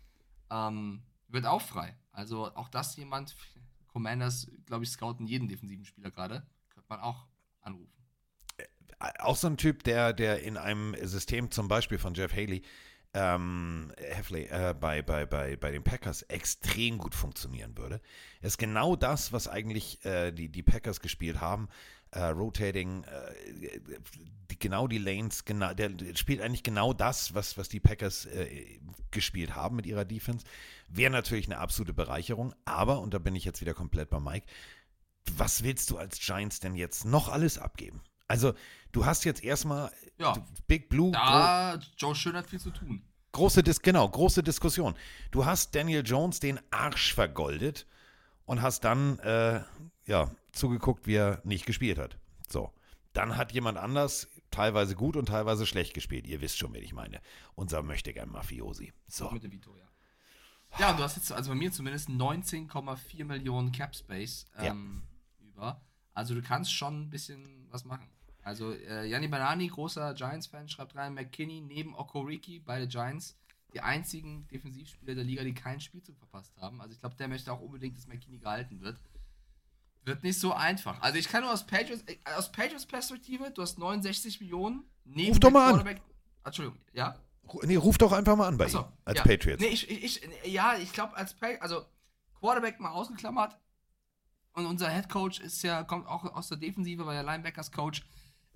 Ähm, 0.49 1.03
wird 1.31 1.45
auch 1.45 1.61
frei. 1.61 1.95
Also 2.11 2.53
auch 2.55 2.69
das 2.69 2.95
jemand, 2.95 3.35
Commanders, 3.87 4.49
glaube 4.65 4.83
ich, 4.83 4.89
scouten 4.89 5.27
jeden 5.27 5.47
defensiven 5.47 5.85
Spieler 5.85 6.11
gerade, 6.11 6.45
könnte 6.69 6.87
man 6.89 6.99
auch 6.99 7.27
anrufen. 7.61 7.93
auch 9.19 9.35
so 9.35 9.47
ein 9.47 9.57
Typ, 9.57 9.83
der, 9.83 10.13
der 10.13 10.43
in 10.43 10.57
einem 10.57 10.95
System 11.01 11.51
zum 11.51 11.67
Beispiel 11.67 11.97
von 11.97 12.13
Jeff 12.13 12.33
Haley 12.33 12.63
ähm, 13.13 13.91
Heffley, 13.97 14.43
äh, 14.45 14.73
bei, 14.79 15.01
bei, 15.01 15.25
bei, 15.25 15.57
bei 15.57 15.71
den 15.71 15.83
Packers 15.83 16.21
extrem 16.23 16.97
gut 16.97 17.13
funktionieren 17.13 17.77
würde. 17.77 18.01
Ist 18.41 18.57
genau 18.57 18.95
das, 18.95 19.33
was 19.33 19.47
eigentlich 19.47 20.03
äh, 20.05 20.31
die, 20.31 20.49
die 20.49 20.63
Packers 20.63 21.01
gespielt 21.01 21.41
haben. 21.41 21.67
Äh, 22.13 22.25
rotating, 22.25 23.03
äh, 23.05 23.89
genau 24.59 24.87
die 24.87 24.97
Lanes, 24.97 25.45
genau, 25.45 25.73
der, 25.73 25.91
spielt 26.15 26.41
eigentlich 26.41 26.63
genau 26.63 26.91
das, 26.93 27.33
was, 27.33 27.57
was 27.57 27.69
die 27.69 27.79
Packers 27.79 28.25
äh, 28.25 28.79
gespielt 29.11 29.55
haben 29.55 29.77
mit 29.77 29.85
ihrer 29.85 30.03
Defense. 30.05 30.45
Wäre 30.89 31.09
natürlich 31.11 31.45
eine 31.45 31.57
absolute 31.57 31.93
Bereicherung, 31.93 32.53
aber, 32.65 32.99
und 32.99 33.13
da 33.13 33.19
bin 33.19 33.35
ich 33.35 33.45
jetzt 33.45 33.61
wieder 33.61 33.73
komplett 33.73 34.09
bei 34.09 34.19
Mike, 34.19 34.45
was 35.37 35.63
willst 35.63 35.89
du 35.89 35.97
als 35.97 36.19
Giants 36.19 36.59
denn 36.59 36.75
jetzt 36.75 37.05
noch 37.05 37.29
alles 37.29 37.57
abgeben? 37.57 38.01
Also, 38.27 38.53
du 38.91 39.05
hast 39.05 39.23
jetzt 39.23 39.43
erstmal 39.43 39.91
Ja. 40.17 40.33
du- 40.33 40.43
Big 40.67 40.89
Blue, 40.89 41.11
Da, 41.11 41.79
Joe 41.97 42.13
Schön 42.15 42.35
hat 42.35 42.49
viel 42.49 42.59
zu 42.59 42.71
tun. 42.71 43.01
große, 43.31 43.63
Dis 43.63 43.81
genau, 43.81 44.07
große 44.09 44.43
Diskussion. 44.43 44.95
Du 45.31 45.45
hast 45.45 45.73
Daniel 45.75 46.03
Jones 46.05 46.39
den 46.41 46.59
Arsch 46.71 47.13
vergoldet 47.13 47.85
und 48.45 48.61
hast 48.61 48.83
dann, 48.83 49.17
äh, 49.19 49.61
ja, 50.05 50.29
zugeguckt, 50.51 51.07
wie 51.07 51.15
er 51.15 51.41
nicht 51.43 51.65
gespielt 51.65 51.97
hat. 51.97 52.17
So. 52.47 52.71
Dann 53.13 53.35
hat 53.35 53.51
jemand 53.51 53.77
anders 53.77 54.29
teilweise 54.51 54.95
gut 54.95 55.17
und 55.17 55.25
teilweise 55.25 55.65
schlecht 55.65 55.93
gespielt. 55.93 56.27
Ihr 56.27 56.39
wisst 56.39 56.57
schon, 56.57 56.73
wen 56.73 56.83
ich 56.83 56.93
meine. 56.93 57.21
Unser 57.55 57.83
Möchtegern 57.83 58.29
Mafiosi. 58.29 58.93
So. 59.07 59.29
Mit 59.31 59.43
dem 59.43 59.51
Vito, 59.51 59.75
ja. 59.75 59.87
Ja, 60.79 60.91
und 60.91 60.99
du 60.99 61.03
hast 61.03 61.17
jetzt, 61.17 61.31
also 61.31 61.51
bei 61.51 61.55
mir 61.55 61.71
zumindest 61.71 62.09
19,4 62.09 63.25
Millionen 63.25 63.73
Cap 63.73 63.93
Space 63.93 64.45
ähm, 64.57 65.03
über. 65.39 65.81
Also 66.13 66.33
du 66.33 66.41
kannst 66.41 66.73
schon 66.73 67.03
ein 67.03 67.09
bisschen 67.09 67.67
was 67.69 67.83
machen. 67.83 68.07
Also 68.43 68.73
äh, 68.73 69.05
Yanni 69.07 69.27
Banani, 69.27 69.67
großer 69.67 70.13
Giants-Fan, 70.13 70.69
schreibt 70.69 70.95
rein, 70.95 71.13
McKinney 71.13 71.61
neben 71.61 71.93
Okoriki, 71.93 72.59
beide 72.59 72.87
Giants, 72.87 73.37
die 73.73 73.81
einzigen 73.81 74.47
Defensivspieler 74.47 75.15
der 75.15 75.23
Liga, 75.23 75.43
die 75.43 75.53
keinen 75.53 75.79
Spielzug 75.79 76.17
verpasst 76.17 76.55
haben. 76.57 76.81
Also 76.81 76.93
ich 76.93 76.99
glaube, 76.99 77.15
der 77.15 77.27
möchte 77.27 77.51
auch 77.51 77.61
unbedingt, 77.61 77.97
dass 77.97 78.07
McKinney 78.07 78.39
gehalten 78.39 78.81
wird. 78.81 78.99
Wird 80.03 80.23
nicht 80.23 80.39
so 80.39 80.53
einfach. 80.53 80.99
Also 81.01 81.17
ich 81.19 81.27
kann 81.27 81.43
nur 81.43 81.53
aus 81.53 81.65
Patriots, 81.65 82.03
äh, 82.07 82.17
aus 82.35 82.51
Patriots 82.51 82.85
Perspektive, 82.85 83.51
du 83.51 83.61
hast 83.61 83.77
69 83.77 84.39
Millionen 84.41 84.83
Ruf 85.15 85.39
doch 85.39 85.51
mal 85.51 85.79
an. 85.79 85.99
Entschuldigung, 86.43 86.79
ja? 86.93 87.19
Nee, 87.63 87.75
ruf 87.75 87.97
doch 87.97 88.11
einfach 88.11 88.35
mal 88.35 88.47
an 88.47 88.57
bei 88.57 88.65
Achso, 88.65 88.79
ihm. 88.81 88.85
Als 89.05 89.17
ja. 89.19 89.23
Patriots. 89.23 89.61
Nee, 89.61 89.67
ich, 89.69 89.89
ich, 89.89 90.21
ja, 90.45 90.75
ich 90.77 90.91
glaube, 90.93 91.15
als 91.15 91.33
Pa- 91.35 91.57
also 91.59 91.85
Quarterback 92.39 92.79
mal 92.79 92.91
ausgeklammert. 92.91 93.57
Und 94.53 94.65
unser 94.65 94.89
Head 94.89 95.09
Coach 95.09 95.39
ist 95.39 95.61
ja, 95.63 95.83
kommt 95.83 96.07
auch 96.07 96.23
aus 96.23 96.47
der 96.49 96.57
Defensive, 96.57 97.05
war 97.05 97.13
ja 97.13 97.21
Linebackers 97.21 97.71
Coach. 97.71 98.03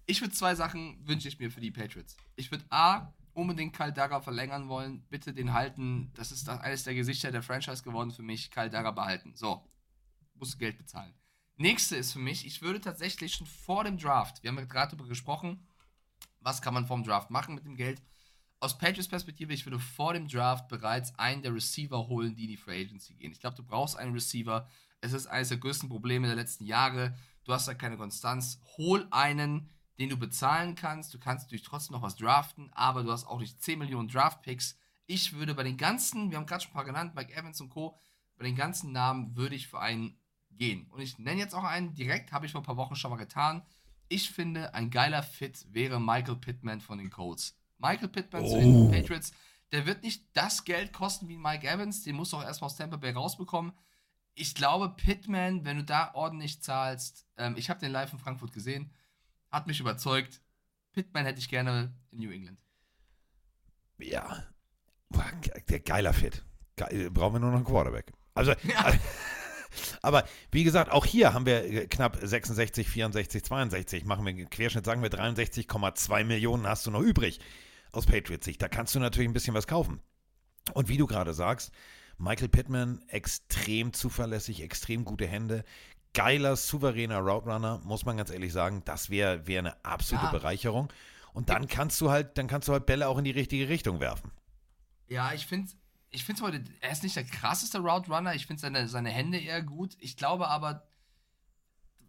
Ich 0.08 0.22
würde 0.22 0.34
zwei 0.34 0.56
Sachen 0.56 0.98
wünsche 1.08 1.28
ich 1.28 1.40
mir 1.40 1.52
für 1.52 1.62
die 1.62 1.72
Patriots. 1.72 2.16
Ich 2.36 2.52
würde 2.52 2.66
A, 2.70 3.14
unbedingt 3.34 3.76
Kyle 3.76 3.94
Dagger 3.94 4.22
verlängern 4.22 4.68
wollen. 4.70 5.06
Bitte 5.10 5.34
den 5.34 5.54
halten. 5.54 6.12
Das 6.16 6.32
ist 6.32 6.48
eines 6.50 6.84
der 6.84 6.96
Gesichter 6.96 7.32
der 7.32 7.44
Franchise 7.44 7.84
geworden 7.84 8.12
für 8.12 8.24
mich. 8.24 8.50
Kyle 8.52 8.70
Dagger 8.70 8.92
behalten. 8.94 9.34
So. 9.36 9.68
Muss 10.36 10.58
Geld 10.58 10.78
bezahlen. 10.78 11.14
Nächste 11.58 11.96
ist 11.96 12.12
für 12.12 12.20
mich, 12.20 12.46
ich 12.46 12.62
würde 12.62 12.82
tatsächlich 12.82 13.34
schon 13.34 13.48
vor 13.48 13.86
dem 13.86 13.98
Draft, 13.98 14.44
wir 14.44 14.50
haben 14.50 14.58
ja 14.58 14.66
gerade 14.66 14.92
darüber 14.92 15.08
gesprochen, 15.08 15.66
was 16.42 16.62
kann 16.62 16.74
man 16.74 16.86
vom 16.86 17.04
Draft 17.04 17.32
machen 17.32 17.56
mit 17.56 17.66
dem 17.66 17.78
Geld. 17.78 18.02
Aus 18.60 18.78
Patriots 18.78 19.08
Perspektive, 19.08 19.54
ich 19.54 19.66
würde 19.66 19.80
vor 19.80 20.14
dem 20.14 20.28
Draft 20.28 20.68
bereits 20.68 21.18
einen 21.18 21.42
der 21.42 21.54
Receiver 21.54 22.08
holen, 22.08 22.36
die 22.36 22.44
in 22.44 22.50
die 22.50 22.58
Free 22.58 22.82
Agency 22.82 23.16
gehen. 23.16 23.32
Ich 23.32 23.40
glaube, 23.40 23.56
du 23.56 23.64
brauchst 23.64 23.98
einen 23.98 24.14
Receiver. 24.14 24.68
Es 25.02 25.14
ist 25.14 25.28
eines 25.28 25.50
der 25.50 25.58
größten 25.58 25.90
Probleme 25.90 26.28
der 26.28 26.36
letzten 26.36 26.66
Jahre. 26.66 27.18
Du 27.44 27.54
hast 27.54 27.68
da 27.68 27.74
keine 27.74 27.98
Konstanz. 27.98 28.60
Hol 28.78 29.08
einen, 29.12 29.70
den 29.98 30.10
du 30.10 30.18
bezahlen 30.18 30.76
kannst. 30.76 31.14
Du 31.14 31.20
kannst 31.20 31.46
natürlich 31.46 31.64
trotzdem 31.64 31.96
noch 31.96 32.02
was 32.02 32.16
draften, 32.16 32.72
aber 32.74 33.04
du 33.04 33.12
hast 33.12 33.26
auch 33.26 33.40
nicht 33.40 33.62
10 33.62 33.80
Millionen 33.80 34.08
Draft-Picks. 34.08 34.78
Ich 35.06 35.34
würde 35.34 35.54
bei 35.54 35.64
den 35.64 35.78
ganzen, 35.78 36.32
wir 36.32 36.38
haben 36.38 36.46
gerade 36.46 36.64
schon 36.64 36.72
ein 36.72 36.76
paar 36.76 36.86
genannt, 36.86 37.16
Mike 37.16 37.34
Evans 37.34 37.62
und 37.62 37.70
Co., 37.70 37.98
bei 38.38 38.46
den 38.46 38.56
ganzen 38.56 38.92
Namen 38.92 39.36
würde 39.36 39.56
ich 39.56 39.68
für 39.68 39.80
einen 39.80 40.18
gehen. 40.58 40.88
Und 40.90 41.02
ich 41.02 41.18
nenne 41.20 41.40
jetzt 41.40 41.54
auch 41.54 41.64
einen 41.64 41.94
direkt, 41.94 42.32
habe 42.32 42.46
ich 42.46 42.52
vor 42.52 42.62
ein 42.62 42.66
paar 42.66 42.78
Wochen 42.78 42.96
schon 42.96 43.12
mal 43.12 43.18
getan. 43.18 43.64
Ich 44.08 44.30
finde, 44.32 44.74
ein 44.74 44.90
geiler 44.92 45.24
Fit 45.24 45.66
wäre 45.72 46.00
Michael 46.00 46.36
Pittman 46.38 46.82
von 46.82 46.98
den 46.98 47.10
Colts. 47.10 47.58
Michael 47.78 48.08
Pittman 48.10 48.48
zu 48.48 48.58
den 48.58 48.92
Patriots, 48.92 49.34
der 49.72 49.86
wird 49.86 50.04
nicht 50.04 50.26
das 50.34 50.64
Geld 50.64 50.94
kosten 50.94 51.28
wie 51.28 51.38
Mike 51.38 51.68
Evans, 51.68 52.04
den 52.04 52.16
musst 52.16 52.32
du 52.34 52.38
auch 52.38 52.44
erstmal 52.44 52.68
aus 52.70 52.76
Tampa 52.78 52.98
Bay 52.98 53.12
rausbekommen. 53.12 53.74
Ich 54.36 54.54
glaube, 54.54 54.90
Pittman, 54.90 55.66
wenn 55.66 55.78
du 55.78 55.84
da 55.84 56.14
ordentlich 56.14 56.62
zahlst, 56.62 57.26
ähm, 57.38 57.56
ich 57.58 57.70
habe 57.70 57.80
den 57.80 57.92
live 57.92 58.14
in 58.14 58.20
Frankfurt 58.20 58.54
gesehen, 58.54 58.92
hat 59.52 59.66
mich 59.68 59.80
überzeugt. 59.80 60.42
Pittman 60.92 61.26
hätte 61.26 61.40
ich 61.40 61.50
gerne 61.50 61.94
in 62.12 62.20
New 62.20 62.32
England. 62.32 62.60
Ja. 63.98 64.44
Ge- 65.42 65.62
der 65.70 65.80
geiler 65.80 66.14
Fit. 66.14 66.44
Geil, 66.76 67.10
brauchen 67.12 67.36
wir 67.36 67.40
nur 67.40 67.50
noch 67.52 67.58
einen 67.58 67.66
Quarterback. 67.66 68.12
Also, 68.34 68.54
aber 70.02 70.26
wie 70.52 70.64
gesagt, 70.64 70.92
auch 70.92 71.06
hier 71.06 71.34
haben 71.34 71.46
wir 71.46 71.64
äh, 71.64 71.88
knapp 71.88 72.18
66, 72.22 72.88
64, 72.88 73.44
62. 73.44 74.06
Machen 74.06 74.26
wir 74.26 74.32
einen 74.32 74.50
Querschnitt, 74.50 74.86
sagen 74.86 75.02
wir 75.02 75.10
63,2 75.10 76.24
Millionen 76.24 76.68
hast 76.68 76.86
du 76.86 76.92
noch 76.92 77.02
übrig 77.02 77.40
aus 77.92 78.06
Patriots 78.06 78.46
Sicht. 78.46 78.62
Da 78.62 78.68
kannst 78.68 78.94
du 78.96 79.00
natürlich 79.00 79.30
ein 79.30 79.34
bisschen 79.34 79.54
was 79.54 79.68
kaufen. 79.68 80.02
Und 80.74 80.90
wie 80.90 80.98
du 80.98 81.06
gerade 81.06 81.34
sagst, 81.34 81.72
Michael 82.18 82.50
Pittman, 82.50 83.04
extrem 83.08 83.94
zuverlässig, 83.94 84.62
extrem 84.62 85.06
gute 85.06 85.28
Hände. 85.28 85.64
Geiler, 86.14 86.56
souveräner 86.56 87.20
Route 87.20 87.50
Runner, 87.50 87.82
muss 87.84 88.06
man 88.06 88.18
ganz 88.18 88.30
ehrlich 88.30 88.54
sagen. 88.54 88.82
Das 88.86 89.10
wäre 89.10 89.48
wär 89.48 89.60
eine 89.60 89.86
absolute 89.86 90.28
Ja. 90.28 90.32
Bereicherung. 90.32 90.92
Und 91.34 91.50
dann 91.50 91.68
kannst 91.68 92.00
du 92.00 92.10
halt, 92.10 92.38
dann 92.38 92.48
kannst 92.48 92.70
du 92.70 92.72
halt 92.72 92.86
Bälle 92.86 93.10
auch 93.10 93.18
in 93.18 93.26
die 93.26 93.32
richtige 93.32 93.68
Richtung 93.68 94.00
werfen. 94.00 94.32
Ja, 95.08 95.34
ich 95.34 95.46
finde 95.46 95.70
ich 96.16 96.24
find's 96.24 96.42
heute, 96.42 96.64
er 96.82 96.92
ist 96.92 97.04
nicht 97.04 97.16
der 97.16 97.26
krasseste 97.26 97.80
Route 97.80 98.10
Runner, 98.10 98.34
ich 98.34 98.46
finde 98.46 98.62
seine, 98.62 98.88
seine 98.88 99.10
Hände 99.10 99.38
eher 99.38 99.62
gut. 99.62 99.96
Ich 100.00 100.18
glaube 100.18 100.48
aber, 100.48 100.88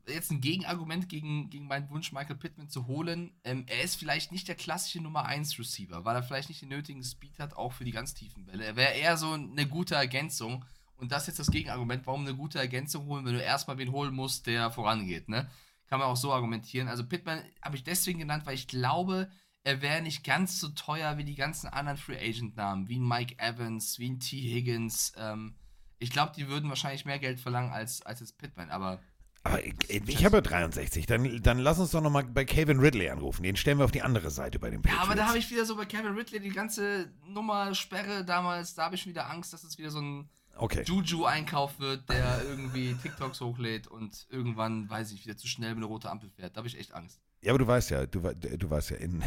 jetzt 0.06 0.30
ein 0.30 0.40
Gegenargument 0.40 1.08
gegen, 1.08 1.50
gegen 1.50 1.66
meinen 1.66 1.90
Wunsch, 1.90 2.12
Michael 2.12 2.36
Pittman 2.36 2.68
zu 2.68 2.86
holen, 2.86 3.32
ähm, 3.44 3.64
er 3.66 3.82
ist 3.82 3.96
vielleicht 3.96 4.32
nicht 4.32 4.46
der 4.48 4.54
klassische 4.54 5.00
Nummer 5.00 5.26
1 5.26 5.58
Receiver, 5.58 6.04
weil 6.04 6.16
er 6.16 6.22
vielleicht 6.22 6.48
nicht 6.48 6.62
den 6.62 6.68
nötigen 6.68 7.02
Speed 7.02 7.38
hat, 7.38 7.56
auch 7.56 7.72
für 7.72 7.84
die 7.84 7.90
ganz 7.90 8.14
tiefen 8.14 8.46
Bälle. 8.46 8.64
Er 8.64 8.76
wäre 8.76 8.94
eher 8.94 9.16
so 9.16 9.32
eine 9.32 9.66
gute 9.66 9.96
Ergänzung. 9.96 10.64
Und 10.96 11.12
das 11.12 11.22
ist 11.22 11.28
jetzt 11.28 11.40
das 11.40 11.50
Gegenargument, 11.50 12.06
warum 12.06 12.22
eine 12.22 12.34
gute 12.34 12.58
Ergänzung 12.58 13.06
holen, 13.06 13.26
wenn 13.26 13.34
du 13.34 13.42
erstmal 13.42 13.76
wen 13.76 13.92
holen 13.92 14.14
musst, 14.14 14.46
der 14.46 14.70
vorangeht, 14.70 15.28
ne? 15.28 15.50
Kann 15.88 16.00
man 16.00 16.08
auch 16.08 16.16
so 16.16 16.32
argumentieren. 16.32 16.88
Also 16.88 17.04
Pittman 17.04 17.42
habe 17.62 17.76
ich 17.76 17.84
deswegen 17.84 18.18
genannt, 18.18 18.46
weil 18.46 18.54
ich 18.54 18.66
glaube, 18.66 19.30
er 19.66 19.82
wäre 19.82 20.00
nicht 20.00 20.22
ganz 20.24 20.60
so 20.60 20.68
teuer 20.68 21.18
wie 21.18 21.24
die 21.24 21.34
ganzen 21.34 21.66
anderen 21.66 21.98
Free 21.98 22.16
Agent 22.18 22.56
Namen, 22.56 22.88
wie 22.88 22.98
ein 22.98 23.06
Mike 23.06 23.34
Evans, 23.38 23.98
wie 23.98 24.10
ein 24.10 24.20
T. 24.20 24.36
Higgins. 24.36 25.12
Ähm, 25.18 25.54
ich 25.98 26.10
glaube, 26.10 26.32
die 26.36 26.46
würden 26.48 26.68
wahrscheinlich 26.68 27.04
mehr 27.04 27.18
Geld 27.18 27.40
verlangen 27.40 27.72
als, 27.72 28.00
als 28.02 28.20
jetzt 28.20 28.38
Pittman, 28.38 28.70
aber 28.70 29.00
Aber 29.42 29.64
ich, 29.64 29.74
ich 29.88 30.24
habe 30.24 30.36
ja 30.36 30.40
63. 30.40 31.06
Dann, 31.06 31.42
dann 31.42 31.58
lass 31.58 31.78
uns 31.80 31.90
doch 31.90 32.00
nochmal 32.00 32.24
bei 32.24 32.44
Calvin 32.44 32.78
Ridley 32.78 33.08
anrufen. 33.10 33.42
Den 33.42 33.56
stellen 33.56 33.78
wir 33.78 33.84
auf 33.84 33.92
die 33.92 34.02
andere 34.02 34.30
Seite 34.30 34.58
bei 34.58 34.70
Ja, 34.70 34.76
Patriots. 34.78 35.02
aber 35.02 35.14
da 35.16 35.26
habe 35.26 35.38
ich 35.38 35.50
wieder 35.50 35.64
so 35.64 35.74
bei 35.76 35.84
Kevin 35.84 36.14
Ridley 36.14 36.38
die 36.40 36.50
ganze 36.50 37.12
Nummer 37.26 37.74
Sperre 37.74 38.24
damals, 38.24 38.74
da 38.74 38.84
habe 38.84 38.94
ich 38.94 39.02
schon 39.02 39.10
wieder 39.10 39.28
Angst, 39.30 39.52
dass 39.52 39.64
es 39.64 39.78
wieder 39.78 39.90
so 39.90 40.00
ein 40.00 40.28
Okay. 40.58 40.84
Juju-Einkauf 40.86 41.78
wird, 41.80 42.08
der 42.08 42.42
irgendwie 42.48 42.94
TikToks 42.94 43.40
hochlädt 43.42 43.88
und 43.88 44.26
irgendwann, 44.30 44.88
weiß 44.88 45.12
ich, 45.12 45.24
wieder 45.26 45.36
zu 45.36 45.46
schnell 45.48 45.70
mit 45.74 45.78
einer 45.78 45.86
roten 45.88 46.06
Ampel 46.06 46.30
fährt. 46.30 46.56
Da 46.56 46.58
habe 46.60 46.68
ich 46.68 46.78
echt 46.78 46.94
Angst. 46.94 47.20
Ja, 47.42 47.52
aber 47.52 47.58
du 47.58 47.66
weißt 47.66 47.90
ja, 47.90 48.06
du, 48.06 48.20
du 48.20 48.70
weißt 48.70 48.90
ja, 48.90 48.96
in, 48.96 49.22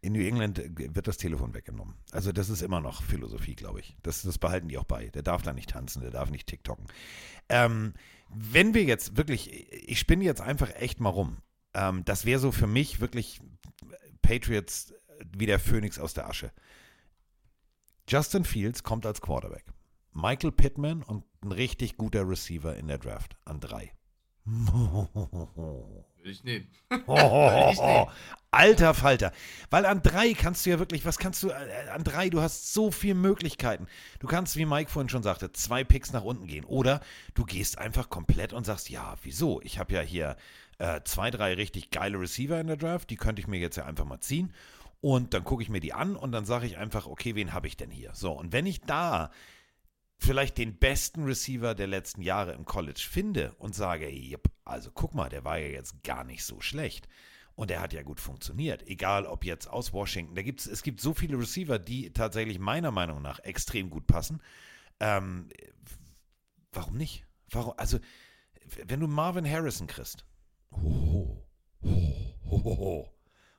in 0.00 0.12
New 0.12 0.26
England 0.26 0.60
wird 0.76 1.06
das 1.06 1.16
Telefon 1.16 1.54
weggenommen. 1.54 1.94
Also 2.12 2.32
das 2.32 2.48
ist 2.48 2.62
immer 2.62 2.80
noch 2.80 3.02
Philosophie, 3.02 3.54
glaube 3.54 3.80
ich. 3.80 3.96
Das, 4.02 4.22
das 4.22 4.38
behalten 4.38 4.68
die 4.68 4.78
auch 4.78 4.84
bei. 4.84 5.08
Der 5.08 5.22
darf 5.22 5.42
da 5.42 5.52
nicht 5.52 5.70
tanzen, 5.70 6.02
der 6.02 6.10
darf 6.10 6.30
nicht 6.30 6.46
TikToken. 6.46 6.86
Ähm, 7.48 7.94
wenn 8.28 8.74
wir 8.74 8.84
jetzt 8.84 9.16
wirklich, 9.16 9.72
ich 9.72 9.98
spinne 9.98 10.24
jetzt 10.24 10.40
einfach 10.40 10.74
echt 10.76 11.00
mal 11.00 11.10
rum. 11.10 11.38
Ähm, 11.74 12.04
das 12.04 12.24
wäre 12.24 12.40
so 12.40 12.52
für 12.52 12.66
mich 12.66 13.00
wirklich 13.00 13.40
Patriots 14.22 14.92
wie 15.36 15.46
der 15.46 15.58
Phönix 15.58 15.98
aus 15.98 16.14
der 16.14 16.28
Asche. 16.28 16.52
Justin 18.08 18.44
Fields 18.44 18.82
kommt 18.82 19.06
als 19.06 19.20
Quarterback. 19.20 19.64
Michael 20.12 20.52
Pittman 20.52 21.02
und 21.02 21.24
ein 21.42 21.52
richtig 21.52 21.96
guter 21.96 22.28
Receiver 22.28 22.76
in 22.76 22.88
der 22.88 22.98
Draft 22.98 23.36
an 23.44 23.60
drei. 23.60 23.92
Würde 26.26 26.32
ich 26.32 26.42
nehmen. 26.42 26.66
Oh, 27.06 27.70
ich 27.70 27.80
nehmen. 27.80 28.06
alter 28.50 28.94
Falter. 28.94 29.32
Weil 29.70 29.86
an 29.86 30.02
drei 30.02 30.32
kannst 30.32 30.66
du 30.66 30.70
ja 30.70 30.80
wirklich, 30.80 31.04
was 31.04 31.18
kannst 31.18 31.40
du, 31.44 31.50
äh, 31.50 31.88
an 31.94 32.02
drei, 32.02 32.30
du 32.30 32.40
hast 32.40 32.74
so 32.74 32.90
viele 32.90 33.14
Möglichkeiten. 33.14 33.86
Du 34.18 34.26
kannst, 34.26 34.56
wie 34.56 34.66
Mike 34.66 34.90
vorhin 34.90 35.08
schon 35.08 35.22
sagte, 35.22 35.52
zwei 35.52 35.84
Picks 35.84 36.12
nach 36.12 36.24
unten 36.24 36.48
gehen. 36.48 36.64
Oder 36.64 37.00
du 37.34 37.44
gehst 37.44 37.78
einfach 37.78 38.10
komplett 38.10 38.52
und 38.52 38.66
sagst, 38.66 38.90
ja, 38.90 39.14
wieso? 39.22 39.60
Ich 39.62 39.78
habe 39.78 39.94
ja 39.94 40.00
hier 40.00 40.36
äh, 40.78 41.00
zwei, 41.04 41.30
drei 41.30 41.54
richtig 41.54 41.92
geile 41.92 42.18
Receiver 42.18 42.60
in 42.60 42.66
der 42.66 42.76
Draft, 42.76 43.08
die 43.10 43.16
könnte 43.16 43.40
ich 43.40 43.46
mir 43.46 43.60
jetzt 43.60 43.76
ja 43.76 43.84
einfach 43.84 44.04
mal 44.04 44.20
ziehen. 44.20 44.52
Und 45.00 45.32
dann 45.32 45.44
gucke 45.44 45.62
ich 45.62 45.68
mir 45.68 45.80
die 45.80 45.92
an 45.92 46.16
und 46.16 46.32
dann 46.32 46.44
sage 46.44 46.66
ich 46.66 46.76
einfach, 46.76 47.06
okay, 47.06 47.36
wen 47.36 47.52
habe 47.52 47.68
ich 47.68 47.76
denn 47.76 47.92
hier? 47.92 48.10
So, 48.14 48.32
und 48.32 48.50
wenn 48.50 48.66
ich 48.66 48.80
da 48.80 49.30
vielleicht 50.18 50.58
den 50.58 50.78
besten 50.78 51.24
Receiver 51.24 51.74
der 51.74 51.86
letzten 51.86 52.22
Jahre 52.22 52.52
im 52.52 52.64
College 52.64 53.06
finde 53.08 53.54
und 53.58 53.74
sage, 53.74 54.08
yep, 54.08 54.48
also 54.64 54.90
guck 54.92 55.14
mal, 55.14 55.28
der 55.28 55.44
war 55.44 55.58
ja 55.58 55.68
jetzt 55.68 56.02
gar 56.02 56.24
nicht 56.24 56.44
so 56.44 56.60
schlecht. 56.60 57.08
Und 57.54 57.70
er 57.70 57.80
hat 57.80 57.94
ja 57.94 58.02
gut 58.02 58.20
funktioniert, 58.20 58.86
egal 58.86 59.24
ob 59.24 59.44
jetzt 59.44 59.66
aus 59.66 59.94
Washington. 59.94 60.34
Da 60.34 60.42
gibt's, 60.42 60.66
es 60.66 60.82
gibt 60.82 61.00
so 61.00 61.14
viele 61.14 61.38
Receiver, 61.38 61.78
die 61.78 62.12
tatsächlich 62.12 62.58
meiner 62.58 62.90
Meinung 62.90 63.22
nach 63.22 63.40
extrem 63.40 63.88
gut 63.88 64.06
passen. 64.06 64.42
Ähm, 65.00 65.48
warum 66.72 66.96
nicht? 66.98 67.24
Warum, 67.50 67.72
also, 67.78 67.98
wenn 68.84 69.00
du 69.00 69.06
Marvin 69.06 69.48
Harrison 69.48 69.86
kriegst, 69.86 70.26
ho, 70.72 71.46
ho, 71.82 72.34
ho, 72.44 72.64
ho, 72.64 72.76
ho. 72.76 73.15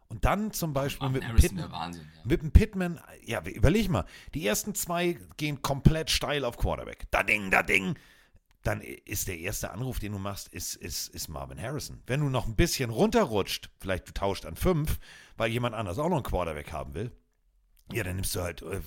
Und 0.09 0.25
dann 0.25 0.51
zum 0.51 0.73
Beispiel 0.73 1.09
mit 1.09 1.23
Harrison 1.23 1.49
Pittman, 1.49 1.71
Wahnsinn. 1.71 2.07
Ja. 2.15 2.21
mit 2.23 2.41
dem 2.41 2.51
Pittman, 2.51 2.99
ja, 3.23 3.41
überleg 3.41 3.89
mal, 3.89 4.05
die 4.33 4.45
ersten 4.45 4.73
zwei 4.73 5.17
gehen 5.37 5.61
komplett 5.61 6.09
steil 6.09 6.45
auf 6.45 6.57
Quarterback. 6.57 7.07
Da 7.11 7.23
Ding, 7.23 7.51
da 7.51 7.63
Ding. 7.63 7.97
Dann 8.63 8.81
ist 8.81 9.27
der 9.27 9.37
erste 9.37 9.71
Anruf, 9.71 9.99
den 9.99 10.11
du 10.11 10.17
machst, 10.17 10.49
ist, 10.49 10.75
ist, 10.75 11.07
ist 11.09 11.29
Marvin 11.29 11.61
Harrison. 11.61 12.01
Wenn 12.05 12.19
du 12.19 12.29
noch 12.29 12.47
ein 12.47 12.55
bisschen 12.55 12.89
runterrutscht, 12.89 13.69
vielleicht 13.79 14.09
du 14.09 14.13
tauscht 14.13 14.45
an 14.45 14.55
fünf, 14.55 14.99
weil 15.37 15.51
jemand 15.51 15.75
anders 15.75 15.99
auch 15.99 16.09
noch 16.09 16.17
einen 16.17 16.23
Quarterback 16.23 16.71
haben 16.73 16.93
will, 16.93 17.11
ja, 17.93 18.03
dann 18.03 18.15
nimmst 18.15 18.35
du 18.35 18.41
halt 18.41 18.61
äh, 18.63 18.81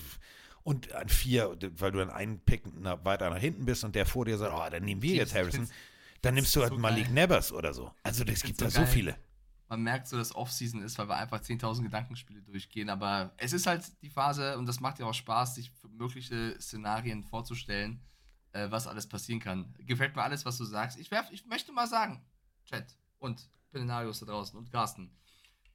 und 0.62 0.92
an 0.92 1.08
vier, 1.08 1.56
weil 1.76 1.92
du 1.92 1.98
dann 1.98 2.10
einen 2.10 2.40
Pick 2.40 2.66
nach, 2.78 3.04
weiter 3.04 3.30
nach 3.30 3.38
hinten 3.38 3.64
bist 3.64 3.84
und 3.84 3.94
der 3.94 4.04
vor 4.04 4.24
dir 4.26 4.36
sagt, 4.36 4.52
oh, 4.54 4.70
dann 4.70 4.84
nehmen 4.84 5.02
wir 5.02 5.14
jetzt 5.14 5.34
Harrison. 5.34 5.68
Dann 6.20 6.34
nimmst 6.34 6.54
du 6.54 6.60
halt 6.60 6.72
so 6.72 6.78
Malik 6.78 7.04
geil. 7.04 7.14
Nevers 7.14 7.50
oder 7.52 7.72
so. 7.72 7.90
Also 8.02 8.24
es 8.24 8.42
gibt 8.42 8.60
da 8.60 8.66
so 8.66 8.72
so 8.72 8.80
geil. 8.82 8.90
viele. 8.92 9.16
Man 9.70 9.82
merkt 9.82 10.08
so, 10.08 10.16
dass 10.16 10.34
Offseason 10.34 10.82
ist, 10.82 10.98
weil 10.98 11.08
wir 11.08 11.16
einfach 11.16 11.40
10.000 11.40 11.84
Gedankenspiele 11.84 12.42
durchgehen. 12.42 12.90
Aber 12.90 13.32
es 13.36 13.52
ist 13.52 13.68
halt 13.68 13.84
die 14.02 14.10
Phase 14.10 14.58
und 14.58 14.66
das 14.66 14.80
macht 14.80 14.98
ja 14.98 15.06
auch 15.06 15.14
Spaß, 15.14 15.54
sich 15.54 15.70
mögliche 15.88 16.60
Szenarien 16.60 17.22
vorzustellen, 17.22 18.02
äh, 18.50 18.68
was 18.70 18.88
alles 18.88 19.08
passieren 19.08 19.40
kann. 19.40 19.72
Gefällt 19.78 20.16
mir 20.16 20.22
alles, 20.24 20.44
was 20.44 20.58
du 20.58 20.64
sagst. 20.64 20.98
Ich, 20.98 21.12
werf, 21.12 21.30
ich 21.30 21.46
möchte 21.46 21.70
mal 21.70 21.86
sagen, 21.86 22.20
Chat 22.64 22.96
und 23.20 23.48
Pelenarius 23.70 24.18
da 24.18 24.26
draußen 24.26 24.58
und 24.58 24.72
Carsten, 24.72 25.16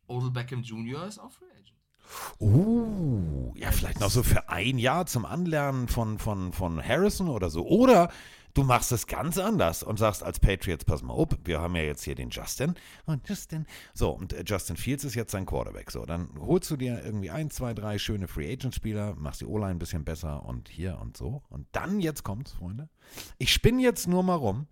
Odell 0.07 0.31
Beckham 0.31 0.61
Jr. 0.61 1.07
ist 1.07 1.17
auch 1.17 1.31
Free 1.31 1.45
Agent. 1.45 1.71
Uh, 2.41 3.53
ja, 3.55 3.71
vielleicht 3.71 4.01
noch 4.01 4.11
so 4.11 4.23
für 4.23 4.49
ein 4.49 4.77
Jahr 4.77 5.05
zum 5.05 5.25
Anlernen 5.25 5.87
von, 5.87 6.19
von, 6.19 6.51
von 6.51 6.83
Harrison 6.85 7.29
oder 7.29 7.49
so. 7.49 7.65
Oder 7.65 8.11
du 8.55 8.63
machst 8.63 8.91
es 8.91 9.05
ganz 9.05 9.37
anders 9.37 9.83
und 9.83 9.99
sagst 9.99 10.23
als 10.23 10.39
Patriots, 10.39 10.85
pass 10.85 11.03
mal 11.03 11.13
auf, 11.13 11.29
wir 11.43 11.61
haben 11.61 11.75
ja 11.75 11.83
jetzt 11.83 12.03
hier 12.03 12.15
den 12.15 12.31
Justin 12.31 12.73
und 13.05 13.27
Justin. 13.29 13.67
So, 13.93 14.09
und 14.09 14.33
äh, 14.33 14.43
Justin 14.45 14.77
Fields 14.77 15.03
ist 15.03 15.13
jetzt 15.13 15.31
sein 15.31 15.45
Quarterback. 15.45 15.91
So, 15.91 16.05
dann 16.05 16.29
holst 16.39 16.71
du 16.71 16.77
dir 16.77 17.03
irgendwie 17.03 17.29
ein, 17.29 17.51
zwei, 17.51 17.73
drei 17.73 17.99
schöne 17.99 18.27
Free 18.27 18.51
Agent 18.51 18.73
Spieler, 18.73 19.13
machst 19.15 19.41
die 19.41 19.45
O-Line 19.45 19.71
ein 19.71 19.79
bisschen 19.79 20.03
besser 20.03 20.43
und 20.45 20.69
hier 20.69 20.97
und 20.99 21.15
so. 21.15 21.43
Und 21.49 21.67
dann, 21.73 21.99
jetzt 21.99 22.23
kommt's, 22.23 22.53
Freunde. 22.53 22.89
Ich 23.37 23.53
spinne 23.53 23.81
jetzt 23.81 24.07
nur 24.07 24.23
mal 24.23 24.35
rum. 24.35 24.67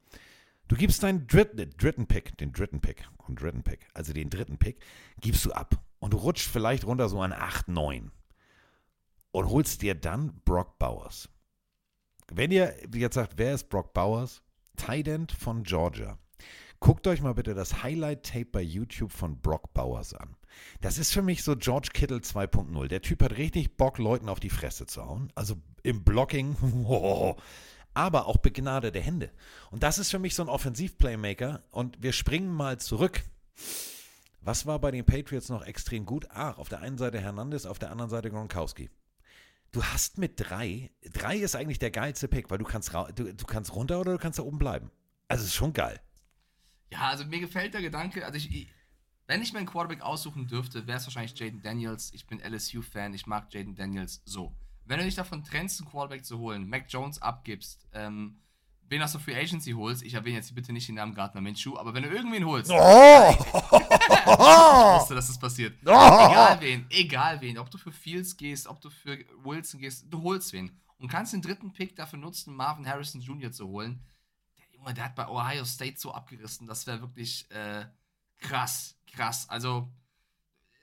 Du 0.70 0.78
gibst 0.78 1.04
deinen 1.04 1.28
dritten, 1.28 1.70
dritten 1.78 2.08
Pick, 2.08 2.38
den 2.38 2.54
dritten 2.54 2.80
Pick, 2.80 3.06
den 3.28 3.36
dritten 3.36 3.64
Pick, 3.64 3.88
also 3.94 4.14
den 4.14 4.30
dritten 4.30 4.58
Pick, 4.58 4.80
gibst 5.20 5.46
du 5.46 5.52
ab. 5.52 5.76
Und 6.00 6.14
du 6.14 6.18
rutscht 6.18 6.50
vielleicht 6.50 6.86
runter 6.86 7.10
so 7.10 7.22
an 7.22 7.34
8, 7.34 7.68
9. 7.68 8.12
Und 9.32 9.50
holst 9.50 9.82
dir 9.82 9.94
dann 9.96 10.42
Brock 10.46 10.80
Bowers. 10.80 11.30
Wenn 12.32 12.52
ihr 12.52 12.76
jetzt 12.94 13.16
sagt, 13.16 13.34
wer 13.38 13.54
ist 13.54 13.70
Brock 13.70 13.94
Bowers? 13.94 14.42
Tight 14.78 15.32
von 15.32 15.64
Georgia. 15.64 16.18
Guckt 16.80 17.08
euch 17.08 17.22
mal 17.22 17.34
bitte 17.34 17.54
das 17.54 17.82
Highlight-Tape 17.82 18.46
bei 18.52 18.62
YouTube 18.62 19.12
von 19.12 19.40
Brock 19.40 19.74
Bowers 19.74 20.14
an. 20.14 20.36
Das 20.82 20.98
ist 20.98 21.14
für 21.14 21.22
mich 21.22 21.44
so 21.44 21.56
George 21.56 21.90
Kittle 21.94 22.18
2.0. 22.18 22.88
Der 22.88 23.02
Typ 23.02 23.24
hat 23.24 23.38
richtig 23.38 23.78
Bock, 23.78 23.98
Leuten 24.00 24.28
auf 24.28 24.42
die 24.42 24.50
Fresse 24.50 24.86
zu 24.86 25.06
hauen. 25.06 25.32
Also 25.34 25.56
im 25.84 26.04
Blocking, 26.04 26.58
aber 27.94 28.26
auch 28.26 28.38
begnadete 28.38 29.00
Hände. 29.00 29.32
Und 29.72 29.84
das 29.84 29.98
ist 29.98 30.12
für 30.12 30.20
mich 30.20 30.36
so 30.36 30.44
ein 30.44 30.50
Offensiv-Playmaker. 30.50 31.64
Und 31.72 32.04
wir 32.04 32.12
springen 32.12 32.52
mal 32.52 32.80
zurück. 32.80 33.24
Was 34.42 34.66
war 34.66 34.80
bei 34.80 34.92
den 34.92 35.06
Patriots 35.06 35.48
noch 35.48 35.66
extrem 35.66 36.06
gut? 36.06 36.28
Ah, 36.32 36.52
auf 36.52 36.68
der 36.68 36.82
einen 36.82 36.98
Seite 36.98 37.20
Hernandez, 37.22 37.66
auf 37.66 37.80
der 37.80 37.92
anderen 37.92 38.10
Seite 38.10 38.30
Gronkowski. 38.30 38.90
Du 39.74 39.84
hast 39.84 40.20
mit 40.20 40.34
drei, 40.38 40.92
drei 41.12 41.36
ist 41.36 41.56
eigentlich 41.56 41.80
der 41.80 41.92
geilste 41.92 42.28
Pick, 42.28 42.50
weil 42.52 42.60
du 42.60 42.64
kannst, 42.64 42.94
du, 42.94 43.34
du 43.34 43.46
kannst 43.46 43.74
runter 43.74 44.00
oder 44.00 44.14
du 44.14 44.18
kannst 44.20 44.38
da 44.38 44.44
oben 44.44 44.60
bleiben. 44.60 44.92
Also 45.28 45.46
ist 45.46 45.56
schon 45.56 45.74
geil. 45.74 46.00
Ja, 46.92 47.10
also 47.10 47.26
mir 47.26 47.40
gefällt 47.40 47.74
der 47.74 47.82
Gedanke, 47.82 48.24
also 48.24 48.38
ich 48.38 48.72
wenn 49.26 49.42
ich 49.42 49.52
mir 49.52 49.60
einen 49.60 49.68
Quarterback 49.68 50.02
aussuchen 50.02 50.48
dürfte, 50.48 50.86
wäre 50.86 50.98
es 50.98 51.06
wahrscheinlich 51.08 51.38
Jaden 51.40 51.62
Daniels. 51.62 52.12
Ich 52.14 52.28
bin 52.28 52.40
LSU-Fan, 52.40 53.14
ich 53.14 53.26
mag 53.26 53.52
Jaden 53.52 53.74
Daniels 53.74 54.22
so. 54.26 54.56
Wenn 54.86 55.00
du 55.00 55.06
dich 55.06 55.16
davon 55.16 55.44
trennst, 55.44 55.80
einen 55.80 55.90
Quarterback 55.90 56.24
zu 56.26 56.38
holen, 56.38 56.68
Mac 56.68 56.86
Jones 56.90 57.22
abgibst, 57.22 57.88
ähm, 57.94 58.43
wen 58.94 59.02
aus 59.02 59.12
der 59.12 59.22
Free 59.22 59.36
Agency 59.36 59.72
holst, 59.72 60.04
ich 60.04 60.14
erwähne 60.14 60.38
jetzt 60.38 60.54
bitte 60.54 60.72
nicht 60.72 60.88
den 60.88 60.96
Namen 60.96 61.14
Gardner 61.16 61.42
Minshew, 61.42 61.78
aber 61.78 61.94
wenn 61.94 62.04
du 62.04 62.10
irgendwen 62.10 62.46
holst, 62.46 62.70
ich 62.72 62.78
wusste, 65.00 65.16
dass 65.16 65.28
das 65.28 65.40
passiert. 65.40 65.78
Egal 65.82 66.62
wen, 66.62 66.86
egal 66.90 67.42
wen, 67.42 67.58
ob 67.58 67.70
du 67.70 67.78
für 67.78 67.92
Fields 67.92 68.38
gehst, 68.38 68.68
ob 68.68 68.82
du 68.82 68.90
für 68.90 69.18
Wilson 69.44 69.80
gehst, 69.80 70.06
du 70.10 70.22
holst 70.22 70.54
wen. 70.54 70.80
Und 70.98 71.10
kannst 71.10 71.34
den 71.34 71.42
dritten 71.42 71.74
Pick 71.74 71.96
dafür 71.96 72.20
nutzen, 72.20 72.56
Marvin 72.56 72.88
Harrison 72.88 73.20
Jr. 73.20 73.52
zu 73.52 73.68
holen. 73.68 74.02
Der 74.58 74.66
Junge, 74.78 74.94
der 74.94 75.06
hat 75.06 75.16
bei 75.16 75.28
Ohio 75.28 75.66
State 75.66 75.96
so 76.00 76.14
abgerissen, 76.14 76.66
das 76.68 76.88
wäre 76.88 77.02
wirklich 77.02 77.50
äh, 77.52 77.86
krass, 78.40 78.96
krass. 79.12 79.50
Also, 79.50 79.92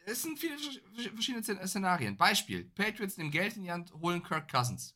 es 0.05 0.23
sind 0.23 0.39
viele 0.39 0.57
versch- 0.57 1.12
verschiedene 1.15 1.43
Szen- 1.43 1.66
Szenarien. 1.66 2.16
Beispiel: 2.19 2.65
Patriots 2.74 3.16
nehmen 3.16 3.31
Geld 3.31 3.57
in 3.57 3.62
die 3.62 3.70
Hand, 3.73 3.93
holen 3.95 4.23
Kirk 4.23 4.51
Cousins, 4.51 4.95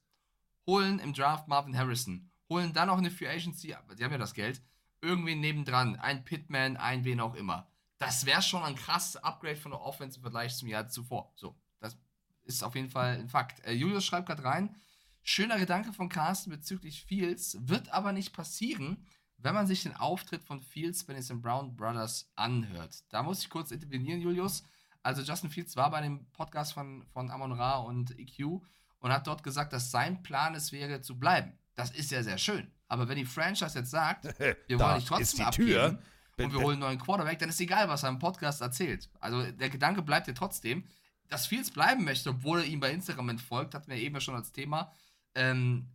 holen 0.67 0.99
im 0.99 1.15
Draft 1.15 1.49
Marvin 1.49 1.77
Harrison, 1.79 2.31
holen 2.49 2.73
dann 2.73 2.91
auch 2.91 2.99
eine 2.99 3.11
Free 3.11 3.29
Agency, 3.29 3.75
aber 3.75 3.95
die 3.95 4.05
haben 4.05 4.13
ja 4.13 4.19
das 4.19 4.35
Geld, 4.35 4.63
irgendwen 5.01 5.41
nebendran, 5.41 5.97
ein 5.97 6.25
Pitman, 6.25 6.77
ein 6.77 7.05
wen 7.05 7.21
auch 7.21 7.35
immer. 7.35 7.71
Das 7.99 8.27
wäre 8.27 8.43
schon 8.43 8.63
ein 8.63 8.77
krasses 8.77 9.17
Upgrade 9.17 9.57
von 9.57 9.73
der 9.73 9.81
Offense 9.81 10.17
im 10.17 10.23
Vergleich 10.23 10.57
zum 10.57 10.69
Jahr 10.69 10.89
zuvor. 10.89 11.33
So, 11.37 11.57
das 11.81 11.97
ist 12.45 12.63
auf 12.63 12.75
jeden 12.75 12.91
Fall 12.91 13.19
ein 13.19 13.29
Fakt. 13.29 13.65
Äh, 13.65 13.73
Julius 13.73 14.05
schreibt 14.05 14.27
gerade 14.27 14.45
rein, 14.45 14.77
schöner 15.23 15.59
Gedanke 15.59 15.93
von 15.93 16.09
Carsten 16.09 16.51
bezüglich 16.51 17.05
Fields, 17.05 17.57
wird 17.61 17.91
aber 17.91 18.13
nicht 18.13 18.33
passieren, 18.33 19.07
wenn 19.39 19.55
man 19.55 19.67
sich 19.67 19.83
den 19.83 19.95
Auftritt 19.95 20.43
von 20.43 20.63
Fields 20.63 21.05
bei 21.05 21.13
den. 21.13 21.43
Brown 21.43 21.77
Brothers 21.77 22.31
anhört. 22.35 23.05
Da 23.11 23.23
muss 23.23 23.41
ich 23.41 23.51
kurz 23.51 23.71
intervenieren, 23.71 24.21
Julius. 24.21 24.65
Also 25.03 25.21
Justin 25.21 25.51
Fields 25.51 25.77
war 25.77 25.91
bei 25.91 26.01
dem 26.01 26.31
Podcast 26.33 26.73
von, 26.73 27.05
von 27.13 27.31
Amon 27.31 27.53
Ra 27.53 27.77
und 27.77 28.19
EQ 28.19 28.63
und 29.01 29.13
hat 29.13 29.27
dort 29.27 29.43
gesagt, 29.43 29.75
dass 29.75 29.91
sein 29.91 30.23
Plan 30.23 30.55
es 30.55 30.73
wäre, 30.73 31.03
zu 31.03 31.19
bleiben. 31.19 31.59
Das 31.75 31.91
ist 31.91 32.11
ja 32.11 32.23
sehr 32.23 32.39
schön. 32.39 32.71
Aber 32.89 33.09
wenn 33.09 33.17
die 33.17 33.25
Franchise 33.25 33.79
jetzt 33.79 33.91
sagt, 33.91 34.25
wir 34.39 34.79
wollen 34.79 34.97
dich 34.97 35.07
trotzdem 35.07 35.47
abgeben 35.47 35.69
Tür. 35.69 35.99
und 36.39 36.53
wir 36.53 36.61
holen 36.61 36.75
einen 36.75 36.81
neuen 36.81 36.99
Quarterback, 36.99 37.39
dann 37.39 37.49
ist 37.49 37.61
egal, 37.61 37.89
was 37.89 38.03
er 38.03 38.11
im 38.11 38.19
Podcast 38.19 38.61
erzählt. 38.61 39.11
Also 39.21 39.43
der 39.51 39.71
Gedanke 39.71 40.03
bleibt 40.03 40.29
ja 40.29 40.35
trotzdem. 40.35 40.85
Dass 41.29 41.47
Fields 41.47 41.71
bleiben 41.71 42.05
möchte, 42.05 42.31
obwohl 42.31 42.61
er 42.61 42.67
ihm 42.67 42.81
bei 42.81 42.93
Instagram 42.93 43.31
entfolgt, 43.31 43.75
hatten 43.75 43.91
wir 43.91 43.97
eben 43.97 44.15
ja 44.15 44.21
schon 44.21 44.35
als 44.35 44.53
Thema, 44.53 44.93
ähm, 45.35 45.89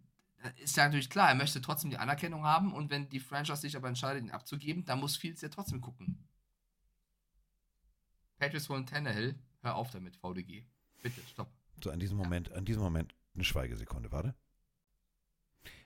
ist 0.57 0.75
ja 0.75 0.85
natürlich 0.85 1.09
klar, 1.09 1.29
er 1.29 1.35
möchte 1.35 1.61
trotzdem 1.61 1.91
die 1.91 1.97
Anerkennung 1.97 2.45
haben 2.45 2.73
und 2.73 2.89
wenn 2.89 3.09
die 3.09 3.19
Franchise 3.19 3.61
sich 3.61 3.75
aber 3.75 3.87
entscheidet, 3.87 4.23
ihn 4.23 4.31
abzugeben, 4.31 4.85
dann 4.85 4.99
muss 4.99 5.17
Fields 5.17 5.41
ja 5.41 5.49
trotzdem 5.49 5.81
gucken. 5.81 6.17
Patriots 8.37 8.69
holen 8.69 8.85
Tannehill, 8.85 9.37
hör 9.61 9.75
auf 9.75 9.91
damit, 9.91 10.15
VDG. 10.15 10.65
Bitte, 11.03 11.21
stopp. 11.31 11.51
So, 11.83 11.91
an 11.91 11.99
diesem 11.99 12.17
Moment, 12.17 12.51
an 12.53 12.65
diesem 12.65 12.81
Moment 12.81 13.15
eine 13.35 13.43
Schweigesekunde, 13.43 14.11
warte. 14.11 14.33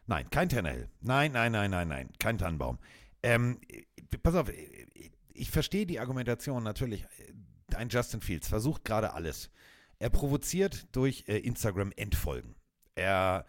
Nein, 0.06 0.30
kein 0.30 0.50
Tannehill. 0.50 0.90
Nein, 1.02 1.32
nein, 1.32 1.52
nein, 1.52 1.72
nein, 1.72 1.88
nein, 1.88 2.10
kein 2.20 2.38
Tannenbaum. 2.38 2.80
Ähm, 3.22 3.60
pass 4.22 4.36
auf, 4.36 4.52
ich 5.34 5.50
verstehe 5.50 5.86
die 5.86 6.00
Argumentation 6.00 6.64
natürlich. 6.64 7.06
Ein 7.76 7.90
Justin 7.90 8.22
Fields 8.22 8.48
versucht 8.48 8.86
gerade 8.86 9.14
alles. 9.14 9.50
Er 10.00 10.10
provoziert 10.10 10.88
durch 10.92 11.24
äh, 11.28 11.38
Instagram 11.38 11.92
Entfolgen. 11.96 12.56
Er 12.96 13.46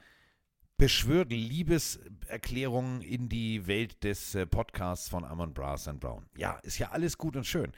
beschwört 0.76 1.31
Liebeserklärungen 1.31 3.02
in 3.02 3.28
die 3.28 3.66
Welt 3.66 4.02
des 4.05 4.35
äh, 4.35 4.47
Podcasts 4.47 5.09
von 5.09 5.24
Amon 5.24 5.52
Brass 5.52 5.89
and 5.89 6.01
Brown. 6.01 6.26
Ja, 6.36 6.59
ist 6.62 6.78
ja 6.78 6.90
alles 6.90 7.18
gut 7.18 7.36
und 7.36 7.47
schön. 7.47 7.72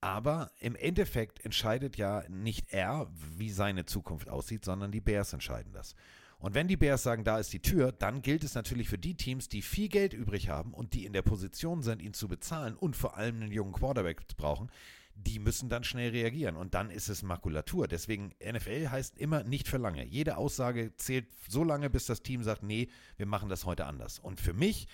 Aber 0.00 0.50
im 0.60 0.76
Endeffekt 0.76 1.44
entscheidet 1.44 1.96
ja 1.96 2.22
nicht 2.28 2.72
er, 2.72 3.08
wie 3.36 3.50
seine 3.50 3.86
Zukunft 3.86 4.28
aussieht, 4.28 4.64
sondern 4.64 4.92
die 4.92 5.00
Bears 5.00 5.32
entscheiden 5.32 5.72
das. 5.72 5.94
Und 6.38 6.54
wenn 6.54 6.68
die 6.68 6.76
Bears 6.76 7.02
sagen, 7.02 7.24
da 7.24 7.38
ist 7.38 7.52
die 7.52 7.62
Tür, 7.62 7.92
dann 7.92 8.20
gilt 8.20 8.44
es 8.44 8.54
natürlich 8.54 8.88
für 8.88 8.98
die 8.98 9.16
Teams, 9.16 9.48
die 9.48 9.62
viel 9.62 9.88
Geld 9.88 10.12
übrig 10.12 10.48
haben 10.48 10.74
und 10.74 10.92
die 10.92 11.06
in 11.06 11.12
der 11.12 11.22
Position 11.22 11.82
sind, 11.82 12.02
ihn 12.02 12.12
zu 12.12 12.28
bezahlen 12.28 12.74
und 12.76 12.94
vor 12.94 13.16
allem 13.16 13.36
einen 13.36 13.52
jungen 13.52 13.72
Quarterback 13.72 14.26
brauchen, 14.36 14.70
die 15.14 15.38
müssen 15.38 15.70
dann 15.70 15.82
schnell 15.82 16.10
reagieren. 16.10 16.56
Und 16.56 16.74
dann 16.74 16.90
ist 16.90 17.08
es 17.08 17.22
Makulatur. 17.22 17.88
Deswegen, 17.88 18.34
NFL 18.44 18.90
heißt 18.90 19.16
immer 19.16 19.44
nicht 19.44 19.66
für 19.66 19.78
lange. 19.78 20.04
Jede 20.04 20.36
Aussage 20.36 20.94
zählt 20.96 21.26
so 21.48 21.64
lange, 21.64 21.88
bis 21.88 22.04
das 22.04 22.22
Team 22.22 22.42
sagt, 22.42 22.62
nee, 22.62 22.88
wir 23.16 23.26
machen 23.26 23.48
das 23.48 23.64
heute 23.64 23.86
anders. 23.86 24.18
Und 24.18 24.38
für 24.38 24.52
mich, 24.52 24.88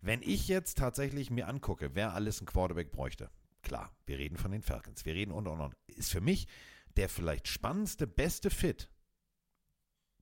wenn 0.00 0.20
ich 0.22 0.48
jetzt 0.48 0.78
tatsächlich 0.78 1.30
mir 1.30 1.46
angucke, 1.46 1.94
wer 1.94 2.12
alles 2.14 2.40
einen 2.40 2.46
Quarterback 2.46 2.90
bräuchte, 2.90 3.30
klar, 3.62 3.92
wir 4.06 4.18
reden 4.18 4.36
von 4.36 4.50
den 4.50 4.62
Falcons, 4.62 5.04
wir 5.04 5.14
reden 5.14 5.30
und 5.30 5.46
und 5.46 5.60
und, 5.60 5.76
ist 5.86 6.10
für 6.10 6.20
mich 6.20 6.48
der 6.96 7.08
vielleicht 7.08 7.46
spannendste, 7.46 8.08
beste 8.08 8.50
Fit 8.50 8.90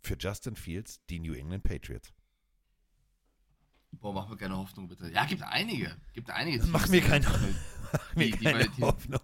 für 0.02 0.16
Justin 0.18 0.56
Fields 0.56 1.00
die 1.08 1.18
New 1.20 1.34
England 1.34 1.64
Patriots. 1.64 2.12
Boah, 3.92 4.12
mach 4.12 4.28
mir 4.28 4.36
keine 4.36 4.56
Hoffnung, 4.56 4.88
bitte. 4.88 5.10
Ja, 5.10 5.24
gibt 5.24 5.42
einige. 5.42 5.96
Gibt 6.12 6.30
einige. 6.30 6.64
Mach 6.66 6.80
Teams, 6.80 6.90
mir 6.90 7.00
die- 7.00 7.06
keine, 7.06 7.26
mach 7.92 8.14
mir 8.14 8.24
die 8.30 8.44
keine 8.44 8.58
bei- 8.58 8.68
die- 8.68 8.82
Hoffnung. 8.82 9.20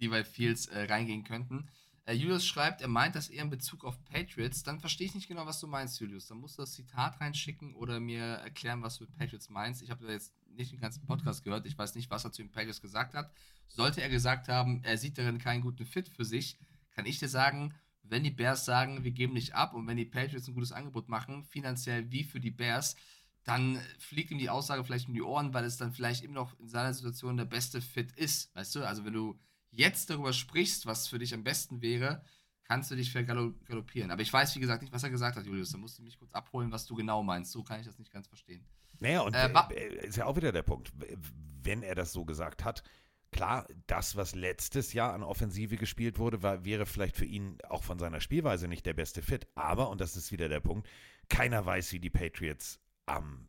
die 0.00 0.08
bei 0.08 0.24
Fields 0.24 0.66
äh, 0.66 0.84
reingehen 0.84 1.24
könnten. 1.24 1.68
Äh, 2.06 2.12
Julius 2.12 2.44
schreibt, 2.44 2.82
er 2.82 2.88
meint 2.88 3.14
das 3.14 3.30
eher 3.30 3.42
in 3.42 3.48
Bezug 3.50 3.82
auf 3.84 4.02
Patriots. 4.04 4.62
Dann 4.62 4.78
verstehe 4.78 5.06
ich 5.06 5.14
nicht 5.14 5.26
genau, 5.26 5.46
was 5.46 5.58
du 5.60 5.66
meinst, 5.66 5.98
Julius. 6.00 6.26
Dann 6.26 6.36
musst 6.38 6.58
du 6.58 6.62
das 6.62 6.72
Zitat 6.72 7.18
reinschicken 7.20 7.74
oder 7.74 7.98
mir 7.98 8.22
erklären, 8.22 8.82
was 8.82 8.98
du 8.98 9.04
mit 9.04 9.16
Patriots 9.16 9.48
meinst. 9.48 9.80
Ich 9.80 9.90
habe 9.90 10.06
jetzt 10.12 10.34
nicht 10.48 10.70
den 10.72 10.80
ganzen 10.80 11.06
Podcast 11.06 11.42
gehört. 11.44 11.64
Ich 11.64 11.78
weiß 11.78 11.94
nicht, 11.94 12.10
was 12.10 12.24
er 12.24 12.32
zu 12.32 12.42
den 12.42 12.50
Patriots 12.52 12.82
gesagt 12.82 13.14
hat. 13.14 13.32
Sollte 13.68 14.02
er 14.02 14.10
gesagt 14.10 14.48
haben, 14.48 14.84
er 14.84 14.98
sieht 14.98 15.16
darin 15.16 15.38
keinen 15.38 15.62
guten 15.62 15.86
Fit 15.86 16.10
für 16.10 16.26
sich, 16.26 16.58
kann 16.90 17.06
ich 17.06 17.18
dir 17.18 17.28
sagen, 17.28 17.74
wenn 18.04 18.22
die 18.22 18.30
Bears 18.30 18.64
sagen, 18.64 19.02
wir 19.02 19.10
geben 19.10 19.32
nicht 19.32 19.54
ab 19.54 19.74
und 19.74 19.86
wenn 19.86 19.96
die 19.96 20.04
Patriots 20.04 20.46
ein 20.46 20.54
gutes 20.54 20.72
Angebot 20.72 21.08
machen, 21.08 21.44
finanziell 21.44 22.10
wie 22.10 22.24
für 22.24 22.40
die 22.40 22.50
Bears, 22.50 22.96
dann 23.44 23.78
fliegt 23.98 24.30
ihm 24.30 24.38
die 24.38 24.50
Aussage 24.50 24.84
vielleicht 24.84 25.08
um 25.08 25.14
die 25.14 25.22
Ohren, 25.22 25.52
weil 25.52 25.64
es 25.64 25.76
dann 25.76 25.92
vielleicht 25.92 26.22
immer 26.24 26.34
noch 26.34 26.58
in 26.58 26.68
seiner 26.68 26.94
Situation 26.94 27.36
der 27.36 27.44
beste 27.44 27.80
Fit 27.80 28.12
ist. 28.12 28.54
Weißt 28.54 28.74
du, 28.74 28.86
also 28.86 29.04
wenn 29.04 29.12
du 29.12 29.38
jetzt 29.70 30.08
darüber 30.10 30.32
sprichst, 30.32 30.86
was 30.86 31.08
für 31.08 31.18
dich 31.18 31.34
am 31.34 31.44
besten 31.44 31.82
wäre, 31.82 32.24
kannst 32.64 32.90
du 32.90 32.96
dich 32.96 33.12
vergaloppieren. 33.12 34.10
Aber 34.10 34.22
ich 34.22 34.32
weiß, 34.32 34.54
wie 34.56 34.60
gesagt, 34.60 34.82
nicht, 34.82 34.92
was 34.92 35.02
er 35.02 35.10
gesagt 35.10 35.36
hat, 35.36 35.44
Julius. 35.44 35.70
Da 35.70 35.78
musst 35.78 35.98
du 35.98 36.02
mich 36.02 36.18
kurz 36.18 36.32
abholen, 36.32 36.72
was 36.72 36.86
du 36.86 36.94
genau 36.94 37.22
meinst. 37.22 37.52
So 37.52 37.62
kann 37.62 37.80
ich 37.80 37.86
das 37.86 37.98
nicht 37.98 38.10
ganz 38.10 38.26
verstehen. 38.26 38.64
Naja, 39.00 39.20
und 39.20 39.34
Äh, 39.34 39.50
äh, 39.74 40.06
ist 40.06 40.16
ja 40.16 40.24
auch 40.24 40.36
wieder 40.36 40.52
der 40.52 40.62
Punkt. 40.62 40.92
Wenn 41.62 41.82
er 41.82 41.94
das 41.94 42.12
so 42.12 42.24
gesagt 42.24 42.64
hat, 42.64 42.82
klar, 43.34 43.66
das, 43.88 44.14
was 44.14 44.36
letztes 44.36 44.92
Jahr 44.92 45.12
an 45.12 45.24
Offensive 45.24 45.76
gespielt 45.76 46.20
wurde, 46.20 46.44
war, 46.44 46.64
wäre 46.64 46.86
vielleicht 46.86 47.16
für 47.16 47.24
ihn 47.24 47.58
auch 47.68 47.82
von 47.82 47.98
seiner 47.98 48.20
Spielweise 48.20 48.68
nicht 48.68 48.86
der 48.86 48.94
beste 48.94 49.22
Fit. 49.22 49.48
Aber, 49.56 49.90
und 49.90 50.00
das 50.00 50.16
ist 50.16 50.30
wieder 50.30 50.48
der 50.48 50.60
Punkt, 50.60 50.88
keiner 51.28 51.66
weiß, 51.66 51.92
wie 51.92 51.98
die 51.98 52.10
Patriots 52.10 52.78
am 53.06 53.48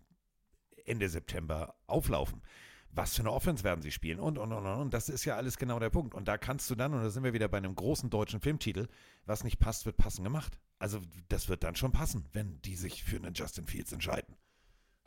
Ende 0.85 1.07
September 1.07 1.75
auflaufen. 1.85 2.41
Was 2.89 3.15
für 3.15 3.21
eine 3.21 3.31
Offense 3.31 3.63
werden 3.63 3.83
sie 3.83 3.91
spielen 3.91 4.19
und, 4.19 4.39
und, 4.39 4.51
und, 4.53 4.65
und. 4.65 4.91
Das 4.91 5.07
ist 5.07 5.23
ja 5.23 5.35
alles 5.35 5.57
genau 5.57 5.77
der 5.77 5.91
Punkt. 5.91 6.15
Und 6.15 6.27
da 6.27 6.39
kannst 6.39 6.67
du 6.71 6.75
dann, 6.75 6.93
und 6.95 7.03
da 7.03 7.09
sind 7.11 7.23
wir 7.23 7.33
wieder 7.33 7.47
bei 7.47 7.57
einem 7.57 7.75
großen 7.75 8.09
deutschen 8.09 8.39
Filmtitel, 8.39 8.87
was 9.25 9.43
nicht 9.43 9.59
passt, 9.59 9.85
wird 9.85 9.97
passend 9.97 10.25
gemacht. 10.25 10.57
Also 10.79 10.99
das 11.29 11.47
wird 11.47 11.63
dann 11.63 11.75
schon 11.75 11.91
passen, 11.91 12.25
wenn 12.33 12.59
die 12.63 12.75
sich 12.75 13.03
für 13.03 13.17
einen 13.17 13.35
Justin 13.35 13.67
Fields 13.67 13.91
entscheiden. 13.91 14.35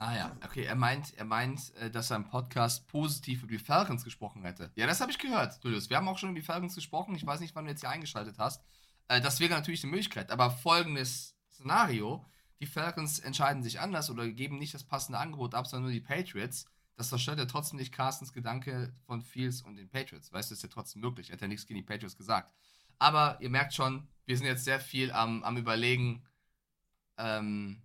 Ah 0.01 0.15
ja, 0.15 0.37
okay, 0.45 0.62
er 0.62 0.77
meint, 0.77 1.12
er 1.15 1.25
meint, 1.25 1.75
äh, 1.75 1.91
dass 1.91 2.11
er 2.11 2.16
im 2.16 2.29
Podcast 2.29 2.87
positiv 2.87 3.43
über 3.43 3.51
die 3.53 3.59
Falcons 3.59 4.05
gesprochen 4.05 4.45
hätte. 4.45 4.70
Ja, 4.77 4.87
das 4.87 5.01
habe 5.01 5.11
ich 5.11 5.19
gehört, 5.19 5.59
Julius. 5.65 5.91
Wir 5.91 5.97
haben 5.97 6.07
auch 6.07 6.19
schon 6.19 6.31
über 6.31 6.39
die 6.39 6.45
Falcons 6.45 6.77
gesprochen. 6.77 7.16
Ich 7.16 7.27
weiß 7.27 7.41
nicht, 7.41 7.57
wann 7.57 7.65
du 7.65 7.70
jetzt 7.73 7.81
hier 7.81 7.91
eingeschaltet 7.91 8.39
hast. 8.39 8.62
Äh, 9.09 9.20
Das 9.20 9.41
wäre 9.41 9.53
natürlich 9.55 9.83
eine 9.83 9.91
Möglichkeit. 9.91 10.31
Aber 10.31 10.51
folgendes 10.53 11.37
Szenario: 11.53 12.25
Die 12.61 12.66
Falcons 12.66 13.19
entscheiden 13.19 13.65
sich 13.65 13.81
anders 13.81 14.09
oder 14.09 14.29
geben 14.29 14.59
nicht 14.59 14.73
das 14.73 14.85
passende 14.85 15.19
Angebot 15.19 15.55
ab, 15.55 15.66
sondern 15.66 15.91
nur 15.91 15.93
die 15.93 16.01
Patriots. 16.01 16.66
Das 16.95 17.09
zerstört 17.09 17.39
ja 17.41 17.47
trotzdem 17.47 17.79
nicht 17.79 17.93
Carstens 17.93 18.33
Gedanke 18.33 18.93
von 19.07 19.20
Fields 19.23 19.62
und 19.62 19.77
den 19.77 19.89
Patriots. 19.89 20.33
Weißt 20.33 20.51
du, 20.51 20.55
ist 20.55 20.62
ja 20.62 20.69
trotzdem 20.69 21.03
möglich. 21.03 21.31
Er 21.31 21.35
hat 21.35 21.41
ja 21.43 21.49
nichts 21.49 21.66
gegen 21.66 21.79
die 21.79 21.87
Patriots 21.87 22.16
gesagt. 22.16 22.53
Aber 23.01 23.39
ihr 23.41 23.51
merkt 23.51 23.75
schon, 23.75 24.09
wir 24.27 24.37
sind 24.37 24.47
jetzt 24.47 24.65
sehr 24.65 24.81
viel 24.81 25.11
am, 25.12 25.43
am 25.45 25.57
Überlegen. 25.57 26.25
Ähm, 27.16 27.83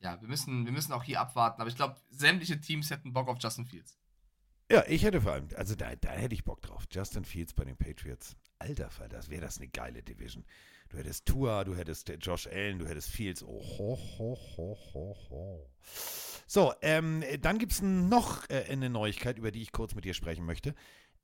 ja, 0.00 0.20
wir 0.20 0.28
müssen, 0.28 0.64
wir 0.64 0.72
müssen 0.72 0.92
auch 0.92 1.04
hier 1.04 1.20
abwarten. 1.20 1.60
Aber 1.60 1.68
ich 1.68 1.76
glaube, 1.76 1.96
sämtliche 2.10 2.60
Teams 2.60 2.90
hätten 2.90 3.12
Bock 3.12 3.28
auf 3.28 3.38
Justin 3.40 3.66
Fields. 3.66 3.98
Ja, 4.70 4.84
ich 4.86 5.02
hätte 5.02 5.20
vor 5.20 5.32
allem, 5.32 5.48
also 5.56 5.74
da, 5.74 5.96
da 5.96 6.10
hätte 6.10 6.34
ich 6.34 6.44
Bock 6.44 6.62
drauf. 6.62 6.84
Justin 6.90 7.24
Fields 7.24 7.54
bei 7.54 7.64
den 7.64 7.76
Patriots. 7.76 8.36
Alter 8.58 8.90
Fall, 8.90 9.08
das 9.08 9.28
wäre 9.28 9.40
das 9.40 9.58
eine 9.58 9.68
geile 9.68 10.02
Division. 10.02 10.44
Du 10.90 10.98
hättest 10.98 11.26
Tua, 11.26 11.64
du 11.64 11.74
hättest 11.74 12.10
äh, 12.10 12.14
Josh 12.20 12.46
Allen, 12.46 12.78
du 12.78 12.86
hättest 12.86 13.10
Fields. 13.10 13.42
Oh, 13.42 13.62
ho, 13.62 13.98
ho, 14.18 14.38
ho, 14.56 14.78
ho, 14.92 15.16
ho. 15.30 15.70
So, 16.46 16.72
ähm, 16.82 17.24
dann 17.40 17.58
gibt 17.58 17.72
es 17.72 17.82
noch 17.82 18.48
äh, 18.48 18.64
eine 18.70 18.90
Neuigkeit, 18.90 19.38
über 19.38 19.50
die 19.50 19.62
ich 19.62 19.72
kurz 19.72 19.94
mit 19.94 20.04
dir 20.04 20.14
sprechen 20.14 20.44
möchte. 20.44 20.74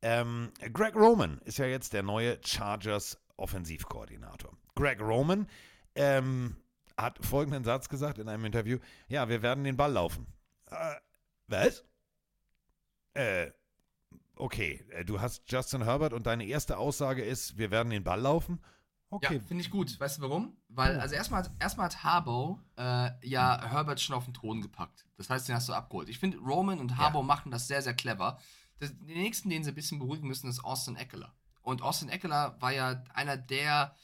Ähm, 0.03 0.53
Greg 0.73 0.95
Roman 0.95 1.41
ist 1.45 1.59
ja 1.59 1.67
jetzt 1.67 1.93
der 1.93 2.03
neue 2.03 2.39
Chargers 2.45 3.19
Offensivkoordinator. 3.37 4.57
Greg 4.75 5.01
Roman 5.01 5.49
ähm, 5.95 6.57
hat 6.97 7.25
folgenden 7.25 7.65
Satz 7.65 7.89
gesagt 7.89 8.19
in 8.19 8.29
einem 8.29 8.45
Interview: 8.45 8.79
Ja, 9.09 9.29
wir 9.29 9.43
werden 9.43 9.65
den 9.65 9.77
Ball 9.77 9.93
laufen. 9.93 10.27
Äh, 10.71 10.95
was? 11.49 11.85
Äh, 13.15 13.51
okay, 14.37 14.85
äh, 14.91 15.05
du 15.05 15.21
hast 15.21 15.51
Justin 15.51 15.85
Herbert 15.85 16.13
und 16.13 16.27
deine 16.27 16.45
erste 16.45 16.77
Aussage 16.79 17.25
ist, 17.25 17.57
wir 17.57 17.71
werden 17.71 17.91
den 17.91 18.05
Ball 18.05 18.21
laufen. 18.21 18.61
Okay, 19.09 19.35
Ja, 19.37 19.41
finde 19.41 19.63
ich 19.63 19.71
gut. 19.71 19.99
Weißt 20.01 20.19
du 20.19 20.23
warum? 20.23 20.57
Weil, 20.69 20.99
also 20.99 21.15
erstmal 21.15 21.45
hat, 21.45 21.53
erstmal 21.61 21.87
hat 21.87 22.03
Harbaugh 22.03 22.59
äh, 22.77 23.11
ja 23.27 23.65
Herbert 23.65 24.01
schon 24.01 24.17
auf 24.17 24.25
den 24.25 24.35
Thron 24.35 24.61
gepackt. 24.61 25.07
Das 25.17 25.31
heißt, 25.31 25.49
den 25.49 25.55
hast 25.55 25.69
du 25.69 25.73
abgeholt. 25.73 26.09
Ich 26.09 26.19
finde, 26.19 26.39
Roman 26.39 26.81
und 26.81 26.97
Harbaugh 26.97 27.23
machen 27.23 27.53
das 27.53 27.69
sehr, 27.69 27.83
sehr 27.83 27.95
clever. 27.95 28.39
Das, 28.81 28.91
den 28.99 29.07
nächsten, 29.07 29.49
den 29.49 29.63
sie 29.63 29.71
ein 29.71 29.75
bisschen 29.75 30.01
beruhigen 30.01 30.27
müssen, 30.27 30.51
ist 30.51 30.65
Austin 30.65 30.97
Eckler. 30.97 31.35
Und 31.63 31.83
Austin 31.83 32.09
Eckler 32.09 32.57
war 32.61 32.73
ja 32.73 33.03
einer 33.15 33.37
der, 33.37 33.95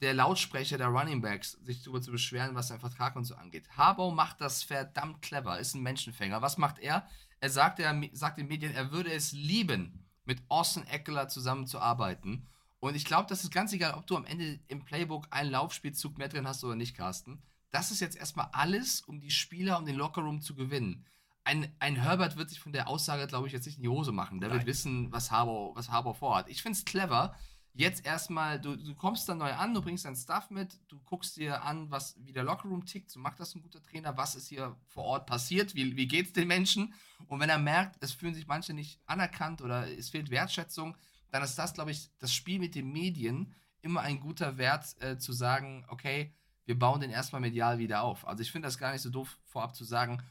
der 0.00 0.14
Lautsprecher 0.14 0.78
der 0.78 0.88
Running 0.88 1.22
Backs, 1.22 1.52
sich 1.62 1.82
darüber 1.82 2.02
zu 2.02 2.10
beschweren, 2.10 2.54
was 2.54 2.68
sein 2.68 2.80
Vertrag 2.80 3.16
und 3.16 3.24
so 3.24 3.34
angeht. 3.34 3.68
Harbaugh 3.76 4.14
macht 4.14 4.40
das 4.40 4.62
verdammt 4.62 5.22
clever, 5.22 5.58
ist 5.58 5.74
ein 5.74 5.82
Menschenfänger. 5.82 6.42
Was 6.42 6.58
macht 6.58 6.78
er? 6.78 7.06
Er 7.40 7.50
sagt, 7.50 7.80
er 7.80 7.98
sagt 8.12 8.38
den 8.38 8.48
Medien, 8.48 8.74
er 8.74 8.92
würde 8.92 9.12
es 9.12 9.32
lieben, 9.32 10.04
mit 10.24 10.42
Austin 10.48 10.86
Eckler 10.86 11.28
zusammenzuarbeiten. 11.28 12.46
Und 12.80 12.94
ich 12.94 13.04
glaube, 13.04 13.28
das 13.28 13.42
ist 13.42 13.52
ganz 13.52 13.72
egal, 13.72 13.94
ob 13.94 14.06
du 14.06 14.16
am 14.16 14.26
Ende 14.26 14.58
im 14.68 14.84
Playbook 14.84 15.26
einen 15.30 15.50
Laufspielzug 15.50 16.18
mehr 16.18 16.28
drin 16.28 16.46
hast 16.46 16.62
oder 16.64 16.76
nicht, 16.76 16.96
Carsten. 16.96 17.42
Das 17.70 17.90
ist 17.90 18.00
jetzt 18.00 18.16
erstmal 18.16 18.48
alles, 18.52 19.00
um 19.00 19.20
die 19.20 19.30
Spieler, 19.30 19.78
um 19.78 19.86
den 19.86 19.96
Lockerroom 19.96 20.40
zu 20.40 20.54
gewinnen. 20.54 21.04
Ein, 21.44 21.72
ein 21.78 21.96
Herbert 21.96 22.36
wird 22.36 22.50
sich 22.50 22.60
von 22.60 22.72
der 22.72 22.88
Aussage, 22.88 23.26
glaube 23.28 23.46
ich, 23.46 23.52
jetzt 23.52 23.66
nicht 23.66 23.76
in 23.76 23.82
die 23.82 23.88
Hose 23.88 24.12
machen. 24.12 24.40
Der 24.40 24.50
wird 24.50 24.66
wissen, 24.66 25.12
was 25.12 25.30
Harbour, 25.30 25.76
was 25.76 25.90
Harbour 25.90 26.14
vorhat. 26.14 26.48
Ich 26.48 26.62
finde 26.62 26.76
es 26.76 26.84
clever. 26.84 27.34
Jetzt 27.78 28.06
erstmal, 28.06 28.58
du, 28.58 28.74
du 28.74 28.94
kommst 28.94 29.28
dann 29.28 29.36
neu 29.36 29.52
an, 29.52 29.74
du 29.74 29.82
bringst 29.82 30.06
deinen 30.06 30.16
Stuff 30.16 30.48
mit, 30.48 30.80
du 30.88 30.98
guckst 31.00 31.36
dir 31.36 31.62
an, 31.62 31.90
was, 31.90 32.16
wie 32.24 32.32
der 32.32 32.42
Lockerroom 32.42 32.86
tickt, 32.86 33.10
so 33.10 33.20
macht 33.20 33.38
das 33.38 33.54
ein 33.54 33.60
guter 33.60 33.82
Trainer, 33.82 34.16
was 34.16 34.34
ist 34.34 34.48
hier 34.48 34.74
vor 34.86 35.04
Ort 35.04 35.26
passiert, 35.26 35.74
wie, 35.74 35.94
wie 35.94 36.08
geht 36.08 36.28
es 36.28 36.32
den 36.32 36.48
Menschen. 36.48 36.94
Und 37.26 37.38
wenn 37.38 37.50
er 37.50 37.58
merkt, 37.58 38.02
es 38.02 38.12
fühlen 38.12 38.32
sich 38.32 38.46
manche 38.46 38.72
nicht 38.72 38.98
anerkannt 39.04 39.60
oder 39.60 39.86
es 39.90 40.08
fehlt 40.08 40.30
Wertschätzung, 40.30 40.96
dann 41.30 41.42
ist 41.42 41.56
das, 41.56 41.74
glaube 41.74 41.90
ich, 41.90 42.08
das 42.18 42.32
Spiel 42.32 42.58
mit 42.58 42.74
den 42.74 42.90
Medien 42.92 43.52
immer 43.82 44.00
ein 44.00 44.20
guter 44.20 44.56
Wert 44.56 44.96
äh, 45.02 45.18
zu 45.18 45.34
sagen, 45.34 45.84
okay, 45.88 46.32
wir 46.64 46.78
bauen 46.78 47.02
den 47.02 47.10
erstmal 47.10 47.42
medial 47.42 47.78
wieder 47.78 48.02
auf. 48.02 48.26
Also 48.26 48.40
ich 48.40 48.50
finde 48.50 48.68
das 48.68 48.78
gar 48.78 48.92
nicht 48.92 49.02
so 49.02 49.10
doof, 49.10 49.38
vorab 49.44 49.76
zu 49.76 49.84
sagen, 49.84 50.22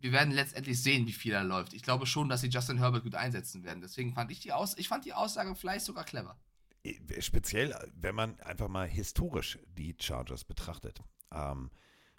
wir 0.00 0.10
werden 0.10 0.34
letztendlich 0.34 0.82
sehen, 0.82 1.06
wie 1.06 1.12
viel 1.12 1.32
er 1.32 1.44
läuft. 1.44 1.74
Ich 1.74 1.82
glaube 1.82 2.06
schon, 2.06 2.28
dass 2.28 2.40
sie 2.40 2.48
Justin 2.48 2.78
Herbert 2.78 3.04
gut 3.04 3.14
einsetzen 3.14 3.62
werden. 3.62 3.80
Deswegen 3.80 4.14
fand 4.14 4.32
ich 4.32 4.40
die 4.40 4.52
Aus 4.52 4.76
ich 4.76 4.88
fand 4.88 5.04
die 5.04 5.14
Aussage 5.14 5.54
vielleicht 5.54 5.84
sogar 5.84 6.04
clever. 6.04 6.36
Speziell, 7.20 7.74
wenn 7.94 8.14
man 8.14 8.38
einfach 8.40 8.68
mal 8.68 8.88
historisch 8.88 9.58
die 9.76 9.96
Chargers 9.98 10.44
betrachtet. 10.44 11.02
Ähm, 11.32 11.70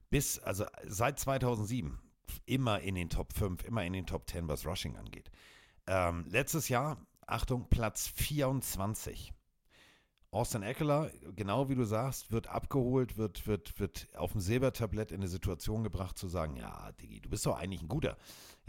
bis, 0.09 0.39
also 0.39 0.65
seit 0.85 1.19
2007, 1.19 1.99
immer 2.45 2.79
in 2.79 2.95
den 2.95 3.09
Top 3.09 3.33
5, 3.33 3.63
immer 3.63 3.83
in 3.83 3.93
den 3.93 4.05
Top 4.05 4.29
10, 4.29 4.47
was 4.47 4.65
Rushing 4.65 4.97
angeht. 4.97 5.29
Ähm, 5.87 6.25
letztes 6.29 6.69
Jahr, 6.69 6.97
Achtung, 7.25 7.67
Platz 7.69 8.07
24. 8.07 9.33
Austin 10.31 10.61
Eckler, 10.61 11.09
genau 11.35 11.69
wie 11.69 11.75
du 11.75 11.85
sagst, 11.85 12.31
wird 12.31 12.47
abgeholt, 12.47 13.17
wird, 13.17 13.47
wird, 13.47 13.79
wird 13.79 14.07
auf 14.15 14.33
dem 14.33 14.41
Silbertablett 14.41 15.11
in 15.11 15.21
eine 15.21 15.27
Situation 15.27 15.83
gebracht 15.83 16.19
zu 16.19 16.27
sagen, 16.27 16.55
ja, 16.55 16.91
Diggi, 17.01 17.19
du 17.19 17.29
bist 17.29 17.47
doch 17.47 17.57
eigentlich 17.57 17.81
ein 17.81 17.87
guter. 17.87 18.15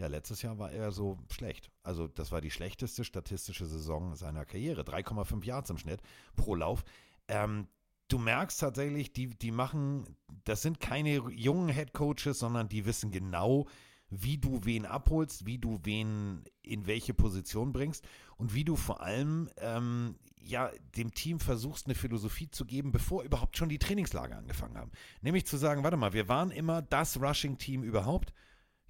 Ja, 0.01 0.07
letztes 0.07 0.41
Jahr 0.41 0.57
war 0.57 0.71
er 0.71 0.91
so 0.91 1.19
schlecht. 1.31 1.69
Also 1.83 2.07
das 2.07 2.31
war 2.31 2.41
die 2.41 2.49
schlechteste 2.49 3.03
statistische 3.03 3.67
Saison 3.67 4.15
seiner 4.15 4.45
Karriere. 4.45 4.81
3,5 4.81 5.45
Yards 5.45 5.69
im 5.69 5.77
Schnitt 5.77 6.01
pro 6.35 6.55
Lauf. 6.55 6.83
Ähm, 7.27 7.67
du 8.07 8.17
merkst 8.17 8.59
tatsächlich, 8.59 9.13
die, 9.13 9.27
die 9.27 9.51
machen, 9.51 10.17
das 10.43 10.63
sind 10.63 10.79
keine 10.79 11.17
jungen 11.29 11.69
Headcoaches, 11.69 12.39
sondern 12.39 12.67
die 12.67 12.87
wissen 12.87 13.11
genau, 13.11 13.67
wie 14.09 14.39
du 14.39 14.61
wen 14.63 14.87
abholst, 14.87 15.45
wie 15.45 15.59
du 15.59 15.79
wen 15.83 16.45
in 16.63 16.87
welche 16.87 17.13
Position 17.13 17.71
bringst 17.71 18.03
und 18.37 18.55
wie 18.55 18.65
du 18.65 18.77
vor 18.77 19.01
allem 19.01 19.51
ähm, 19.57 20.15
ja 20.41 20.71
dem 20.97 21.13
Team 21.13 21.39
versuchst, 21.39 21.85
eine 21.85 21.93
Philosophie 21.93 22.49
zu 22.49 22.65
geben, 22.65 22.91
bevor 22.91 23.21
überhaupt 23.21 23.55
schon 23.55 23.69
die 23.69 23.77
Trainingslager 23.77 24.35
angefangen 24.35 24.79
haben. 24.79 24.91
Nämlich 25.21 25.45
zu 25.45 25.57
sagen, 25.57 25.83
warte 25.83 25.95
mal, 25.95 26.13
wir 26.13 26.27
waren 26.27 26.49
immer 26.49 26.81
das 26.81 27.21
Rushing-Team 27.21 27.83
überhaupt. 27.83 28.33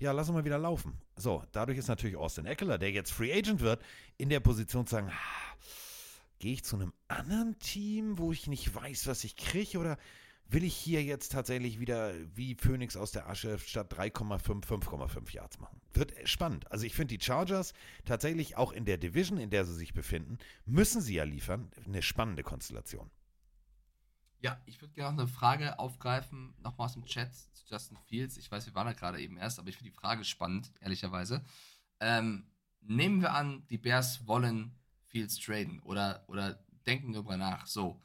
Ja, 0.01 0.13
lass 0.13 0.31
mal 0.31 0.43
wieder 0.43 0.57
laufen. 0.57 0.97
So, 1.15 1.43
dadurch 1.51 1.77
ist 1.77 1.87
natürlich 1.87 2.17
Austin 2.17 2.47
Eckler, 2.47 2.79
der 2.79 2.89
jetzt 2.89 3.11
Free 3.11 3.31
Agent 3.31 3.61
wird, 3.61 3.83
in 4.17 4.29
der 4.29 4.39
Position 4.39 4.87
zu 4.87 4.95
sagen, 4.95 5.11
gehe 6.39 6.53
ich 6.53 6.63
zu 6.63 6.75
einem 6.75 6.91
anderen 7.07 7.59
Team, 7.59 8.17
wo 8.17 8.31
ich 8.31 8.47
nicht 8.47 8.73
weiß, 8.73 9.05
was 9.05 9.23
ich 9.23 9.35
kriege, 9.35 9.77
oder 9.77 9.99
will 10.49 10.63
ich 10.63 10.75
hier 10.75 11.03
jetzt 11.03 11.33
tatsächlich 11.33 11.79
wieder 11.79 12.15
wie 12.33 12.55
Phoenix 12.55 12.97
aus 12.97 13.11
der 13.11 13.29
Asche 13.29 13.59
statt 13.59 13.93
3,5, 13.93 14.65
5,5 14.65 15.33
Yards 15.35 15.59
machen? 15.59 15.79
Wird 15.93 16.13
spannend. 16.27 16.71
Also 16.71 16.83
ich 16.87 16.95
finde 16.95 17.15
die 17.15 17.23
Chargers 17.23 17.75
tatsächlich 18.03 18.57
auch 18.57 18.71
in 18.71 18.85
der 18.85 18.97
Division, 18.97 19.37
in 19.37 19.51
der 19.51 19.65
sie 19.65 19.75
sich 19.75 19.93
befinden, 19.93 20.39
müssen 20.65 21.01
sie 21.01 21.13
ja 21.13 21.25
liefern. 21.25 21.69
Eine 21.85 22.01
spannende 22.01 22.41
Konstellation. 22.41 23.11
Ja, 24.41 24.59
ich 24.65 24.81
würde 24.81 24.95
gerne 24.95 25.15
noch 25.15 25.23
eine 25.23 25.31
Frage 25.31 25.77
aufgreifen, 25.77 26.55
nochmal 26.63 26.85
aus 26.85 26.93
dem 26.93 27.05
Chat 27.05 27.31
zu 27.35 27.63
Justin 27.69 27.97
Fields. 28.07 28.37
Ich 28.37 28.51
weiß, 28.51 28.65
wir 28.65 28.73
waren 28.73 28.87
da 28.87 28.93
gerade 28.93 29.21
eben 29.21 29.37
erst, 29.37 29.59
aber 29.59 29.69
ich 29.69 29.77
finde 29.77 29.91
die 29.91 29.97
Frage 29.97 30.25
spannend, 30.25 30.71
ehrlicherweise. 30.79 31.45
Ähm, 31.99 32.47
nehmen 32.81 33.21
wir 33.21 33.33
an, 33.33 33.67
die 33.69 33.77
Bears 33.77 34.25
wollen 34.25 34.73
Fields 35.05 35.39
traden 35.39 35.79
oder, 35.81 36.23
oder 36.27 36.59
denken 36.87 37.13
darüber 37.13 37.37
nach. 37.37 37.67
So, 37.67 38.01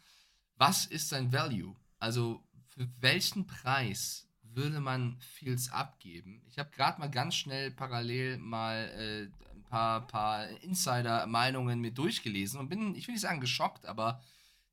was 0.57 0.85
ist 0.85 1.09
sein 1.09 1.33
Value? 1.33 1.75
Also 1.99 2.45
für 2.69 2.87
welchen 3.01 3.47
Preis 3.47 4.29
würde 4.43 4.81
man 4.81 5.19
Fields 5.21 5.73
abgeben? 5.73 6.43
Ich 6.49 6.59
habe 6.59 6.69
gerade 6.71 7.01
mal 7.01 7.11
ganz 7.11 7.35
schnell 7.35 7.71
parallel 7.71 8.37
mal 8.37 8.91
äh, 8.91 9.55
ein 9.55 9.63
paar, 9.63 10.07
paar 10.07 10.49
Insider-Meinungen 10.49 11.81
mir 11.81 11.93
durchgelesen 11.93 12.61
und 12.61 12.69
bin, 12.69 12.95
ich 12.95 13.07
will 13.07 13.15
nicht 13.15 13.23
sagen 13.23 13.41
geschockt, 13.41 13.87
aber 13.87 14.21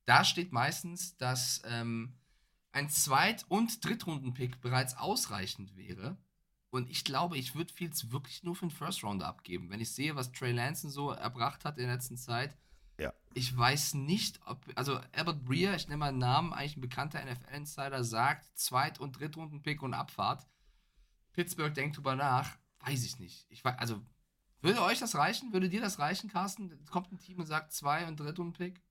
da 0.06 0.24
steht 0.24 0.52
meistens, 0.52 1.18
dass 1.18 1.62
ähm, 1.66 2.16
ein 2.72 2.90
Zweit- 2.90 3.46
und 3.50 3.84
Drittrunden-Pick 3.86 4.62
bereits 4.62 4.98
ausreichend 4.98 5.76
wäre. 5.76 6.18
Und 6.72 6.90
ich 6.90 7.06
glaube, 7.06 7.38
ich 7.38 7.54
würde 7.54 7.72
Fields 7.72 8.12
wirklich 8.12 8.44
nur 8.44 8.56
für 8.56 8.64
einen 8.64 8.72
First 8.72 9.04
Rounder 9.04 9.28
abgeben. 9.28 9.70
Wenn 9.70 9.80
ich 9.80 9.92
sehe, 9.92 10.16
was 10.16 10.32
Trey 10.32 10.52
Lanson 10.52 10.90
so 10.90 11.12
erbracht 11.12 11.66
hat 11.66 11.78
in 11.78 11.86
der 11.86 11.96
letzten 11.96 12.18
Zeit. 12.18 12.58
Ja. 13.00 13.14
Ich 13.36 13.56
weiß 13.56 13.94
nicht, 13.94 14.40
ob. 14.48 14.66
Also, 14.76 15.00
Albert 15.12 15.46
Breer, 15.46 15.76
ich 15.76 15.88
nenne 15.88 15.98
mal 15.98 16.10
einen 16.10 16.18
Namen, 16.18 16.52
eigentlich 16.52 16.78
ein 16.78 16.82
bekannter 16.82 17.24
NFL-Insider, 17.24 18.04
sagt 18.04 18.58
Zweit- 18.58 19.00
und 19.00 19.20
Drittrunden-Pick 19.20 19.84
und 19.84 19.94
Abfahrt. 19.94 20.48
Pittsburgh 21.34 21.74
denkt 21.74 21.98
drüber 21.98 22.16
nach. 22.16 22.58
Weiß 22.80 23.04
ich 23.06 23.20
nicht. 23.20 23.46
Ich 23.50 23.64
weiß, 23.64 23.78
also, 23.78 24.02
würde 24.62 24.82
euch 24.82 25.00
das 25.00 25.16
reichen? 25.16 25.54
Würde 25.54 25.70
dir 25.70 25.82
das 25.82 26.00
reichen, 26.00 26.30
Carsten? 26.30 26.84
Kommt 26.86 27.12
ein 27.12 27.20
Team 27.20 27.40
und 27.40 27.46
sagt 27.46 27.72
Zwei- 27.72 28.08
und 28.08 28.20
Drittrunden-Pick? 28.20 28.82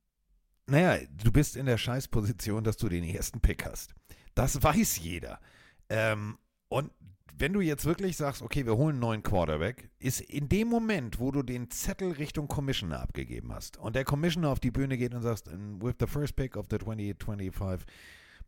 Naja, 0.66 1.04
du 1.22 1.32
bist 1.32 1.56
in 1.56 1.66
der 1.66 1.78
Scheißposition, 1.78 2.64
dass 2.64 2.76
du 2.76 2.88
den 2.88 3.04
ersten 3.04 3.40
Pick 3.40 3.66
hast. 3.66 3.94
Das 4.34 4.62
weiß 4.62 4.98
jeder. 4.98 5.40
Ähm, 5.88 6.38
und 6.68 6.90
wenn 7.34 7.52
du 7.52 7.60
jetzt 7.60 7.84
wirklich 7.84 8.16
sagst, 8.16 8.42
okay, 8.42 8.64
wir 8.66 8.76
holen 8.76 8.94
einen 8.94 9.00
neuen 9.00 9.22
Quarterback, 9.22 9.90
ist 9.98 10.20
in 10.20 10.48
dem 10.48 10.68
Moment, 10.68 11.18
wo 11.18 11.30
du 11.30 11.42
den 11.42 11.70
Zettel 11.70 12.12
Richtung 12.12 12.46
Commissioner 12.46 13.00
abgegeben 13.00 13.52
hast 13.52 13.78
und 13.78 13.96
der 13.96 14.04
Commissioner 14.04 14.50
auf 14.50 14.60
die 14.60 14.70
Bühne 14.70 14.96
geht 14.96 15.14
und 15.14 15.22
sagst, 15.22 15.50
with 15.50 15.94
the 15.98 16.06
first 16.06 16.36
pick 16.36 16.56
of 16.56 16.66
the 16.70 16.78
2025 16.78 17.84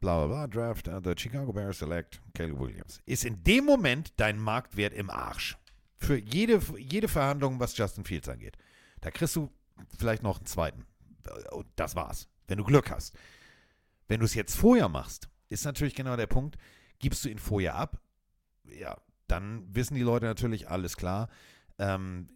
bla 0.00 0.24
bla 0.24 0.26
bla 0.26 0.46
draft, 0.46 0.88
uh, 0.88 1.00
the 1.02 1.14
Chicago 1.16 1.52
Bears 1.52 1.78
select 1.78 2.20
Caleb 2.34 2.60
Williams, 2.60 3.00
ist 3.06 3.24
in 3.24 3.42
dem 3.42 3.64
Moment 3.64 4.12
dein 4.16 4.38
Marktwert 4.38 4.92
im 4.92 5.10
Arsch. 5.10 5.56
Für 5.96 6.16
jede, 6.16 6.60
jede 6.78 7.08
Verhandlung, 7.08 7.58
was 7.60 7.76
Justin 7.76 8.04
Fields 8.04 8.28
angeht. 8.28 8.56
Da 9.00 9.10
kriegst 9.10 9.34
du 9.36 9.50
vielleicht 9.98 10.22
noch 10.22 10.38
einen 10.38 10.46
zweiten. 10.46 10.84
Und 11.50 11.66
das 11.76 11.96
war's. 11.96 12.28
Wenn 12.46 12.58
du 12.58 12.64
Glück 12.64 12.90
hast. 12.90 13.16
Wenn 14.08 14.20
du 14.20 14.26
es 14.26 14.34
jetzt 14.34 14.56
vorher 14.56 14.88
machst, 14.88 15.28
ist 15.48 15.64
natürlich 15.64 15.94
genau 15.94 16.16
der 16.16 16.26
Punkt, 16.26 16.56
gibst 16.98 17.24
du 17.24 17.28
ihn 17.28 17.38
vorher 17.38 17.74
ab, 17.74 18.00
ja, 18.64 18.96
dann 19.26 19.74
wissen 19.74 19.94
die 19.94 20.02
Leute 20.02 20.26
natürlich, 20.26 20.68
alles 20.68 20.96
klar. 20.96 21.28
Ähm, 21.78 22.28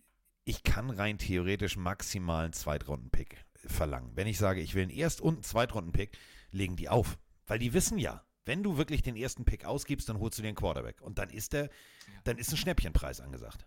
ich 0.44 0.62
kann 0.62 0.90
rein 0.90 1.18
theoretisch 1.18 1.76
maximal 1.76 2.44
einen 2.44 2.54
Zweitrunden-Pick 2.54 3.44
verlangen. 3.66 4.12
Wenn 4.14 4.26
ich 4.26 4.38
sage, 4.38 4.60
ich 4.60 4.74
will 4.74 4.82
einen 4.82 4.90
Erst- 4.90 5.20
und 5.20 5.34
einen 5.34 5.42
Zweitrunden-Pick, 5.42 6.16
legen 6.50 6.76
die 6.76 6.88
auf. 6.88 7.18
Weil 7.46 7.58
die 7.58 7.74
wissen 7.74 7.98
ja, 7.98 8.24
wenn 8.46 8.62
du 8.62 8.78
wirklich 8.78 9.02
den 9.02 9.16
ersten 9.16 9.44
Pick 9.44 9.66
ausgibst, 9.66 10.08
dann 10.08 10.20
holst 10.20 10.38
du 10.38 10.42
den 10.42 10.54
Quarterback. 10.54 11.02
Und 11.02 11.18
dann 11.18 11.28
ist 11.28 11.52
der, 11.52 11.68
dann 12.24 12.38
ist 12.38 12.50
ein 12.50 12.56
Schnäppchenpreis 12.56 13.20
angesagt. 13.20 13.66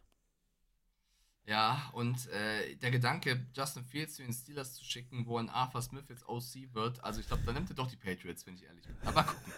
Ja, 1.46 1.90
und 1.94 2.28
äh, 2.28 2.76
der 2.76 2.92
Gedanke, 2.92 3.48
Justin 3.54 3.84
Fields 3.84 4.16
zu 4.16 4.22
den 4.22 4.32
Steelers 4.32 4.76
zu 4.76 4.86
schicken, 4.86 5.26
wo 5.26 5.38
ein 5.38 5.50
Arthur 5.50 5.82
Smith 5.82 6.06
jetzt 6.08 6.28
OC 6.28 6.74
wird, 6.74 7.04
also 7.04 7.20
ich 7.20 7.28
glaube, 7.28 7.44
da 7.46 7.52
nimmt 7.52 7.70
er 7.70 7.76
doch 7.76 7.90
die 7.90 7.98
Patriots, 7.98 8.46
wenn 8.46 8.56
ich 8.56 8.64
ehrlich 8.64 8.86
bin. 8.86 8.96
Aber 9.06 9.24
gucken. 9.24 9.54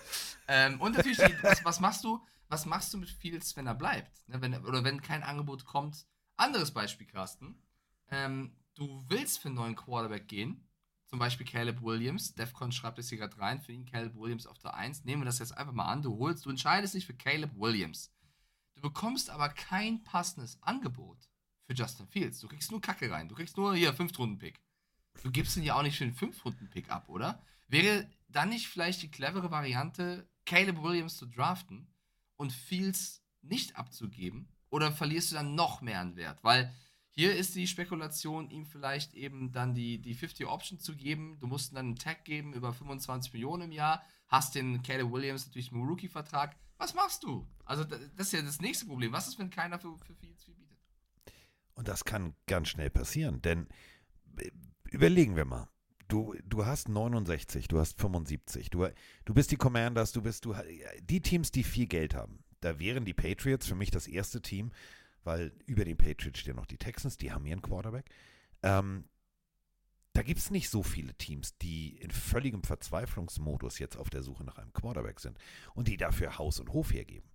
ähm, 0.47 0.80
und 0.80 0.95
natürlich, 0.95 1.19
was, 1.41 1.64
was, 1.65 1.80
machst 1.81 2.03
du, 2.03 2.26
was 2.47 2.65
machst 2.65 2.93
du 2.93 2.97
mit 2.97 3.10
Fields, 3.10 3.55
wenn 3.57 3.68
er 3.68 3.76
bleibt? 3.76 4.27
Ne, 4.30 4.41
wenn, 4.41 4.55
oder 4.65 4.84
wenn 4.84 5.01
kein 5.01 5.23
Angebot 5.23 5.65
kommt. 5.65 6.05
Anderes 6.38 6.72
Beispiel, 6.72 7.05
Carsten. 7.05 7.61
Ähm, 8.10 8.55
du 8.76 9.03
willst 9.10 9.39
für 9.39 9.49
einen 9.49 9.55
neuen 9.55 9.76
Quarterback 9.76 10.27
gehen, 10.30 10.65
zum 11.05 11.19
Beispiel 11.19 11.45
Caleb 11.45 11.84
Williams. 11.84 12.34
Defcon 12.34 12.72
schreibt 12.72 12.97
es 12.97 13.10
hier 13.10 13.18
gerade 13.18 13.38
rein, 13.38 13.60
für 13.60 13.73
ihn 13.73 13.85
Caleb 13.85 14.15
Williams 14.15 14.47
auf 14.47 14.57
der 14.57 14.73
1. 14.73 15.03
Nehmen 15.03 15.23
wir 15.23 15.26
das 15.26 15.39
jetzt 15.39 15.55
einfach 15.55 15.73
mal 15.73 15.85
an. 15.85 16.01
Du 16.01 16.18
holst, 16.18 16.45
du 16.45 16.49
entscheidest 16.49 16.93
dich 16.93 17.05
für 17.05 17.14
Caleb 17.14 17.51
Williams. 17.55 18.11
Du 18.76 18.81
bekommst 18.81 19.30
aber 19.30 19.49
kein 19.49 20.03
passendes 20.03 20.57
Angebot 20.64 21.30
für 21.73 21.81
Justin 21.81 22.07
Fields. 22.07 22.39
Du 22.39 22.47
kriegst 22.47 22.71
nur 22.71 22.81
Kacke 22.81 23.09
rein. 23.11 23.27
Du 23.27 23.35
kriegst 23.35 23.57
nur 23.57 23.75
hier 23.75 23.93
Fünftrunden-Pick. 23.93 24.61
Du 25.23 25.31
gibst 25.31 25.57
ihn 25.57 25.63
ja 25.63 25.75
auch 25.75 25.83
nicht 25.83 25.97
für 25.97 26.03
einen 26.03 26.13
Fünftrunden-Pick 26.13 26.89
ab, 26.89 27.09
oder? 27.09 27.41
Wäre 27.67 28.09
dann 28.27 28.49
nicht 28.49 28.67
vielleicht 28.67 29.01
die 29.01 29.11
clevere 29.11 29.51
Variante, 29.51 30.27
Caleb 30.45 30.81
Williams 30.81 31.17
zu 31.17 31.25
draften 31.25 31.87
und 32.37 32.51
Fields 32.51 33.23
nicht 33.41 33.75
abzugeben? 33.75 34.47
Oder 34.69 34.91
verlierst 34.91 35.31
du 35.31 35.35
dann 35.35 35.55
noch 35.55 35.81
mehr 35.81 35.99
an 35.99 36.15
Wert? 36.15 36.43
Weil 36.43 36.73
hier 37.11 37.35
ist 37.35 37.55
die 37.55 37.67
Spekulation, 37.67 38.49
ihm 38.49 38.65
vielleicht 38.65 39.13
eben 39.13 39.51
dann 39.51 39.75
die, 39.75 40.01
die 40.01 40.15
50 40.15 40.47
Option 40.47 40.79
zu 40.79 40.95
geben. 40.95 41.37
Du 41.39 41.47
musst 41.47 41.75
dann 41.75 41.85
einen 41.85 41.95
Tag 41.95 42.25
geben 42.25 42.53
über 42.53 42.73
25 42.73 43.33
Millionen 43.33 43.63
im 43.63 43.71
Jahr. 43.71 44.03
Hast 44.27 44.55
den 44.55 44.81
Caleb 44.81 45.11
Williams 45.11 45.45
natürlich 45.45 45.71
im 45.71 45.83
Rookie-Vertrag. 45.83 46.55
Was 46.77 46.95
machst 46.95 47.23
du? 47.23 47.47
Also, 47.65 47.83
das 47.83 48.01
ist 48.27 48.33
ja 48.33 48.41
das 48.41 48.61
nächste 48.61 48.87
Problem. 48.87 49.11
Was 49.11 49.27
ist, 49.27 49.37
wenn 49.37 49.51
keiner 49.51 49.77
für, 49.77 49.95
für 49.99 50.15
Fields 50.15 50.43
viel? 50.43 50.62
Und 51.75 51.87
das 51.87 52.05
kann 52.05 52.35
ganz 52.47 52.69
schnell 52.69 52.89
passieren, 52.89 53.41
denn 53.41 53.67
äh, 54.37 54.51
überlegen 54.91 55.35
wir 55.35 55.45
mal. 55.45 55.67
Du, 56.07 56.35
du 56.45 56.65
hast 56.65 56.89
69, 56.89 57.67
du 57.67 57.79
hast 57.79 57.99
75, 57.99 58.69
du, 58.69 58.87
du 59.25 59.33
bist 59.33 59.51
die 59.51 59.55
Commanders, 59.55 60.11
du 60.11 60.21
bist 60.21 60.45
du, 60.45 60.53
die 61.01 61.21
Teams, 61.21 61.49
die 61.49 61.63
viel 61.63 61.87
Geld 61.87 62.13
haben. 62.13 62.43
Da 62.59 62.77
wären 62.77 63.05
die 63.05 63.13
Patriots 63.13 63.65
für 63.65 63.75
mich 63.75 63.89
das 63.89 64.07
erste 64.07 64.41
Team, 64.41 64.71
weil 65.23 65.53
über 65.65 65.85
den 65.85 65.97
Patriots 65.97 66.39
stehen 66.39 66.57
noch 66.57 66.65
die 66.65 66.77
Texans, 66.77 67.17
die 67.17 67.31
haben 67.31 67.45
ihren 67.45 67.61
Quarterback. 67.61 68.09
Ähm, 68.61 69.05
da 70.13 70.21
gibt 70.21 70.39
es 70.39 70.51
nicht 70.51 70.69
so 70.69 70.83
viele 70.83 71.15
Teams, 71.15 71.57
die 71.57 71.97
in 71.97 72.11
völligem 72.11 72.63
Verzweiflungsmodus 72.63 73.79
jetzt 73.79 73.97
auf 73.97 74.11
der 74.11 74.21
Suche 74.21 74.43
nach 74.43 74.59
einem 74.59 74.71
Quarterback 74.71 75.19
sind 75.19 75.39
und 75.73 75.87
die 75.87 75.97
dafür 75.97 76.37
Haus 76.37 76.59
und 76.59 76.71
Hof 76.71 76.93
hergeben. 76.93 77.31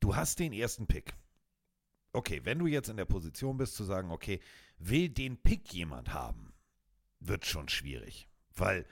Du 0.00 0.16
hast 0.16 0.38
den 0.38 0.54
ersten 0.54 0.86
Pick 0.86 1.14
okay, 2.12 2.40
wenn 2.44 2.58
du 2.58 2.66
jetzt 2.66 2.88
in 2.88 2.96
der 2.96 3.04
Position 3.04 3.56
bist 3.56 3.74
zu 3.74 3.84
sagen, 3.84 4.10
okay, 4.10 4.40
will 4.78 5.08
den 5.08 5.36
Pick 5.36 5.72
jemand 5.72 6.12
haben, 6.12 6.52
wird 7.20 7.46
schon 7.46 7.68
schwierig. 7.68 8.28
Weil 8.54 8.86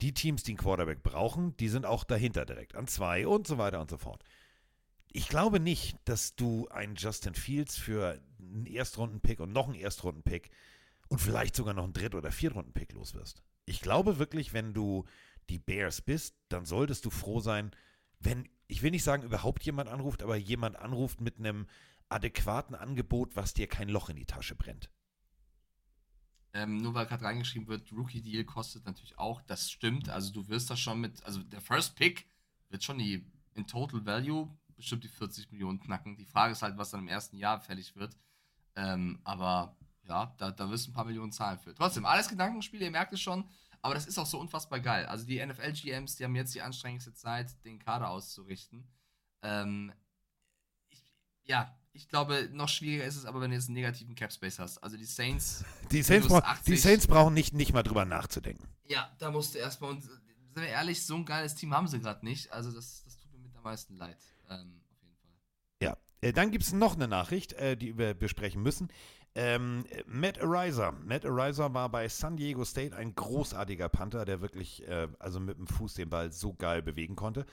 die 0.00 0.12
Teams, 0.12 0.42
die 0.42 0.52
einen 0.52 0.58
Quarterback 0.58 1.02
brauchen, 1.02 1.56
die 1.56 1.68
sind 1.68 1.86
auch 1.86 2.04
dahinter 2.04 2.44
direkt 2.44 2.74
an 2.74 2.86
zwei 2.86 3.26
und 3.26 3.46
so 3.46 3.58
weiter 3.58 3.80
und 3.80 3.90
so 3.90 3.96
fort. 3.96 4.22
Ich 5.12 5.28
glaube 5.28 5.60
nicht, 5.60 5.96
dass 6.04 6.36
du 6.36 6.68
einen 6.68 6.96
Justin 6.96 7.34
Fields 7.34 7.78
für 7.78 8.20
einen 8.38 8.66
Erstrunden-Pick 8.66 9.40
und 9.40 9.52
noch 9.52 9.66
einen 9.66 9.76
Erstrunden-Pick 9.76 10.50
und 11.08 11.20
vielleicht 11.20 11.56
sogar 11.56 11.72
noch 11.72 11.84
einen 11.84 11.94
Dritt- 11.94 12.14
oder 12.14 12.30
Viertrunden-Pick 12.30 12.92
los 12.92 13.14
wirst. 13.14 13.42
Ich 13.64 13.80
glaube 13.80 14.18
wirklich, 14.18 14.52
wenn 14.52 14.74
du 14.74 15.04
die 15.48 15.58
Bears 15.58 16.02
bist, 16.02 16.36
dann 16.48 16.66
solltest 16.66 17.04
du 17.04 17.10
froh 17.10 17.40
sein, 17.40 17.70
wenn, 18.20 18.48
ich 18.66 18.82
will 18.82 18.90
nicht 18.90 19.04
sagen, 19.04 19.22
überhaupt 19.22 19.62
jemand 19.62 19.88
anruft, 19.88 20.22
aber 20.22 20.36
jemand 20.36 20.76
anruft 20.76 21.20
mit 21.20 21.38
einem 21.38 21.66
adäquaten 22.08 22.74
Angebot, 22.74 23.36
was 23.36 23.54
dir 23.54 23.66
kein 23.66 23.88
Loch 23.88 24.08
in 24.08 24.16
die 24.16 24.26
Tasche 24.26 24.54
brennt. 24.54 24.90
Ähm, 26.52 26.78
nur 26.78 26.94
weil 26.94 27.06
gerade 27.06 27.24
reingeschrieben 27.24 27.68
wird, 27.68 27.92
Rookie 27.92 28.22
Deal 28.22 28.44
kostet 28.44 28.86
natürlich 28.86 29.18
auch, 29.18 29.42
das 29.42 29.70
stimmt. 29.70 30.08
Also 30.08 30.32
du 30.32 30.48
wirst 30.48 30.70
das 30.70 30.80
schon 30.80 31.00
mit, 31.00 31.22
also 31.24 31.42
der 31.42 31.60
First 31.60 31.96
Pick 31.96 32.26
wird 32.70 32.82
schon 32.82 32.98
die 32.98 33.30
in 33.54 33.66
Total 33.66 34.04
Value 34.06 34.48
bestimmt 34.76 35.04
die 35.04 35.08
40 35.08 35.50
Millionen 35.52 35.80
knacken. 35.80 36.16
Die 36.16 36.24
Frage 36.24 36.52
ist 36.52 36.62
halt, 36.62 36.76
was 36.78 36.90
dann 36.90 37.00
im 37.00 37.08
ersten 37.08 37.36
Jahr 37.36 37.60
fällig 37.60 37.96
wird. 37.96 38.16
Ähm, 38.74 39.20
aber 39.24 39.76
ja, 40.04 40.34
da, 40.38 40.50
da 40.50 40.70
wirst 40.70 40.86
du 40.86 40.90
ein 40.90 40.94
paar 40.94 41.04
Millionen 41.04 41.32
zahlen 41.32 41.58
für. 41.58 41.74
Trotzdem, 41.74 42.06
alles 42.06 42.28
Gedankenspiele, 42.28 42.84
ihr 42.84 42.90
merkt 42.90 43.12
es 43.12 43.20
schon. 43.20 43.48
Aber 43.82 43.94
das 43.94 44.06
ist 44.06 44.18
auch 44.18 44.26
so 44.26 44.40
unfassbar 44.40 44.80
geil. 44.80 45.06
Also 45.06 45.26
die 45.26 45.44
NFL-GMs, 45.44 46.16
die 46.16 46.24
haben 46.24 46.34
jetzt 46.34 46.54
die 46.54 46.62
anstrengendste 46.62 47.14
Zeit, 47.14 47.64
den 47.64 47.78
Kader 47.78 48.10
auszurichten. 48.10 48.86
Ähm, 49.42 49.92
ich, 50.88 51.02
ja, 51.44 51.74
ich 51.96 52.08
glaube, 52.08 52.48
noch 52.52 52.68
schwieriger 52.68 53.04
ist 53.04 53.16
es 53.16 53.24
aber, 53.24 53.40
wenn 53.40 53.50
du 53.50 53.56
jetzt 53.56 53.68
einen 53.68 53.74
negativen 53.74 54.14
Cap 54.14 54.32
Space 54.32 54.58
hast. 54.58 54.78
Also 54.78 54.96
die 54.96 55.04
Saints. 55.04 55.64
Die 55.90 56.02
Saints, 56.02 56.28
brauch, 56.28 56.42
80. 56.42 56.64
die 56.64 56.76
Saints 56.76 57.06
brauchen 57.06 57.34
nicht, 57.34 57.54
nicht 57.54 57.72
mal 57.72 57.82
drüber 57.82 58.04
nachzudenken. 58.04 58.66
Ja, 58.86 59.10
da 59.18 59.30
musst 59.30 59.54
du 59.54 59.58
erstmal. 59.58 59.90
Und 59.90 60.02
sind 60.02 60.14
wir 60.54 60.68
ehrlich, 60.68 61.04
so 61.04 61.16
ein 61.16 61.24
geiles 61.24 61.54
Team 61.54 61.74
haben 61.74 61.86
sie 61.86 62.00
gerade 62.00 62.24
nicht. 62.24 62.52
Also 62.52 62.70
das, 62.70 63.02
das 63.04 63.16
tut 63.16 63.32
mir 63.32 63.38
mit 63.38 63.56
am 63.56 63.62
meisten 63.62 63.96
leid. 63.96 64.18
Ähm, 64.50 64.80
auf 64.90 65.02
jeden 65.02 65.16
Fall. 65.16 65.30
Ja, 65.82 65.96
äh, 66.20 66.32
dann 66.32 66.50
gibt 66.50 66.64
es 66.64 66.72
noch 66.72 66.94
eine 66.94 67.08
Nachricht, 67.08 67.52
äh, 67.54 67.76
die 67.76 67.96
wir 67.96 68.14
besprechen 68.14 68.62
müssen. 68.62 68.88
Ähm, 69.34 69.84
Matt 70.06 70.40
Ariza. 70.40 70.92
Matt 70.92 71.26
Ariza 71.26 71.72
war 71.74 71.90
bei 71.90 72.08
San 72.08 72.38
Diego 72.38 72.64
State 72.64 72.96
ein 72.96 73.14
großartiger 73.14 73.90
Panther, 73.90 74.24
der 74.24 74.40
wirklich, 74.40 74.88
äh, 74.88 75.08
also 75.18 75.40
mit 75.40 75.58
dem 75.58 75.66
Fuß 75.66 75.92
den 75.94 76.08
Ball 76.08 76.32
so 76.32 76.54
geil 76.54 76.82
bewegen 76.82 77.16
konnte. 77.16 77.44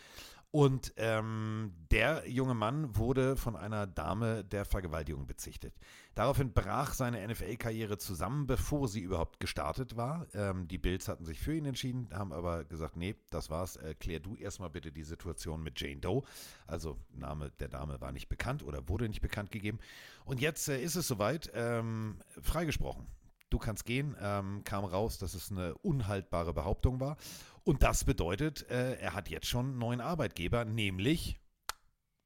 Und 0.56 0.94
ähm, 0.98 1.74
der 1.90 2.30
junge 2.30 2.54
Mann 2.54 2.96
wurde 2.96 3.36
von 3.38 3.56
einer 3.56 3.88
Dame 3.88 4.44
der 4.44 4.66
Vergewaltigung 4.66 5.26
bezichtigt. 5.26 5.76
Daraufhin 6.14 6.54
brach 6.54 6.94
seine 6.94 7.28
NFL-Karriere 7.28 7.98
zusammen, 7.98 8.46
bevor 8.46 8.88
sie 8.88 9.00
überhaupt 9.00 9.40
gestartet 9.40 9.98
war. 9.98 10.28
Ähm, 10.36 10.68
die 10.68 10.78
Bills 10.78 11.08
hatten 11.08 11.26
sich 11.26 11.40
für 11.40 11.56
ihn 11.56 11.66
entschieden, 11.66 12.08
haben 12.14 12.32
aber 12.32 12.66
gesagt, 12.66 12.98
nee, 12.98 13.16
das 13.32 13.50
war's. 13.50 13.78
Äh, 13.78 13.96
klär 13.96 14.20
du 14.20 14.36
erstmal 14.36 14.70
bitte 14.70 14.92
die 14.92 15.04
Situation 15.04 15.64
mit 15.64 15.82
Jane 15.82 16.02
Doe. 16.02 16.22
Also 16.68 17.00
Name 17.16 17.50
der 17.60 17.70
Dame 17.70 18.00
war 18.00 18.12
nicht 18.12 18.30
bekannt 18.30 18.62
oder 18.62 18.88
wurde 18.88 19.10
nicht 19.10 19.22
bekannt 19.22 19.50
gegeben. 19.50 19.80
Und 20.24 20.40
jetzt 20.40 20.70
äh, 20.70 20.80
ist 20.80 20.96
es 20.96 21.08
soweit, 21.08 21.52
ähm, 21.56 22.20
freigesprochen. 22.44 23.08
du 23.50 23.58
kannst 23.58 23.86
gehen, 23.86 24.16
ähm, 24.22 24.64
kam 24.64 24.86
raus, 24.86 25.18
dass 25.18 25.34
es 25.34 25.52
eine 25.52 25.74
unhaltbare 25.80 26.54
Behauptung 26.54 27.00
war. 27.00 27.18
Und 27.64 27.82
das 27.82 28.04
bedeutet, 28.04 28.70
äh, 28.70 28.96
er 28.96 29.14
hat 29.14 29.30
jetzt 29.30 29.48
schon 29.48 29.68
einen 29.68 29.78
neuen 29.78 30.02
Arbeitgeber, 30.02 30.66
nämlich 30.66 31.40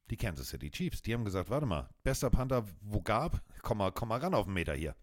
die 0.09 0.17
Kansas 0.17 0.49
City 0.49 0.71
Chiefs. 0.71 1.01
Die 1.01 1.13
haben 1.13 1.25
gesagt, 1.25 1.49
warte 1.49 1.65
mal, 1.65 1.89
bester 2.03 2.29
Panther, 2.29 2.65
wo 2.81 3.01
gab, 3.01 3.41
komm 3.61 3.77
mal, 3.77 3.91
komm 3.91 4.09
mal 4.09 4.19
ran 4.19 4.33
auf 4.33 4.45
den 4.45 4.53
Meter 4.53 4.73
hier. 4.73 4.95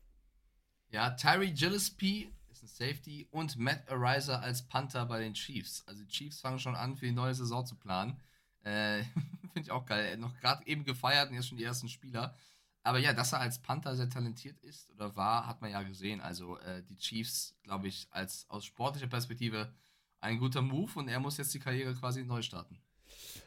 Ja, 0.88 1.10
Tyree 1.10 1.52
Gillespie 1.52 2.32
ist 2.50 2.62
ein 2.62 2.68
Safety 2.68 3.28
und 3.30 3.56
Matt 3.58 3.88
Ariza 3.88 4.38
als 4.40 4.66
Panther 4.66 5.06
bei 5.06 5.20
den 5.20 5.34
Chiefs. 5.34 5.86
Also 5.86 6.02
die 6.02 6.08
Chiefs 6.08 6.40
fangen 6.40 6.58
schon 6.58 6.74
an, 6.74 6.96
für 6.96 7.06
die 7.06 7.12
neue 7.12 7.34
Saison 7.34 7.64
zu 7.64 7.76
planen. 7.76 8.20
Äh, 8.62 9.02
Finde 9.52 9.60
ich 9.60 9.70
auch 9.70 9.86
geil. 9.86 10.16
Noch 10.16 10.34
gerade 10.40 10.66
eben 10.66 10.84
gefeiert 10.84 11.28
und 11.28 11.36
jetzt 11.36 11.48
schon 11.48 11.58
die 11.58 11.64
ersten 11.64 11.88
Spieler. 11.88 12.36
Aber 12.82 12.98
ja, 12.98 13.12
dass 13.12 13.32
er 13.32 13.40
als 13.40 13.60
Panther 13.60 13.96
sehr 13.96 14.10
talentiert 14.10 14.60
ist 14.62 14.90
oder 14.90 15.16
war, 15.16 15.46
hat 15.46 15.62
man 15.62 15.70
ja 15.70 15.82
gesehen. 15.82 16.20
Also 16.20 16.58
äh, 16.58 16.82
die 16.82 16.96
Chiefs, 16.96 17.56
glaube 17.62 17.88
ich, 17.88 18.08
als 18.10 18.48
aus 18.50 18.64
sportlicher 18.64 19.06
Perspektive 19.06 19.72
ein 20.24 20.38
guter 20.38 20.62
Move 20.62 20.90
und 20.96 21.08
er 21.08 21.20
muss 21.20 21.36
jetzt 21.36 21.54
die 21.54 21.60
Karriere 21.60 21.94
quasi 21.94 22.24
neu 22.24 22.42
starten. 22.42 22.78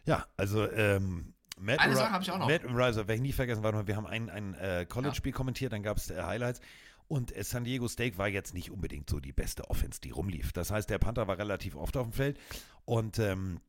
Ja, 0.05 0.25
also 0.37 0.69
ähm, 0.71 1.33
Matt 1.59 1.79
Eine 1.79 1.95
Sache 1.95 2.11
habe 2.11 2.23
ich 2.23 2.31
auch 2.31 2.37
noch. 2.37 2.47
Matt 2.47 2.63
Riser, 2.63 3.07
werde 3.07 3.15
ich 3.15 3.21
nie 3.21 3.33
vergessen, 3.33 3.63
warte 3.63 3.77
mal, 3.77 3.87
wir 3.87 3.95
haben 3.95 4.07
ein, 4.07 4.29
ein 4.29 4.53
äh, 4.53 4.85
College-Spiel 4.87 5.31
kommentiert, 5.31 5.73
dann 5.73 5.83
gab 5.83 5.97
es 5.97 6.09
äh, 6.09 6.21
Highlights 6.21 6.61
und 7.07 7.35
äh, 7.35 7.43
San 7.43 7.63
Diego 7.63 7.87
State 7.87 8.17
war 8.17 8.27
jetzt 8.27 8.53
nicht 8.53 8.71
unbedingt 8.71 9.09
so 9.09 9.19
die 9.19 9.33
beste 9.33 9.69
Offense, 9.69 9.99
die 9.99 10.11
rumlief. 10.11 10.53
Das 10.53 10.71
heißt, 10.71 10.89
der 10.89 10.99
Panther 10.99 11.27
war 11.27 11.37
relativ 11.37 11.75
oft 11.75 11.97
auf 11.97 12.07
dem 12.07 12.13
Feld 12.13 12.39
und 12.85 13.19
ähm, 13.19 13.59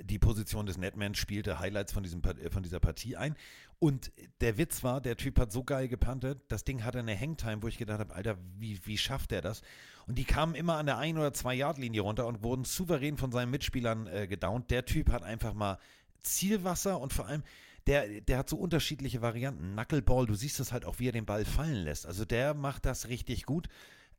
die 0.00 0.18
Position 0.18 0.66
des 0.66 0.78
Netman 0.78 1.14
spielte 1.14 1.58
Highlights 1.58 1.92
von, 1.92 2.02
diesem, 2.02 2.22
äh, 2.22 2.50
von 2.50 2.62
dieser 2.62 2.80
Partie 2.80 3.16
ein. 3.16 3.36
Und 3.78 4.12
der 4.40 4.58
Witz 4.58 4.82
war, 4.82 5.00
der 5.00 5.16
Typ 5.16 5.38
hat 5.38 5.52
so 5.52 5.64
geil 5.64 5.88
gepantet, 5.88 6.40
das 6.48 6.64
Ding 6.64 6.84
hatte 6.84 7.00
eine 7.00 7.18
Hangtime, 7.18 7.62
wo 7.62 7.68
ich 7.68 7.78
gedacht 7.78 7.98
habe, 7.98 8.14
Alter, 8.14 8.38
wie, 8.58 8.84
wie 8.86 8.96
schafft 8.96 9.32
der 9.32 9.42
das? 9.42 9.62
Und 10.06 10.18
die 10.18 10.24
kamen 10.24 10.54
immer 10.54 10.76
an 10.76 10.86
der 10.86 10.98
ein- 10.98 11.18
oder 11.18 11.32
zwei 11.32 11.54
Yard 11.54 11.78
Linie 11.78 12.02
runter 12.02 12.26
und 12.26 12.42
wurden 12.42 12.64
souverän 12.64 13.16
von 13.16 13.32
seinen 13.32 13.50
Mitspielern 13.50 14.06
äh, 14.06 14.26
gedownt. 14.26 14.70
Der 14.70 14.84
Typ 14.84 15.10
hat 15.10 15.22
einfach 15.22 15.54
mal 15.54 15.78
Zielwasser 16.22 17.00
und 17.00 17.12
vor 17.12 17.26
allem, 17.26 17.42
der, 17.86 18.20
der 18.20 18.38
hat 18.38 18.48
so 18.48 18.56
unterschiedliche 18.56 19.22
Varianten. 19.22 19.74
Knuckleball, 19.74 20.26
du 20.26 20.34
siehst 20.34 20.60
das 20.60 20.72
halt 20.72 20.84
auch, 20.84 20.98
wie 20.98 21.08
er 21.08 21.12
den 21.12 21.26
Ball 21.26 21.44
fallen 21.44 21.84
lässt. 21.84 22.06
Also 22.06 22.24
der 22.24 22.54
macht 22.54 22.86
das 22.86 23.08
richtig 23.08 23.44
gut. 23.44 23.68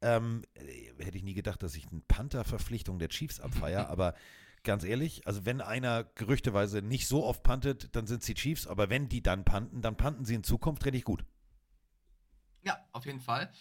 Ähm, 0.01 0.43
äh, 0.55 1.03
hätte 1.03 1.18
ich 1.18 1.23
nie 1.23 1.34
gedacht, 1.34 1.64
dass 1.64 1.76
ich 1.76 1.88
eine 1.89 2.01
Panther-Verpflichtung 2.07 2.99
der 2.99 3.10
Chiefs 3.10 3.39
abfeier, 3.39 3.88
aber 3.89 4.15
ganz 4.64 4.84
ehrlich, 4.84 5.27
also 5.27 5.45
wenn 5.45 5.61
einer 5.61 6.03
gerüchteweise 6.03 6.81
nicht 6.81 7.07
so 7.07 7.26
oft 7.26 7.43
pantet, 7.43 7.95
dann 7.95 8.07
sind 8.07 8.22
es 8.22 8.26
die 8.26 8.34
Chiefs, 8.34 8.68
aber 8.68 8.89
wenn 8.89 9.10
die 9.10 9.22
dann 9.22 9.43
panten, 9.43 9.81
dann 9.81 9.95
panten 9.95 10.26
sie 10.26 10.35
in 10.35 10.43
Zukunft 10.43 10.85
richtig 10.85 11.03
gut. 11.03 11.26
Ja, 12.64 12.85
auf 12.93 13.05
jeden 13.05 13.19
Fall. 13.19 13.51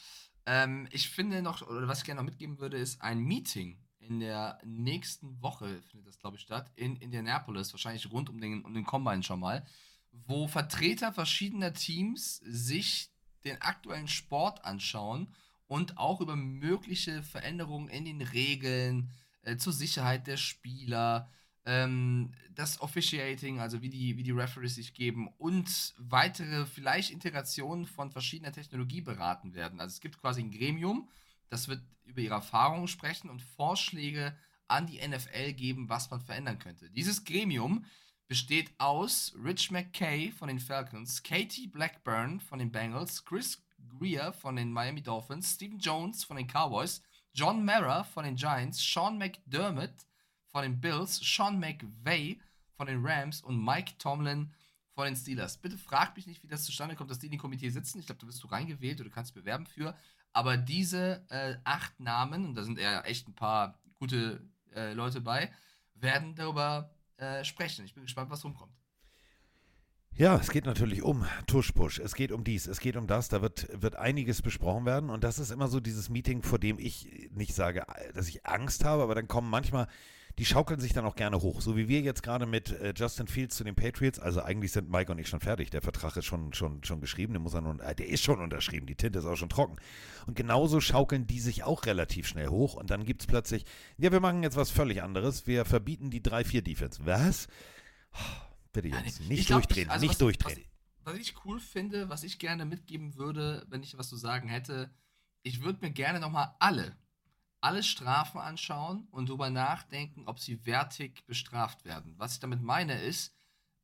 Ähm, 0.47 0.89
ich 0.91 1.09
finde 1.09 1.43
noch, 1.43 1.63
oder 1.63 1.89
was 1.89 1.99
ich 1.99 2.05
gerne 2.05 2.21
noch 2.21 2.29
mitgeben 2.29 2.59
würde, 2.59 2.77
ist 2.77 3.01
ein 3.01 3.21
Meeting 3.21 3.79
in 3.99 4.21
der 4.21 4.59
nächsten 4.65 5.41
Woche, 5.41 5.81
findet 5.83 6.09
das 6.09 6.19
glaube 6.19 6.37
ich 6.37 6.43
statt, 6.43 6.71
in 6.75 6.97
Indianapolis, 6.97 7.73
wahrscheinlich 7.73 8.11
rund 8.11 8.29
um 8.29 8.41
den, 8.41 8.63
um 8.63 8.75
den 8.75 8.85
Combine 8.85 9.23
schon 9.23 9.41
mal, 9.41 9.65
wo 10.11 10.49
Vertreter 10.49 11.13
verschiedener 11.13 11.73
Teams 11.73 12.37
sich 12.39 13.11
den 13.45 13.61
aktuellen 13.63 14.09
Sport 14.09 14.65
anschauen 14.65 15.33
und 15.67 15.99
auch 15.99 16.21
über 16.21 16.37
mögliche 16.37 17.23
Veränderungen 17.23 17.89
in 17.89 18.05
den 18.05 18.23
Regeln, 18.23 19.11
äh, 19.43 19.57
zur 19.57 19.73
Sicherheit 19.73 20.27
der 20.27 20.37
Spieler, 20.37 21.31
ähm, 21.65 22.33
das 22.55 22.81
Officiating, 22.81 23.61
also 23.61 23.83
wie 23.83 23.89
die, 23.89 24.17
wie 24.17 24.23
die 24.23 24.33
Referees 24.33 24.75
sich 24.75 24.95
geben 24.95 25.29
und 25.39 25.95
weitere 25.97 26.67
vielleicht 26.67 27.11
Integrationen 27.11 27.87
von 27.87 28.11
verschiedener 28.11 28.53
Technologie 28.53 29.01
beraten 29.01 29.55
werden. 29.55 29.81
Also 29.81 29.95
es 29.95 30.01
gibt 30.01 30.21
quasi 30.21 30.41
ein 30.41 30.51
Gremium, 30.51 31.09
das 31.49 31.69
wird 31.69 31.83
über 32.05 32.21
ihre 32.21 32.35
Erfahrungen 32.35 32.89
sprechen 32.89 33.31
und 33.31 33.43
Vorschläge 33.43 34.37
an 34.69 34.87
die 34.87 35.07
NFL 35.07 35.53
geben, 35.53 35.89
was 35.89 36.11
man 36.11 36.21
verändern 36.21 36.59
könnte. 36.59 36.91
Dieses 36.91 37.25
Gremium 37.25 37.85
besteht 38.27 38.73
aus 38.79 39.35
Rich 39.45 39.71
McKay 39.71 40.31
von 40.33 40.49
den 40.49 40.59
Falcons, 40.59 41.23
Katie 41.23 41.69
Blackburn 41.69 42.41
von 42.41 42.59
den 42.59 42.73
Bengals, 42.73 43.25
Chris 43.25 43.63
Greer 43.99 44.33
von 44.33 44.57
den 44.57 44.73
Miami 44.73 45.03
Dolphins, 45.03 45.55
Stephen 45.55 45.79
Jones 45.79 46.25
von 46.25 46.37
den 46.37 46.47
Cowboys, 46.47 47.03
John 47.35 47.65
Mara 47.65 48.05
von 48.05 48.25
den 48.25 48.37
Giants, 48.37 48.81
Sean 48.83 49.19
McDermott 49.19 49.95
von 50.53 50.63
den 50.63 50.81
Bills, 50.81 51.17
Sean 51.17 51.59
McVay 51.59 52.39
von 52.77 52.87
den 52.87 53.05
Rams 53.05 53.41
und 53.41 53.63
Mike 53.63 53.95
Tomlin 53.99 54.53
von 54.95 55.07
den 55.07 55.17
Steelers. 55.17 55.57
Bitte 55.57 55.79
frag 55.79 56.15
mich 56.15 56.27
nicht, 56.27 56.43
wie 56.43 56.49
das 56.49 56.65
zustande 56.65 56.95
kommt, 56.95 57.11
dass 57.11 57.19
die 57.19 57.27
in 57.27 57.33
dem 57.33 57.41
Komitee 57.41 57.71
sitzen. 57.71 57.99
Ich 57.99 58.07
glaube, 58.07 58.21
da 58.21 58.27
bist 58.27 58.43
du 58.43 58.47
reingewählt 58.47 59.01
oder 59.01 59.09
du 59.09 59.15
kannst 59.15 59.35
bewerben 59.35 59.67
für. 59.67 59.97
Aber 60.33 60.57
diese 60.57 61.25
äh, 61.31 61.57
acht 61.65 61.99
Namen, 61.99 62.47
und 62.47 62.55
da 62.55 62.63
sind 62.63 62.79
ja 62.79 63.01
echt 63.03 63.29
ein 63.29 63.35
paar 63.35 63.79
gute 63.95 64.47
äh, 64.75 64.93
Leute 64.93 65.21
bei, 65.21 65.51
werden 65.95 66.35
darüber 66.35 66.95
äh, 67.17 67.45
sprechen. 67.45 67.85
Ich 67.85 67.95
bin 67.95 68.05
gespannt, 68.05 68.31
was 68.31 68.45
rumkommt. 68.45 68.73
Ja, 70.15 70.37
es 70.37 70.51
geht 70.51 70.67
natürlich 70.67 71.03
um 71.03 71.25
Tuschpush, 71.47 71.99
es 71.99 72.15
geht 72.15 72.33
um 72.33 72.45
dies, 72.45 72.67
es 72.67 72.81
geht 72.81 72.97
um 72.97 73.07
das, 73.07 73.31
da 73.31 73.41
wird, 73.41 73.69
wird 73.73 73.97
einiges 73.97 74.43
besprochen 74.43 74.85
werden 74.85 75.09
und 75.09 75.25
das 75.25 75.39
ist 75.39 75.51
immer 75.51 75.69
so 75.69 75.81
dieses 75.81 76.11
Meeting, 76.11 76.43
vor 76.43 76.59
dem 76.59 76.79
ich 76.79 77.31
nicht 77.33 77.55
sage, 77.55 77.87
dass 78.13 78.29
ich 78.29 78.45
Angst 78.45 78.85
habe, 78.85 79.03
aber 79.03 79.15
dann 79.15 79.27
kommen 79.27 79.49
manchmal, 79.49 79.89
die 80.39 80.45
schaukeln 80.47 80.81
sich 80.81 80.93
dann 80.93 81.05
auch 81.05 81.15
gerne 81.15 81.41
hoch, 81.43 81.61
so 81.61 81.77
wie 81.77 81.89
wir 81.89 82.01
jetzt 82.01 82.23
gerade 82.23 82.47
mit 82.47 82.71
äh, 82.71 82.95
Justin 82.97 83.27
Fields 83.27 83.57
zu 83.57 83.65
den 83.65 83.75
Patriots, 83.75 84.19
also 84.19 84.43
eigentlich 84.43 84.73
sind 84.73 84.89
Mike 84.91 85.13
und 85.13 85.19
ich 85.19 85.29
schon 85.29 85.41
fertig, 85.41 85.71
der 85.71 85.83
Vertrag 85.83 86.17
ist 86.17 86.25
schon, 86.25 86.53
schon, 86.55 86.83
schon 86.85 87.01
geschrieben, 87.01 87.33
der, 87.35 87.41
muss 87.41 87.55
er 87.55 87.61
nun, 87.61 87.81
äh, 87.81 87.95
der 87.95 88.09
ist 88.09 88.23
schon 88.25 88.41
unterschrieben, 88.41 88.87
die 88.87 88.95
Tinte 88.95 89.19
ist 89.19 89.27
auch 89.27 89.37
schon 89.37 89.51
trocken 89.51 89.77
und 90.27 90.35
genauso 90.35 90.81
schaukeln 90.81 91.27
die 91.27 91.41
sich 91.41 91.65
auch 91.65 91.85
relativ 91.87 92.27
schnell 92.27 92.49
hoch 92.49 92.75
und 92.75 92.91
dann 92.91 93.05
gibt's 93.05 93.27
plötzlich, 93.27 93.65
ja, 93.99 94.11
wir 94.13 94.21
machen 94.21 94.43
jetzt 94.43 94.57
was 94.57 94.71
völlig 94.71 95.03
anderes, 95.03 95.47
wir 95.47 95.65
verbieten 95.65 96.11
die 96.11 96.23
3-4-Defense. 96.23 97.05
Was? 97.05 97.49
Bitte 98.73 98.89
Jungs, 98.89 99.21
Ich 99.21 99.29
nicht 99.29 99.47
glaub, 99.49 99.63
durchdrehen, 99.63 99.87
ich- 99.87 99.91
also 99.91 100.03
nicht 100.05 100.11
was, 100.13 100.19
durchdrehen. 100.19 100.65
Was, 101.05 101.15
was 101.15 101.21
ich 101.21 101.35
cool 101.45 101.61
finde, 101.61 102.09
was 102.09 102.23
ich 102.25 102.39
gerne 102.39 102.65
mitgeben 102.65 103.17
würde, 103.17 103.67
wenn 103.69 103.83
ich 103.83 103.99
was 103.99 104.09
zu 104.09 104.17
sagen 104.17 104.49
hätte, 104.49 104.91
ich 105.43 105.63
würde 105.63 105.81
mir 105.83 105.91
gerne 105.91 106.21
nochmal 106.21 106.55
alle, 106.61 106.97
alle 107.63 107.83
Strafen 107.83 108.41
anschauen 108.41 109.07
und 109.11 109.29
darüber 109.29 109.51
nachdenken, 109.51 110.25
ob 110.27 110.41
sie 110.41 110.67
wertig 110.67 111.25
bestraft 111.27 111.85
werden. 111.85 112.15
Was 112.19 112.35
ich 112.35 112.41
damit 112.41 112.61
meine 112.61 113.01
ist, 113.01 113.35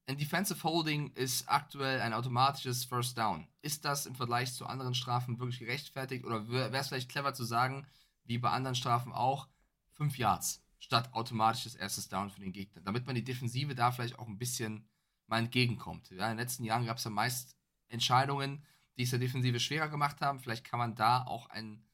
ein 0.07 0.19
Defensive 0.19 0.63
Holding 0.63 1.13
ist 1.13 1.49
aktuell 1.49 2.01
ein 2.01 2.15
automatisches 2.15 2.85
First 2.85 3.19
Down. 3.19 3.47
Ist 3.63 3.85
das 3.85 4.07
im 4.07 4.15
Vergleich 4.15 4.55
zu 4.55 4.67
anderen 4.67 4.95
Strafen 4.95 5.39
wirklich 5.39 5.59
gerechtfertigt 5.59 6.25
oder 6.25 6.49
wäre 6.49 6.75
es 6.77 6.89
vielleicht 6.89 7.11
clever 7.11 7.35
zu 7.35 7.45
sagen, 7.45 7.87
wie 8.25 8.39
bei 8.39 8.51
anderen 8.51 8.75
Strafen 8.75 9.13
auch, 9.13 9.49
fünf 9.93 10.17
Yards 10.17 10.63
statt 10.79 11.13
automatisches 11.13 11.75
erstes 11.75 12.09
Down 12.09 12.31
für 12.31 12.41
den 12.41 12.53
Gegner, 12.53 12.81
damit 12.83 13.07
man 13.07 13.17
die 13.17 13.25
Defensive 13.25 13.75
da 13.75 13.91
vielleicht 13.91 14.19
auch 14.19 14.29
ein 14.29 14.39
bisschen 14.39 14.89
mal 15.27 15.41
entgegenkommt. 15.41 16.11
Ja, 16.11 16.25
in 16.25 16.37
den 16.37 16.39
letzten 16.39 16.65
Jahren 16.65 16.87
gab 16.87 16.99
es 16.99 17.05
ja 17.05 17.11
meist 17.11 17.57
Entscheidungen, 17.89 18.65
die 18.97 19.03
es 19.03 19.11
der 19.11 19.19
Defensive 19.19 19.61
schwerer 19.61 19.89
gemacht 19.89 20.21
haben. 20.21 20.41
Vielleicht 20.41 20.65
kann 20.65 20.79
man 20.79 20.95
da 20.95 21.25
auch 21.25 21.51
einen, 21.51 21.85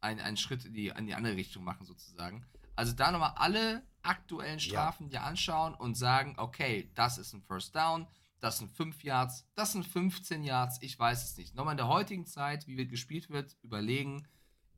einen, 0.00 0.20
einen 0.20 0.36
Schritt 0.36 0.64
in 0.64 0.74
die, 0.74 0.88
in 0.88 1.06
die 1.06 1.14
andere 1.14 1.36
Richtung 1.36 1.64
machen, 1.64 1.86
sozusagen. 1.86 2.44
Also 2.76 2.92
da 2.92 3.10
nochmal 3.10 3.32
alle 3.36 3.82
aktuellen 4.02 4.60
Strafen 4.60 5.10
dir 5.10 5.22
anschauen 5.22 5.74
und 5.74 5.96
sagen, 5.96 6.34
okay, 6.38 6.90
das 6.94 7.18
ist 7.18 7.32
ein 7.32 7.42
First 7.42 7.74
Down, 7.74 8.06
das 8.40 8.58
sind 8.58 8.70
5 8.70 9.02
Yards, 9.02 9.46
das 9.54 9.72
sind 9.72 9.84
15 9.84 10.44
Yards, 10.44 10.78
ich 10.80 10.98
weiß 10.98 11.24
es 11.24 11.36
nicht. 11.36 11.54
Nochmal 11.54 11.72
in 11.72 11.78
der 11.78 11.88
heutigen 11.88 12.26
Zeit, 12.26 12.66
wie 12.66 12.76
wird 12.76 12.90
gespielt 12.90 13.30
wird, 13.30 13.56
überlegen, 13.62 14.26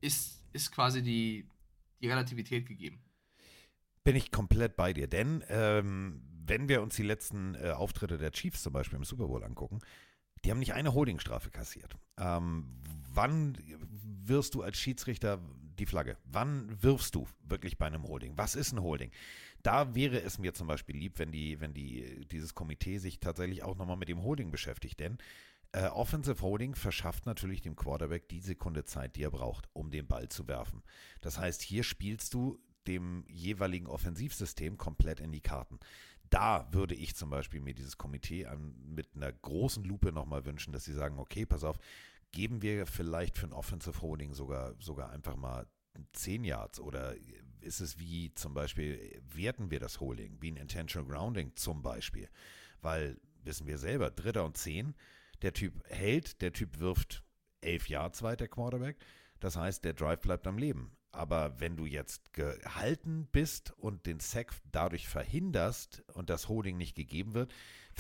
ist, 0.01 0.43
ist 0.53 0.73
quasi 0.73 1.03
die, 1.03 1.47
die 2.01 2.09
Relativität 2.09 2.67
gegeben. 2.67 3.03
Bin 4.03 4.17
ich 4.17 4.33
komplett 4.33 4.77
bei 4.77 4.95
dir, 4.95 5.07
denn 5.07 5.45
ähm, 5.49 6.23
wenn 6.47 6.69
wir 6.69 6.83
uns 6.83 6.97
die 6.97 7.03
letzten 7.03 7.55
äh, 7.55 7.73
Auftritte 7.73 8.17
der 8.17 8.33
Chiefs 8.33 8.63
zum 8.63 8.73
Beispiel 8.73 8.97
im 8.97 9.05
Super 9.05 9.27
Bowl 9.27 9.45
angucken, 9.45 9.81
die 10.45 10.51
haben 10.51 10.59
nicht 10.59 10.73
eine 10.73 10.95
Holdingstrafe 10.95 11.51
kassiert. 11.51 11.97
Ähm, 12.17 12.81
wann 13.13 13.57
wirst 14.31 14.55
du 14.55 14.63
als 14.63 14.79
Schiedsrichter 14.79 15.43
die 15.79 15.85
Flagge? 15.85 16.17
Wann 16.25 16.83
wirfst 16.83 17.15
du 17.15 17.27
wirklich 17.43 17.77
bei 17.77 17.87
einem 17.87 18.05
Holding? 18.05 18.39
Was 18.39 18.55
ist 18.55 18.73
ein 18.73 18.81
Holding? 18.81 19.11
Da 19.63 19.95
wäre 19.95 20.23
es 20.23 20.39
mir 20.39 20.55
zum 20.55 20.67
Beispiel 20.67 20.97
lieb, 20.97 21.19
wenn 21.19 21.33
die, 21.33 21.61
wenn 21.61 21.75
die, 21.75 22.27
dieses 22.31 22.55
Komitee 22.55 22.97
sich 22.97 23.21
tatsächlich 23.21 23.63
auch 23.63 23.77
nochmal 23.77 23.99
mit 23.99 24.09
dem 24.09 24.23
Holding 24.23 24.51
beschäftigt, 24.51 25.01
denn 25.01 25.19
äh, 25.73 25.87
Offensive 25.87 26.41
Holding 26.41 26.75
verschafft 26.75 27.27
natürlich 27.27 27.61
dem 27.61 27.77
Quarterback 27.77 28.29
die 28.29 28.41
Sekunde 28.41 28.85
Zeit, 28.85 29.17
die 29.17 29.23
er 29.23 29.31
braucht, 29.31 29.69
um 29.73 29.91
den 29.91 30.07
Ball 30.07 30.29
zu 30.29 30.49
werfen. 30.49 30.83
Das 31.21 31.39
heißt, 31.39 31.63
hier 31.63 31.85
spielst 31.85 32.35
du 32.35 32.59
dem 32.87 33.25
jeweiligen 33.29 33.87
Offensivsystem 33.87 34.79
komplett 34.79 35.21
in 35.21 35.33
die 35.33 35.43
Karten. 35.43 35.79
Da 36.31 36.69
würde 36.73 36.95
ich 36.95 37.15
zum 37.17 37.31
Beispiel 37.31 37.61
mir 37.61 37.75
dieses 37.75 37.99
Komitee 37.99 38.47
an, 38.47 38.75
mit 38.87 39.15
einer 39.15 39.33
großen 39.33 39.85
Lupe 39.85 40.13
nochmal 40.13 40.45
wünschen, 40.45 40.73
dass 40.73 40.85
sie 40.85 40.93
sagen, 40.93 41.19
okay, 41.19 41.45
pass 41.45 41.65
auf, 41.65 41.79
geben 42.33 42.63
wir 42.63 42.87
vielleicht 42.87 43.39
für 43.39 43.47
ein 43.47 43.53
Offensive 43.53 44.01
Holding 44.01 44.35
sogar, 44.35 44.75
sogar 44.79 45.11
einfach 45.11 45.37
mal 45.37 45.67
10 46.13 46.45
Yards? 46.45 46.81
Oder 46.81 47.15
ist 47.61 47.81
es 47.81 47.99
wie 47.99 48.33
zum 48.35 48.55
Beispiel, 48.55 49.21
werten 49.23 49.71
wir 49.71 49.81
das 49.81 50.01
Holding, 50.01 50.39
wie 50.41 50.51
ein 50.51 50.57
Intentional 50.57 51.09
Grounding 51.09 51.55
zum 51.57 51.83
Beispiel, 51.83 52.29
weil, 52.81 53.21
wissen 53.43 53.67
wir 53.67 53.79
selber, 53.79 54.11
Dritter 54.11 54.45
und 54.45 54.57
Zehn, 54.57 54.95
der 55.43 55.53
Typ 55.53 55.83
hält, 55.89 56.41
der 56.43 56.53
Typ 56.53 56.79
wirft 56.79 57.23
11 57.63 57.89
Yards 57.89 58.23
weit, 58.23 58.41
der 58.41 58.49
Quarterback, 58.49 58.99
Das 59.41 59.57
heißt, 59.57 59.85
der 59.85 59.95
Drive 59.95 60.21
bleibt 60.21 60.47
am 60.47 60.59
Leben. 60.59 60.97
Aber 61.13 61.59
wenn 61.59 61.77
du 61.77 61.87
jetzt 61.87 62.33
gehalten 62.35 63.27
bist 63.33 63.73
und 63.73 64.07
den 64.07 64.21
Sack 64.21 64.55
dadurch 64.71 65.09
verhinderst 65.09 66.05
und 66.13 66.31
das 66.31 66.49
Holding 66.49 66.77
nicht 66.77 66.95
gegeben 66.95 67.35
wird, 67.35 67.53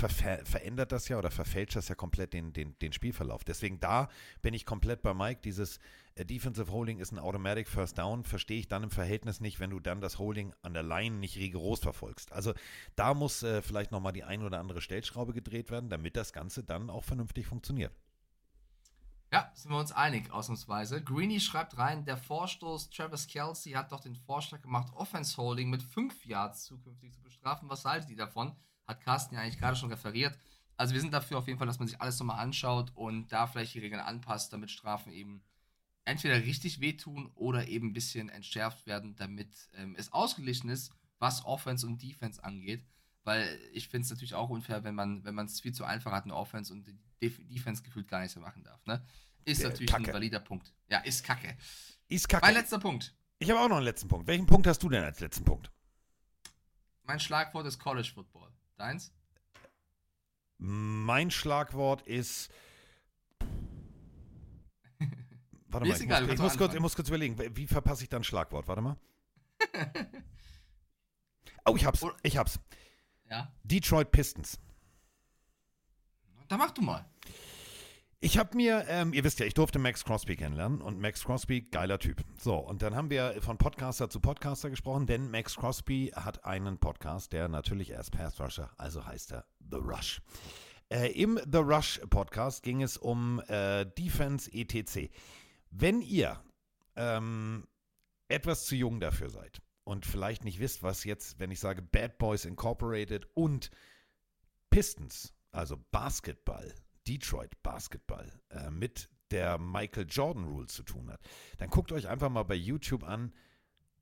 ver 0.09 0.44
verändert 0.44 0.93
das 0.93 1.09
ja 1.09 1.18
oder 1.18 1.31
verfälscht 1.31 1.77
das 1.77 1.89
ja 1.89 1.94
komplett 1.94 2.32
den, 2.32 2.52
den, 2.52 2.78
den 2.78 2.93
Spielverlauf. 2.93 3.44
Deswegen 3.44 3.81
da 3.81 4.09
bin 4.43 4.55
ich 4.55 4.64
komplett 4.64 5.02
bei 5.02 5.14
Mike. 5.14 5.40
Dieses 5.44 5.78
äh, 6.14 6.24
Defensive 6.24 6.70
Holding 6.72 6.98
ist 6.98 7.12
ein 7.12 7.18
Automatic 7.18 7.68
First 7.68 7.98
Down, 7.98 8.24
verstehe 8.24 8.59
ich 8.59 8.68
dann 8.68 8.85
im 8.85 8.90
Verhältnis 8.90 9.40
nicht, 9.40 9.60
wenn 9.60 9.70
du 9.70 9.81
dann 9.81 10.01
das 10.01 10.18
Holding 10.18 10.52
an 10.62 10.74
der 10.74 10.82
Line 10.82 11.16
nicht 11.16 11.36
rigoros 11.36 11.81
verfolgst. 11.81 12.32
Also 12.32 12.55
da 12.97 13.14
muss 13.14 13.43
äh, 13.43 13.62
vielleicht 13.62 13.93
nochmal 13.93 14.12
die 14.12 14.24
ein 14.24 14.43
oder 14.43 14.59
andere 14.59 14.81
Stellschraube 14.81 15.32
gedreht 15.32 15.70
werden, 15.70 15.90
damit 15.90 16.16
das 16.16 16.32
Ganze 16.32 16.64
dann 16.64 16.90
auch 16.90 17.05
vernünftig 17.05 17.47
funktioniert. 17.47 17.93
Ja, 19.32 19.52
sind 19.55 19.70
wir 19.70 19.78
uns 19.78 19.93
einig, 19.93 20.32
ausnahmsweise. 20.32 21.05
Greeny 21.05 21.39
schreibt 21.39 21.78
rein, 21.78 22.05
der 22.05 22.16
Vorstoß 22.16 22.90
Travis 22.90 23.28
Kelsey 23.28 23.74
hat 23.74 23.93
doch 23.93 24.01
den 24.01 24.16
Vorschlag 24.16 24.60
gemacht, 24.60 24.93
Offense 24.93 25.36
Holding 25.36 25.70
mit 25.70 25.85
5 25.85 26.27
Yards 26.27 26.64
zukünftig 26.64 27.12
zu 27.12 27.22
bestrafen. 27.22 27.68
Was 27.68 27.85
haltet 27.85 28.10
ihr 28.10 28.16
davon? 28.16 28.56
Hat 28.90 29.00
Carsten 29.00 29.34
ja 29.36 29.40
eigentlich 29.40 29.58
gerade 29.58 29.76
schon 29.76 29.88
referiert. 29.90 30.36
Also 30.76 30.94
wir 30.94 31.00
sind 31.00 31.12
dafür 31.12 31.38
auf 31.38 31.46
jeden 31.46 31.58
Fall, 31.58 31.66
dass 31.66 31.78
man 31.78 31.86
sich 31.86 32.00
alles 32.00 32.18
nochmal 32.18 32.40
anschaut 32.40 32.90
und 32.94 33.28
da 33.28 33.46
vielleicht 33.46 33.74
die 33.74 33.78
Regeln 33.78 34.00
anpasst, 34.00 34.52
damit 34.52 34.70
Strafen 34.70 35.12
eben 35.12 35.42
entweder 36.04 36.36
richtig 36.36 36.80
wehtun 36.80 37.30
oder 37.34 37.68
eben 37.68 37.88
ein 37.88 37.92
bisschen 37.92 38.28
entschärft 38.30 38.86
werden, 38.86 39.14
damit 39.14 39.68
ähm, 39.74 39.94
es 39.96 40.12
ausgeglichen 40.12 40.68
ist, 40.70 40.92
was 41.18 41.44
Offense 41.44 41.86
und 41.86 42.02
Defense 42.02 42.42
angeht. 42.42 42.84
Weil 43.22 43.60
ich 43.72 43.88
finde 43.88 44.06
es 44.06 44.10
natürlich 44.10 44.34
auch 44.34 44.48
unfair, 44.48 44.82
wenn 44.82 44.94
man 44.94 45.22
wenn 45.24 45.38
es 45.38 45.60
viel 45.60 45.72
zu 45.74 45.84
einfach 45.84 46.10
hat, 46.12 46.24
eine 46.24 46.34
Offense 46.34 46.72
und 46.72 46.88
Def 47.22 47.38
Defense 47.46 47.82
gefühlt 47.82 48.08
gar 48.08 48.20
nichts 48.20 48.34
mehr 48.34 48.44
machen 48.44 48.64
darf. 48.64 48.84
Ne? 48.86 49.04
Ist 49.44 49.62
Der 49.62 49.68
natürlich 49.68 49.90
Kacke. 49.90 50.08
ein 50.08 50.14
valider 50.14 50.40
Punkt. 50.40 50.72
Ja, 50.88 50.98
ist 51.00 51.22
kacke. 51.22 51.56
Ist 52.08 52.28
kacke. 52.28 52.44
Mein 52.44 52.54
letzter 52.54 52.78
Punkt. 52.78 53.14
Ich 53.38 53.50
habe 53.50 53.60
auch 53.60 53.68
noch 53.68 53.76
einen 53.76 53.84
letzten 53.84 54.08
Punkt. 54.08 54.26
Welchen 54.26 54.46
Punkt 54.46 54.66
hast 54.66 54.82
du 54.82 54.88
denn 54.88 55.04
als 55.04 55.20
letzten 55.20 55.44
Punkt? 55.44 55.70
Mein 57.04 57.20
Schlagwort 57.20 57.66
ist 57.66 57.78
College 57.78 58.10
Football. 58.14 58.50
Deins? 58.81 59.12
Mein 60.57 61.31
Schlagwort 61.31 62.01
ist. 62.02 62.51
Warte 65.69 65.86
mal, 65.86 65.94
ich, 65.94 66.02
egal, 66.02 66.23
muss, 66.23 66.32
ich, 66.32 66.40
muss 66.40 66.57
kurz, 66.57 66.74
ich 66.74 66.81
muss 66.81 66.97
kurz 66.97 67.09
überlegen, 67.09 67.39
wie 67.57 67.66
verpasse 67.66 68.02
ich 68.02 68.09
dann 68.09 68.24
Schlagwort? 68.24 68.66
Warte 68.69 68.82
mal. 68.82 68.97
Oh, 71.66 71.77
ich 71.77 71.85
hab's. 71.85 72.05
Ich 72.23 72.39
hab's. 72.39 72.59
Ja. 73.28 73.52
Detroit 73.65 74.11
Pistons. 74.11 74.59
Da 76.48 76.57
mach 76.57 76.70
du 76.70 76.81
mal. 76.81 77.05
Ich 78.22 78.36
habe 78.36 78.55
mir, 78.55 78.84
ähm, 78.88 79.14
ihr 79.14 79.24
wisst 79.24 79.40
ja, 79.40 79.47
ich 79.47 79.55
durfte 79.55 79.78
Max 79.78 80.05
Crosby 80.05 80.36
kennenlernen 80.36 80.82
und 80.82 81.01
Max 81.01 81.24
Crosby, 81.24 81.62
geiler 81.62 81.98
Typ. 81.98 82.22
So, 82.38 82.56
und 82.56 82.82
dann 82.82 82.94
haben 82.94 83.09
wir 83.09 83.40
von 83.40 83.56
Podcaster 83.56 84.10
zu 84.10 84.20
Podcaster 84.20 84.68
gesprochen, 84.68 85.06
denn 85.06 85.30
Max 85.30 85.56
Crosby 85.56 86.12
hat 86.14 86.44
einen 86.44 86.76
Podcast, 86.76 87.32
der 87.32 87.48
natürlich 87.48 87.88
erst 87.88 88.12
Pass 88.12 88.38
Rusher, 88.38 88.70
also 88.76 89.06
heißt 89.06 89.32
er 89.32 89.47
The 89.70 89.78
Rush. 89.78 90.20
Äh, 90.90 91.12
Im 91.12 91.40
The 91.51 91.60
Rush 91.60 91.98
Podcast 92.10 92.62
ging 92.62 92.82
es 92.82 92.98
um 92.98 93.40
äh, 93.48 93.86
Defense 93.86 94.51
etc. 94.52 95.10
Wenn 95.70 96.02
ihr 96.02 96.38
ähm, 96.97 97.66
etwas 98.28 98.66
zu 98.66 98.76
jung 98.76 99.01
dafür 99.01 99.30
seid 99.30 99.62
und 99.84 100.05
vielleicht 100.05 100.44
nicht 100.44 100.60
wisst, 100.60 100.82
was 100.82 101.05
jetzt, 101.05 101.38
wenn 101.38 101.51
ich 101.51 101.60
sage 101.60 101.80
Bad 101.80 102.18
Boys 102.18 102.44
Incorporated 102.44 103.26
und 103.32 103.70
Pistons, 104.68 105.32
also 105.52 105.78
Basketball, 105.90 106.74
Detroit 107.06 107.62
Basketball, 107.62 108.31
äh, 108.51 108.70
mit 108.70 109.10
der 109.31 109.59
Michael 109.59 110.06
Jordan 110.09 110.44
Rule 110.44 110.66
zu 110.66 110.82
tun 110.82 111.10
hat, 111.10 111.20
dann 111.59 111.70
guckt 111.70 111.93
euch 111.93 112.09
einfach 112.09 112.31
mal 112.31 112.43
bei 112.43 112.55
YouTube 112.55 113.05
an 113.05 113.32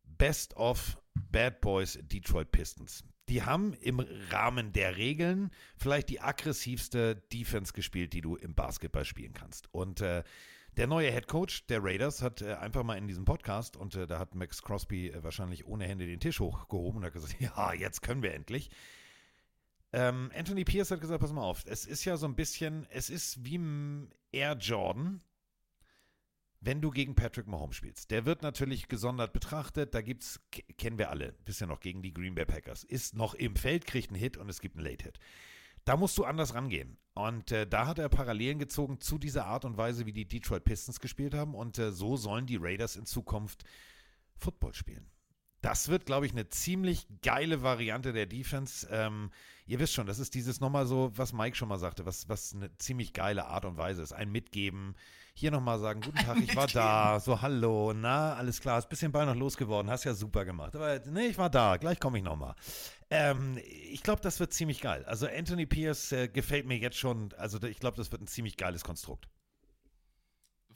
Best 0.05 0.57
of 0.57 0.99
Bad 1.15 1.61
Boys 1.61 1.99
Detroit 2.03 2.51
Pistons. 2.51 3.05
Die 3.29 3.43
haben 3.43 3.75
im 3.75 4.01
Rahmen 4.31 4.73
der 4.73 4.97
Regeln 4.97 5.51
vielleicht 5.77 6.09
die 6.09 6.21
aggressivste 6.21 7.17
Defense 7.33 7.73
gespielt, 7.75 8.15
die 8.15 8.23
du 8.23 8.37
im 8.37 8.55
Basketball 8.55 9.05
spielen 9.05 9.35
kannst. 9.35 9.73
Und 9.73 10.01
äh, 10.01 10.25
der 10.79 10.87
neue 10.87 11.11
Head 11.11 11.27
Coach 11.27 11.67
der 11.67 11.83
Raiders 11.83 12.23
hat 12.23 12.41
äh, 12.41 12.55
einfach 12.55 12.85
mal 12.85 12.97
in 12.97 13.07
diesem 13.07 13.25
Podcast, 13.25 13.77
und 13.77 13.97
äh, 13.97 14.07
da 14.07 14.19
hat 14.19 14.35
Max 14.35 14.63
Crosby 14.63 15.09
äh, 15.09 15.23
wahrscheinlich 15.23 15.67
ohne 15.67 15.85
Hände 15.85 16.07
den 16.07 16.21
Tisch 16.21 16.41
hochgehoben 16.41 17.01
und 17.01 17.05
hat 17.05 17.13
gesagt, 17.13 17.37
ja, 17.41 17.73
jetzt 17.75 18.01
können 18.01 18.23
wir 18.23 18.33
endlich. 18.33 18.71
Ähm, 19.93 20.31
Anthony 20.35 20.65
Pierce 20.65 20.91
hat 20.91 21.01
gesagt, 21.01 21.21
pass 21.21 21.33
mal 21.33 21.43
auf, 21.43 21.65
es 21.67 21.87
ist 21.87 22.05
ja 22.05 22.17
so 22.17 22.27
ein 22.27 22.35
bisschen, 22.35 22.87
es 22.91 23.09
ist 23.09 23.45
wie 23.45 23.59
Air 24.33 24.57
Jordan, 24.59 25.23
wenn 26.61 26.81
du 26.81 26.91
gegen 26.91 27.15
Patrick 27.15 27.47
Mahomes 27.47 27.77
spielst. 27.77 28.11
Der 28.11 28.27
wird 28.27 28.43
natürlich 28.43 28.89
gesondert 28.89 29.33
betrachtet, 29.33 29.95
da 29.95 30.03
gibt's, 30.03 30.41
kennen 30.77 30.99
wir 30.99 31.11
alle, 31.11 31.33
bisher 31.45 31.67
noch 31.67 31.81
gegen 31.81 32.03
die 32.03 32.13
Green 32.13 32.35
Bay 32.35 32.45
Packers, 32.45 32.85
ist 32.85 33.15
noch 33.15 33.35
im 33.35 33.57
Feld, 33.57 33.87
kriegt 33.87 34.11
einen 34.11 34.19
Hit 34.19 34.37
und 34.37 34.49
es 34.49 34.61
gibt 34.61 34.77
einen 34.77 34.85
Late-Hit. 34.85 35.19
Da 35.85 35.97
musst 35.97 36.19
du 36.19 36.25
anders 36.25 36.55
rangehen. 36.55 36.99
Und 37.15 37.51
äh, 37.51 37.67
da 37.67 37.87
hat 37.87 37.99
er 37.99 38.11
Parallelen 38.11 38.59
gezogen 38.59 39.01
zu 39.01 39.17
dieser 39.17 39.47
Art 39.47 39.65
und 39.65 39.79
Weise, 39.79 40.05
wie 40.05 40.13
die 40.13 40.29
Detroit 40.29 40.65
Pistons 40.65 41.01
gespielt 41.01 41.33
haben. 41.33 41.55
Und 41.55 41.79
äh, 41.79 41.93
so 41.93 42.17
sollen 42.17 42.47
die 42.47 42.59
Raiders 42.61 42.97
in 42.97 43.07
Zukunft 43.07 43.65
Football 44.37 44.75
spielen. 44.75 45.11
Das 45.61 45.89
wird, 45.89 46.07
glaube 46.07 46.27
ich, 46.27 46.33
eine 46.33 46.49
ziemlich 46.49 47.07
geile 47.23 47.63
Variante 47.63 48.13
der 48.13 48.27
Defense. 48.27 48.87
Ähm, 48.91 49.31
ihr 49.67 49.81
wisst 49.81 49.95
schon, 49.95 50.07
das 50.07 50.19
ist 50.19 50.35
dieses 50.35 50.61
nochmal 50.61 50.87
so, 50.87 51.11
was 51.17 51.33
Mike 51.33 51.57
schon 51.57 51.69
mal 51.69 51.79
sagte, 51.79 52.07
was, 52.07 52.29
was 52.29 52.55
eine 52.55 52.77
ziemlich 52.79 53.13
geile 53.13 53.47
Art 53.47 53.65
und 53.65 53.77
Weise 53.77 54.03
ist. 54.03 54.13
Ein 54.13 54.31
Mitgeben, 54.31 54.95
hier 55.35 55.51
nochmal 55.51 55.79
sagen, 55.79 56.01
guten 56.01 56.19
Tag, 56.19 56.39
ich 56.39 56.57
war 56.57 56.67
da, 56.67 57.21
so 57.21 57.41
hallo, 57.41 57.93
na, 57.95 58.35
alles 58.35 58.61
klar, 58.61 58.79
ist 58.79 58.87
ein 58.87 58.91
bisschen 58.91 59.13
Ball 59.13 59.27
noch 59.27 59.37
losgeworden, 59.37 59.91
hast 59.91 60.05
ja 60.05 60.15
super 60.15 60.45
gemacht. 60.45 60.75
Aber 60.75 61.01
nee, 61.07 61.27
ich 61.27 61.39
war 61.39 61.51
da, 61.51 61.77
gleich 61.77 62.01
komme 62.01 62.19
ich 62.19 62.25
nochmal. 62.25 62.55
Ähm, 63.11 63.59
ich 63.91 64.03
glaube, 64.03 64.21
das 64.21 64.41
wird 64.41 64.53
ziemlich 64.53 64.81
geil. 64.81 65.05
Also 65.07 65.27
Anthony 65.27 65.67
Pierce 65.67 66.13
äh, 66.13 66.29
gefällt 66.29 66.67
mir 66.67 66.79
jetzt 66.79 66.99
schon, 66.99 67.33
also 67.37 67.63
ich 67.63 67.79
glaube, 67.79 67.97
das 67.97 68.11
wird 68.11 68.23
ein 68.23 68.27
ziemlich 68.27 68.57
geiles 68.57 68.85
Konstrukt. 68.85 69.29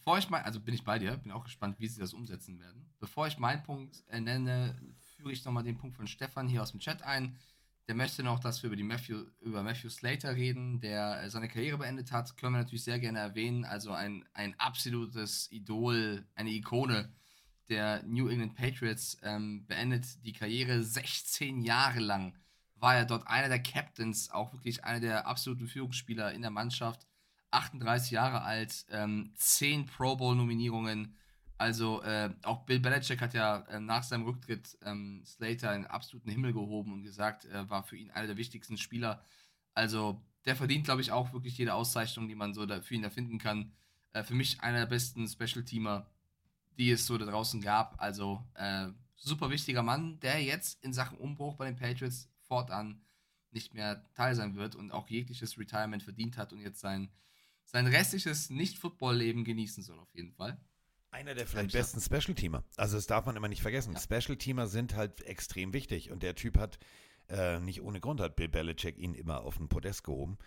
Bevor 0.04 0.18
ich 0.18 0.30
mein, 0.30 0.42
also 0.42 0.58
bin 0.58 0.74
ich 0.74 0.82
bei 0.82 0.98
dir, 0.98 1.16
bin 1.16 1.30
auch 1.30 1.44
gespannt, 1.44 1.78
wie 1.78 1.86
sie 1.86 2.00
das 2.00 2.12
umsetzen 2.12 2.58
werden. 2.58 2.90
Bevor 2.98 3.28
ich 3.28 3.38
meinen 3.38 3.62
Punkt 3.62 4.02
äh, 4.08 4.20
nenne, 4.20 4.76
führe 5.16 5.30
ich 5.30 5.44
nochmal 5.44 5.62
den 5.62 5.78
Punkt 5.78 5.96
von 5.96 6.08
Stefan 6.08 6.48
hier 6.48 6.60
aus 6.60 6.72
dem 6.72 6.80
Chat 6.80 7.02
ein. 7.02 7.36
Der 7.86 7.94
möchte 7.94 8.24
noch, 8.24 8.40
dass 8.40 8.64
wir 8.64 8.66
über, 8.66 8.76
die 8.76 8.82
Matthew, 8.82 9.26
über 9.42 9.62
Matthew 9.62 9.90
Slater 9.90 10.34
reden, 10.34 10.80
der 10.80 11.22
äh, 11.22 11.30
seine 11.30 11.46
Karriere 11.46 11.78
beendet 11.78 12.10
hat. 12.10 12.36
Können 12.36 12.54
wir 12.54 12.62
natürlich 12.62 12.82
sehr 12.82 12.98
gerne 12.98 13.20
erwähnen. 13.20 13.64
Also 13.64 13.92
ein, 13.92 14.24
ein 14.32 14.58
absolutes 14.58 15.52
Idol, 15.52 16.26
eine 16.34 16.50
Ikone 16.50 17.12
der 17.68 18.02
New 18.02 18.26
England 18.26 18.56
Patriots, 18.56 19.18
ähm, 19.22 19.68
beendet 19.68 20.24
die 20.26 20.32
Karriere 20.32 20.82
16 20.82 21.62
Jahre 21.62 22.00
lang. 22.00 22.36
War 22.74 22.96
er 22.96 23.04
dort 23.04 23.28
einer 23.28 23.48
der 23.48 23.62
Captains, 23.62 24.32
auch 24.32 24.52
wirklich 24.52 24.82
einer 24.82 24.98
der 24.98 25.28
absoluten 25.28 25.68
Führungsspieler 25.68 26.32
in 26.32 26.42
der 26.42 26.50
Mannschaft. 26.50 27.06
38 27.52 28.10
Jahre 28.10 28.42
alt, 28.42 28.86
ähm, 28.90 29.32
10 29.36 29.86
Pro 29.86 30.16
Bowl-Nominierungen. 30.16 31.16
Also 31.58 32.02
äh, 32.02 32.30
auch 32.42 32.64
Bill 32.64 32.80
Belichick 32.80 33.20
hat 33.20 33.34
ja 33.34 33.58
äh, 33.68 33.78
nach 33.78 34.02
seinem 34.02 34.24
Rücktritt 34.24 34.76
ähm, 34.84 35.22
Slater 35.24 35.74
in 35.74 35.86
absoluten 35.86 36.30
Himmel 36.30 36.52
gehoben 36.52 36.92
und 36.92 37.02
gesagt, 37.02 37.44
er 37.44 37.70
war 37.70 37.84
für 37.84 37.96
ihn 37.96 38.10
einer 38.10 38.26
der 38.26 38.36
wichtigsten 38.36 38.78
Spieler. 38.78 39.24
Also 39.74 40.20
der 40.44 40.56
verdient, 40.56 40.84
glaube 40.84 41.02
ich, 41.02 41.12
auch 41.12 41.32
wirklich 41.32 41.56
jede 41.56 41.74
Auszeichnung, 41.74 42.28
die 42.28 42.34
man 42.34 42.52
so 42.52 42.66
da 42.66 42.80
für 42.80 42.94
ihn 42.94 43.04
erfinden 43.04 43.38
kann. 43.38 43.72
Äh, 44.12 44.24
für 44.24 44.34
mich 44.34 44.60
einer 44.60 44.78
der 44.78 44.86
besten 44.86 45.28
Special-Teamer, 45.28 46.06
die 46.78 46.90
es 46.90 47.06
so 47.06 47.16
da 47.16 47.26
draußen 47.26 47.60
gab. 47.60 48.00
Also 48.00 48.44
äh, 48.54 48.88
super 49.14 49.50
wichtiger 49.50 49.82
Mann, 49.82 50.18
der 50.20 50.42
jetzt 50.42 50.82
in 50.82 50.92
Sachen 50.92 51.18
Umbruch 51.18 51.56
bei 51.56 51.66
den 51.66 51.76
Patriots 51.76 52.28
fortan 52.40 53.02
nicht 53.52 53.74
mehr 53.74 54.02
Teil 54.14 54.34
sein 54.34 54.56
wird 54.56 54.74
und 54.74 54.90
auch 54.90 55.08
jegliches 55.08 55.58
Retirement 55.58 56.02
verdient 56.02 56.36
hat 56.36 56.52
und 56.52 56.60
jetzt 56.60 56.80
sein, 56.80 57.10
sein 57.72 57.86
restliches 57.86 58.50
Nicht-Football-Leben 58.50 59.44
genießen 59.44 59.82
soll, 59.82 59.98
auf 59.98 60.14
jeden 60.14 60.32
Fall. 60.32 60.60
Einer 61.10 61.34
der 61.34 61.46
vielleicht 61.46 61.72
besten 61.72 62.00
Special-Teamer. 62.00 62.64
Also 62.76 62.96
das 62.96 63.06
darf 63.06 63.26
man 63.26 63.36
immer 63.36 63.48
nicht 63.48 63.62
vergessen. 63.62 63.94
Ja. 63.94 64.00
Special-Teamer 64.00 64.66
sind 64.66 64.94
halt 64.94 65.22
extrem 65.22 65.72
wichtig. 65.72 66.10
Und 66.10 66.22
der 66.22 66.34
Typ 66.34 66.58
hat, 66.58 66.78
äh, 67.28 67.60
nicht 67.60 67.82
ohne 67.82 68.00
Grund, 68.00 68.20
hat 68.20 68.36
Bill 68.36 68.48
Belichick 68.48 68.98
ihn 68.98 69.14
immer 69.14 69.42
auf 69.42 69.56
den 69.58 69.68
Podest 69.68 70.04
gehoben. 70.04 70.38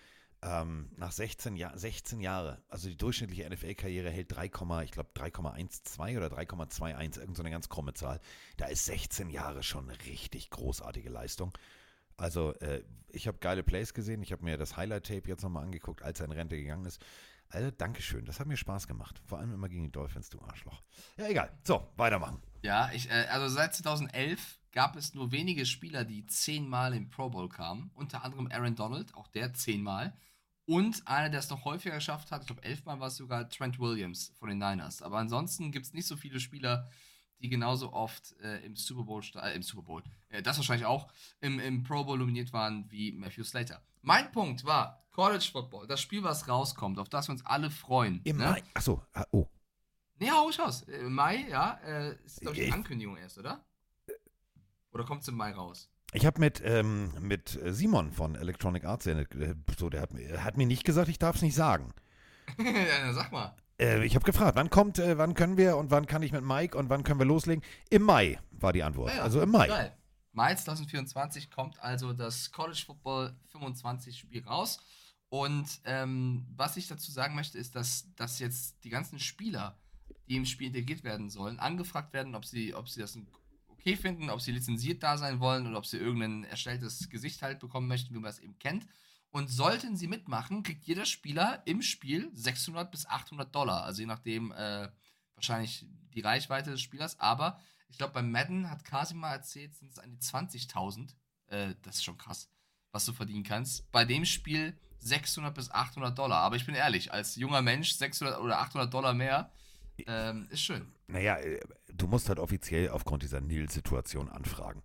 Ähm, 0.41 0.91
nach 0.97 1.11
16, 1.11 1.55
Jahr, 1.55 1.77
16 1.77 2.19
Jahre, 2.19 2.61
also 2.67 2.87
die 2.89 2.97
durchschnittliche 2.97 3.49
NFL-Karriere 3.49 4.09
hält 4.09 4.35
3, 4.35 4.45
ich 4.83 4.91
glaube 4.91 5.09
3,12 5.15 6.17
oder 6.17 6.27
3,21, 6.27 7.19
irgend 7.19 7.37
so 7.37 7.41
eine 7.41 7.51
ganz 7.51 7.69
krumme 7.69 7.93
Zahl. 7.93 8.19
Da 8.57 8.65
ist 8.65 8.85
16 8.85 9.29
Jahre 9.29 9.63
schon 9.63 9.89
eine 9.89 9.99
richtig 10.05 10.49
großartige 10.49 11.09
Leistung. 11.09 11.53
Also 12.17 12.53
äh, 12.55 12.83
ich 13.09 13.27
habe 13.27 13.37
geile 13.39 13.63
Plays 13.63 13.93
gesehen, 13.93 14.21
ich 14.21 14.31
habe 14.31 14.43
mir 14.43 14.57
das 14.57 14.77
Highlight-Tape 14.77 15.27
jetzt 15.27 15.43
nochmal 15.43 15.63
angeguckt, 15.63 16.01
als 16.01 16.19
er 16.19 16.25
in 16.25 16.31
Rente 16.31 16.57
gegangen 16.57 16.85
ist. 16.85 17.03
Also 17.49 17.71
Dankeschön, 17.71 18.25
das 18.25 18.39
hat 18.39 18.47
mir 18.47 18.57
Spaß 18.57 18.87
gemacht. 18.87 19.21
Vor 19.25 19.39
allem 19.39 19.53
immer 19.53 19.69
gegen 19.69 19.83
die 19.83 19.91
Dolphins, 19.91 20.29
du 20.29 20.41
Arschloch. 20.41 20.81
Ja, 21.17 21.27
egal. 21.27 21.51
So, 21.63 21.87
weitermachen. 21.95 22.41
Ja, 22.63 22.91
ich, 22.91 23.09
äh, 23.09 23.27
also 23.29 23.47
seit 23.47 23.75
2011 23.75 24.59
gab 24.71 24.95
es 24.95 25.13
nur 25.13 25.31
wenige 25.31 25.65
Spieler, 25.65 26.03
die 26.03 26.25
zehnmal 26.25 26.93
im 26.93 27.09
Pro 27.09 27.29
Bowl 27.29 27.47
kamen. 27.47 27.91
Unter 27.93 28.23
anderem 28.23 28.49
Aaron 28.51 28.75
Donald, 28.75 29.13
auch 29.15 29.27
der 29.27 29.53
zehnmal. 29.53 30.13
Und 30.65 31.07
einer, 31.07 31.29
der 31.29 31.39
es 31.39 31.49
noch 31.49 31.63
häufiger 31.63 31.95
geschafft 31.95 32.31
hat, 32.31 32.41
ich 32.41 32.47
glaube 32.47 32.63
elfmal 32.63 32.99
war 32.99 33.07
es 33.07 33.17
sogar 33.17 33.47
Trent 33.47 33.79
Williams 33.79 34.33
von 34.39 34.49
den 34.49 34.57
Niners. 34.57 35.01
Aber 35.01 35.19
ansonsten 35.19 35.71
gibt 35.71 35.85
es 35.85 35.93
nicht 35.93 36.07
so 36.07 36.17
viele 36.17 36.39
Spieler, 36.39 36.89
genauso 37.41 37.93
oft 37.93 38.35
äh, 38.41 38.65
im 38.65 38.75
Super 38.75 39.03
Bowl, 39.03 39.21
äh, 39.35 39.55
im 39.55 39.61
Super 39.63 39.83
Bowl, 39.83 40.03
äh, 40.29 40.41
das 40.41 40.57
wahrscheinlich 40.57 40.85
auch, 40.85 41.07
im, 41.41 41.59
im 41.59 41.83
Pro 41.83 42.03
Bowl 42.03 42.17
nominiert 42.17 42.51
waren 42.53 42.89
wie 42.89 43.11
Matthew 43.11 43.43
Slater. 43.43 43.81
Mein 44.01 44.31
Punkt 44.31 44.63
war 44.65 45.03
College 45.11 45.47
Football, 45.51 45.87
das 45.87 46.01
Spiel, 46.01 46.23
was 46.23 46.47
rauskommt, 46.47 46.99
auf 46.99 47.09
das 47.09 47.27
wir 47.27 47.33
uns 47.33 47.45
alle 47.45 47.69
freuen. 47.71 48.21
Im 48.23 48.37
ne? 48.37 48.45
Mai. 48.45 48.63
Achso, 48.73 49.01
ah, 49.13 49.25
oh. 49.31 49.47
Nee, 50.19 50.31
hau 50.31 50.49
ich 50.49 50.59
raus. 50.59 50.83
Äh, 50.83 50.99
Im 50.99 51.13
Mai, 51.13 51.45
ja, 51.49 51.79
äh, 51.85 52.15
ist 52.25 52.41
glaube 52.41 52.57
ich 52.57 52.65
die 52.67 52.71
Ankündigung 52.73 53.17
erst, 53.17 53.37
oder? 53.37 53.63
Oder 54.91 55.03
kommt 55.03 55.21
es 55.23 55.27
im 55.27 55.35
Mai 55.35 55.51
raus? 55.51 55.89
Ich 56.13 56.25
habe 56.25 56.39
mit, 56.39 56.61
ähm, 56.63 57.11
mit 57.19 57.59
Simon 57.65 58.13
von 58.13 58.35
Electronic 58.35 58.85
Arts, 58.85 59.05
äh, 59.07 59.25
so, 59.77 59.89
der 59.89 60.01
hat, 60.01 60.13
mir- 60.13 60.43
hat 60.43 60.55
mir 60.55 60.65
nicht 60.65 60.85
gesagt, 60.85 61.09
ich 61.09 61.19
darf 61.19 61.35
es 61.35 61.41
nicht 61.41 61.55
sagen. 61.55 61.93
ja, 62.57 63.11
sag 63.11 63.31
mal. 63.31 63.55
Äh, 63.79 64.05
ich 64.05 64.15
habe 64.15 64.25
gefragt, 64.25 64.55
wann 64.55 64.69
kommt, 64.69 64.99
äh, 64.99 65.17
wann 65.17 65.33
können 65.33 65.57
wir 65.57 65.77
und 65.77 65.91
wann 65.91 66.05
kann 66.05 66.23
ich 66.23 66.31
mit 66.31 66.43
Mike 66.43 66.77
und 66.77 66.89
wann 66.89 67.03
können 67.03 67.19
wir 67.19 67.25
loslegen? 67.25 67.63
Im 67.89 68.03
Mai 68.03 68.39
war 68.51 68.73
die 68.73 68.83
Antwort. 68.83 69.11
Ja, 69.11 69.17
ja. 69.17 69.23
Also 69.23 69.41
im 69.41 69.51
Mai. 69.51 69.67
Geil. 69.67 69.97
Mai 70.31 70.53
2024 70.53 71.49
kommt 71.49 71.79
also 71.79 72.13
das 72.13 72.51
College 72.51 72.83
Football 72.85 73.35
25 73.51 74.19
Spiel 74.19 74.43
raus. 74.43 74.79
Und 75.29 75.81
ähm, 75.85 76.45
was 76.55 76.77
ich 76.77 76.87
dazu 76.87 77.11
sagen 77.11 77.35
möchte, 77.35 77.57
ist, 77.57 77.75
dass, 77.75 78.13
dass 78.15 78.39
jetzt 78.39 78.83
die 78.83 78.89
ganzen 78.89 79.19
Spieler, 79.19 79.77
die 80.27 80.35
im 80.35 80.45
Spiel 80.45 80.67
integriert 80.67 81.03
werden 81.03 81.29
sollen, 81.29 81.59
angefragt 81.59 82.13
werden, 82.13 82.35
ob 82.35 82.45
sie, 82.45 82.73
ob 82.73 82.89
sie 82.89 83.01
das 83.01 83.17
okay 83.67 83.95
finden, 83.95 84.29
ob 84.29 84.41
sie 84.41 84.51
lizenziert 84.51 85.03
da 85.03 85.17
sein 85.17 85.39
wollen 85.39 85.67
oder 85.67 85.77
ob 85.77 85.85
sie 85.85 85.97
irgendein 85.97 86.43
erstelltes 86.43 87.09
Gesicht 87.09 87.41
halt 87.41 87.59
bekommen 87.59 87.87
möchten, 87.87 88.13
wie 88.13 88.19
man 88.19 88.29
es 88.29 88.39
eben 88.39 88.57
kennt. 88.59 88.85
Und 89.35 89.49
sollten 89.49 89.97
sie 89.97 90.07
mitmachen, 90.07 90.63
kriegt 90.63 90.85
jeder 90.85 91.05
Spieler 91.05 91.61
im 91.65 91.81
Spiel 91.81 92.31
600 92.31 92.89
bis 92.89 93.05
800 93.05 93.53
Dollar. 93.53 93.83
Also 93.83 93.99
je 93.99 94.05
nachdem, 94.05 94.53
äh, 94.53 94.87
wahrscheinlich 95.35 95.85
die 96.13 96.21
Reichweite 96.21 96.71
des 96.71 96.79
Spielers. 96.79 97.19
Aber 97.19 97.59
ich 97.89 97.97
glaube, 97.97 98.13
bei 98.13 98.21
Madden 98.21 98.69
hat 98.69 98.85
Kasi 98.85 99.13
mal 99.13 99.33
erzählt, 99.33 99.75
sind 99.75 99.91
es 99.91 99.99
an 99.99 100.09
die 100.09 100.19
20.000. 100.19 101.17
Äh, 101.47 101.73
das 101.81 101.95
ist 101.95 102.05
schon 102.05 102.17
krass, 102.17 102.49
was 102.93 103.03
du 103.03 103.11
verdienen 103.11 103.43
kannst. 103.43 103.91
Bei 103.91 104.05
dem 104.05 104.23
Spiel 104.23 104.77
600 104.99 105.53
bis 105.53 105.69
800 105.69 106.17
Dollar. 106.17 106.37
Aber 106.37 106.55
ich 106.55 106.65
bin 106.65 106.73
ehrlich, 106.73 107.11
als 107.11 107.35
junger 107.35 107.61
Mensch 107.61 107.91
600 107.91 108.39
oder 108.39 108.59
800 108.59 108.93
Dollar 108.93 109.13
mehr 109.13 109.51
ähm, 110.07 110.47
ist 110.49 110.61
schön. 110.61 110.93
Naja, 111.07 111.35
äh, 111.39 111.59
du 111.93 112.07
musst 112.07 112.29
halt 112.29 112.39
offiziell 112.39 112.87
aufgrund 112.87 113.21
dieser 113.23 113.41
Nil-Situation 113.41 114.29
anfragen. 114.29 114.81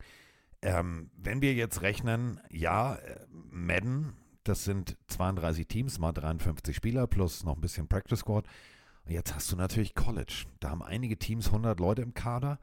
Ähm, 0.60 1.12
wenn 1.14 1.40
wir 1.40 1.54
jetzt 1.54 1.82
rechnen, 1.82 2.40
ja, 2.50 2.96
äh, 2.96 3.26
Madden, 3.30 4.16
das 4.50 4.64
sind 4.64 4.96
32 5.06 5.66
Teams, 5.68 5.98
mal 5.98 6.12
53 6.12 6.74
Spieler 6.74 7.06
plus 7.06 7.44
noch 7.44 7.54
ein 7.56 7.60
bisschen 7.60 7.86
Practice 7.88 8.20
Squad. 8.20 8.46
Und 9.04 9.12
jetzt 9.12 9.34
hast 9.34 9.50
du 9.52 9.56
natürlich 9.56 9.94
College. 9.94 10.44
Da 10.58 10.70
haben 10.70 10.82
einige 10.82 11.16
Teams 11.18 11.46
100 11.46 11.78
Leute 11.80 12.02
im 12.02 12.14
Kader. 12.14 12.58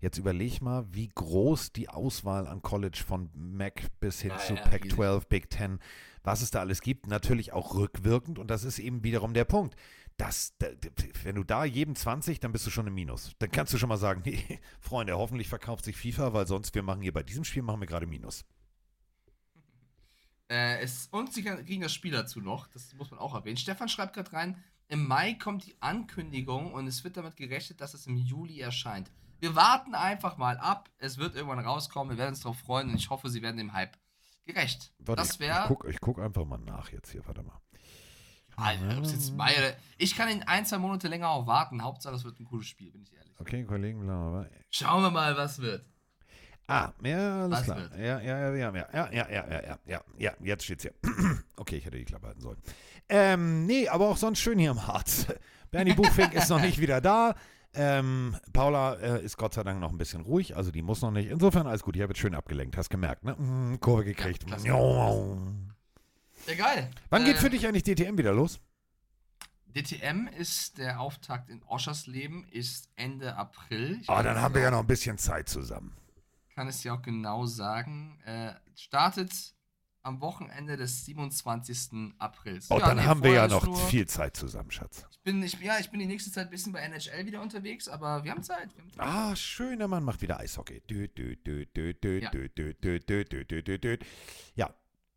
Jetzt 0.00 0.18
überleg 0.18 0.62
mal, 0.62 0.84
wie 0.92 1.08
groß 1.08 1.72
die 1.72 1.88
Auswahl 1.88 2.46
an 2.46 2.62
College 2.62 3.02
von 3.06 3.28
MAC 3.34 3.86
bis 4.00 4.20
hin 4.20 4.30
Ja, 4.30 4.38
zu 4.38 4.54
ja, 4.54 4.62
Pac-12, 4.62 5.28
Big 5.28 5.50
Ten, 5.50 5.78
was 6.24 6.42
es 6.42 6.50
da 6.50 6.60
alles 6.60 6.80
gibt, 6.80 7.06
natürlich 7.06 7.52
auch 7.52 7.74
rückwirkend. 7.74 8.38
Und 8.38 8.50
das 8.50 8.64
ist 8.64 8.78
eben 8.78 9.04
wiederum 9.04 9.34
der 9.34 9.44
Punkt. 9.44 9.76
Das, 10.16 10.54
da- 10.58 10.68
wenn 11.24 11.34
du 11.36 11.44
da 11.44 11.64
jedem 11.64 11.94
20, 11.94 12.40
dann 12.40 12.52
bist 12.52 12.66
du 12.66 12.70
schon 12.70 12.86
im 12.86 12.94
Minus. 12.94 13.32
Dann 13.38 13.50
kannst 13.50 13.72
du 13.72 13.78
schon 13.78 13.88
mal 13.88 13.96
sagen, 13.96 14.22
nee, 14.24 14.60
Freunde, 14.80 15.16
hoffentlich 15.16 15.48
verkauft 15.48 15.84
sich 15.84 15.96
FIFA, 15.96 16.32
weil 16.32 16.46
sonst 16.46 16.74
wir 16.74 16.82
machen 16.82 17.02
hier 17.02 17.12
bei 17.12 17.22
diesem 17.22 17.44
Spiel 17.44 17.62
machen 17.62 17.80
wir 17.80 17.86
gerade 17.88 18.06
Minus. 18.06 18.44
Äh, 20.52 20.80
es, 20.80 21.08
und 21.10 21.32
sie 21.32 21.42
kriegen 21.42 21.80
das 21.80 21.94
Spiel 21.94 22.12
dazu 22.12 22.42
noch, 22.42 22.68
das 22.68 22.92
muss 22.92 23.10
man 23.10 23.18
auch 23.18 23.34
erwähnen. 23.34 23.56
Stefan 23.56 23.88
schreibt 23.88 24.12
gerade 24.12 24.34
rein, 24.34 24.62
im 24.88 25.06
Mai 25.06 25.32
kommt 25.32 25.64
die 25.64 25.74
Ankündigung 25.80 26.74
und 26.74 26.86
es 26.86 27.02
wird 27.04 27.16
damit 27.16 27.36
gerechnet, 27.36 27.80
dass 27.80 27.94
es 27.94 28.06
im 28.06 28.18
Juli 28.18 28.60
erscheint. 28.60 29.10
Wir 29.40 29.56
warten 29.56 29.94
einfach 29.94 30.36
mal 30.36 30.58
ab, 30.58 30.90
es 30.98 31.16
wird 31.16 31.36
irgendwann 31.36 31.64
rauskommen, 31.64 32.10
wir 32.10 32.18
werden 32.18 32.34
uns 32.34 32.40
darauf 32.40 32.58
freuen 32.58 32.90
und 32.90 32.96
ich 32.96 33.08
hoffe, 33.08 33.30
sie 33.30 33.40
werden 33.40 33.56
dem 33.56 33.72
Hype 33.72 33.96
gerecht. 34.44 34.92
Warte, 34.98 35.22
das 35.22 35.30
ich, 35.30 35.34
ich 35.36 35.40
wäre. 35.40 35.74
guck, 36.00 36.18
einfach 36.18 36.44
mal 36.44 36.58
nach 36.58 36.92
jetzt 36.92 37.10
hier, 37.10 37.26
warte 37.26 37.42
mal. 37.42 37.58
Alter, 38.56 38.98
ob's 38.98 39.12
jetzt 39.12 39.34
Mai 39.34 39.56
oder. 39.56 39.74
Ich 39.96 40.14
kann 40.14 40.28
in 40.28 40.42
ein, 40.42 40.66
zwei 40.66 40.76
Monate 40.76 41.08
länger 41.08 41.30
auch 41.30 41.46
warten. 41.46 41.82
Hauptsache, 41.82 42.14
es 42.14 42.24
wird 42.24 42.38
ein 42.38 42.44
cooles 42.44 42.66
Spiel, 42.66 42.92
bin 42.92 43.02
ich 43.02 43.14
ehrlich. 43.14 43.32
Okay, 43.40 43.64
Kollegen, 43.64 44.00
bla, 44.00 44.28
bla. 44.28 44.46
Schauen 44.68 45.02
wir 45.02 45.10
mal, 45.10 45.34
was 45.34 45.60
wird. 45.60 45.86
Ah, 46.68 46.92
ja, 47.02 47.42
alles 47.44 47.58
Was 47.58 47.64
klar. 47.64 47.76
wird? 47.78 47.96
Ja, 47.98 48.20
ja, 48.20 48.54
ja, 48.54 48.54
ja, 48.54 48.74
ja, 48.74 49.10
ja, 49.12 49.28
ja, 49.30 49.62
ja, 49.62 49.78
ja, 49.86 50.00
ja, 50.18 50.32
jetzt 50.42 50.64
steht's 50.64 50.82
hier. 50.82 50.94
okay, 51.56 51.76
ich 51.76 51.84
hätte 51.84 51.98
die 51.98 52.04
Klappe 52.04 52.28
halten 52.28 52.40
sollen. 52.40 52.58
Ähm, 53.08 53.66
nee, 53.66 53.88
aber 53.88 54.08
auch 54.08 54.16
sonst 54.16 54.38
schön 54.40 54.58
hier 54.58 54.70
im 54.70 54.86
Harz. 54.86 55.26
Bernie 55.70 55.94
Buchfink 55.94 56.32
ist 56.34 56.48
noch 56.48 56.60
nicht 56.60 56.78
wieder 56.80 57.00
da. 57.00 57.34
Ähm, 57.74 58.36
Paula 58.52 58.94
äh, 58.94 59.24
ist 59.24 59.36
Gott 59.38 59.54
sei 59.54 59.62
Dank 59.62 59.80
noch 59.80 59.90
ein 59.90 59.96
bisschen 59.98 60.20
ruhig, 60.20 60.56
also 60.56 60.70
die 60.70 60.82
muss 60.82 61.00
noch 61.00 61.10
nicht. 61.10 61.30
Insofern 61.30 61.66
alles 61.66 61.82
gut, 61.82 61.96
ich 61.96 62.02
habe 62.02 62.12
jetzt 62.12 62.20
schön 62.20 62.34
abgelenkt, 62.34 62.76
hast 62.76 62.90
gemerkt, 62.90 63.24
ne? 63.24 63.32
Mm, 63.34 63.80
Kurve 63.80 64.04
gekriegt. 64.04 64.44
Wann 64.46 64.62
Ja, 66.46 66.54
geil. 66.54 66.90
geht 67.24 67.36
Äh, 67.36 67.38
für 67.38 67.48
dich 67.50 67.66
eigentlich 67.66 67.82
DTM 67.84 68.18
wieder 68.18 68.32
los? 68.34 68.60
DTM 69.74 70.28
ist 70.38 70.76
der 70.76 71.00
Auftakt 71.00 71.48
in 71.48 71.62
Oschers 71.62 72.06
Leben, 72.06 72.44
ist 72.50 72.90
Ende 72.94 73.36
April. 73.36 73.98
Ich 74.02 74.10
Ah, 74.10 74.16
kann 74.16 74.24
dann 74.26 74.40
haben 74.42 74.54
wir 74.54 74.60
dir 74.60 74.64
ja 74.66 74.70
noch 74.70 74.80
ein 74.80 74.86
bisschen 74.86 75.16
Zeit 75.16 75.48
zusammen. 75.48 75.96
Kann 76.54 76.68
es 76.68 76.80
dir 76.82 76.94
auch 76.94 77.02
genau 77.02 77.46
sagen. 77.46 78.18
Äh, 78.24 78.54
startet 78.74 79.54
am 80.02 80.20
Wochenende 80.20 80.76
des 80.76 81.04
27. 81.04 82.14
Aprils. 82.18 82.70
Oh, 82.70 82.78
dann 82.78 82.96
nee, 82.96 83.04
haben 83.04 83.22
wir 83.22 83.32
ja 83.32 83.48
noch 83.48 83.64
nur- 83.64 83.76
viel 83.76 84.06
Zeit 84.06 84.36
zusammen, 84.36 84.70
Schatz. 84.70 85.06
Ich 85.12 85.20
bin, 85.20 85.42
ich, 85.42 85.58
ja, 85.60 85.78
ich 85.78 85.90
bin 85.90 86.00
die 86.00 86.06
nächste 86.06 86.32
Zeit 86.32 86.48
ein 86.48 86.50
bisschen 86.50 86.72
bei 86.72 86.80
NHL 86.80 87.24
wieder 87.26 87.40
unterwegs, 87.40 87.88
aber 87.88 88.24
wir 88.24 88.32
haben 88.32 88.42
Zeit. 88.42 88.74
Wir 88.74 88.82
haben 88.82 88.90
Zeit. 88.90 89.06
Ah, 89.06 89.36
schön, 89.36 89.78
der 89.78 89.86
Mann 89.86 90.02
macht 90.02 90.20
wieder 90.20 90.40
Eishockey. 90.40 90.82
Ja. 92.20 92.30
Ja, 94.56 94.74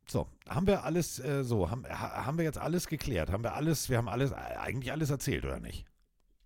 so, 0.08 0.30
haben 0.48 0.68
wir 0.68 0.84
alles 0.84 1.18
äh, 1.20 1.44
so, 1.44 1.72
haben, 1.72 1.84
ha, 1.88 2.26
haben 2.26 2.38
wir 2.38 2.46
jetzt 2.46 2.60
alles 2.60 2.88
geklärt? 2.88 3.32
Haben 3.32 3.44
wir 3.44 3.56
alles, 3.56 3.90
wir 3.90 3.98
haben 3.98 4.08
alles, 4.08 4.32
äh, 4.32 4.36
eigentlich 4.36 4.92
alles 4.92 5.10
erzählt, 5.10 5.44
oder 5.46 5.60
nicht? 5.60 5.86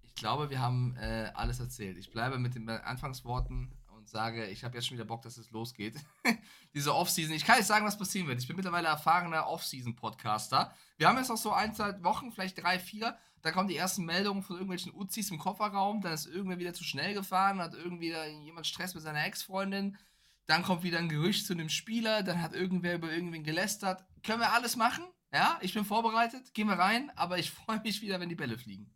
Ich 0.03 0.15
glaube, 0.15 0.49
wir 0.49 0.59
haben 0.61 0.95
äh, 0.95 1.31
alles 1.33 1.59
erzählt. 1.59 1.97
Ich 1.97 2.11
bleibe 2.11 2.39
mit 2.39 2.55
den 2.55 2.69
Anfangsworten 2.69 3.71
sage, 4.09 4.45
ich 4.47 4.63
habe 4.63 4.75
jetzt 4.75 4.87
schon 4.87 4.97
wieder 4.97 5.05
Bock, 5.05 5.21
dass 5.21 5.37
es 5.37 5.51
losgeht. 5.51 5.95
Diese 6.73 6.93
Offseason. 6.93 7.35
Ich 7.35 7.45
kann 7.45 7.57
nicht 7.57 7.67
sagen, 7.67 7.85
was 7.85 7.97
passieren 7.97 8.27
wird. 8.27 8.39
Ich 8.39 8.47
bin 8.47 8.55
mittlerweile 8.55 8.87
erfahrener 8.87 9.47
Offseason-Podcaster. 9.47 10.73
Wir 10.97 11.07
haben 11.07 11.17
jetzt 11.17 11.29
noch 11.29 11.37
so 11.37 11.51
ein, 11.51 11.73
zwei 11.73 12.01
Wochen, 12.03 12.31
vielleicht 12.31 12.61
drei, 12.61 12.79
vier. 12.79 13.17
Da 13.41 13.51
kommen 13.51 13.69
die 13.69 13.77
ersten 13.77 14.05
Meldungen 14.05 14.43
von 14.43 14.57
irgendwelchen 14.57 14.93
Uzis 14.93 15.31
im 15.31 15.39
Kofferraum. 15.39 16.01
Dann 16.01 16.13
ist 16.13 16.25
irgendwer 16.25 16.59
wieder 16.59 16.73
zu 16.73 16.83
schnell 16.83 17.13
gefahren, 17.13 17.59
hat 17.59 17.73
irgendwie 17.73 18.13
jemand 18.43 18.67
Stress 18.67 18.93
mit 18.93 19.03
seiner 19.03 19.25
Ex-Freundin. 19.25 19.97
Dann 20.45 20.63
kommt 20.63 20.83
wieder 20.83 20.97
ein 20.97 21.09
Gerücht 21.09 21.45
zu 21.45 21.53
einem 21.53 21.69
Spieler. 21.69 22.23
Dann 22.23 22.41
hat 22.41 22.53
irgendwer 22.53 22.95
über 22.95 23.11
irgendwen 23.11 23.43
gelästert. 23.43 24.03
Können 24.23 24.41
wir 24.41 24.51
alles 24.51 24.75
machen? 24.75 25.05
Ja, 25.31 25.57
ich 25.61 25.73
bin 25.73 25.85
vorbereitet. 25.85 26.53
Gehen 26.53 26.67
wir 26.67 26.79
rein. 26.79 27.11
Aber 27.15 27.37
ich 27.37 27.51
freue 27.51 27.79
mich 27.81 28.01
wieder, 28.01 28.19
wenn 28.19 28.29
die 28.29 28.35
Bälle 28.35 28.57
fliegen. 28.57 28.93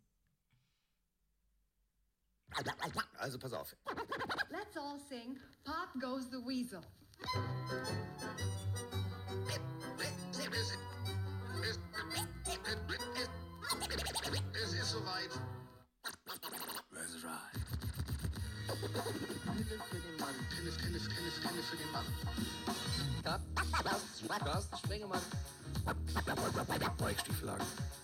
Also 3.18 3.38
pass 3.38 3.52
auf. 3.52 3.76
Let's 4.50 4.76
all 4.76 4.98
sing 4.98 5.38
Pop 5.64 5.88
Goes 6.00 6.30
the 6.30 6.38
Weasel. 6.38 6.80
Es 14.52 14.72
ist 14.72 14.90
soweit. 14.90 15.30
Let's 16.92 17.24
ride. 17.24 17.60
Pille 19.54 19.78
für 19.88 19.96
den 19.96 20.16
Mann. 20.18 20.34
Pille, 20.50 20.70
Pille, 20.70 20.98
Pille, 20.98 21.30
Pille 21.40 21.62
für 21.62 21.76
den 21.76 21.92
Mann. 21.92 22.04
Carsten, 23.24 24.28
Carsten 24.28 24.76
Spengemann. 24.78 25.22
Weichstieflagen. 26.98 27.66
Ist 27.66 28.03